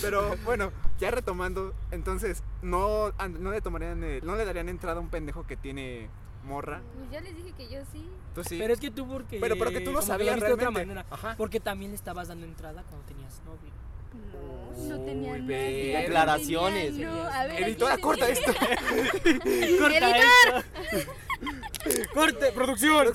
Pero 0.00 0.36
bueno, 0.44 0.72
ya 0.98 1.10
retomando, 1.10 1.74
entonces 1.90 2.42
no, 2.62 3.12
no 3.38 3.50
le 3.52 3.60
tomarían, 3.60 4.02
eh, 4.04 4.20
no 4.22 4.36
le 4.36 4.44
darían 4.44 4.68
entrada 4.68 4.98
a 4.98 5.00
un 5.00 5.08
pendejo 5.10 5.46
que 5.46 5.56
tiene 5.56 6.08
morra. 6.44 6.80
Pues 6.98 7.10
ya 7.10 7.20
les 7.20 7.36
dije 7.36 7.52
que 7.52 7.68
yo 7.68 7.80
sí. 7.92 8.08
Tú 8.34 8.42
sí. 8.44 8.58
Pero 8.58 8.74
es 8.74 8.80
que 8.80 8.90
tú 8.90 9.06
porque... 9.06 9.38
Pero- 9.40 9.56
pero 9.56 9.70
que 9.70 9.80
tú 9.80 9.92
sabías 10.02 10.30
lo 10.36 10.46
viste 10.46 10.48
de 10.48 10.54
otra 10.54 10.70
manera. 10.70 11.06
Ajá. 11.10 11.34
Porque 11.36 11.60
también 11.60 11.92
le 11.92 11.96
estabas 11.96 12.28
dando 12.28 12.46
entrada 12.46 12.82
cuando 12.88 13.06
tenías 13.06 13.40
novio. 13.44 13.70
No, 14.14 14.88
no 14.96 15.04
tenía 15.04 15.32
Uy, 15.32 15.40
nadie. 15.42 15.96
Declaraciones. 15.98 16.94
No, 16.94 17.22
a 17.22 17.44
ver, 17.46 17.62
Editora, 17.62 17.98
corta 17.98 18.26
tenía- 18.26 18.40
esto. 18.40 18.52
¡Corta 19.80 20.16
esto! 20.16 22.08
¡Corte! 22.14 22.52
¡Producción! 22.52 23.06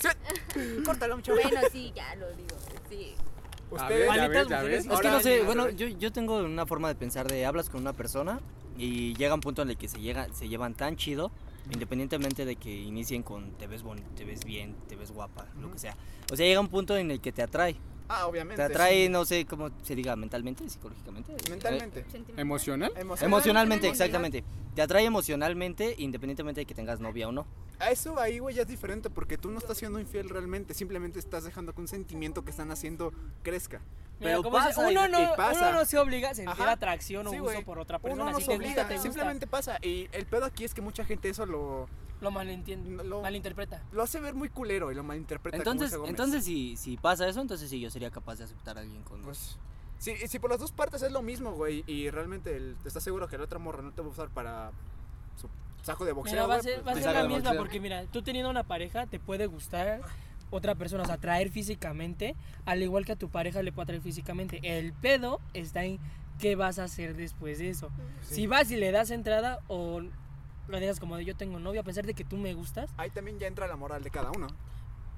Córtalo, 0.85 1.15
mucho. 1.17 1.33
Bueno, 1.33 1.59
sí, 1.71 1.91
ya 1.95 2.15
lo 2.15 2.27
digo. 2.33 2.55
Sí. 2.89 3.15
Ustedes. 3.69 4.09
ya 4.15 4.27
ves, 4.27 4.47
ya 4.47 4.61
ves. 4.63 4.85
Es 4.85 4.99
que 4.99 5.09
no 5.09 5.19
sé, 5.19 5.41
bueno, 5.43 5.69
yo, 5.69 5.87
yo 5.87 6.11
tengo 6.11 6.37
una 6.37 6.65
forma 6.65 6.87
de 6.87 6.95
pensar 6.95 7.27
de 7.27 7.45
hablas 7.45 7.69
con 7.69 7.81
una 7.81 7.93
persona 7.93 8.39
y 8.77 9.13
llega 9.15 9.33
un 9.33 9.41
punto 9.41 9.61
en 9.61 9.69
el 9.69 9.77
que 9.77 9.87
se, 9.87 9.99
llega, 9.99 10.27
se 10.33 10.47
llevan 10.47 10.73
tan 10.73 10.95
chido, 10.95 11.31
independientemente 11.71 12.45
de 12.45 12.55
que 12.55 12.73
inicien 12.73 13.23
con 13.23 13.51
te 13.57 13.67
ves, 13.67 13.83
bon- 13.83 14.03
te 14.15 14.23
ves 14.23 14.45
bien, 14.45 14.75
te 14.87 14.95
ves 14.95 15.11
guapa, 15.11 15.47
lo 15.59 15.69
que 15.71 15.79
sea. 15.79 15.95
O 16.31 16.35
sea, 16.37 16.45
llega 16.45 16.59
un 16.61 16.69
punto 16.69 16.95
en 16.97 17.11
el 17.11 17.19
que 17.19 17.31
te 17.31 17.41
atrae. 17.43 17.75
Ah, 18.09 18.25
obviamente. 18.27 18.55
Te 18.55 18.63
atrae, 18.73 19.09
no 19.09 19.25
sé 19.25 19.45
cómo 19.45 19.69
se 19.83 19.95
diga, 19.95 20.15
mentalmente, 20.15 20.69
psicológicamente. 20.69 21.33
Mentalmente. 21.49 21.99
Eh, 22.13 22.23
Emocional. 22.37 22.91
emocionalmente, 23.21 23.87
exactamente. 23.89 24.43
Te 24.75 24.81
atrae 24.81 25.03
emocionalmente, 25.05 25.95
independientemente 25.97 26.61
de 26.61 26.65
que 26.65 26.73
tengas 26.73 26.99
novia 26.99 27.27
o 27.27 27.31
no. 27.31 27.45
A 27.79 27.91
eso 27.91 28.19
ahí, 28.19 28.39
güey, 28.39 28.55
ya 28.55 28.61
es 28.63 28.67
diferente 28.67 29.09
porque 29.09 29.37
tú 29.37 29.51
no 29.51 29.57
estás 29.59 29.77
siendo 29.77 29.99
infiel 29.99 30.29
realmente. 30.29 30.73
Simplemente 30.73 31.19
estás 31.19 31.43
dejando 31.43 31.73
que 31.73 31.81
un 31.81 31.87
sentimiento 31.87 32.43
que 32.45 32.51
están 32.51 32.71
haciendo 32.71 33.11
crezca. 33.43 33.81
Mira, 34.19 34.31
Pero 34.31 34.43
como 34.43 34.57
dice, 34.57 34.69
pasa 34.69 34.81
uno, 34.81 35.05
y 35.07 35.11
no, 35.11 35.35
pasa. 35.35 35.69
uno 35.69 35.79
no 35.79 35.85
se 35.85 35.97
obliga 35.99 36.31
a 36.31 36.33
sentir 36.33 36.51
Ajá. 36.51 36.71
atracción 36.71 37.27
o 37.27 37.29
Sí, 37.31 37.37
gusto 37.37 37.61
por 37.63 37.77
otra 37.77 37.97
Uno 37.97 38.03
persona. 38.15 38.31
no 38.31 38.37
si 38.39 38.45
se 38.45 38.51
te 38.51 38.55
gusta, 38.55 38.65
obliga, 38.67 38.87
te 38.87 38.93
gusta. 38.95 39.03
simplemente 39.09 39.45
pasa. 39.47 39.77
Y 39.83 40.07
el 40.11 40.25
pedo 40.25 40.45
aquí 40.45 40.63
es 40.63 40.73
que 40.73 40.81
mucha 40.81 41.05
gente 41.05 41.29
eso 41.29 41.45
lo, 41.45 41.87
Lo 42.21 42.31
malentiende, 42.31 43.03
Lo- 43.03 43.21
malinterpreta. 43.21 43.83
lo 43.91 44.01
hace 44.03 44.19
ver 44.19 44.33
muy 44.33 44.49
culero 44.49 44.91
y 44.91 44.95
lo 44.95 45.03
malinterpreta. 45.03 45.57
Entonces, 45.57 45.95
entonces 46.05 46.43
si, 46.45 46.75
si 46.75 46.97
pasa 46.97 47.27
eso, 47.27 47.41
entonces 47.41 47.69
sí, 47.69 47.79
yo 47.79 47.89
sería 47.91 48.09
capaz 48.11 48.37
de 48.37 48.45
aceptar 48.45 48.77
a 48.77 48.81
alguien 48.81 49.03
con... 49.03 49.21
Pues, 49.21 49.57
si, 49.99 50.15
si 50.27 50.39
por 50.39 50.49
las 50.49 50.59
dos 50.59 50.71
partes 50.71 51.01
es 51.03 51.11
lo 51.11 51.21
mismo, 51.21 51.51
güey, 51.53 51.83
y 51.87 52.09
realmente 52.09 52.55
el- 52.55 52.75
te 52.81 52.87
estás 52.87 53.03
seguro 53.03 53.27
que 53.27 53.37
la 53.37 53.43
otra 53.45 53.59
morra 53.59 53.81
no 53.83 53.91
te 53.91 54.01
va 54.01 54.07
a 54.07 54.11
usar 54.11 54.29
para 54.29 54.71
su 55.39 55.47
saco 55.83 56.05
de 56.05 56.11
boxeo, 56.11 56.33
Mira, 56.33 56.47
va 56.47 56.61
ser, 56.61 56.75
pues, 56.81 56.87
va 56.87 56.91
a 56.91 56.95
te 56.95 57.01
ser 57.03 57.13
la 57.13 57.23
misma 57.23 57.37
boxeo. 57.51 57.57
porque 57.61 57.79
mira, 57.79 58.03
tú 58.05 58.21
teniendo 58.21 58.49
una 58.49 58.63
pareja 58.63 59.05
te 59.07 59.19
puede 59.19 59.45
gustar 59.47 60.01
otra 60.49 60.75
persona, 60.75 61.03
o 61.03 61.05
sea, 61.05 61.15
atraer 61.15 61.49
físicamente, 61.49 62.35
al 62.65 62.81
igual 62.81 63.05
que 63.05 63.11
a 63.11 63.15
tu 63.15 63.29
pareja 63.29 63.61
le 63.61 63.71
puede 63.71 63.83
atraer 63.83 64.01
físicamente. 64.01 64.59
El 64.63 64.93
pedo 64.93 65.39
está 65.53 65.83
en 65.83 65.99
qué 66.39 66.55
vas 66.55 66.79
a 66.79 66.85
hacer 66.85 67.15
después 67.15 67.59
de 67.59 67.69
eso. 67.69 67.89
sí. 68.21 68.35
Si 68.35 68.47
vas 68.47 68.71
y 68.71 68.77
le 68.77 68.91
das 68.91 69.11
entrada 69.11 69.59
o 69.67 70.01
lo 70.67 70.79
dejas 70.79 70.99
como 70.99 71.15
de 71.17 71.25
yo 71.25 71.35
tengo 71.35 71.59
novio, 71.59 71.81
a 71.81 71.83
pesar 71.83 72.05
de 72.05 72.13
que 72.13 72.23
tú 72.23 72.37
me 72.37 72.53
gustas, 72.53 72.89
Ahí 72.97 73.09
también 73.09 73.39
ya 73.39 73.47
entra 73.47 73.67
la 73.67 73.75
moral 73.75 74.03
de 74.03 74.09
cada 74.11 74.31
uno. 74.31 74.47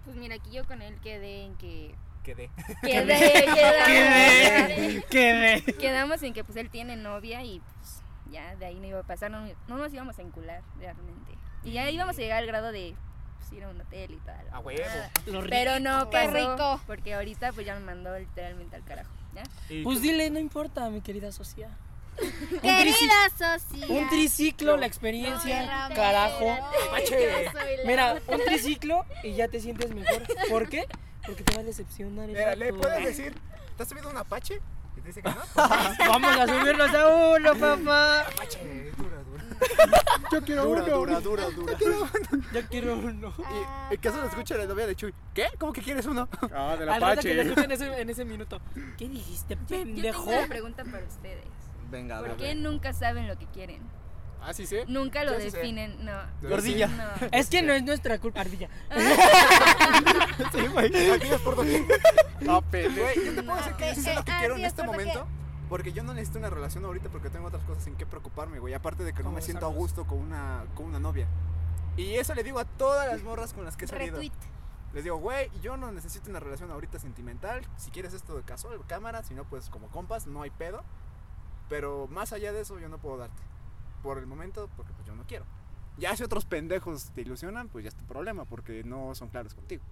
Pues 0.05 0.15
mira, 0.15 0.35
aquí 0.35 0.51
yo 0.51 0.65
con 0.65 0.81
él 0.81 0.97
quedé 1.01 1.43
en 1.45 1.55
que. 1.55 1.93
Quedé. 2.23 2.49
Quedé, 2.81 3.45
quedamos. 3.55 5.05
¿qué 5.09 5.61
ve? 5.65 5.73
Quedamos 5.73 6.21
en 6.23 6.33
que 6.33 6.43
pues 6.43 6.57
él 6.57 6.69
tiene 6.69 6.95
novia 6.95 7.43
y 7.43 7.59
pues 7.59 8.01
ya 8.31 8.55
de 8.57 8.65
ahí 8.65 8.79
no 8.79 8.87
iba 8.87 8.99
a 8.99 9.03
pasar, 9.03 9.31
no, 9.31 9.47
no 9.67 9.77
nos 9.77 9.93
íbamos 9.93 10.19
a 10.19 10.21
encular 10.21 10.61
realmente. 10.79 11.31
Y 11.63 11.71
ya 11.71 11.89
íbamos 11.89 12.17
a 12.17 12.21
llegar 12.21 12.39
al 12.39 12.47
grado 12.47 12.71
de 12.71 12.95
pues, 13.39 13.51
ir 13.53 13.63
a 13.63 13.69
un 13.69 13.81
hotel 13.81 14.11
y 14.11 14.17
tal. 14.17 14.47
A 14.51 14.59
huevo. 14.59 14.83
Lo 15.27 15.41
rico. 15.41 15.49
Pero 15.49 15.79
no 15.79 16.09
Qué 16.09 16.17
pasó, 16.17 16.31
rico. 16.33 16.81
porque 16.85 17.13
ahorita 17.15 17.51
pues 17.53 17.65
ya 17.65 17.73
me 17.75 17.85
mandó 17.85 18.17
literalmente 18.17 18.75
al 18.75 18.83
carajo, 18.83 19.11
¿ya? 19.33 19.43
Pues 19.83 20.01
dile, 20.01 20.29
no 20.29 20.39
importa, 20.39 20.89
mi 20.89 21.01
querida 21.01 21.31
socia. 21.31 21.69
Un, 22.21 22.59
Querida 22.61 23.29
un 23.87 24.09
triciclo, 24.09 24.75
la 24.77 24.85
experiencia, 24.85 25.89
carajo. 25.95 26.45
Yo 26.99 27.07
soy 27.07 27.17
la- 27.45 27.83
Mira, 27.85 28.17
un 28.27 28.43
triciclo 28.43 29.05
y 29.23 29.33
ya 29.35 29.47
te 29.47 29.59
sientes 29.61 29.93
mejor. 29.93 30.23
¿Por 30.49 30.67
qué? 30.69 30.85
Porque 31.25 31.43
te 31.43 31.55
va 31.55 31.61
a 31.61 31.63
decepcionar 31.63 32.27
Mira, 32.27 32.55
le 32.55 32.73
puedes 32.73 33.05
decir, 33.05 33.33
¿te 33.77 33.83
has 33.83 33.89
subido 33.89 34.09
un 34.09 34.17
Apache? 34.17 34.61
Y 34.97 35.01
te 35.01 35.07
dice 35.07 35.21
que 35.21 35.29
no. 35.29 35.35
Vamos 35.55 36.37
a 36.37 36.47
subirnos 36.47 36.93
a 36.93 37.07
uno, 37.37 37.55
papá. 37.55 38.21
Apache, 38.21 38.91
dura, 38.97 39.17
dura. 39.23 39.43
Yo 40.31 40.41
quiero 40.43 40.65
Dura, 40.65 40.83
uno. 40.83 40.93
dura, 40.95 41.19
dura, 41.19 41.49
dura. 41.49 41.77
Yo 42.53 42.67
quiero 42.69 42.95
uno. 42.97 43.33
Y 43.91 43.93
en 43.95 44.01
caso 44.01 44.17
lo 44.17 44.27
escucha 44.27 44.55
la 44.57 44.65
novia 44.65 44.87
de 44.87 44.95
Chuy. 44.95 45.13
¿Qué? 45.33 45.47
¿Cómo 45.57 45.71
que 45.73 45.81
quieres 45.81 46.05
uno? 46.05 46.27
Ah, 46.53 46.75
que 46.77 46.85
lo 46.85 46.93
Apache. 46.93 47.41
escuchen 47.41 47.63
en 47.65 47.71
ese, 47.71 48.01
en 48.01 48.09
ese 48.09 48.25
minuto. 48.25 48.59
¿Qué 48.97 49.07
dijiste, 49.07 49.55
Yo 49.55 49.65
tengo 49.67 49.83
pendejo? 49.85 50.23
una 50.29 50.47
pregunta 50.47 50.83
para 50.83 51.05
ustedes. 51.05 51.45
Venga, 51.89 52.17
a 52.17 52.19
¿Por 52.21 52.29
ver. 52.29 52.37
qué 52.37 52.55
nunca 52.55 52.93
saben 52.93 53.27
lo 53.27 53.37
que 53.37 53.45
quieren? 53.47 53.81
Ah, 54.41 54.53
sí, 54.53 54.65
sí. 54.65 54.77
Nunca 54.87 55.23
lo 55.25 55.33
Yo 55.33 55.39
sí 55.41 55.51
sé. 55.51 55.57
definen, 55.57 56.05
no. 56.05 56.13
Gordilla. 56.41 56.87
No. 56.87 57.27
Es 57.33 57.49
que 57.49 57.61
no 57.61 57.73
es 57.73 57.83
nuestra 57.83 58.19
culpa, 58.19 58.41
ardilla. 58.41 58.69
Sí, 60.51 60.67
güey. 60.67 61.11
Aquí 61.11 61.27
es 61.27 61.41
por. 61.41 61.55
Ah, 62.47 62.61
pendejo. 62.71 63.01
Güey, 63.01 63.25
yo 63.25 63.35
te 63.35 63.43
puedo 63.43 63.57
decir 63.57 63.73
que 63.73 63.95
sé 63.95 64.15
lo 64.15 64.23
que 64.23 64.31
Ah, 64.31 64.37
quiero 64.39 64.55
sí, 64.55 64.61
en 64.61 64.65
es 64.65 64.71
este 64.71 64.83
momento. 64.83 65.27
Porque 65.67 65.91
yo 65.93 66.03
no 66.03 66.13
necesito 66.13 66.39
una 66.39 66.49
relación 66.49 66.83
ahorita 66.85 67.09
porque 67.09 67.29
tengo 67.29 67.47
otras 67.47 67.63
cosas 67.63 67.85
en 67.87 67.95
que 67.95 68.05
preocuparme, 68.05 68.59
güey. 68.59 68.73
Aparte 68.73 69.03
de 69.03 69.13
que 69.13 69.23
no 69.23 69.31
me 69.31 69.41
siento 69.41 69.65
a 69.65 69.69
gusto 69.69 70.05
con 70.07 70.17
una, 70.19 70.65
con 70.73 70.85
una 70.87 70.99
novia. 70.99 71.27
Y 71.97 72.15
eso 72.15 72.33
le 72.33 72.43
digo 72.43 72.59
a 72.59 72.65
todas 72.65 73.07
las 73.07 73.21
morras 73.23 73.53
con 73.53 73.65
las 73.65 73.75
que 73.77 73.85
he 73.85 73.87
salido. 73.87 74.13
Retweet. 74.13 74.31
Les 74.93 75.03
digo, 75.03 75.17
güey, 75.17 75.51
yo 75.61 75.77
no 75.77 75.91
necesito 75.91 76.29
una 76.29 76.39
relación 76.39 76.71
ahorita 76.71 76.97
sentimental. 76.97 77.61
Si 77.77 77.91
quieres 77.91 78.13
esto 78.13 78.35
de 78.35 78.41
casual, 78.43 78.79
cámara. 78.87 79.21
Si 79.21 79.33
no, 79.35 79.43
pues 79.43 79.69
como 79.69 79.89
compas, 79.89 80.25
no 80.25 80.41
hay 80.41 80.49
pedo. 80.49 80.83
Pero 81.69 82.07
más 82.07 82.33
allá 82.33 82.51
de 82.51 82.61
eso, 82.61 82.79
yo 82.79 82.89
no 82.89 82.97
puedo 82.97 83.17
darte. 83.17 83.41
Por 84.03 84.17
el 84.17 84.25
momento, 84.25 84.69
porque 84.75 84.91
pues 84.93 85.05
yo 85.07 85.15
no 85.15 85.23
quiero. 85.23 85.45
Ya 85.97 86.15
si 86.15 86.23
otros 86.23 86.45
pendejos 86.45 87.11
te 87.13 87.21
ilusionan, 87.21 87.67
pues 87.67 87.83
ya 87.83 87.89
es 87.89 87.95
tu 87.95 88.05
problema, 88.05 88.45
porque 88.45 88.83
no 88.83 89.13
son 89.15 89.29
claros 89.29 89.53
contigo. 89.53 89.83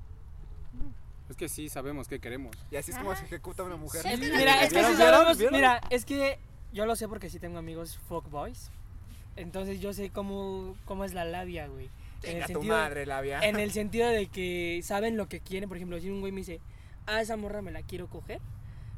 Es 1.29 1.35
que 1.35 1.49
sí 1.49 1.67
sabemos 1.67 2.07
qué 2.07 2.19
queremos. 2.19 2.55
Y 2.71 2.77
así 2.77 2.91
es 2.91 2.97
como 2.97 3.13
se 3.15 3.25
ejecuta 3.25 3.63
una 3.63 3.75
mujer. 3.75 4.05
Es 4.05 4.19
que- 4.19 4.29
Mira, 4.37 4.63
es 4.63 4.69
que 4.69 4.75
¿Vieron, 4.75 4.91
si 4.91 4.97
vieron, 4.97 5.13
sabemos, 5.15 5.37
vieron? 5.37 5.55
mira, 5.55 5.81
es 5.89 6.05
que 6.05 6.39
yo 6.71 6.85
lo 6.85 6.95
sé 6.95 7.07
porque 7.09 7.29
sí 7.29 7.39
tengo 7.39 7.57
amigos 7.57 7.97
fuckboys. 8.07 8.71
Entonces 9.35 9.81
yo 9.81 9.91
sé 9.93 10.09
cómo, 10.09 10.75
cómo 10.85 11.03
es 11.03 11.13
la 11.13 11.25
labia, 11.25 11.67
güey. 11.67 11.89
En 12.23 12.37
el, 12.37 12.41
tu 12.43 12.53
sentido, 12.53 12.75
madre, 12.75 13.05
labia. 13.05 13.41
en 13.41 13.59
el 13.59 13.71
sentido 13.71 14.07
de 14.07 14.27
que 14.27 14.79
saben 14.83 15.17
lo 15.17 15.27
que 15.27 15.41
quieren. 15.41 15.67
Por 15.67 15.77
ejemplo, 15.77 15.99
si 15.99 16.09
un 16.09 16.21
güey 16.21 16.31
me 16.31 16.39
dice, 16.39 16.61
ah, 17.05 17.21
esa 17.21 17.35
morra 17.35 17.61
me 17.61 17.71
la 17.71 17.83
quiero 17.83 18.07
coger, 18.07 18.39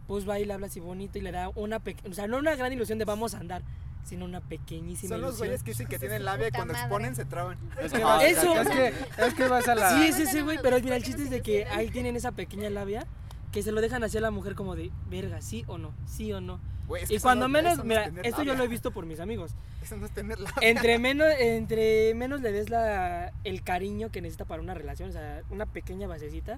pues 0.10 0.28
va 0.28 0.40
y 0.40 0.46
le 0.46 0.54
habla 0.54 0.66
así 0.66 0.80
bonito 0.80 1.20
y 1.20 1.22
le 1.22 1.32
da 1.32 1.50
una 1.54 1.80
pequeña, 1.80 2.10
o 2.10 2.14
sea, 2.16 2.26
no 2.26 2.38
una 2.38 2.56
gran 2.56 2.74
ilusión 2.74 2.98
de 2.98 3.06
vamos 3.06 3.36
a 3.36 3.40
andar, 3.40 3.62
sino 4.04 4.26
una 4.26 4.42
pequeñísima 4.42 5.10
Son 5.10 5.22
los 5.22 5.30
ilusión. 5.36 5.48
güeyes 5.50 5.64
que 5.64 5.72
dicen 5.72 5.86
que 5.88 6.00
tienen 6.00 6.26
labia 6.26 6.48
y 6.48 6.52
cuando 6.52 6.74
madre. 6.74 6.86
exponen 6.86 7.16
se 7.16 7.26
traban. 7.26 7.60
Es 7.80 7.94
que, 7.94 8.04
vas, 8.04 8.24
Eso. 8.24 8.60
es 8.60 8.68
que, 8.70 8.88
es 9.28 9.34
que 9.36 9.48
vas 9.48 9.68
a 9.68 9.76
la... 9.76 9.90
Sí, 9.92 10.08
es 10.08 10.18
ese 10.20 10.42
güey, 10.42 10.58
pero 10.64 10.80
mira, 10.82 10.96
el 10.96 11.04
chiste 11.04 11.22
es 11.24 11.30
de 11.30 11.42
que 11.42 11.66
ahí 11.68 11.90
tienen 11.92 12.16
esa 12.16 12.32
pequeña 12.32 12.72
labia 12.72 13.06
que 13.52 13.62
se 13.62 13.72
lo 13.72 13.82
dejan 13.82 14.04
hacia 14.04 14.20
la 14.20 14.32
mujer 14.32 14.56
como 14.56 14.76
de, 14.76 14.92
verga, 15.12 15.42
sí 15.42 15.64
o 15.68 15.78
no, 15.78 15.94
sí 16.08 16.34
o 16.34 16.42
no. 16.42 16.60
Güey, 16.88 17.04
es 17.04 17.10
que 17.10 17.16
Y 17.16 17.20
cuando 17.20 17.48
no- 17.48 17.54
menos, 17.54 17.76
no 17.78 17.84
es 17.84 17.88
mira, 17.88 18.06
tener 18.06 18.26
esto 18.26 18.42
yo 18.42 18.46
labia. 18.46 18.58
lo 18.58 18.64
he 18.64 18.68
visto 18.68 18.90
por 18.90 19.06
mis 19.06 19.20
amigos. 19.20 19.52
Eso 19.84 19.96
no 19.98 20.08
es 20.08 20.12
tener 20.12 20.40
labia. 20.40 20.56
Entre 20.68 20.98
menos, 21.00 21.28
entre 21.40 22.16
menos 22.16 22.42
le 22.42 22.52
des 22.52 22.72
la, 22.72 23.32
el 23.44 23.62
cariño 23.62 24.10
que 24.10 24.22
necesita 24.22 24.46
para 24.46 24.60
una 24.64 24.74
relación, 24.74 25.10
o 25.10 25.12
sea, 25.14 25.44
una 25.52 25.68
pequeña 25.68 26.08
basecita, 26.08 26.58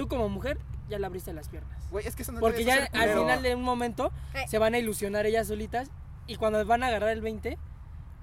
tú 0.00 0.08
como 0.08 0.28
mujer 0.28 0.58
ya 0.88 0.98
le 0.98 1.06
abriste 1.06 1.32
las 1.32 1.48
piernas. 1.48 1.78
Güey, 1.90 2.06
es 2.06 2.16
que 2.16 2.22
eso 2.22 2.32
no 2.32 2.40
Porque 2.40 2.64
ya 2.64 2.84
al 2.84 2.88
culero. 2.90 3.20
final 3.22 3.42
de 3.42 3.54
un 3.54 3.62
momento 3.62 4.10
Eh. 4.34 4.44
se 4.48 4.58
van 4.58 4.74
a 4.74 4.78
ilusionar 4.78 5.26
ellas 5.26 5.46
solitas 5.48 5.90
y 6.26 6.36
cuando 6.36 6.64
van 6.64 6.82
a 6.82 6.86
agarrar 6.88 7.10
el 7.10 7.20
20, 7.20 7.58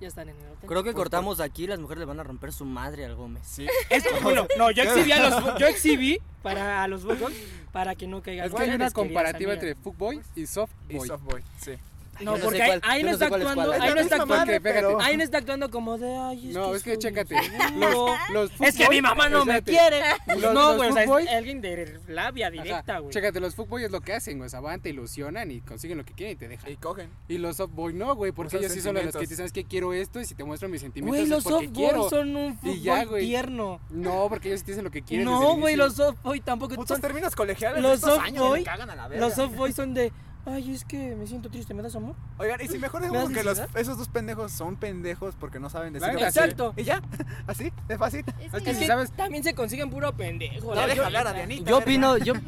ya 0.02 0.08
están 0.08 0.30
en 0.30 0.36
el 0.38 0.52
hotel. 0.52 0.68
Creo 0.70 0.84
que 0.84 0.94
cortamos 0.94 1.40
aquí 1.40 1.64
y 1.64 1.68
las 1.68 1.80
mujeres 1.80 2.00
le 2.00 2.06
van 2.06 2.20
a 2.20 2.24
romper 2.24 2.52
su 2.54 2.66
madre 2.66 3.06
al 3.06 3.16
Gómez. 3.16 3.44
Sí. 3.46 3.68
Es 3.90 4.04
que, 4.04 4.20
bueno, 4.24 4.48
no, 4.58 4.72
yo 4.72 4.84
exhibí 4.84 5.12
a 5.12 5.30
los, 5.30 5.44
yo 5.60 5.68
exhibí 5.68 6.20
para 6.44 6.84
a 6.84 6.88
los 6.88 7.04
Bulldogs 7.04 7.36
para 7.72 7.96
que 7.96 8.08
no 8.08 8.22
caigan. 8.22 8.48
Es 8.48 8.54
que 8.54 8.64
hay 8.64 8.70
una 8.72 8.92
comparativa 8.92 9.54
entre 9.54 9.76
fuckboy 9.76 10.22
y 10.36 10.42
Y 10.42 10.48
softboy. 10.48 11.08
softboy, 11.08 11.44
sí. 11.62 11.74
No, 12.22 12.36
porque 12.38 12.62
ahí, 12.62 12.70
cuál- 12.70 12.82
ahí 12.84 13.02
yo 13.02 13.08
no 13.08 13.14
está 13.14 13.26
actuando, 13.28 13.72
ahí 13.72 13.94
no 13.94 14.00
está 14.02 14.16
actuando, 14.16 15.00
ahí 15.02 15.18
no 15.18 15.24
está 15.24 15.38
actuando 15.38 15.70
como 15.70 15.98
de, 15.98 16.16
ay, 16.16 16.50
es 16.50 16.56
No, 16.56 16.72
que 16.72 16.78
es 16.78 16.84
que 16.84 16.90
soy 16.92 17.00
chécate. 17.00 17.36
inseguro". 17.36 18.16
Los, 18.32 18.50
los 18.60 18.62
Es 18.62 18.76
que 18.76 18.90
mi 18.90 19.02
mamá 19.02 19.30
no 19.30 19.46
me 19.46 19.62
quiere. 19.62 20.02
Los- 20.38 20.54
no, 20.54 20.76
güey, 20.76 20.90
o 20.90 20.94
sea, 20.94 21.04
es 21.04 21.30
alguien 21.30 21.62
de 21.62 22.00
labia 22.08 22.50
directa, 22.50 22.94
Ajá, 22.94 23.00
güey. 23.00 23.14
Chécate, 23.14 23.40
los 23.40 23.56
fuckboy 23.56 23.84
es 23.84 23.92
lo 23.92 24.02
que 24.02 24.14
hacen, 24.14 24.38
güey. 24.38 24.48
O 24.48 24.50
sea, 24.50 24.60
van, 24.60 24.82
te 24.82 24.90
ilusionan 24.90 25.52
y 25.52 25.62
consiguen 25.62 25.98
lo 25.98 26.06
que 26.06 26.14
quieren 26.14 26.34
y 26.34 26.40
te 26.40 26.48
dejan. 26.48 26.72
Y 26.72 26.76
cogen. 26.78 27.10
Y 27.28 27.38
los 27.38 27.58
softboy 27.58 27.94
no, 27.94 28.16
güey, 28.16 28.32
porque 28.32 28.58
ellos 28.58 28.72
sí 28.72 28.82
son 28.82 28.96
los 28.96 29.14
que 29.14 29.20
dicen, 29.20 29.38
¿sabes 29.38 29.52
qué? 29.52 29.64
Quiero 29.64 29.94
esto 29.94 30.20
y 30.20 30.26
si 30.26 30.36
te 30.36 30.44
muestro 30.44 30.70
mis 30.70 30.82
sentimientos 30.82 31.20
Güey, 31.20 31.30
los 31.30 31.44
softboys 31.44 32.10
son 32.10 32.36
un 32.36 32.58
fútbol 32.58 33.20
tierno. 33.20 33.80
No, 33.90 34.28
porque 34.30 34.50
ellos 34.50 34.60
sí 34.62 34.66
te 34.66 34.72
dicen 34.72 34.84
lo 34.84 34.92
que 34.92 35.02
quieren. 35.02 35.26
No, 35.26 35.56
güey, 35.58 35.76
los 35.76 35.96
softboy 35.96 36.40
tampoco 36.42 36.76
Putos 36.76 36.90
son 36.90 37.02
términos 37.02 37.36
colegiales 37.36 37.82
los 37.82 37.96
estos 37.96 38.18
años 38.20 38.58
cagan 38.64 38.90
a 38.90 38.96
la 38.96 39.08
verga. 39.08 39.26
Los 39.26 39.36
softboys 39.36 39.76
son 39.76 39.94
de, 39.94 40.12
ay, 40.48 40.74
es 40.74 40.86
que 40.86 41.16
me 41.16 41.28
siento 41.28 41.50
triste, 41.50 41.74
¿me 41.74 41.84
das 41.84 41.96
amor? 41.96 42.16
Oigan, 42.38 42.60
y 42.62 42.68
si 42.68 42.78
mejor 42.78 43.02
¿Me 43.02 43.08
decimos 43.08 43.30
das 43.30 43.38
que 43.38 43.44
los, 43.44 43.76
esos 43.76 43.98
dos 43.98 44.08
pendejos 44.08 44.52
son 44.52 44.78
pendejos 44.78 45.36
porque 45.36 45.60
no 45.60 45.70
saben 45.70 45.94
decir 45.94 46.10
quieren. 46.10 46.28
Exacto. 46.28 46.74
Y 46.78 46.84
ya, 46.84 47.02
así, 47.48 47.72
de 47.88 47.98
fácil. 47.98 48.26
Es 48.40 48.54
Es 48.54 48.64
que 48.64 48.72
Es 48.72 48.78
si 48.78 48.86
sabes, 48.86 49.12
también 49.12 49.44
se 49.44 49.54
consiguen 49.54 49.90
puro 49.90 50.16
pendejo. 50.16 50.74
La 50.74 50.88
deja 50.88 51.06
hablar 51.06 51.28
a 51.28 51.34
Dianita. 51.34 51.70
Yo 51.70 51.78
opino, 51.78 52.18
yo... 52.18 52.34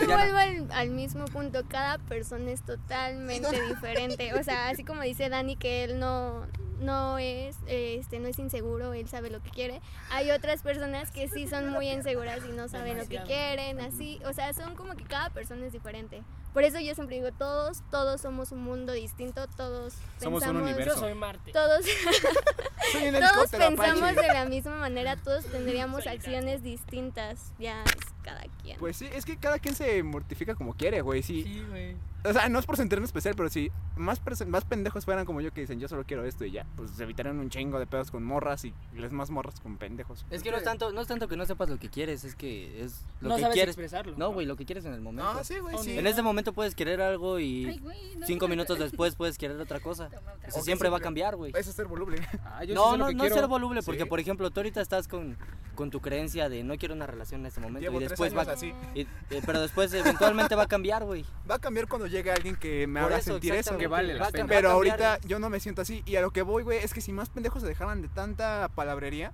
Yo 0.00 0.06
vuelvo 0.06 0.36
al, 0.36 0.72
al 0.72 0.90
mismo 0.90 1.24
punto, 1.26 1.64
cada 1.68 1.98
persona 1.98 2.50
es 2.50 2.62
totalmente 2.62 3.60
diferente. 3.68 4.34
O 4.34 4.42
sea, 4.42 4.68
así 4.68 4.84
como 4.84 5.02
dice 5.02 5.28
Dani 5.28 5.56
que 5.56 5.84
él 5.84 5.98
no, 5.98 6.46
no 6.80 7.18
es, 7.18 7.56
este, 7.66 8.18
no 8.18 8.28
es 8.28 8.38
inseguro, 8.38 8.92
él 8.94 9.08
sabe 9.08 9.30
lo 9.30 9.42
que 9.42 9.50
quiere. 9.50 9.80
Hay 10.10 10.30
otras 10.30 10.62
personas 10.62 11.10
que 11.10 11.28
sí 11.28 11.46
son 11.46 11.70
muy 11.70 11.88
inseguras 11.88 12.40
y 12.48 12.52
no 12.52 12.68
saben 12.68 12.98
lo 12.98 13.06
que 13.06 13.20
quieren, 13.22 13.80
así. 13.80 14.20
O 14.24 14.32
sea, 14.32 14.52
son 14.52 14.74
como 14.74 14.94
que 14.94 15.04
cada 15.04 15.30
persona 15.30 15.66
es 15.66 15.72
diferente. 15.72 16.22
Por 16.52 16.64
eso 16.64 16.80
yo 16.80 16.94
siempre 16.94 17.16
digo, 17.16 17.30
todos, 17.32 17.82
todos 17.90 18.20
somos 18.20 18.50
un 18.50 18.62
mundo 18.64 18.92
distinto, 18.92 19.46
todos 19.56 19.94
Somos 20.20 20.42
un 20.42 20.48
pensamos, 20.48 20.62
universo. 20.62 20.94
Yo 20.94 21.00
soy 21.00 21.14
Marte. 21.14 21.52
todos, 21.52 21.84
Soy 22.92 23.08
un 23.08 23.20
todos 23.20 23.50
pensamos 23.50 24.02
Apache. 24.02 24.20
de 24.20 24.28
la 24.34 24.44
misma 24.46 24.76
manera, 24.76 25.16
todos 25.16 25.44
tendríamos 25.44 26.06
acciones 26.06 26.62
distintas, 26.62 27.52
ya 27.58 27.82
es 27.84 27.92
cada 28.24 28.42
quien. 28.62 28.78
Pues 28.78 28.96
sí, 28.96 29.08
es 29.12 29.24
que 29.24 29.36
cada 29.36 29.58
quien 29.58 29.74
se 29.76 30.02
mortifica 30.02 30.54
como 30.56 30.74
quiere, 30.74 31.00
güey. 31.02 31.22
Sí. 31.22 31.44
Sí, 31.44 31.64
güey. 31.68 31.96
O 32.22 32.32
sea, 32.32 32.48
no 32.48 32.58
es 32.58 32.66
por 32.66 32.76
sentirme 32.76 33.06
especial, 33.06 33.34
pero 33.36 33.48
si 33.48 33.70
más, 33.96 34.20
más 34.46 34.64
pendejos 34.64 35.04
fueran 35.04 35.24
como 35.24 35.40
yo 35.40 35.52
que 35.52 35.62
dicen, 35.62 35.80
yo 35.80 35.88
solo 35.88 36.04
quiero 36.04 36.24
esto 36.26 36.44
y 36.44 36.50
ya, 36.50 36.66
pues 36.76 36.90
se 36.90 37.02
evitarían 37.04 37.38
un 37.38 37.48
chingo 37.48 37.78
de 37.78 37.86
pedos 37.86 38.10
con 38.10 38.22
morras 38.24 38.64
y 38.64 38.74
les 38.94 39.12
más 39.12 39.30
morras 39.30 39.58
con 39.60 39.76
pendejos. 39.78 40.26
Es 40.30 40.42
que 40.42 40.50
no 40.50 40.58
es 40.58 40.64
tanto, 40.64 40.92
no 40.92 41.00
es 41.00 41.06
tanto 41.08 41.28
que 41.28 41.36
no 41.36 41.46
sepas 41.46 41.70
lo 41.70 41.78
que 41.78 41.88
quieres, 41.88 42.24
es 42.24 42.34
que 42.36 42.82
es 42.84 43.04
lo 43.20 43.30
no 43.30 43.36
que 43.36 43.40
sabes 43.42 43.54
quieres. 43.54 43.72
expresarlo. 43.72 44.14
No, 44.18 44.32
güey, 44.32 44.46
lo 44.46 44.56
que 44.56 44.66
quieres 44.66 44.84
en 44.84 44.92
el 44.92 45.00
momento. 45.00 45.30
Ah, 45.30 45.42
sí, 45.44 45.58
güey, 45.60 45.78
sí. 45.78 45.98
En 45.98 46.06
ese 46.06 46.20
momento 46.22 46.52
puedes 46.52 46.74
querer 46.74 47.00
algo 47.00 47.38
y 47.38 47.66
Ay, 47.66 47.78
güey, 47.78 48.16
no, 48.16 48.26
cinco 48.26 48.46
no, 48.46 48.50
minutos 48.50 48.78
no. 48.78 48.84
después 48.84 49.14
puedes 49.16 49.38
querer 49.38 49.58
otra 49.60 49.80
cosa. 49.80 50.06
Otra 50.06 50.20
Eso 50.48 50.60
siempre 50.62 50.88
va 50.90 50.98
a 50.98 51.00
cambiar, 51.00 51.36
güey. 51.36 51.52
Eso 51.56 51.70
es 51.70 51.76
ser 51.76 51.86
voluble. 51.86 52.18
ah, 52.44 52.64
yo 52.64 52.74
No, 52.74 52.92
sé 52.92 52.98
lo 52.98 53.04
no, 53.04 53.06
que 53.08 53.14
no 53.14 53.24
es 53.24 53.28
quiero. 53.30 53.42
ser 53.42 53.48
voluble, 53.48 53.82
porque 53.82 54.02
Sí. 54.02 54.08
por 54.08 54.20
ejemplo, 54.20 54.50
tú 54.50 54.60
ahorita 54.60 54.80
estás 54.82 55.08
con, 55.08 55.38
con 55.74 55.90
tu 55.90 56.00
creencia 56.00 56.48
de 56.50 56.62
no 56.64 56.76
quiero 56.76 56.94
una 56.94 57.06
relación 57.06 57.40
en 57.40 57.46
este 57.46 57.60
momento 57.60 57.80
Llevo 57.80 57.96
y 57.96 58.00
tres 58.00 58.10
después 58.10 58.32
años 58.32 58.48
va 58.48 58.52
así. 58.52 58.74
y- 58.94 59.00
eh, 59.30 59.42
pero 59.46 59.60
después 59.60 59.92
eventualmente 59.94 60.54
va 60.54 60.64
a 60.64 60.68
cambiar, 60.68 61.04
güey. 61.04 61.24
Va 61.50 61.54
a 61.54 61.58
cambiar 61.58 61.86
cuando 61.88 62.06
llegue 62.10 62.30
alguien 62.30 62.56
que 62.56 62.86
me 62.86 63.00
haga 63.00 63.20
sentir 63.20 63.54
eso. 63.54 63.78
Que 63.78 63.86
vale 63.86 64.14
la 64.14 64.30
pena. 64.30 64.46
Pero 64.46 64.70
ahorita 64.70 65.18
yo 65.20 65.38
no 65.38 65.48
me 65.50 65.60
siento 65.60 65.82
así. 65.82 66.02
Y 66.06 66.16
a 66.16 66.20
lo 66.20 66.30
que 66.30 66.42
voy, 66.42 66.62
güey, 66.62 66.78
es 66.78 66.92
que 66.92 67.00
si 67.00 67.12
más 67.12 67.30
pendejos 67.30 67.62
se 67.62 67.68
dejaran 67.68 68.02
de 68.02 68.08
tanta 68.08 68.68
palabrería 68.74 69.32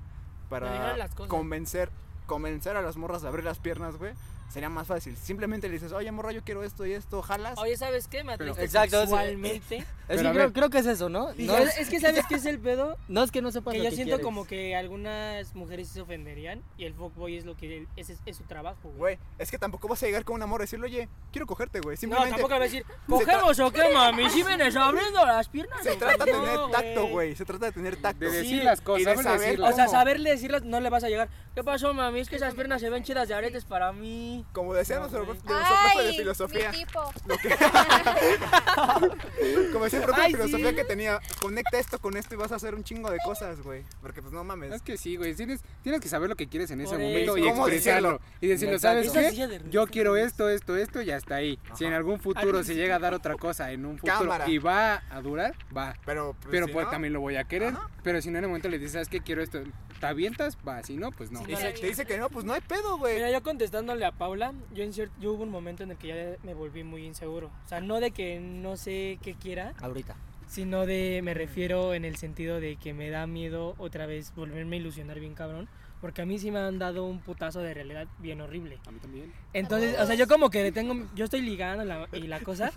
para 0.48 0.96
convencer, 1.28 1.90
convencer 2.26 2.76
a 2.76 2.82
las 2.82 2.96
morras 2.96 3.22
de 3.22 3.28
abrir 3.28 3.44
las 3.44 3.58
piernas, 3.58 3.96
güey, 3.96 4.12
sería 4.52 4.68
más 4.68 4.86
fácil. 4.86 5.16
Simplemente 5.16 5.66
le 5.68 5.74
dices, 5.74 5.92
oye, 5.92 6.10
morra, 6.12 6.32
yo 6.32 6.42
quiero 6.44 6.62
esto 6.64 6.86
y 6.86 6.92
esto, 6.92 7.22
jalas. 7.22 7.58
Oye, 7.58 7.76
¿sabes 7.76 8.06
qué? 8.08 8.22
Me 8.24 8.34
atriste 8.34 8.64
Exacto, 8.64 8.96
es- 9.02 9.08
sexualmente. 9.10 9.76
Es 10.08 10.18
Pero 10.18 10.22
que 10.22 10.28
a 10.28 10.32
creo, 10.34 10.52
creo 10.52 10.70
que 10.70 10.78
es 10.78 10.86
eso, 10.86 11.08
¿no? 11.08 11.34
Y 11.36 11.46
No 11.46 11.56
es, 11.58 11.76
es 11.78 11.88
que 11.90 11.98
¿sabes 11.98 12.24
qué 12.28 12.36
es 12.36 12.46
el 12.46 12.60
pedo? 12.60 12.96
no 13.08 13.24
es 13.24 13.32
que 13.32 13.42
no 13.42 13.50
sepas 13.50 13.72
Que 13.72 13.78
lo 13.78 13.84
yo 13.84 13.90
que 13.90 13.96
siento 13.96 14.10
quieres. 14.14 14.24
como 14.24 14.46
que 14.46 14.76
algunas 14.76 15.52
mujeres 15.56 15.88
se 15.88 16.00
ofenderían 16.00 16.62
y 16.78 16.84
el 16.84 16.94
fuckboy 16.94 17.36
es 17.36 17.44
lo 17.44 17.56
que 17.56 17.86
es, 17.96 18.12
es 18.24 18.36
su 18.36 18.44
trabajo, 18.44 18.78
güey. 18.84 18.96
Güey, 19.16 19.18
es 19.38 19.50
que 19.50 19.58
tampoco 19.58 19.88
vas 19.88 20.00
a 20.04 20.06
llegar 20.06 20.24
con 20.24 20.36
una 20.36 20.46
morra 20.46 20.62
y 20.62 20.66
decirle, 20.66 20.86
oye, 20.86 21.08
quiero 21.32 21.46
cogerte, 21.48 21.80
güey. 21.80 21.96
No, 21.96 22.00
Simplemente 22.00 22.30
tampoco 22.34 22.50
le 22.50 22.56
a 22.56 22.60
decir, 22.60 22.84
¿cogemos 23.08 23.58
o 23.58 23.70
qué, 23.72 23.82
mami? 23.92 24.30
Si 24.30 24.44
vienes 24.44 24.76
abriendo 24.76 25.26
las 25.26 25.48
piernas. 25.48 25.82
se 25.82 25.96
trata 25.96 26.24
de 26.24 26.30
qué?". 26.30 26.36
tener 26.38 26.54
No, 26.54 26.70
tacto, 26.70 27.06
güey. 27.08 27.34
Se 27.34 27.44
trata 27.44 27.66
de 27.66 27.72
tener 27.72 27.96
tacto. 27.96 28.24
De 28.26 28.30
Sí, 28.30 28.36
decir 28.36 28.64
las 28.64 28.80
y 28.80 28.84
cosas, 28.84 29.04
de 29.04 29.04
saber 29.16 29.24
saber 29.24 29.40
decirlas. 29.40 29.72
O 29.72 29.76
sea, 29.76 29.88
saberle 29.88 30.30
decirlas 30.30 30.62
no 30.62 30.78
le 30.78 30.88
vas 30.88 31.02
a 31.02 31.08
llegar. 31.08 31.28
¿Qué 31.56 31.64
pasó, 31.64 31.92
mami? 31.94 32.15
Es 32.20 32.28
que 32.28 32.36
esas 32.36 32.54
piernas 32.54 32.80
se 32.80 32.90
ven 32.90 33.02
chidas 33.02 33.28
de 33.28 33.34
aretes 33.34 33.64
para 33.64 33.92
mí. 33.92 34.44
Como 34.52 34.74
decía 34.74 34.98
nuestro, 34.98 35.24
profe 35.24 36.02
de 36.02 36.12
filosofía. 36.14 36.70
mi 36.70 36.78
tipo. 36.78 37.12
Lo 37.26 37.36
que... 37.36 37.48
Como 39.72 39.84
decía 39.84 40.00
el 40.00 40.04
profe 40.04 40.20
de 40.22 40.26
filosofía 40.28 40.70
sí. 40.70 40.76
que 40.76 40.84
tenía, 40.84 41.20
conecta 41.40 41.78
esto 41.78 41.98
con 41.98 42.16
esto 42.16 42.34
y 42.34 42.38
vas 42.38 42.52
a 42.52 42.56
hacer 42.56 42.74
un 42.74 42.84
chingo 42.84 43.10
de 43.10 43.18
cosas, 43.24 43.60
güey. 43.60 43.84
Porque 44.00 44.22
pues 44.22 44.32
no 44.32 44.44
mames. 44.44 44.72
Es 44.72 44.82
que 44.82 44.96
sí, 44.96 45.16
güey. 45.16 45.34
Tienes, 45.34 45.62
tienes 45.82 46.00
que 46.00 46.08
saber 46.08 46.28
lo 46.28 46.36
que 46.36 46.48
quieres 46.48 46.70
en 46.70 46.80
ese 46.80 46.90
Por 46.90 47.00
momento 47.00 47.36
eso. 47.36 47.44
y 47.44 47.50
¿Cómo 47.50 47.68
expresarlo. 47.68 48.20
Y 48.40 48.46
decirlo. 48.46 48.78
¿sabes 48.78 49.10
qué? 49.10 49.60
Yo 49.70 49.86
quiero 49.86 50.16
esto, 50.16 50.48
esto, 50.48 50.76
esto 50.76 51.02
y 51.02 51.10
hasta 51.10 51.36
ahí. 51.36 51.58
Si 51.74 51.84
en 51.84 51.92
algún 51.92 52.20
futuro 52.20 52.62
se 52.64 52.74
llega 52.74 52.96
a 52.96 52.98
dar 52.98 53.14
otra 53.14 53.34
cosa 53.34 53.72
en 53.72 53.84
un 53.84 53.98
futuro 53.98 54.18
Cámara. 54.18 54.48
y 54.48 54.58
va 54.58 55.02
a 55.10 55.20
durar, 55.20 55.54
va. 55.76 55.94
Pero, 56.04 56.34
pues, 56.40 56.48
Pero 56.50 56.66
si 56.66 56.72
pues 56.72 56.84
no, 56.86 56.90
también 56.90 57.12
lo 57.12 57.20
voy 57.20 57.36
a 57.36 57.44
querer. 57.44 57.74
Ajá. 57.74 57.90
Pero 58.02 58.22
si 58.22 58.30
no 58.30 58.38
en 58.38 58.44
el 58.44 58.48
momento 58.48 58.68
le 58.68 58.78
dices, 58.78 58.92
¿sabes 58.92 59.08
qué? 59.08 59.20
Quiero 59.20 59.42
esto. 59.42 59.60
¿Te 60.00 60.06
avientas? 60.06 60.56
Va. 60.66 60.82
Si 60.82 60.96
no, 60.96 61.10
pues 61.10 61.30
no. 61.30 61.42
Te 61.42 61.86
dice 61.86 62.05
que 62.06 62.18
no, 62.18 62.28
pues 62.30 62.44
no 62.44 62.52
hay 62.52 62.60
pedo, 62.60 62.98
güey. 62.98 63.16
Mira, 63.16 63.30
yo 63.30 63.42
contestándole 63.42 64.04
a 64.04 64.12
Paula, 64.12 64.52
yo, 64.74 64.82
en 64.84 64.92
cier- 64.92 65.10
yo 65.20 65.32
hubo 65.32 65.42
un 65.42 65.50
momento 65.50 65.82
en 65.82 65.90
el 65.90 65.96
que 65.96 66.08
ya 66.08 66.36
me 66.44 66.54
volví 66.54 66.84
muy 66.84 67.04
inseguro. 67.04 67.50
O 67.64 67.68
sea, 67.68 67.80
no 67.80 68.00
de 68.00 68.10
que 68.12 68.40
no 68.40 68.76
sé 68.76 69.18
qué 69.22 69.34
quiera, 69.34 69.74
Ahorita. 69.80 70.16
sino 70.48 70.86
de, 70.86 71.20
me 71.22 71.34
refiero 71.34 71.94
en 71.94 72.04
el 72.04 72.16
sentido 72.16 72.60
de 72.60 72.76
que 72.76 72.94
me 72.94 73.10
da 73.10 73.26
miedo 73.26 73.74
otra 73.78 74.06
vez 74.06 74.32
volverme 74.34 74.76
a 74.76 74.78
ilusionar 74.80 75.18
bien 75.20 75.34
cabrón. 75.34 75.68
Porque 76.00 76.20
a 76.20 76.26
mí 76.26 76.38
sí 76.38 76.50
me 76.50 76.58
han 76.58 76.78
dado 76.78 77.06
un 77.06 77.20
putazo 77.20 77.60
de 77.60 77.72
realidad 77.72 78.06
bien 78.18 78.42
horrible. 78.42 78.78
A 78.86 78.90
mí 78.90 78.98
también. 79.00 79.32
Entonces, 79.54 79.98
o 79.98 80.04
sea, 80.06 80.14
yo 80.14 80.28
como 80.28 80.50
que 80.50 80.70
tengo, 80.70 80.94
yo 81.14 81.24
estoy 81.24 81.40
ligando 81.40 81.84
la- 81.84 82.06
y 82.12 82.26
la 82.26 82.38
cosa, 82.40 82.70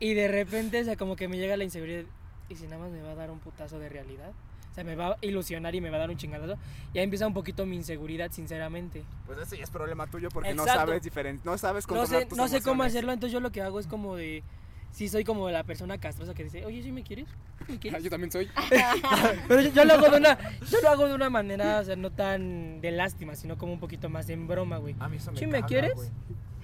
y 0.00 0.14
de 0.14 0.26
repente, 0.26 0.80
o 0.80 0.84
sea, 0.84 0.96
como 0.96 1.14
que 1.14 1.28
me 1.28 1.36
llega 1.36 1.56
la 1.58 1.64
inseguridad, 1.64 2.04
y 2.48 2.56
si 2.56 2.64
nada 2.64 2.78
más 2.78 2.90
me 2.90 3.02
va 3.02 3.10
a 3.12 3.14
dar 3.14 3.30
un 3.30 3.40
putazo 3.40 3.78
de 3.78 3.90
realidad, 3.90 4.32
o 4.72 4.74
sea, 4.74 4.82
me 4.84 4.96
va 4.96 5.08
a 5.12 5.16
ilusionar 5.20 5.74
y 5.74 5.80
me 5.82 5.90
va 5.90 5.96
a 5.98 6.00
dar 6.00 6.10
un 6.10 6.16
chingadazo, 6.16 6.56
y 6.94 6.98
ahí 6.98 7.04
empieza 7.04 7.26
un 7.26 7.34
poquito 7.34 7.66
mi 7.66 7.76
inseguridad, 7.76 8.30
sinceramente. 8.32 9.04
Pues 9.26 9.38
ese 9.38 9.58
ya 9.58 9.64
es 9.64 9.70
problema 9.70 10.06
tuyo 10.06 10.30
porque 10.32 10.54
no 10.54 10.64
sabes 10.64 11.02
diferente, 11.02 11.42
no 11.44 11.56
sabes 11.58 11.86
No 11.86 11.94
controlar 11.96 12.22
sé, 12.22 12.28
tus 12.28 12.38
no 12.38 12.48
sé 12.48 12.62
cómo 12.62 12.82
hacerlo, 12.82 13.12
entonces 13.12 13.32
yo 13.32 13.40
lo 13.40 13.52
que 13.52 13.60
hago 13.62 13.78
es 13.78 13.86
como 13.86 14.16
de, 14.16 14.42
sí 14.90 15.08
soy 15.08 15.24
como 15.24 15.48
la 15.50 15.62
persona 15.64 15.98
castrosa 15.98 16.34
que 16.34 16.44
dice, 16.44 16.64
oye, 16.64 16.82
¿sí 16.82 16.90
me 16.90 17.02
quieres? 17.02 17.28
¿Sí 17.66 17.72
me 17.72 17.74
Ah, 17.74 17.80
quieres? 17.80 18.02
Yo 18.04 18.10
también 18.10 18.32
soy. 18.32 18.48
Pero 19.48 19.60
yo, 19.60 19.70
yo 19.72 19.84
lo 19.84 19.94
hago 19.94 20.08
de 20.10 20.16
una, 20.16 20.38
yo 20.70 20.80
lo 20.82 20.88
hago 20.88 21.06
de 21.08 21.14
una 21.14 21.30
manera, 21.30 21.80
o 21.80 21.84
sea, 21.84 21.96
no 21.96 22.10
tan 22.10 22.80
de 22.80 22.90
lástima, 22.92 23.34
sino 23.36 23.56
como 23.58 23.72
un 23.74 23.78
poquito 23.80 24.08
más 24.08 24.28
en 24.30 24.48
broma, 24.48 24.78
güey. 24.78 24.96
A 25.00 25.08
mí 25.08 25.18
eso 25.18 25.32
me 25.32 25.38
¿Sí 25.38 25.46
me 25.46 25.52
caga, 25.52 25.66
quieres? 25.66 26.10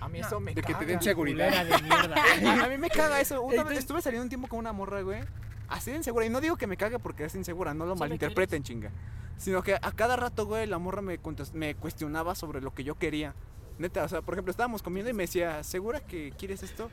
A 0.00 0.09
mí 0.09 0.20
eso 0.20 0.38
me 0.40 0.54
De 0.54 0.62
que 0.62 0.68
te 0.68 0.72
caga. 0.72 0.86
den 0.86 1.02
seguridad. 1.02 1.48
Culera 1.48 1.64
de 1.64 1.82
mierda. 1.82 2.14
A, 2.62 2.64
a 2.64 2.68
mí 2.68 2.78
me 2.78 2.88
caga 2.88 3.20
eso. 3.20 3.42
Una 3.42 3.64
vez 3.64 3.78
estuve 3.80 4.00
saliendo 4.00 4.22
un 4.22 4.28
tiempo 4.28 4.46
con 4.48 4.61
una 4.61 4.72
morra, 4.72 5.02
güey. 5.02 5.20
Así 5.69 5.91
de 5.91 5.99
insegura. 5.99 6.25
Y 6.27 6.31
no 6.31 6.41
digo 6.41 6.57
que 6.57 6.66
me 6.66 6.77
cague 6.77 6.99
porque 6.99 7.25
es 7.25 7.35
insegura, 7.35 7.75
no 7.75 7.85
lo 7.87 7.95
¿Sí 7.95 8.01
me 8.01 8.07
malinterpreten, 8.07 8.62
chinga. 8.62 8.91
Sino 9.37 9.62
que 9.62 9.75
a 9.75 9.93
cada 9.93 10.16
rato, 10.16 10.47
güey, 10.47 10.66
la 10.66 10.79
morra 10.79 11.03
me, 11.03 11.19
me 11.53 11.75
cuestionaba 11.75 12.35
sobre 12.35 12.61
lo 12.61 12.75
que 12.75 12.85
yo 12.85 12.97
quería. 12.97 13.35
Neta, 13.79 14.03
o 14.05 14.09
sea, 14.09 14.23
por 14.23 14.35
ejemplo, 14.35 14.51
estábamos 14.51 14.83
comiendo 14.83 15.11
y 15.11 15.14
me 15.14 15.25
decía, 15.25 15.62
¿segura 15.62 16.01
que 16.01 16.33
quieres 16.37 16.62
esto? 16.64 16.91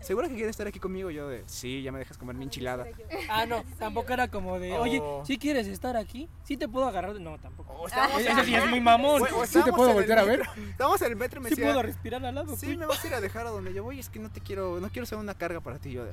¿Segura 0.00 0.28
que 0.28 0.34
quieres 0.34 0.50
estar 0.50 0.68
aquí 0.68 0.78
conmigo? 0.78 1.10
Yo 1.10 1.28
de, 1.28 1.42
sí, 1.46 1.82
ya 1.82 1.90
me 1.90 1.98
dejas 1.98 2.16
comer 2.16 2.36
mi 2.36 2.44
enchilada. 2.44 2.86
Ah, 3.28 3.46
no, 3.46 3.64
tampoco 3.80 4.12
era 4.12 4.28
como 4.28 4.60
de, 4.60 4.78
oye, 4.78 5.00
Oh. 5.02 5.24
¿sí 5.26 5.38
quieres 5.38 5.66
estar 5.66 5.96
aquí? 5.96 6.28
¿Sí 6.44 6.56
te 6.56 6.68
puedo 6.68 6.86
agarrar? 6.86 7.14
de-?" 7.14 7.18
No, 7.20 7.36
tampoco. 7.38 7.72
O 7.72 7.88
Eso 7.88 7.96
sí 8.44 8.54
es 8.54 8.70
muy 8.70 8.80
mamón. 8.80 9.18
Güey, 9.18 9.32
o 9.32 9.44
¿Sí 9.44 9.60
te 9.64 9.72
puedo 9.72 9.92
voltear 9.94 10.20
a 10.20 10.22
ver? 10.24 10.42
Estábamos 10.70 11.02
en 11.02 11.08
el 11.08 11.16
metro 11.16 11.40
y 11.40 11.42
me 11.42 11.48
¿Sí 11.48 11.56
decía, 11.56 11.72
puedo 11.72 11.82
respirar 11.82 12.24
al 12.24 12.32
lado? 12.36 12.56
sí, 12.56 12.76
me 12.76 12.86
vas 12.86 13.02
a 13.04 13.08
ir 13.08 13.14
a 13.14 13.20
dejar 13.20 13.48
a 13.48 13.50
donde 13.50 13.74
yo 13.74 13.82
voy. 13.82 13.98
Es 13.98 14.08
que 14.08 14.20
no 14.20 14.30
te 14.30 14.40
quiero, 14.40 14.78
no 14.78 14.88
quiero 14.90 15.04
ser 15.06 15.18
una 15.18 15.34
carga 15.34 15.60
para 15.60 15.80
ti. 15.80 15.90
Yo 15.90 16.04
de, 16.04 16.12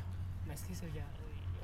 Es 0.51 0.63
que 0.63 0.73
eso 0.73 0.85
ya. 0.95 1.05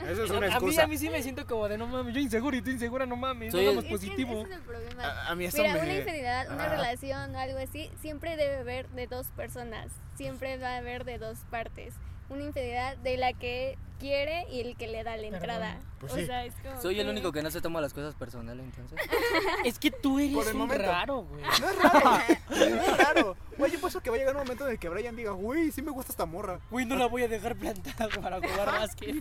Eso 0.10 0.24
es 0.24 0.30
una 0.32 0.38
A 0.38 0.50
mí, 0.50 0.56
excusa. 0.56 0.84
a 0.84 0.88
mí 0.88 0.98
sí 0.98 1.10
me 1.10 1.22
siento 1.24 1.46
como 1.46 1.68
de 1.68 1.78
no 1.78 1.88
mames, 1.88 2.14
yo 2.14 2.20
inseguro 2.22 2.56
y 2.58 2.62
tú 2.62 2.70
insegura, 2.70 3.06
no 3.06 3.16
mames, 3.16 3.52
Soy 3.52 3.64
no 3.66 3.70
el- 3.72 3.76
vamos 3.78 3.84
Es 3.86 3.90
que 4.02 4.08
positivo. 4.10 4.42
ese 4.42 4.50
es 4.52 4.58
el 4.58 4.64
problema. 4.64 5.04
A, 5.04 5.28
a 5.32 5.36
mí 5.36 5.46
eso 5.46 5.58
Mira, 5.62 5.74
me... 5.74 5.80
una 5.82 5.94
infidelidad, 5.94 6.52
una 6.54 6.64
Ah. 6.66 6.70
relación 6.70 7.36
o 7.36 7.40
algo 7.40 7.60
así, 7.60 7.90
siempre 8.02 8.36
debe 8.38 8.58
haber 8.58 8.90
de 8.90 9.08
dos 9.08 9.28
personas. 9.28 9.88
Siempre 10.16 10.58
va 10.58 10.76
a 10.76 10.78
haber 10.78 11.04
de 11.06 11.18
dos 11.18 11.40
partes. 11.50 11.94
Una 12.32 12.44
infidelidad 12.46 12.98
de 12.98 13.18
la 13.18 13.34
que 13.34 13.78
quiere 14.00 14.48
y 14.52 14.62
el 14.62 14.76
que 14.76 14.88
le 14.88 15.04
da 15.04 15.16
la 15.18 15.28
entrada. 15.28 15.78
Pues 16.00 16.14
o 16.14 16.16
sí. 16.16 16.26
sea, 16.26 16.44
es 16.46 16.56
como 16.64 16.82
Soy 16.82 17.00
el 17.00 17.06
que- 17.06 17.12
único 17.12 17.32
que 17.32 17.44
no 17.44 17.52
se 17.52 17.62
toma 17.62 17.80
las 17.82 17.94
cosas 17.94 18.16
personales, 18.16 18.66
entonces. 18.66 18.98
Es 19.66 19.78
que 19.78 19.92
tú 19.92 20.18
eres 20.18 20.34
Por 20.34 20.48
el 20.48 20.54
un 20.54 20.58
momento. 20.62 20.84
raro, 20.88 21.18
güey. 21.24 21.44
No 21.44 21.70
es 21.70 21.78
raro, 21.84 22.10
no 22.50 22.56
es 22.82 22.98
raro. 22.98 23.38
Güey, 23.60 23.72
yo 23.74 23.80
pienso 23.80 24.02
que 24.02 24.10
va 24.10 24.16
a 24.16 24.20
llegar 24.20 24.36
un 24.36 24.42
momento 24.42 24.66
en 24.66 24.72
el 24.72 24.80
que 24.80 24.90
Brian 24.90 25.16
diga, 25.16 25.32
güey, 25.32 25.72
sí 25.72 25.84
me 25.84 25.92
gusta 25.92 26.12
esta 26.12 26.26
morra. 26.26 26.60
Güey, 26.72 26.86
no 26.88 26.96
la 26.96 27.06
voy 27.06 27.22
a 27.24 27.28
dejar 27.28 27.56
plantada 27.56 28.08
para 28.22 28.38
jugar 28.38 28.66
básquet. 28.66 29.14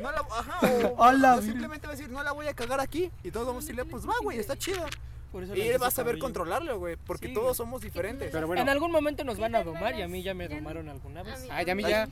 No 0.00 0.10
la, 0.10 0.18
ajá, 0.18 0.60
o, 0.66 0.94
Hola, 0.96 1.34
o 1.34 1.36
mira. 1.36 1.42
simplemente 1.52 1.86
va 1.86 1.92
a 1.92 1.96
decir, 1.96 2.10
no 2.10 2.22
la 2.24 2.32
voy 2.32 2.48
a 2.48 2.54
cagar 2.54 2.80
aquí. 2.80 3.12
Y 3.22 3.30
todos 3.30 3.46
vamos 3.46 3.62
a 3.62 3.66
decirle, 3.66 3.84
pues 3.84 4.04
va, 4.08 4.14
güey, 4.22 4.38
está 4.40 4.56
chido. 4.56 4.84
Por 5.32 5.44
eso 5.44 5.54
Y 5.54 5.58
la 5.58 5.64
él 5.74 5.82
va 5.82 5.88
a 5.88 5.90
saber 5.90 6.18
controlarlo, 6.18 6.78
güey, 6.78 6.96
porque 6.96 7.26
Sí. 7.28 7.34
todos 7.34 7.56
somos 7.56 7.82
diferentes. 7.82 8.30
Pero 8.32 8.46
bueno, 8.46 8.62
En 8.62 8.68
algún 8.70 8.90
momento 8.90 9.24
nos 9.24 9.38
van 9.38 9.54
a 9.54 9.62
domar 9.62 9.94
y 9.94 10.02
a 10.02 10.08
mí 10.08 10.22
ya 10.22 10.32
me 10.32 10.48
domaron 10.48 10.88
alguna 10.88 11.22
vez. 11.22 11.46
ay, 11.50 11.66
ya 11.66 11.72
a 11.72 11.74
mí 11.74 11.82
ya. 11.88 12.08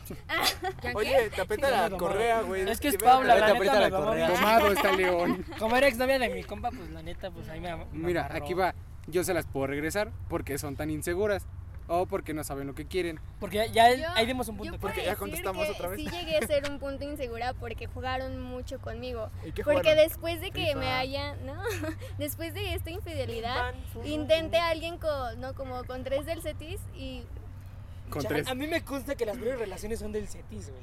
Oye, 0.94 1.30
te 1.34 1.40
aprieta 1.40 1.66
Sí, 1.68 1.72
la 1.72 1.88
domaron. 1.88 1.98
correa, 1.98 2.42
güey. 2.42 2.68
Es 2.68 2.78
que 2.80 2.88
es 2.88 2.96
Paula, 2.96 3.36
la 3.36 3.52
neta 3.54 3.74
la 3.74 3.80
me 3.80 3.90
domó 3.90 4.04
correa. 4.06 4.26
bien. 4.26 4.38
Tomado 4.40 4.72
está 4.72 4.92
León. 4.92 5.44
Como 5.58 5.76
era 5.76 5.86
exnovia 5.88 6.18
de 6.18 6.28
mi 6.28 6.42
compa, 6.44 6.70
pues 6.70 6.90
la 6.90 7.02
neta, 7.02 7.30
pues 7.30 7.48
ahí 7.48 7.60
me 7.60 7.74
me 7.76 7.84
Mira, 7.92 8.26
amarró. 8.26 8.44
aquí 8.44 8.54
va. 8.54 8.74
Yo 9.06 9.24
se 9.24 9.32
las 9.34 9.46
puedo 9.46 9.66
regresar 9.68 10.10
porque 10.28 10.58
son 10.58 10.76
tan 10.76 10.90
inseguras. 10.90 11.46
O 11.88 12.06
porque 12.06 12.34
no 12.34 12.42
saben 12.42 12.66
lo 12.66 12.74
que 12.74 12.84
quieren. 12.86 13.20
Porque 13.38 13.58
ya, 13.58 13.66
ya 13.66 13.94
Yo- 13.94 14.08
ahí 14.16 14.26
dimos 14.26 14.48
un 14.48 14.56
punto. 14.56 14.78
Porque 14.78 15.04
ya 15.04 15.14
contestamos 15.14 15.68
otra 15.68 15.88
vez. 15.88 16.00
Sí 16.00 16.08
llegué 16.10 16.38
a 16.38 16.46
ser 16.46 16.68
un 16.70 16.78
punto 16.80 17.04
insegura 17.04 17.54
porque 17.54 17.86
jugaron 17.86 18.40
mucho 18.40 18.80
conmigo. 18.80 19.30
¿Y 19.46 19.52
qué 19.52 19.62
Porque 19.62 19.94
después 19.94 20.40
de 20.40 20.50
que 20.50 20.66
FIFA. 20.66 20.78
me 20.80 20.88
hayan, 20.90 21.46
¿no? 21.46 21.62
Después 22.18 22.54
de 22.54 22.74
esta 22.74 22.90
infidelidad, 22.90 23.72
intenté 24.04 24.58
a 24.58 24.68
alguien 24.70 24.98
con, 24.98 25.40
no, 25.40 25.54
como 25.54 25.84
con 25.84 26.02
tres 26.02 26.26
del 26.26 26.42
cetis 26.42 26.80
y, 26.96 27.22
Con 28.10 28.22
Ya, 28.22 28.28
tres. 28.28 28.48
A 28.48 28.54
mí 28.54 28.66
me 28.66 28.82
consta 28.84 29.14
que 29.14 29.24
las 29.24 29.36
primeras 29.36 29.60
relaciones 29.60 29.98
son 30.00 30.10
del 30.12 30.26
cetis, 30.28 30.70
güey. 30.70 30.82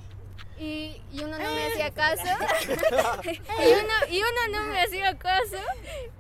Y, 0.60 1.02
y 1.12 1.20
uno 1.24 1.38
no 1.38 1.52
me 1.56 1.66
hacía 1.68 1.92
caso. 1.92 2.24
y, 3.24 3.30
uno, 3.30 3.94
y 4.10 4.18
uno 4.20 4.60
no 4.60 4.64
me 4.68 4.82
hacía 4.82 5.18
caso. 5.18 5.58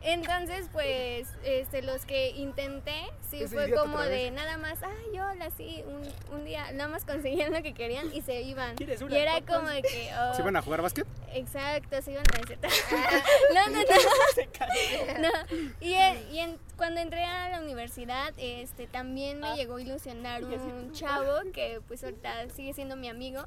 Entonces, 0.01 0.67
pues, 0.73 1.27
este, 1.43 1.81
los 1.81 2.05
que 2.05 2.31
intenté, 2.31 2.95
sí 3.29 3.37
Ese 3.43 3.55
fue 3.55 3.71
como 3.71 3.99
de 4.01 4.09
vez. 4.09 4.33
nada 4.33 4.57
más, 4.57 4.79
ay, 4.83 5.19
hola, 5.19 5.49
sí, 5.55 5.83
un, 5.87 6.35
un 6.35 6.45
día, 6.45 6.71
nada 6.73 6.89
más 6.89 7.05
conseguían 7.05 7.53
lo 7.53 7.61
que 7.61 7.73
querían 7.73 8.13
y 8.13 8.21
se 8.21 8.41
iban. 8.41 8.75
¿Quieres 8.75 9.01
Y 9.01 9.15
era 9.15 9.39
como 9.41 9.69
de 9.69 9.81
que, 9.81 10.11
oh, 10.19 10.33
¿Se 10.33 10.41
van 10.41 10.55
a 10.55 10.61
jugar 10.61 10.81
básquet? 10.81 11.05
Exacto, 11.33 12.01
se 12.01 12.11
iban 12.11 12.25
a 12.33 12.37
decir. 12.39 12.59
no, 13.53 13.67
no, 13.69 13.79
no. 13.81 15.21
no. 15.29 15.63
Y, 15.79 15.93
en- 15.93 16.33
y 16.33 16.39
en- 16.39 16.59
cuando 16.75 16.99
entré 17.01 17.23
a 17.23 17.49
la 17.49 17.59
universidad, 17.61 18.33
este, 18.37 18.87
también 18.87 19.39
me 19.39 19.55
llegó 19.55 19.75
a 19.77 19.81
ilusionar 19.81 20.43
un 20.43 20.91
chavo 20.91 21.39
que 21.53 21.79
pues 21.87 22.03
ahorita 22.03 22.49
sigue 22.49 22.73
siendo 22.73 22.95
mi 22.95 23.07
amigo. 23.09 23.45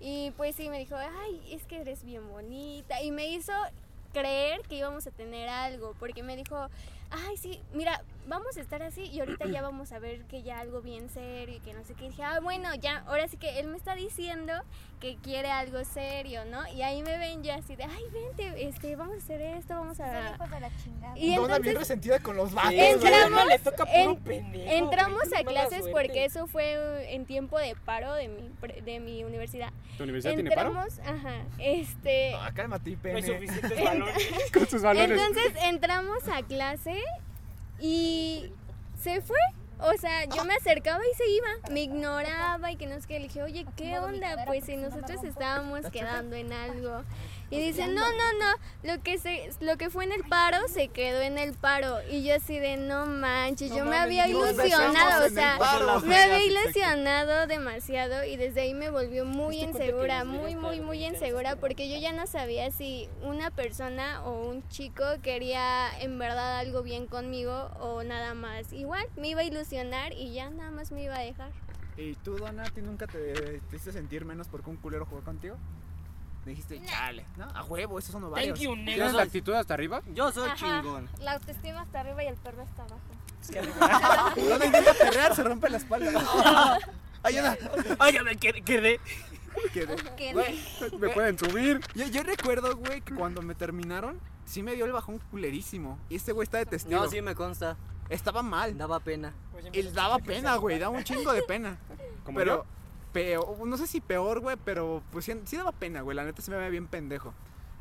Y 0.00 0.30
pues 0.32 0.54
sí, 0.56 0.68
me 0.68 0.78
dijo, 0.78 0.96
ay, 0.96 1.40
es 1.50 1.64
que 1.64 1.80
eres 1.80 2.04
bien 2.04 2.28
bonita. 2.28 3.02
Y 3.02 3.10
me 3.10 3.26
hizo 3.26 3.52
creer 4.12 4.62
que 4.62 4.76
íbamos 4.76 5.06
a 5.06 5.10
tener 5.10 5.48
algo, 5.48 5.94
porque 5.98 6.22
me 6.22 6.36
dijo, 6.36 6.68
ay, 7.10 7.36
sí, 7.36 7.60
mira, 7.72 8.02
vamos 8.28 8.56
a 8.56 8.60
estar 8.60 8.82
así 8.82 9.02
y 9.04 9.20
ahorita 9.20 9.46
ya 9.46 9.62
vamos 9.62 9.92
a 9.92 9.98
ver 9.98 10.24
que 10.26 10.42
ya 10.42 10.60
algo 10.60 10.80
bien 10.82 11.08
serio 11.08 11.56
y 11.56 11.60
que 11.60 11.72
no 11.72 11.82
sé 11.84 11.94
qué. 11.94 12.06
Y 12.06 12.08
dije, 12.10 12.22
ah, 12.22 12.40
bueno, 12.40 12.74
ya, 12.74 12.98
ahora 13.06 13.26
sí 13.28 13.36
que 13.36 13.58
él 13.58 13.68
me 13.68 13.76
está 13.76 13.94
diciendo 13.94 14.52
que 15.00 15.16
quiere 15.16 15.50
algo 15.50 15.84
serio, 15.84 16.44
¿no? 16.44 16.66
Y 16.68 16.82
ahí 16.82 17.02
me 17.02 17.16
ven 17.18 17.42
ya 17.42 17.54
así 17.56 17.76
de, 17.76 17.84
ay, 17.84 18.02
vente, 18.12 18.66
este, 18.68 18.96
vamos 18.96 19.14
a 19.14 19.18
hacer 19.18 19.40
esto, 19.40 19.74
vamos 19.74 19.96
Son 19.96 20.06
a... 20.06 20.32
hijos 20.34 20.50
de 20.50 20.60
la 20.60 20.70
chingada. 20.82 21.16
Y 21.18 21.36
Donna 21.36 21.58
bien 21.58 21.70
entonces 21.70 21.78
resentida 21.78 22.18
con 22.18 22.36
los 22.36 22.52
vatos. 22.52 22.72
entramos, 22.74 23.46
le 23.46 23.58
toca 23.60 23.84
puro 23.86 24.10
en- 24.10 24.16
pendejo, 24.16 24.70
entramos 24.72 25.22
a 25.32 25.44
clases 25.44 25.84
suerte. 25.84 25.90
porque 25.92 26.24
eso 26.24 26.46
fue 26.48 27.14
en 27.14 27.26
tiempo 27.26 27.58
de 27.58 27.76
paro 27.76 28.12
de 28.14 28.28
mi, 28.28 28.48
pre- 28.60 28.80
de 28.82 28.98
mi 29.00 29.22
universidad. 29.24 29.70
¿Tu 29.96 30.02
universidad 30.04 30.34
tiene 30.34 30.50
paro? 30.50 30.68
Entramos, 30.70 30.98
ajá, 31.00 31.42
este... 31.58 32.34
Ah, 32.34 32.50
cálmate, 32.54 32.90
No 32.90 32.96
hay 33.16 33.22
pene. 33.22 33.22
suficientes 33.22 33.84
balones. 33.84 34.30
Con 34.52 34.66
sus 34.68 34.82
balones. 34.82 35.10
Entonces 35.20 35.52
entramos 35.62 36.28
a 36.28 36.42
clase 36.42 37.00
y 37.80 38.52
se 39.00 39.20
fue. 39.20 39.38
O 39.80 39.92
sea, 39.96 40.24
yo 40.24 40.44
me 40.44 40.54
acercaba 40.54 41.00
y 41.04 41.16
se 41.16 41.28
iba, 41.28 41.48
me 41.70 41.82
ignoraba 41.82 42.72
y 42.72 42.76
que 42.76 42.86
no 42.86 43.00
sé 43.00 43.06
qué. 43.06 43.20
Le 43.20 43.28
dije, 43.28 43.42
oye, 43.42 43.64
¿qué 43.76 43.98
onda? 44.00 44.44
Pues 44.44 44.64
si 44.64 44.76
nosotros 44.76 45.22
estábamos 45.22 45.86
quedando 45.92 46.34
en 46.34 46.52
algo. 46.52 47.04
Y 47.50 47.58
dice, 47.58 47.86
no, 47.86 47.94
no, 47.94 48.32
no, 48.38 48.92
lo 48.92 49.02
que, 49.02 49.16
se, 49.16 49.48
lo 49.60 49.78
que 49.78 49.88
fue 49.88 50.04
en 50.04 50.12
el 50.12 50.22
paro 50.24 50.58
se 50.68 50.88
quedó 50.88 51.22
en 51.22 51.38
el 51.38 51.54
paro. 51.54 51.96
Y 52.10 52.22
yo 52.22 52.34
así 52.34 52.58
de, 52.58 52.76
no 52.76 53.06
manches, 53.06 53.70
No 53.70 53.78
yo 53.78 53.84
me 53.86 53.96
había 53.96 54.28
ilusionado, 54.28 55.26
o 55.26 55.30
sea, 55.30 55.56
paro. 55.58 56.00
me 56.00 56.16
había 56.16 56.44
ilusionado 56.44 57.46
demasiado 57.46 58.24
y 58.24 58.36
desde 58.36 58.60
ahí 58.62 58.74
me 58.74 58.90
volvió 58.90 59.24
muy 59.24 59.60
¿Te 59.60 59.66
diste 59.66 59.72
cuenta 59.72 59.78
que 59.78 59.84
insegura, 59.86 60.24
muy, 60.24 60.56
muy, 60.56 60.80
muy 60.80 61.04
insegura 61.04 61.56
porque 61.56 61.88
yo 61.90 61.98
ya 61.98 62.12
no 62.12 62.26
sabía 62.26 62.70
si 62.70 63.08
una 63.22 63.50
persona 63.50 64.22
o 64.24 64.46
un 64.46 64.66
chico 64.68 65.04
quería 65.22 65.88
en 66.00 66.18
verdad 66.18 66.58
algo 66.58 66.82
bien 66.82 67.06
conmigo 67.06 67.70
o 67.80 68.02
nada 68.02 68.34
más. 68.34 68.74
Igual 68.74 69.06
me 69.16 69.28
iba 69.28 69.40
a 69.40 69.44
ilusionar 69.44 70.12
y 70.12 70.34
ya 70.34 70.50
nada 70.50 70.70
más 70.70 70.92
me 70.92 71.02
iba 71.02 71.16
a 71.16 71.20
dejar. 71.20 71.50
¿Y 71.96 72.14
tú, 72.16 72.36
Donna, 72.36 72.64
a 72.64 72.70
ti 72.70 72.82
nunca 72.82 73.06
te, 73.06 73.32
te 73.32 73.76
hiciste 73.76 73.92
sentir 73.92 74.24
menos 74.24 74.48
porque 74.48 74.68
un 74.68 74.76
culero 74.76 75.06
jugó 75.06 75.22
contigo? 75.22 75.56
Dijiste, 76.48 76.80
chale, 76.84 77.24
¿no? 77.36 77.44
A 77.54 77.64
huevo, 77.64 77.98
esos 77.98 78.12
son 78.12 78.24
ovarios. 78.24 78.58
Thank 78.58 78.64
you, 78.64 78.74
¿Tienes 78.74 78.98
negro. 78.98 79.12
la 79.12 79.22
actitud 79.22 79.52
hasta 79.54 79.74
arriba? 79.74 80.02
Yo 80.14 80.32
soy 80.32 80.48
Ajá, 80.50 80.56
chingón. 80.56 81.08
La 81.20 81.32
autoestima 81.32 81.82
está 81.82 82.00
arriba 82.00 82.24
y 82.24 82.26
el 82.28 82.36
perro 82.36 82.62
está 82.62 82.82
abajo. 82.84 83.00
Donna 84.36 84.64
intenta 84.66 84.94
perrear, 84.94 85.34
se 85.34 85.42
rompe 85.42 85.68
la 85.70 85.76
espalda. 85.78 86.10
Ayuda. 87.22 87.56
Ay, 87.98 88.12
ya 88.14 88.22
me 88.22 88.36
quedé. 88.36 88.62
quedé. 88.62 89.00
Quedé. 89.72 89.96
Que 90.16 90.32
Güey, 90.32 90.58
Me 90.98 91.08
pueden 91.10 91.38
subir. 91.38 91.80
yo, 91.94 92.06
yo 92.06 92.22
recuerdo, 92.22 92.76
güey, 92.76 93.00
que 93.00 93.14
cuando 93.14 93.42
me 93.42 93.54
terminaron, 93.54 94.20
sí 94.44 94.62
me 94.62 94.74
dio 94.74 94.84
el 94.84 94.92
bajón 94.92 95.18
culerísimo. 95.30 95.98
Y 96.08 96.16
este 96.16 96.32
güey 96.32 96.44
está 96.44 96.58
de 96.58 96.66
testigo. 96.66 97.00
No, 97.02 97.08
sí 97.08 97.20
me 97.22 97.34
consta. 97.34 97.76
Estaba 98.08 98.42
mal. 98.42 98.76
Daba 98.78 99.00
pena. 99.00 99.32
Él 99.72 99.92
daba 99.92 100.18
pena, 100.18 100.56
güey, 100.56 100.78
daba 100.78 100.96
un 100.96 101.04
chingo 101.04 101.32
de 101.32 101.42
pena. 101.42 101.76
Como 102.24 102.38
pero, 102.38 102.56
yo. 102.58 102.66
Peor, 103.12 103.66
no 103.66 103.76
sé 103.76 103.86
si 103.86 104.00
peor, 104.00 104.40
güey, 104.40 104.56
pero 104.64 105.02
pues 105.10 105.24
sí, 105.24 105.32
sí 105.44 105.56
daba 105.56 105.72
pena, 105.72 106.00
güey. 106.02 106.16
La 106.16 106.24
neta 106.24 106.42
se 106.42 106.50
me 106.50 106.56
veía 106.56 106.68
bien 106.70 106.86
pendejo. 106.86 107.34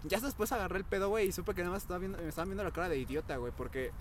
Ya 0.03 0.19
después 0.19 0.51
agarré 0.51 0.77
el 0.77 0.85
pedo, 0.85 1.09
güey, 1.09 1.27
y 1.27 1.31
supe 1.31 1.53
que 1.53 1.61
nada 1.61 1.73
más 1.73 1.83
estaba 1.83 1.99
viendo, 1.99 2.17
me 2.19 2.27
estaban 2.29 2.49
viendo 2.49 2.63
la 2.63 2.71
cara 2.71 2.87
de 2.89 2.97
idiota, 2.97 3.37
güey, 3.37 3.51
porque 3.55 3.91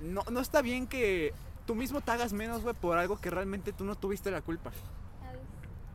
no, 0.00 0.22
no 0.30 0.40
está 0.40 0.62
bien 0.62 0.86
que 0.86 1.32
tú 1.66 1.74
mismo 1.74 2.00
te 2.00 2.10
hagas 2.10 2.32
menos, 2.32 2.62
güey, 2.62 2.74
por 2.74 2.98
algo 2.98 3.16
que 3.18 3.30
realmente 3.30 3.72
tú 3.72 3.84
no 3.84 3.94
tuviste 3.94 4.30
la 4.30 4.42
culpa. 4.42 4.72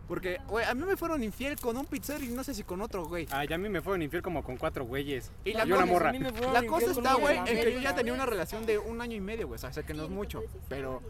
Porque, 0.08 0.40
güey, 0.48 0.64
a 0.66 0.74
mí 0.74 0.86
me 0.86 0.96
fueron 0.96 1.22
infiel 1.22 1.58
con 1.60 1.76
un 1.76 1.86
pizzero 1.86 2.24
y 2.24 2.30
no 2.30 2.42
sé 2.42 2.54
si 2.54 2.64
con 2.64 2.80
otro, 2.82 3.06
güey. 3.06 3.28
Ay, 3.30 3.52
a 3.52 3.58
mí 3.58 3.68
me 3.68 3.82
fueron 3.82 4.02
infiel 4.02 4.22
como 4.24 4.42
con 4.42 4.56
cuatro 4.56 4.86
güeyes. 4.86 5.32
Y 5.44 5.50
Y, 5.50 5.54
la 5.54 5.66
una 5.66 5.76
cosa- 5.76 5.86
morra. 5.86 6.14
La 6.54 6.66
cosa 6.66 6.92
está, 6.92 7.16
güey, 7.16 7.38
en 7.38 7.46
que 7.46 7.74
yo 7.74 7.80
ya 7.82 7.94
tenía 7.94 8.14
una 8.14 8.26
relación 8.26 8.66
de 8.66 8.78
un 8.78 9.02
año 9.02 9.18
y 9.18 9.22
medio, 9.22 9.48
güey, 9.48 9.60
o 9.62 9.72
sea, 9.72 9.84
que 9.84 9.94
no 9.94 10.06
es 10.06 10.10
mucho, 10.10 10.44
pero 10.70 11.02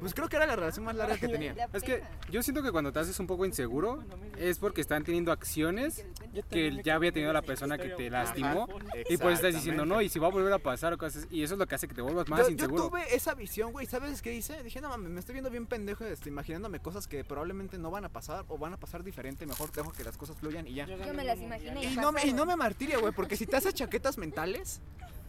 pues 0.00 0.14
creo 0.14 0.28
que 0.28 0.36
era 0.36 0.46
la 0.46 0.56
relación 0.56 0.84
más 0.84 0.94
larga 0.96 1.16
que 1.18 1.28
tenía. 1.28 1.54
Es 1.72 1.82
que 1.82 2.02
yo 2.30 2.42
siento 2.42 2.62
que 2.62 2.72
cuando 2.72 2.92
te 2.92 2.98
haces 2.98 3.18
un 3.20 3.26
poco 3.26 3.44
inseguro 3.46 4.02
es 4.38 4.58
porque 4.58 4.80
están 4.80 5.04
teniendo 5.04 5.32
acciones 5.32 6.04
que 6.50 6.82
ya 6.82 6.94
había 6.94 7.12
tenido 7.12 7.32
la 7.32 7.42
persona 7.42 7.78
que 7.78 7.90
te 7.90 8.10
lastimó 8.10 8.68
y 9.08 9.16
pues 9.16 9.36
estás 9.36 9.54
diciendo 9.54 9.86
no 9.86 10.02
y 10.02 10.08
si 10.08 10.18
va 10.18 10.28
a 10.28 10.30
volver 10.30 10.52
a 10.52 10.58
pasar 10.58 10.92
o 10.92 10.98
cosas 10.98 11.26
y 11.30 11.42
eso 11.42 11.54
es 11.54 11.58
lo 11.58 11.66
que 11.66 11.74
hace 11.74 11.88
que 11.88 11.94
te 11.94 12.02
vuelvas 12.02 12.28
más 12.28 12.40
Yo, 12.40 12.46
yo 12.46 12.50
inseguro. 12.52 12.88
tuve 12.88 13.14
esa 13.14 13.34
visión, 13.34 13.72
güey. 13.72 13.86
¿Sabes 13.86 14.22
qué 14.22 14.34
hice? 14.34 14.62
Dije, 14.62 14.80
no 14.80 14.88
mames, 14.88 15.10
me 15.10 15.20
estoy 15.20 15.32
viendo 15.34 15.50
bien 15.50 15.66
pendejo, 15.66 16.04
este, 16.04 16.28
imaginándome 16.28 16.80
cosas 16.80 17.06
que 17.08 17.24
probablemente 17.24 17.78
no 17.78 17.90
van 17.90 18.04
a 18.04 18.08
pasar 18.08 18.44
o 18.48 18.58
van 18.58 18.72
a 18.74 18.76
pasar 18.76 19.02
diferente. 19.02 19.46
Mejor 19.46 19.72
dejo 19.72 19.92
que 19.92 20.04
las 20.04 20.16
cosas 20.16 20.36
fluyan 20.36 20.66
y 20.66 20.74
ya. 20.74 20.86
Yo 20.86 21.14
me 21.14 21.24
las 21.24 21.40
imaginé. 21.40 21.84
Y 21.84 21.96
no, 21.96 22.12
me, 22.12 22.24
y 22.26 22.32
no 22.32 22.46
me 22.46 22.56
martirio, 22.56 23.00
güey, 23.00 23.12
porque 23.12 23.36
si 23.36 23.46
te 23.46 23.56
haces 23.56 23.74
chaquetas 23.74 24.18
mentales, 24.18 24.80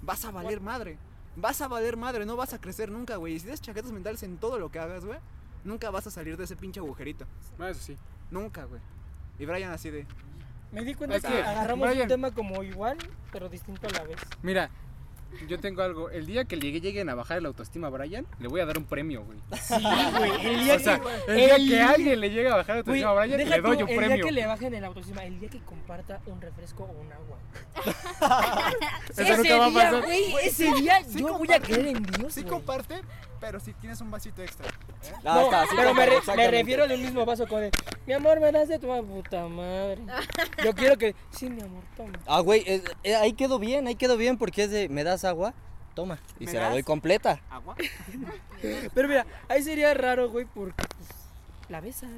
vas 0.01 0.25
a 0.25 0.31
valer 0.31 0.61
madre. 0.61 0.97
Vas 1.39 1.61
a 1.61 1.67
valer 1.67 1.95
madre, 1.97 2.25
no 2.25 2.35
vas 2.35 2.53
a 2.53 2.59
crecer 2.59 2.91
nunca, 2.91 3.15
güey. 3.17 3.35
Y 3.35 3.39
si 3.39 3.47
haces 3.47 3.61
chaquetas 3.61 3.91
mentales 3.91 4.23
en 4.23 4.37
todo 4.37 4.57
lo 4.59 4.69
que 4.71 4.79
hagas, 4.79 5.05
güey, 5.05 5.19
nunca 5.63 5.89
vas 5.91 6.07
a 6.07 6.11
salir 6.11 6.35
de 6.35 6.43
ese 6.45 6.55
pinche 6.55 6.79
agujerito. 6.79 7.25
Ah, 7.59 7.69
Eso 7.69 7.79
sí. 7.81 7.95
Nunca, 8.31 8.65
güey. 8.65 8.81
Y 9.39 9.45
Brian 9.45 9.71
así 9.71 9.89
de... 9.91 10.05
Me 10.71 10.83
di 10.83 10.95
cuenta 10.95 11.15
Es 11.17 11.23
que 11.23 11.31
que, 11.31 11.41
agarramos 11.43 11.87
Brian- 11.89 12.01
un 12.03 12.07
tema 12.09 12.31
como 12.31 12.61
igual, 12.63 12.97
pero 13.31 13.47
distinto 13.49 13.87
a 13.87 13.91
la 13.91 14.03
vez. 14.03 14.17
Mira, 14.41 14.69
yo 15.47 15.59
tengo 15.59 15.81
algo. 15.81 16.09
El 16.09 16.25
día 16.25 16.45
que 16.45 16.57
llegue, 16.57 16.81
lleguen 16.81 17.09
a 17.09 17.15
bajar 17.15 17.41
la 17.41 17.47
autoestima 17.49 17.87
a 17.87 17.89
Brian, 17.89 18.25
le 18.39 18.47
voy 18.47 18.59
a 18.61 18.65
dar 18.65 18.77
un 18.77 18.85
premio, 18.85 19.23
güey. 19.23 19.37
Sí, 19.61 19.73
güey. 20.17 20.45
El 20.47 20.63
día 20.63 20.75
O 20.75 20.79
sea, 20.79 20.99
que, 20.99 21.09
el 21.27 21.35
día 21.37 21.55
el- 21.55 21.69
que 21.69 21.81
alguien 21.81 22.19
le 22.21 22.29
llegue 22.29 22.47
a 22.49 22.55
bajar 22.55 22.75
la 22.77 22.81
güey, 22.83 23.01
autoestima 23.03 23.09
a 23.11 23.25
Brian, 23.25 23.49
le 23.49 23.61
doy 23.61 23.77
tú, 23.77 23.83
un 23.83 23.89
El 23.89 23.97
día 23.99 24.07
premio. 24.07 24.25
que 24.25 24.31
le 24.31 24.45
bajen 24.45 24.73
el 24.73 24.83
autoestima, 24.85 25.25
el 25.25 25.39
día 25.39 25.49
que 25.49 25.59
comparta 25.59 26.19
un 26.25 26.41
refresco 26.41 26.83
o 26.83 26.91
un 27.01 27.11
agua. 27.11 27.37
Eso 29.17 29.37
nunca 29.37 29.57
va 29.57 29.65
a 29.65 29.69
día, 29.69 29.91
güey, 30.01 30.33
ese 30.43 30.71
día 30.73 31.03
Sí 31.07 31.19
yo 31.19 31.37
voy 31.37 31.51
a 31.51 31.59
creer 31.59 31.87
en 31.87 32.03
Dios, 32.03 32.33
Sí 32.33 32.41
güey. 32.41 32.51
comparte, 32.53 33.01
pero 33.39 33.59
si 33.59 33.73
tienes 33.73 33.99
un 34.01 34.09
vasito 34.11 34.41
extra. 34.41 34.67
Ah, 35.23 35.35
No, 35.35 35.41
está, 35.43 35.65
pero 35.75 35.93
me, 35.93 36.05
re- 36.05 36.11
me 36.11 36.17
exactamente. 36.17 36.51
refiero 36.57 36.87
del 36.87 37.01
mismo 37.01 37.25
vaso 37.25 37.47
con 37.47 37.63
el. 37.63 37.71
Mi 38.05 38.13
amor, 38.13 38.39
me 38.39 38.51
das 38.51 38.67
de 38.67 38.79
tu 38.79 38.87
puta 39.05 39.47
madre. 39.47 40.01
Yo 40.63 40.73
quiero 40.73 40.97
que. 40.97 41.15
Sí, 41.31 41.49
mi 41.49 41.61
amor, 41.61 41.83
toma. 41.95 42.13
Ah, 42.25 42.39
güey, 42.41 42.63
eh, 42.65 42.83
eh, 43.03 43.15
ahí 43.15 43.33
quedó 43.33 43.59
bien, 43.59 43.87
ahí 43.87 43.95
quedó 43.95 44.17
bien 44.17 44.37
porque 44.37 44.63
es 44.63 44.71
de, 44.71 44.89
¿me 44.89 45.03
das 45.03 45.23
agua? 45.25 45.53
Toma. 45.93 46.19
Y 46.39 46.45
¿Me 46.45 46.51
se 46.51 46.59
la 46.59 46.69
doy 46.69 46.83
completa. 46.83 47.39
¿Agua? 47.49 47.75
Pero 48.93 49.07
mira, 49.07 49.25
ahí 49.49 49.63
sería 49.63 49.93
raro, 49.93 50.29
güey, 50.29 50.45
porque 50.45 50.83
pues, 50.97 51.09
la 51.69 51.81
besas. 51.81 52.09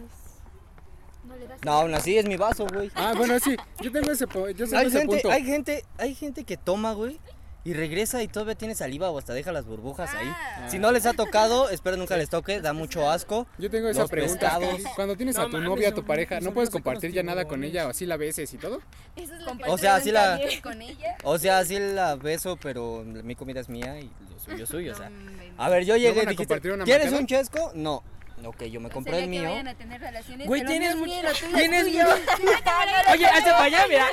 No 1.26 1.36
le 1.36 1.48
das 1.48 1.60
No, 1.64 1.72
aún 1.74 1.94
así 1.94 2.18
es 2.18 2.26
mi 2.26 2.38
vaso, 2.38 2.66
güey. 2.68 2.92
Ah, 2.96 3.14
bueno, 3.16 3.40
sí. 3.40 3.56
Yo 3.82 3.92
tengo 3.92 4.12
ese, 4.12 4.26
po- 4.28 4.50
yo 4.50 4.66
tengo 4.66 4.78
Hay 4.78 4.88
ese 4.88 5.00
gente, 5.00 5.14
punto. 5.16 5.32
hay 5.32 5.44
gente, 5.44 5.86
hay 5.98 6.16
gente 6.16 6.44
que 6.44 6.58
toma, 6.58 6.94
güey, 6.94 7.20
y 7.66 7.74
regresa 7.74 8.24
y 8.24 8.28
todavía 8.28 8.56
tiene 8.56 8.74
saliva 8.74 9.10
o 9.10 9.18
hasta 9.18 9.34
deja 9.34 9.52
las 9.52 9.66
burbujas 9.66 10.14
ahí. 10.14 10.28
Ah. 10.30 10.68
Si 10.70 10.80
no 10.80 10.92
les 10.92 11.06
ha 11.06 11.14
tocado, 11.14 11.70
espero 11.70 11.98
nunca 11.98 12.16
les 12.18 12.30
toque, 12.30 12.62
da 12.62 12.74
mucho 12.74 13.10
asco. 13.10 13.48
Yo 13.58 13.70
tengo 13.70 13.90
esa 13.90 14.02
Los 14.02 14.10
pregunta. 14.10 14.40
pescados. 14.58 14.82
Cuando 14.96 15.16
tienes 15.18 15.36
No 15.36 15.42
a 15.44 15.46
tu 15.46 15.52
mames, 15.54 15.70
novia, 15.70 15.90
a 15.90 15.92
tu 15.92 15.98
son- 15.98 16.06
pareja, 16.06 16.36
son 16.36 16.46
¿no 16.46 16.54
puedes 16.54 16.70
compartir 16.70 17.12
ya 17.12 17.22
nada 17.24 17.46
con 17.46 17.64
ella 17.64 17.88
o 17.88 17.90
así 17.90 18.06
la 18.06 18.18
beses 18.18 18.54
y 18.54 18.58
todo? 18.58 18.80
Eso 19.16 19.34
es 19.36 19.42
lo 19.44 19.58
que 19.58 19.64
O 19.70 19.78
sea, 19.78 19.96
un 19.98 20.02
sí 20.04 20.12
la- 20.12 20.40
con 20.64 20.82
ella. 20.82 21.18
O 21.24 21.38
sea, 21.38 21.64
sí 21.66 21.78
la 21.80 22.16
beso, 22.16 22.58
pero 22.62 23.04
mi 23.06 23.36
comida 23.36 23.60
es 23.60 23.70
mía 23.70 24.00
y 24.00 24.10
lo 24.32 24.40
suyo 24.40 24.64
es 24.64 24.70
suyo, 24.70 24.94
o 24.94 24.96
sea. 24.96 25.10
No, 25.10 25.32
A 25.58 25.70
ver, 25.70 25.84
yo 25.86 25.96
llegué 25.98 26.10
van 26.12 26.18
y 26.18 26.20
a 26.28 26.30
dijiste, 26.32 26.46
compartir 26.48 26.72
una 26.72 26.86
¿quieres 26.86 27.12
un 27.12 27.28
chesco? 27.28 27.72
No. 27.76 28.04
Ok, 28.46 28.64
yo 28.64 28.80
me 28.80 28.88
O 28.88 28.92
compré 28.92 29.14
sea, 29.14 29.20
el 29.24 29.26
que 29.26 29.30
mío. 29.40 29.50
vayan 29.50 29.68
a 29.68 29.76
tener 29.76 30.00
relaciones. 30.02 30.48
Güey, 30.48 30.66
tienes 30.66 30.96
mucho- 30.96 31.12
tienes 31.56 31.86
tuyo. 31.86 32.06
Oye, 33.12 33.26
hazte 33.26 33.52
para 33.52 33.64
allá, 33.66 33.86
mira. 33.88 34.06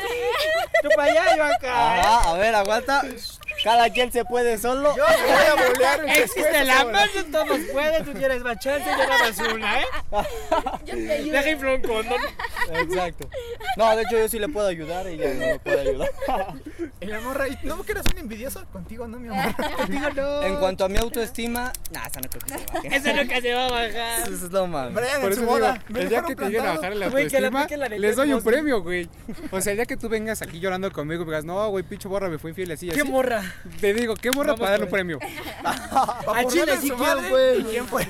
Tú 0.82 0.88
para 0.96 1.10
allá, 1.12 1.36
yo 1.36 1.44
acá. 1.44 2.30
A 2.30 2.32
ver, 2.34 2.54
aguanta. 2.54 3.02
Cada 3.64 3.88
quien 3.90 4.12
se 4.12 4.24
puede 4.24 4.58
solo. 4.58 4.94
Yo 4.96 5.04
te 5.06 5.22
voy 5.22 5.32
a 5.32 5.68
bolear 5.72 6.04
Existe 6.18 6.64
la 6.64 6.84
mano, 6.84 7.10
todos 7.32 7.58
pueden. 7.72 8.04
Tú 8.04 8.12
quieres 8.12 8.42
más 8.42 8.58
chance, 8.58 8.84
yo 8.90 8.96
nada 8.98 9.18
más 9.18 9.38
una, 9.38 9.80
¿eh? 9.80 9.86
Deja 11.30 11.50
inflar 11.50 11.74
un 11.76 11.82
condón. 11.82 12.20
Exacto. 12.72 13.28
No, 13.76 13.96
de 13.96 14.02
hecho 14.02 14.18
yo 14.18 14.28
sí 14.28 14.38
le 14.38 14.48
puedo 14.48 14.66
ayudar 14.68 15.06
y 15.08 15.14
ella 15.14 15.32
no 15.34 15.40
me 15.46 15.58
puede 15.58 15.80
ayudar. 15.80 16.10
Y 17.00 17.06
la 17.06 17.20
morra, 17.20 17.48
¿y 17.48 17.58
no 17.62 17.82
que 17.82 17.92
eres 17.92 18.06
un 18.12 18.18
envidioso? 18.18 18.64
Contigo 18.72 19.06
no, 19.06 19.18
mi 19.18 19.28
amor. 19.28 19.54
Contigo 19.76 20.10
no. 20.14 20.42
En 20.42 20.56
cuanto 20.56 20.84
a 20.84 20.88
mi 20.88 20.98
autoestima, 20.98 21.72
nah, 21.92 22.06
esa 22.06 22.20
no 22.20 22.28
creo 22.28 22.40
que 22.42 22.50
se 22.58 22.72
baje. 22.72 22.96
Eso 22.96 23.12
nunca 23.14 23.40
se 23.40 23.54
va 23.54 23.66
a 23.66 23.70
bajar. 23.70 24.15
Eso 24.22 24.46
es 24.46 24.52
lo 24.52 24.66
malo. 24.66 24.92
Brian, 24.92 25.20
Por 25.20 25.30
en 25.30 25.36
su 25.36 25.42
eso 25.42 25.52
digo, 25.54 25.66
boda. 25.66 25.82
el 25.94 26.08
día 26.08 26.22
que 26.22 26.36
te 26.36 26.44
lleguen 26.46 26.66
a 26.66 26.72
bajar 26.74 26.96
la 26.96 27.08
Güey, 27.08 27.24
que 27.28 27.40
le 27.40 27.46
autoestima, 27.46 27.60
apliquen 27.60 27.80
la 27.80 27.88
de 27.88 27.98
les 27.98 28.16
doy 28.16 28.32
un 28.32 28.42
premio, 28.42 28.82
güey. 28.82 29.08
O 29.50 29.60
sea, 29.60 29.72
el 29.72 29.78
día 29.78 29.86
que 29.86 29.96
tú 29.96 30.08
vengas 30.08 30.42
aquí 30.42 30.58
llorando 30.60 30.90
conmigo 30.92 31.22
y 31.22 31.26
digas, 31.26 31.44
no, 31.44 31.68
güey, 31.70 31.84
pinche 31.84 32.08
borra, 32.08 32.28
me 32.28 32.38
fue 32.38 32.50
infiel 32.50 32.70
así, 32.72 32.88
¿Qué 32.88 33.00
así. 33.00 33.10
morra? 33.10 33.42
Te 33.80 33.92
digo, 33.94 34.14
¿qué 34.14 34.30
borra 34.30 34.48
Vamos 34.52 34.60
para 34.60 34.70
darle 34.72 34.84
un 34.86 34.90
por 34.90 34.96
premio? 34.98 35.18
A 36.34 36.44
Chile 36.48 36.76
sí 36.80 36.90
quiero, 36.90 37.28
güey. 37.28 37.60
¿Y 37.60 37.64
quién 37.64 37.86
fue? 37.86 38.06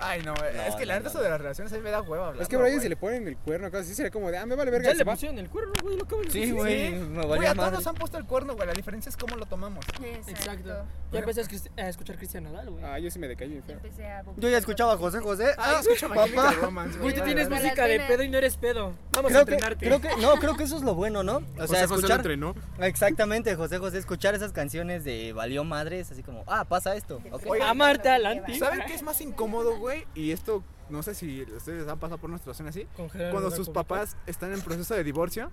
Ay, 0.00 0.22
no, 0.22 0.34
es 0.34 0.74
que 0.76 0.86
la 0.86 0.94
neta 0.94 1.04
no. 1.04 1.10
eso 1.10 1.22
de 1.22 1.28
las 1.30 1.40
relaciones 1.40 1.72
a 1.72 1.76
mí 1.76 1.82
me 1.82 1.90
da 1.90 2.00
hueva 2.02 2.28
hablar. 2.28 2.42
Es 2.42 2.48
que 2.48 2.56
a 2.56 2.58
Brian 2.60 2.80
se 2.80 2.88
le 2.88 2.96
ponen 2.96 3.26
el 3.28 3.36
cuerno, 3.36 3.70
cosas 3.70 3.86
así, 3.86 3.94
sería 3.94 4.10
como 4.10 4.30
de, 4.30 4.38
ah, 4.38 4.46
me 4.46 4.54
vale 4.54 4.70
verga, 4.70 4.86
Ya 4.88 4.92
se 4.92 4.98
le 4.98 5.04
va. 5.04 5.12
pusieron 5.12 5.38
el 5.38 5.48
cuerno, 5.48 5.72
güey, 5.82 5.96
lo 5.96 6.04
acabo 6.04 6.22
de 6.22 6.30
Sí, 6.30 6.40
decir. 6.40 6.54
güey, 6.54 6.92
me 6.92 7.16
Güey, 7.16 7.28
valía 7.28 7.50
a 7.50 7.54
todos 7.54 7.56
madre. 7.66 7.76
nos 7.78 7.86
han 7.86 7.94
puesto 7.96 8.18
el 8.18 8.24
cuerno, 8.24 8.54
güey. 8.54 8.66
La 8.66 8.74
diferencia 8.74 9.10
es 9.10 9.16
cómo 9.16 9.36
lo 9.36 9.46
tomamos. 9.46 9.84
Exacto. 10.26 10.84
Ya 11.12 11.18
empecé 11.20 11.40
a 11.40 11.82
a 11.84 11.88
escuchar 11.88 12.16
Cristian 12.16 12.44
Nodal, 12.44 12.70
güey. 12.70 12.84
Ah, 12.84 12.98
yo 12.98 13.10
sí 13.10 13.18
me 13.18 13.28
decaí 13.28 13.48
bien 13.48 13.62
feo. 13.62 13.76
Empecé 13.76 14.06
a 14.06 14.22
Yo 14.36 14.48
ya 14.48 14.58
escuchaba 14.58 14.92
a 14.92 14.96
José 14.96 15.20
José. 15.20 15.54
Ah, 15.56 15.78
escucha 15.80 16.08
My 16.08 16.16
Chemical 16.24 16.56
Romance, 16.56 16.98
Güey, 16.98 17.14
tú 17.14 17.22
tienes 17.22 17.48
música 17.48 17.86
de 17.86 18.00
pedo 18.00 18.22
y 18.22 18.28
no 18.28 18.38
eres 18.38 18.56
pedo. 18.56 18.92
Vamos 19.12 19.32
a 19.32 19.34
Creo 19.34 19.46
que, 19.46 19.52
entrenarte. 19.54 19.86
creo 19.86 20.00
que, 20.00 20.16
no, 20.20 20.34
creo 20.36 20.56
que 20.56 20.64
eso 20.64 20.76
es 20.76 20.82
lo 20.82 20.94
bueno, 20.94 21.22
¿no? 21.22 21.36
O 21.36 21.40
sea, 21.40 21.66
José 21.66 21.66
José 21.66 21.88
lo 21.88 21.94
escuchar. 21.96 22.16
entrenó. 22.18 22.54
Exactamente, 22.80 23.54
José 23.56 23.78
José, 23.78 23.98
escuchar 23.98 24.34
esas 24.34 24.52
canciones 24.52 25.04
de 25.04 25.32
valió 25.32 25.64
madres, 25.64 26.10
así 26.12 26.22
como, 26.22 26.44
ah, 26.46 26.64
pasa 26.64 26.94
esto. 26.96 27.20
ok. 27.30 27.42
Oigan, 27.46 27.68
Amarte 27.68 28.08
adelante. 28.08 28.58
¿Saben 28.58 28.82
qué 28.86 28.94
es 28.94 29.02
más 29.02 29.20
incómodo, 29.20 29.78
güey? 29.88 30.06
Y 30.14 30.32
esto, 30.32 30.62
no 30.90 31.02
sé 31.02 31.14
si 31.14 31.42
ustedes 31.42 31.88
han 31.88 31.98
pasado 31.98 32.18
por 32.18 32.28
una 32.28 32.38
situación 32.38 32.68
así. 32.68 32.86
Cuando 33.30 33.50
sus 33.50 33.70
papás 33.70 34.16
están 34.26 34.52
en 34.52 34.60
proceso 34.60 34.94
de 34.94 35.02
divorcio, 35.02 35.50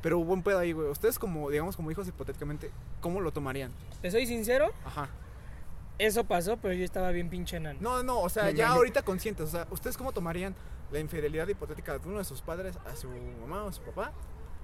pero 0.00 0.18
hubo 0.18 0.32
un 0.32 0.42
pedo 0.42 0.58
ahí, 0.58 0.72
güey. 0.72 0.88
Ustedes 0.88 1.18
como, 1.18 1.50
digamos, 1.50 1.76
como 1.76 1.90
hijos 1.90 2.08
hipotéticamente, 2.08 2.70
¿cómo 3.00 3.20
lo 3.20 3.32
tomarían? 3.32 3.72
Te 4.00 4.10
soy 4.10 4.26
sincero, 4.26 4.72
Ajá. 4.84 5.08
eso 5.98 6.24
pasó, 6.24 6.56
pero 6.56 6.74
yo 6.74 6.84
estaba 6.84 7.10
bien 7.10 7.28
pinche 7.28 7.56
enano. 7.58 7.78
No, 7.82 8.02
no, 8.02 8.20
o 8.20 8.28
sea, 8.28 8.44
No 8.44 8.50
ya 8.50 8.68
ahorita 8.68 9.02
conscientes, 9.02 9.46
o 9.46 9.50
sea, 9.50 9.66
¿ustedes 9.70 9.96
cómo 9.96 10.12
tomarían 10.12 10.54
la 10.90 10.98
infidelidad 11.00 11.46
hipotética 11.48 11.98
de 11.98 12.08
uno 12.08 12.18
de 12.18 12.24
sus 12.24 12.40
padres 12.40 12.76
a 12.86 12.96
su 12.96 13.08
mamá 13.40 13.64
o 13.64 13.68
a 13.68 13.72
su 13.72 13.82
papá? 13.82 14.12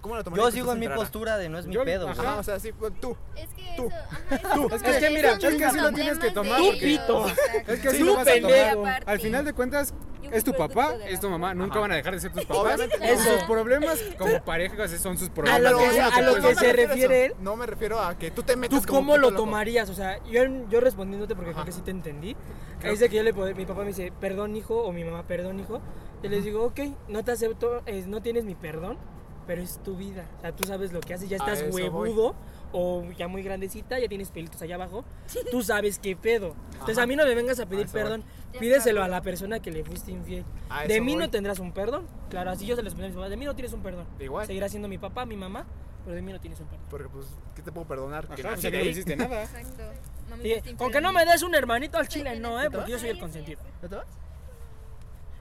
¿Cómo 0.01 0.23
tomarían? 0.25 0.47
Yo 0.47 0.51
si 0.51 0.57
sigo 0.59 0.73
en 0.73 0.79
mi 0.79 0.89
postura 0.89 1.37
de 1.37 1.49
no 1.49 1.59
es 1.59 1.67
mi 1.67 1.75
Yo- 1.75 1.85
pedo. 1.85 2.09
ajá. 2.09 2.23
güey. 2.23 2.39
O 2.39 2.43
sea, 2.43 2.59
sí, 2.59 2.73
pues, 2.73 2.93
tú. 3.01 3.17
Es 3.37 3.49
que 3.55 3.75
Tú. 3.77 3.87
eso, 3.89 3.97
ajá, 3.97 4.37
eso- 4.37 4.55
Tú. 4.69 4.75
Es 4.75 4.83
que, 4.99 5.11
mira, 5.11 5.33
es 5.33 5.39
que 5.57 5.65
así 5.65 5.79
lo 5.79 5.93
tienes 5.93 6.19
que 6.19 6.31
tomar. 6.31 6.59
Porque- 6.61 6.73
de 6.81 6.87
Pito. 6.99 7.27
Es 7.67 7.81
que 7.81 7.89
así 7.89 7.99
Tú, 7.99 8.05
lo 8.07 8.15
vas 8.15 8.27
a 8.29 8.33
tomar. 8.35 8.51
pendejo. 8.51 8.85
Al 9.07 9.21
final 9.21 9.45
de 9.45 9.53
cuentas, 9.53 9.95
es 10.33 10.45
tu 10.45 10.53
papá, 10.53 10.95
es 11.09 11.19
tu 11.21 11.29
mamá. 11.29 11.55
Nunca 11.55 11.73
Ajá. 11.73 11.81
van 11.81 11.93
a 11.93 11.97
dejar 11.97 12.15
de 12.15 12.21
ser 12.21 12.33
tus 12.33 12.45
papás. 12.45 12.65
Obviamente 12.77 12.99
no. 12.99 13.05
Eso. 13.05 13.23
Sus 13.39 13.43
problemas 13.45 13.99
como 14.19 14.43
pareja 14.45 14.89
son 14.89 15.19
sus 15.19 15.29
problemas. 15.31 15.61
lo 15.73 15.79
que, 15.79 16.01
a 16.01 16.21
lo 16.23 16.35
que 16.37 16.41
me 16.41 16.55
se 16.55 16.73
refiero 16.73 16.83
a 16.83 16.95
refiere 16.95 17.25
eso. 17.27 17.35
él, 17.37 17.43
No 17.43 17.57
me 17.57 17.67
refiero 17.67 18.01
a 18.01 18.17
que 18.17 18.31
tú 18.31 18.43
te 18.43 18.57
metes 18.57 18.81
¿tú 18.81 18.87
como 18.87 19.01
cómo 19.01 19.17
lo 19.19 19.31
loco. 19.31 19.43
tomarías? 19.43 19.91
O 19.91 19.95
sea, 19.95 20.23
yo, 20.25 20.43
yo 20.71 20.81
respondiéndote 20.81 21.35
porque 21.35 21.53
creo 21.53 21.65
que 21.65 21.73
sí 21.73 21.81
te 21.83 21.91
entendí. 21.91 22.37
Es 22.83 23.01
de 23.01 23.09
que 23.11 23.17
yo 23.17 23.23
le 23.23 23.35
pod- 23.35 23.55
mi 23.55 23.67
papá 23.67 23.81
me 23.83 23.89
dice, 23.89 24.13
perdón 24.21 24.57
hijo, 24.57 24.83
o 24.83 24.93
mi 24.93 25.05
mamá, 25.05 25.25
perdón 25.25 25.61
hijo. 25.61 25.81
Yo 26.23 26.31
les 26.31 26.45
digo, 26.45 26.65
ok, 26.65 26.81
no 27.09 27.23
te 27.25 27.33
acepto, 27.33 27.83
no 28.07 28.23
tienes 28.23 28.45
mi 28.45 28.55
perdón, 28.55 28.99
pero 29.47 29.63
es 29.63 29.79
tu 29.83 29.97
vida. 29.97 30.27
O 30.39 30.41
sea, 30.41 30.53
tú 30.55 30.65
sabes 30.65 30.93
lo 30.93 31.01
que 31.01 31.15
haces, 31.15 31.29
ya 31.29 31.37
estás 31.37 31.69
voy. 31.71 31.83
huevudo 31.83 32.35
o 32.73 33.03
ya 33.19 33.27
muy 33.27 33.43
grandecita, 33.43 33.99
ya 33.99 34.07
tienes 34.09 34.31
pelitos 34.31 34.61
allá 34.63 34.77
abajo. 34.77 35.05
Tú 35.51 35.63
sabes 35.63 35.99
qué 35.99 36.15
pedo. 36.17 36.55
Entonces 36.73 36.99
a 36.99 37.07
mí 37.07 37.17
no 37.17 37.25
me 37.25 37.35
vengas 37.35 37.59
a 37.61 37.67
pedir 37.67 37.87
eso 37.87 37.93
voy. 37.95 38.03
perdón. 38.03 38.25
Pídeselo 38.59 39.03
a 39.03 39.09
la 39.09 39.23
persona 39.23 39.61
que 39.61 39.71
le 39.71 39.85
fuiste 39.85 40.11
infiel. 40.13 40.45
A 40.69 40.85
De 40.85 41.01
mí 41.01 41.15
voy. 41.15 41.23
no 41.25 41.31
tendrás 41.31 41.59
un 41.59 41.73
perdón. 41.73 42.07
Claro, 42.31 42.51
así 42.51 42.67
yo 42.67 42.77
se 42.77 42.83
los 42.83 42.95
pongo 42.95 43.05
a 43.05 43.09
mis 43.09 43.17
papás. 43.17 43.31
De 43.31 43.37
mí 43.37 43.45
no 43.45 43.55
tienes 43.55 43.73
un 43.73 43.83
perdón. 43.83 44.07
Igual. 44.19 44.47
Seguirás 44.47 44.71
siendo 44.71 44.89
mi 44.89 44.99
papá, 44.99 45.25
mi 45.27 45.37
mamá, 45.37 45.67
pero 46.05 46.15
de 46.17 46.23
mí 46.23 46.33
no 46.33 46.41
tienes 46.41 46.61
un 46.61 46.67
perdón. 46.67 46.87
Porque, 46.91 47.09
pues, 47.09 47.27
¿qué 47.57 47.63
te 47.63 47.73
puedo 47.73 47.87
perdonar? 47.87 48.27
Que 48.29 48.43
Ajá, 48.43 48.55
o 48.55 48.57
sea, 48.57 48.71
que 48.71 48.77
no 48.79 48.83
ahí. 48.85 48.89
hiciste 48.91 49.17
nada. 49.17 49.43
Exacto. 49.45 49.83
No 50.29 50.37
me 50.37 50.43
Sí, 50.61 50.75
con 50.75 50.93
que 50.93 51.01
no 51.01 51.13
me 51.13 51.25
des 51.27 51.43
un 51.43 51.55
hermanito 51.57 51.99
al 51.99 52.07
chile, 52.09 52.39
no, 52.39 52.61
eh, 52.63 52.71
porque 52.71 52.93
yo 52.93 52.99
soy 53.01 53.09
el 53.11 53.19
consentido. 53.19 53.61
¿Ya 53.83 53.89
te 53.89 53.95
vas? 53.97 54.07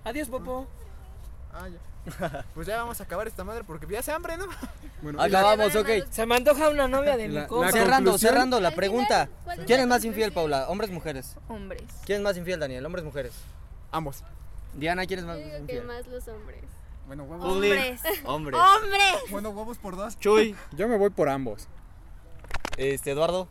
Adiós, 0.03 0.29
Popo. 0.29 0.65
Ah, 1.53 1.67
ya. 1.67 1.77
Pues 2.53 2.67
ya 2.67 2.77
vamos 2.77 2.99
a 2.99 3.03
acabar 3.03 3.27
esta 3.27 3.43
madre 3.43 3.63
porque 3.63 3.85
ya 3.87 4.01
se 4.01 4.11
hambre, 4.11 4.37
¿no? 4.37 4.45
Bueno, 5.01 5.21
Acabamos, 5.21 5.73
ok. 5.75 5.87
Se 6.09 6.25
me 6.25 6.35
antoja 6.35 6.69
una 6.69 6.87
novia 6.87 7.15
de 7.15 7.29
La- 7.29 7.41
mi 7.41 7.47
compa. 7.47 7.71
Cerrando, 7.71 8.17
cerrando 8.17 8.59
la 8.59 8.71
pregunta. 8.71 9.25
final, 9.27 9.43
¿cuál 9.45 9.59
es 9.59 9.65
¿Quién 9.65 9.79
es 9.79 9.87
más 9.87 10.03
infiel? 10.03 10.31
Paula? 10.33 10.67
¿Hombres, 10.67 10.91
mujeres? 10.91 11.35
Hombres. 11.47 11.83
¿Quién 12.05 12.17
es 12.17 12.23
más 12.23 12.35
infiel, 12.35 12.59
Daniel? 12.59 12.85
¿Hombres, 12.85 13.05
mujeres? 13.05 13.31
Ambos. 13.91 14.23
Diana, 14.73 15.05
¿quién 15.05 15.19
es 15.21 15.25
más 15.25 15.37
Yo 15.37 15.43
digo 15.45 15.55
que 15.55 15.61
infiel? 15.61 15.85
más 15.85 16.05
los 16.07 16.27
hombres. 16.27 16.59
Bueno, 17.07 17.23
huevos. 17.23 17.45
Hombres. 17.45 18.01
Hombres. 18.25 18.59
¡Hombres! 18.59 19.31
Bueno, 19.31 19.49
huevos 19.51 19.77
por 19.77 19.95
dos. 19.95 20.19
Chuy. 20.19 20.53
yo 20.73 20.87
me 20.89 20.97
voy 20.97 21.09
por 21.11 21.29
ambos. 21.29 21.67
Este, 22.77 23.11
Eduardo. 23.11 23.47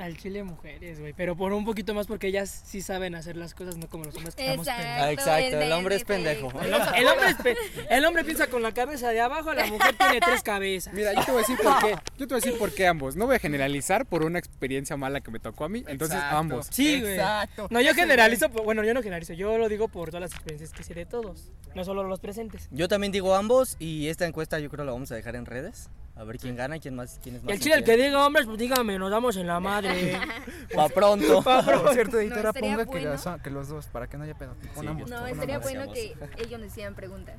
Al 0.00 0.16
chile 0.16 0.42
mujeres, 0.42 0.98
güey. 0.98 1.12
Pero 1.12 1.36
por 1.36 1.52
un 1.52 1.64
poquito 1.66 1.92
más 1.92 2.06
porque 2.06 2.28
ellas 2.28 2.62
sí 2.64 2.80
saben 2.80 3.14
hacer 3.14 3.36
las 3.36 3.52
cosas, 3.54 3.76
no 3.76 3.86
como 3.86 4.04
los 4.04 4.16
hombres 4.16 4.34
que 4.34 4.46
estamos 4.46 4.66
pendejos. 4.66 4.96
Ah, 4.98 5.12
exacto, 5.12 5.60
el 5.60 5.72
hombre 5.72 5.96
es 5.96 6.04
pendejo. 6.04 6.48
El 6.62 6.72
hombre, 6.72 6.98
el 6.98 7.06
hombre 7.06 7.28
es 7.28 7.36
pe- 7.36 7.56
el 7.90 8.04
hombre 8.06 8.24
piensa 8.24 8.46
con 8.46 8.62
la 8.62 8.72
cabeza 8.72 9.10
de 9.10 9.20
abajo, 9.20 9.52
la 9.52 9.66
mujer 9.66 9.94
tiene 9.96 10.20
tres 10.20 10.42
cabezas. 10.42 10.94
Mira, 10.94 11.12
yo 11.12 11.22
te 11.22 11.32
voy 11.32 11.42
a 11.44 11.46
decir 11.46 11.58
por 11.62 11.78
qué. 11.80 11.90
Yo 12.18 12.26
te 12.26 12.34
voy 12.34 12.40
a 12.40 12.44
decir 12.44 12.58
por 12.58 12.72
qué 12.72 12.86
ambos. 12.86 13.14
No 13.14 13.26
voy 13.26 13.36
a 13.36 13.38
generalizar 13.38 14.06
por 14.06 14.24
una 14.24 14.38
experiencia 14.38 14.96
mala 14.96 15.20
que 15.20 15.30
me 15.30 15.38
tocó 15.38 15.64
a 15.64 15.68
mí. 15.68 15.84
Entonces, 15.86 16.16
Exacto. 16.16 16.36
ambos. 16.38 16.68
Sí, 16.70 17.00
güey. 17.00 17.12
Exacto. 17.14 17.66
No, 17.70 17.80
yo 17.82 17.92
generalizo, 17.94 18.48
bueno, 18.48 18.82
yo 18.82 18.94
no 18.94 19.02
generalizo, 19.02 19.34
yo 19.34 19.58
lo 19.58 19.68
digo 19.68 19.88
por 19.88 20.08
todas 20.08 20.22
las 20.22 20.32
experiencias 20.32 20.72
que 20.72 20.82
sé 20.82 20.94
de 20.94 21.04
todos, 21.04 21.52
no 21.74 21.84
solo 21.84 22.04
los 22.04 22.20
presentes. 22.20 22.68
Yo 22.70 22.88
también 22.88 23.12
digo 23.12 23.34
ambos 23.34 23.76
y 23.78 24.08
esta 24.08 24.26
encuesta 24.26 24.58
yo 24.60 24.70
creo 24.70 24.86
la 24.86 24.92
vamos 24.92 25.12
a 25.12 25.14
dejar 25.14 25.36
en 25.36 25.44
redes. 25.44 25.90
A 26.20 26.24
ver 26.24 26.38
quién 26.38 26.54
gana 26.54 26.76
y 26.76 26.80
quién 26.80 26.94
más, 26.94 27.18
quién 27.22 27.36
es 27.36 27.42
Y 27.42 27.46
más 27.46 27.54
el 27.54 27.60
chile, 27.60 27.76
el 27.76 27.84
que 27.84 27.96
diga 27.96 28.26
hombres, 28.26 28.44
pues 28.44 28.58
dígame, 28.58 28.98
nos 28.98 29.10
damos 29.10 29.38
en 29.38 29.46
la 29.46 29.58
madre. 29.58 30.20
Pa' 30.74 30.90
pronto. 30.90 31.42
Por 31.42 31.94
cierto, 31.94 32.20
editora, 32.20 32.50
estaría 32.50 32.76
ponga 32.76 32.92
que, 32.92 33.00
los, 33.00 33.24
que 33.42 33.50
los 33.50 33.68
dos, 33.68 33.86
para 33.86 34.06
que 34.06 34.18
no 34.18 34.24
haya 34.24 34.34
pedo. 34.34 34.54
Sí. 34.78 34.86
No, 35.08 35.26
estaría 35.26 35.58
bueno 35.60 35.90
que 35.90 36.14
ellos 36.36 36.60
nos 36.60 36.68
hicieran 36.68 36.94
preguntas 36.94 37.36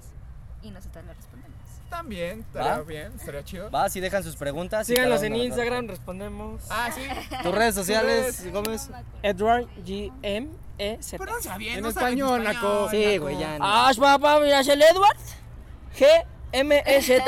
y 0.64 0.72
nosotras 0.72 1.06
las 1.06 1.16
respondemos. 1.16 1.60
También, 1.92 2.40
estaría 2.40 2.78
¿Va? 2.78 2.82
bien, 2.82 3.12
estaría 3.16 3.44
chido. 3.44 3.70
Va, 3.70 3.88
si 3.88 4.00
dejan 4.00 4.24
sus 4.24 4.36
preguntas. 4.36 4.88
Síganos 4.88 5.22
en 5.22 5.36
Instagram, 5.36 5.88
respondemos. 5.88 6.64
Ah, 6.72 6.90
sí. 6.92 7.02
Tus 7.44 7.54
redes 7.54 7.76
sociales, 7.76 8.52
Gómez. 8.52 8.90
Edward 9.22 9.68
G 9.86 10.12
M 10.24 10.50
E. 10.80 10.98
Pronuncia 11.18 11.56
bien, 11.58 11.76
En 11.76 11.84
no 11.84 11.90
español, 11.90 12.44
Naco. 12.44 12.90
Sí, 12.90 13.20
güey, 13.20 13.38
ya. 13.38 13.60
no. 13.60 13.66
Ah, 13.68 13.92
papá, 13.96 14.40
mira, 14.40 14.62
es 14.62 14.68
el 14.70 14.82
Edward 14.82 15.18
G 15.96 16.08
M 16.54 16.84
E 16.86 17.02
Z. 17.02 17.24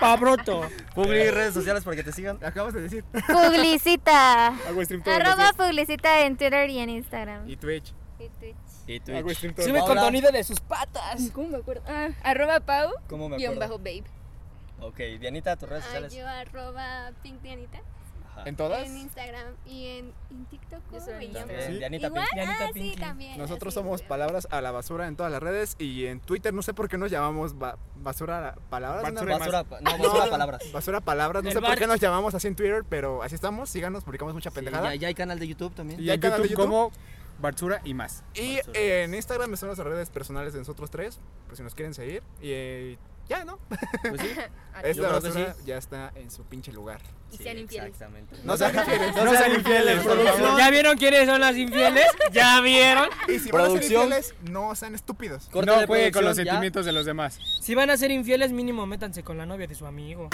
Pa 0.00 0.16
pronto. 0.18 0.62
Publi 0.94 1.30
redes 1.30 1.54
sociales 1.54 1.84
para 1.84 1.96
que 1.96 2.02
te 2.04 2.12
sigan. 2.12 2.38
Acabas 2.44 2.74
de 2.74 2.82
decir. 2.82 3.04
Publicita. 3.04 4.48
Hago 4.48 4.82
stream 4.84 5.02
todos 5.02 5.18
los 5.18 5.26
Arroba 5.28 5.44
días. 5.44 5.56
publicita 5.56 6.20
en 6.26 6.36
Twitter 6.36 6.70
y 6.70 6.78
en 6.78 6.90
Instagram. 6.90 7.48
Y 7.48 7.56
Twitch. 7.56 7.92
Y 8.18 8.28
Twitch. 8.28 8.56
Y 8.86 9.00
tú. 9.00 9.14
Hago 9.16 9.30
stream 9.30 9.54
todos 9.54 9.68
Sube 9.68 9.78
los 9.78 9.88
contenido 9.88 10.30
de 10.32 10.44
sus 10.44 10.60
patas. 10.60 11.30
¿Cómo 11.32 11.48
me 11.48 11.56
acuerdo? 11.58 11.82
Ah, 11.88 12.08
arroba 12.22 12.60
Pau 12.60 12.90
¿Cómo 13.08 13.28
me 13.28 13.36
guion 13.36 13.58
bajo 13.58 13.78
babe. 13.78 14.04
Ok, 14.80 14.96
Dianita, 15.20 15.56
tus 15.56 15.68
redes 15.68 15.84
Ah, 15.84 15.86
sociales. 15.88 16.14
yo 16.14 16.26
arroba 16.26 17.10
Pink 17.22 17.40
Dianita. 17.42 17.80
Ajá. 18.40 18.48
¿En 18.48 18.56
todas? 18.56 18.86
En 18.86 18.96
Instagram 18.96 19.54
y 19.66 19.86
en, 19.86 20.12
en 20.30 20.44
TikTok. 20.46 20.80
Sí. 20.98 21.26
Dianita 21.78 22.06
Igual, 22.08 22.24
Pinky. 22.24 22.34
Dianita 22.34 22.64
ah, 22.64 22.66
sí, 22.68 22.72
Pinky. 22.80 22.96
también. 22.96 23.38
Nosotros 23.38 23.72
así. 23.74 23.80
somos 23.82 24.02
palabras 24.02 24.48
a 24.50 24.60
la 24.60 24.70
basura 24.70 25.06
en 25.08 25.16
todas 25.16 25.30
las 25.32 25.42
redes 25.42 25.76
y 25.78 26.06
en 26.06 26.20
Twitter 26.20 26.52
no 26.52 26.62
sé 26.62 26.74
por 26.74 26.88
qué 26.88 26.98
nos 26.98 27.10
llamamos 27.10 27.58
ba- 27.58 27.76
basura 27.96 28.38
a 28.38 28.40
la- 28.40 28.54
palabras. 28.70 29.02
¿no? 29.12 29.24
Basura 29.24 29.38
Basura, 29.38 29.62
no, 29.80 29.90
basura 29.98 30.24
no, 30.24 30.30
palabras. 30.30 30.72
Basura 30.72 31.00
palabras, 31.00 31.42
no 31.42 31.48
El 31.50 31.54
sé 31.54 31.60
por 31.60 31.78
qué 31.78 31.86
nos 31.86 32.00
llamamos 32.00 32.34
así 32.34 32.48
en 32.48 32.56
Twitter, 32.56 32.84
pero 32.88 33.22
así 33.22 33.34
estamos, 33.34 33.70
síganos, 33.70 34.04
publicamos 34.04 34.34
mucha 34.34 34.50
Sí, 34.50 34.54
pendejada. 34.56 34.94
ya, 34.94 35.00
ya 35.00 35.08
hay 35.08 35.14
canal 35.14 35.38
de 35.38 35.48
YouTube 35.48 35.74
también. 35.74 36.00
Y 36.00 36.04
¿Ya 36.04 36.12
hay 36.14 36.18
canal 36.20 36.42
de 36.42 36.48
YouTube 36.48 36.64
como 36.64 36.92
Barsura 37.40 37.80
y 37.84 37.94
más. 37.94 38.22
Y 38.34 38.58
en 38.74 39.14
Instagram 39.14 39.56
son 39.56 39.70
las 39.70 39.78
redes 39.78 40.10
personales 40.10 40.52
de 40.52 40.58
nosotros 40.58 40.90
tres, 40.90 41.18
por 41.46 41.56
si 41.56 41.62
nos 41.62 41.74
quieren 41.74 41.94
seguir. 41.94 42.22
Y 42.42 42.50
eh, 42.52 42.98
ya, 43.30 43.44
¿no? 43.44 43.58
Pues 43.68 44.20
sí. 44.20 44.28
Esta 44.82 45.08
basura 45.08 45.54
sí. 45.54 45.62
ya 45.66 45.76
está 45.78 46.10
en 46.16 46.30
su 46.30 46.44
pinche 46.44 46.72
lugar. 46.72 47.00
Y 47.32 47.36
Sí, 47.36 47.42
sean 47.44 47.58
infieles. 47.58 47.90
Exactamente. 47.90 48.34
No 48.44 48.56
sean 48.56 48.74
infieles. 48.74 49.14
No 49.14 49.30
sean 49.30 49.54
infieles, 49.54 50.02
por 50.04 50.24
favor. 50.26 50.58
¿Ya 50.58 50.70
vieron 50.70 50.96
quiénes 50.98 51.26
son 51.28 51.40
las 51.40 51.56
infieles? 51.56 52.06
¿Ya 52.32 52.60
vieron? 52.60 53.08
Y 53.28 53.38
si 53.38 53.50
van 53.52 53.66
a 53.66 53.68
ser 53.70 53.82
infieles, 53.82 54.34
no 54.50 54.74
sean 54.74 54.94
estúpidos. 54.96 55.48
Corte 55.50 55.70
No 55.70 55.86
juegue 55.86 56.10
con 56.12 56.24
los 56.24 56.36
ya. 56.36 56.44
sentimientos 56.44 56.84
de 56.86 56.92
los 56.92 57.06
demás. 57.06 57.38
Si 57.60 57.74
van 57.76 57.90
a 57.90 57.96
ser 57.96 58.10
infieles, 58.10 58.50
mínimo 58.52 58.84
métanse 58.86 59.22
con 59.22 59.38
la 59.38 59.46
novia 59.46 59.66
de 59.68 59.74
su 59.76 59.86
amigo. 59.86 60.28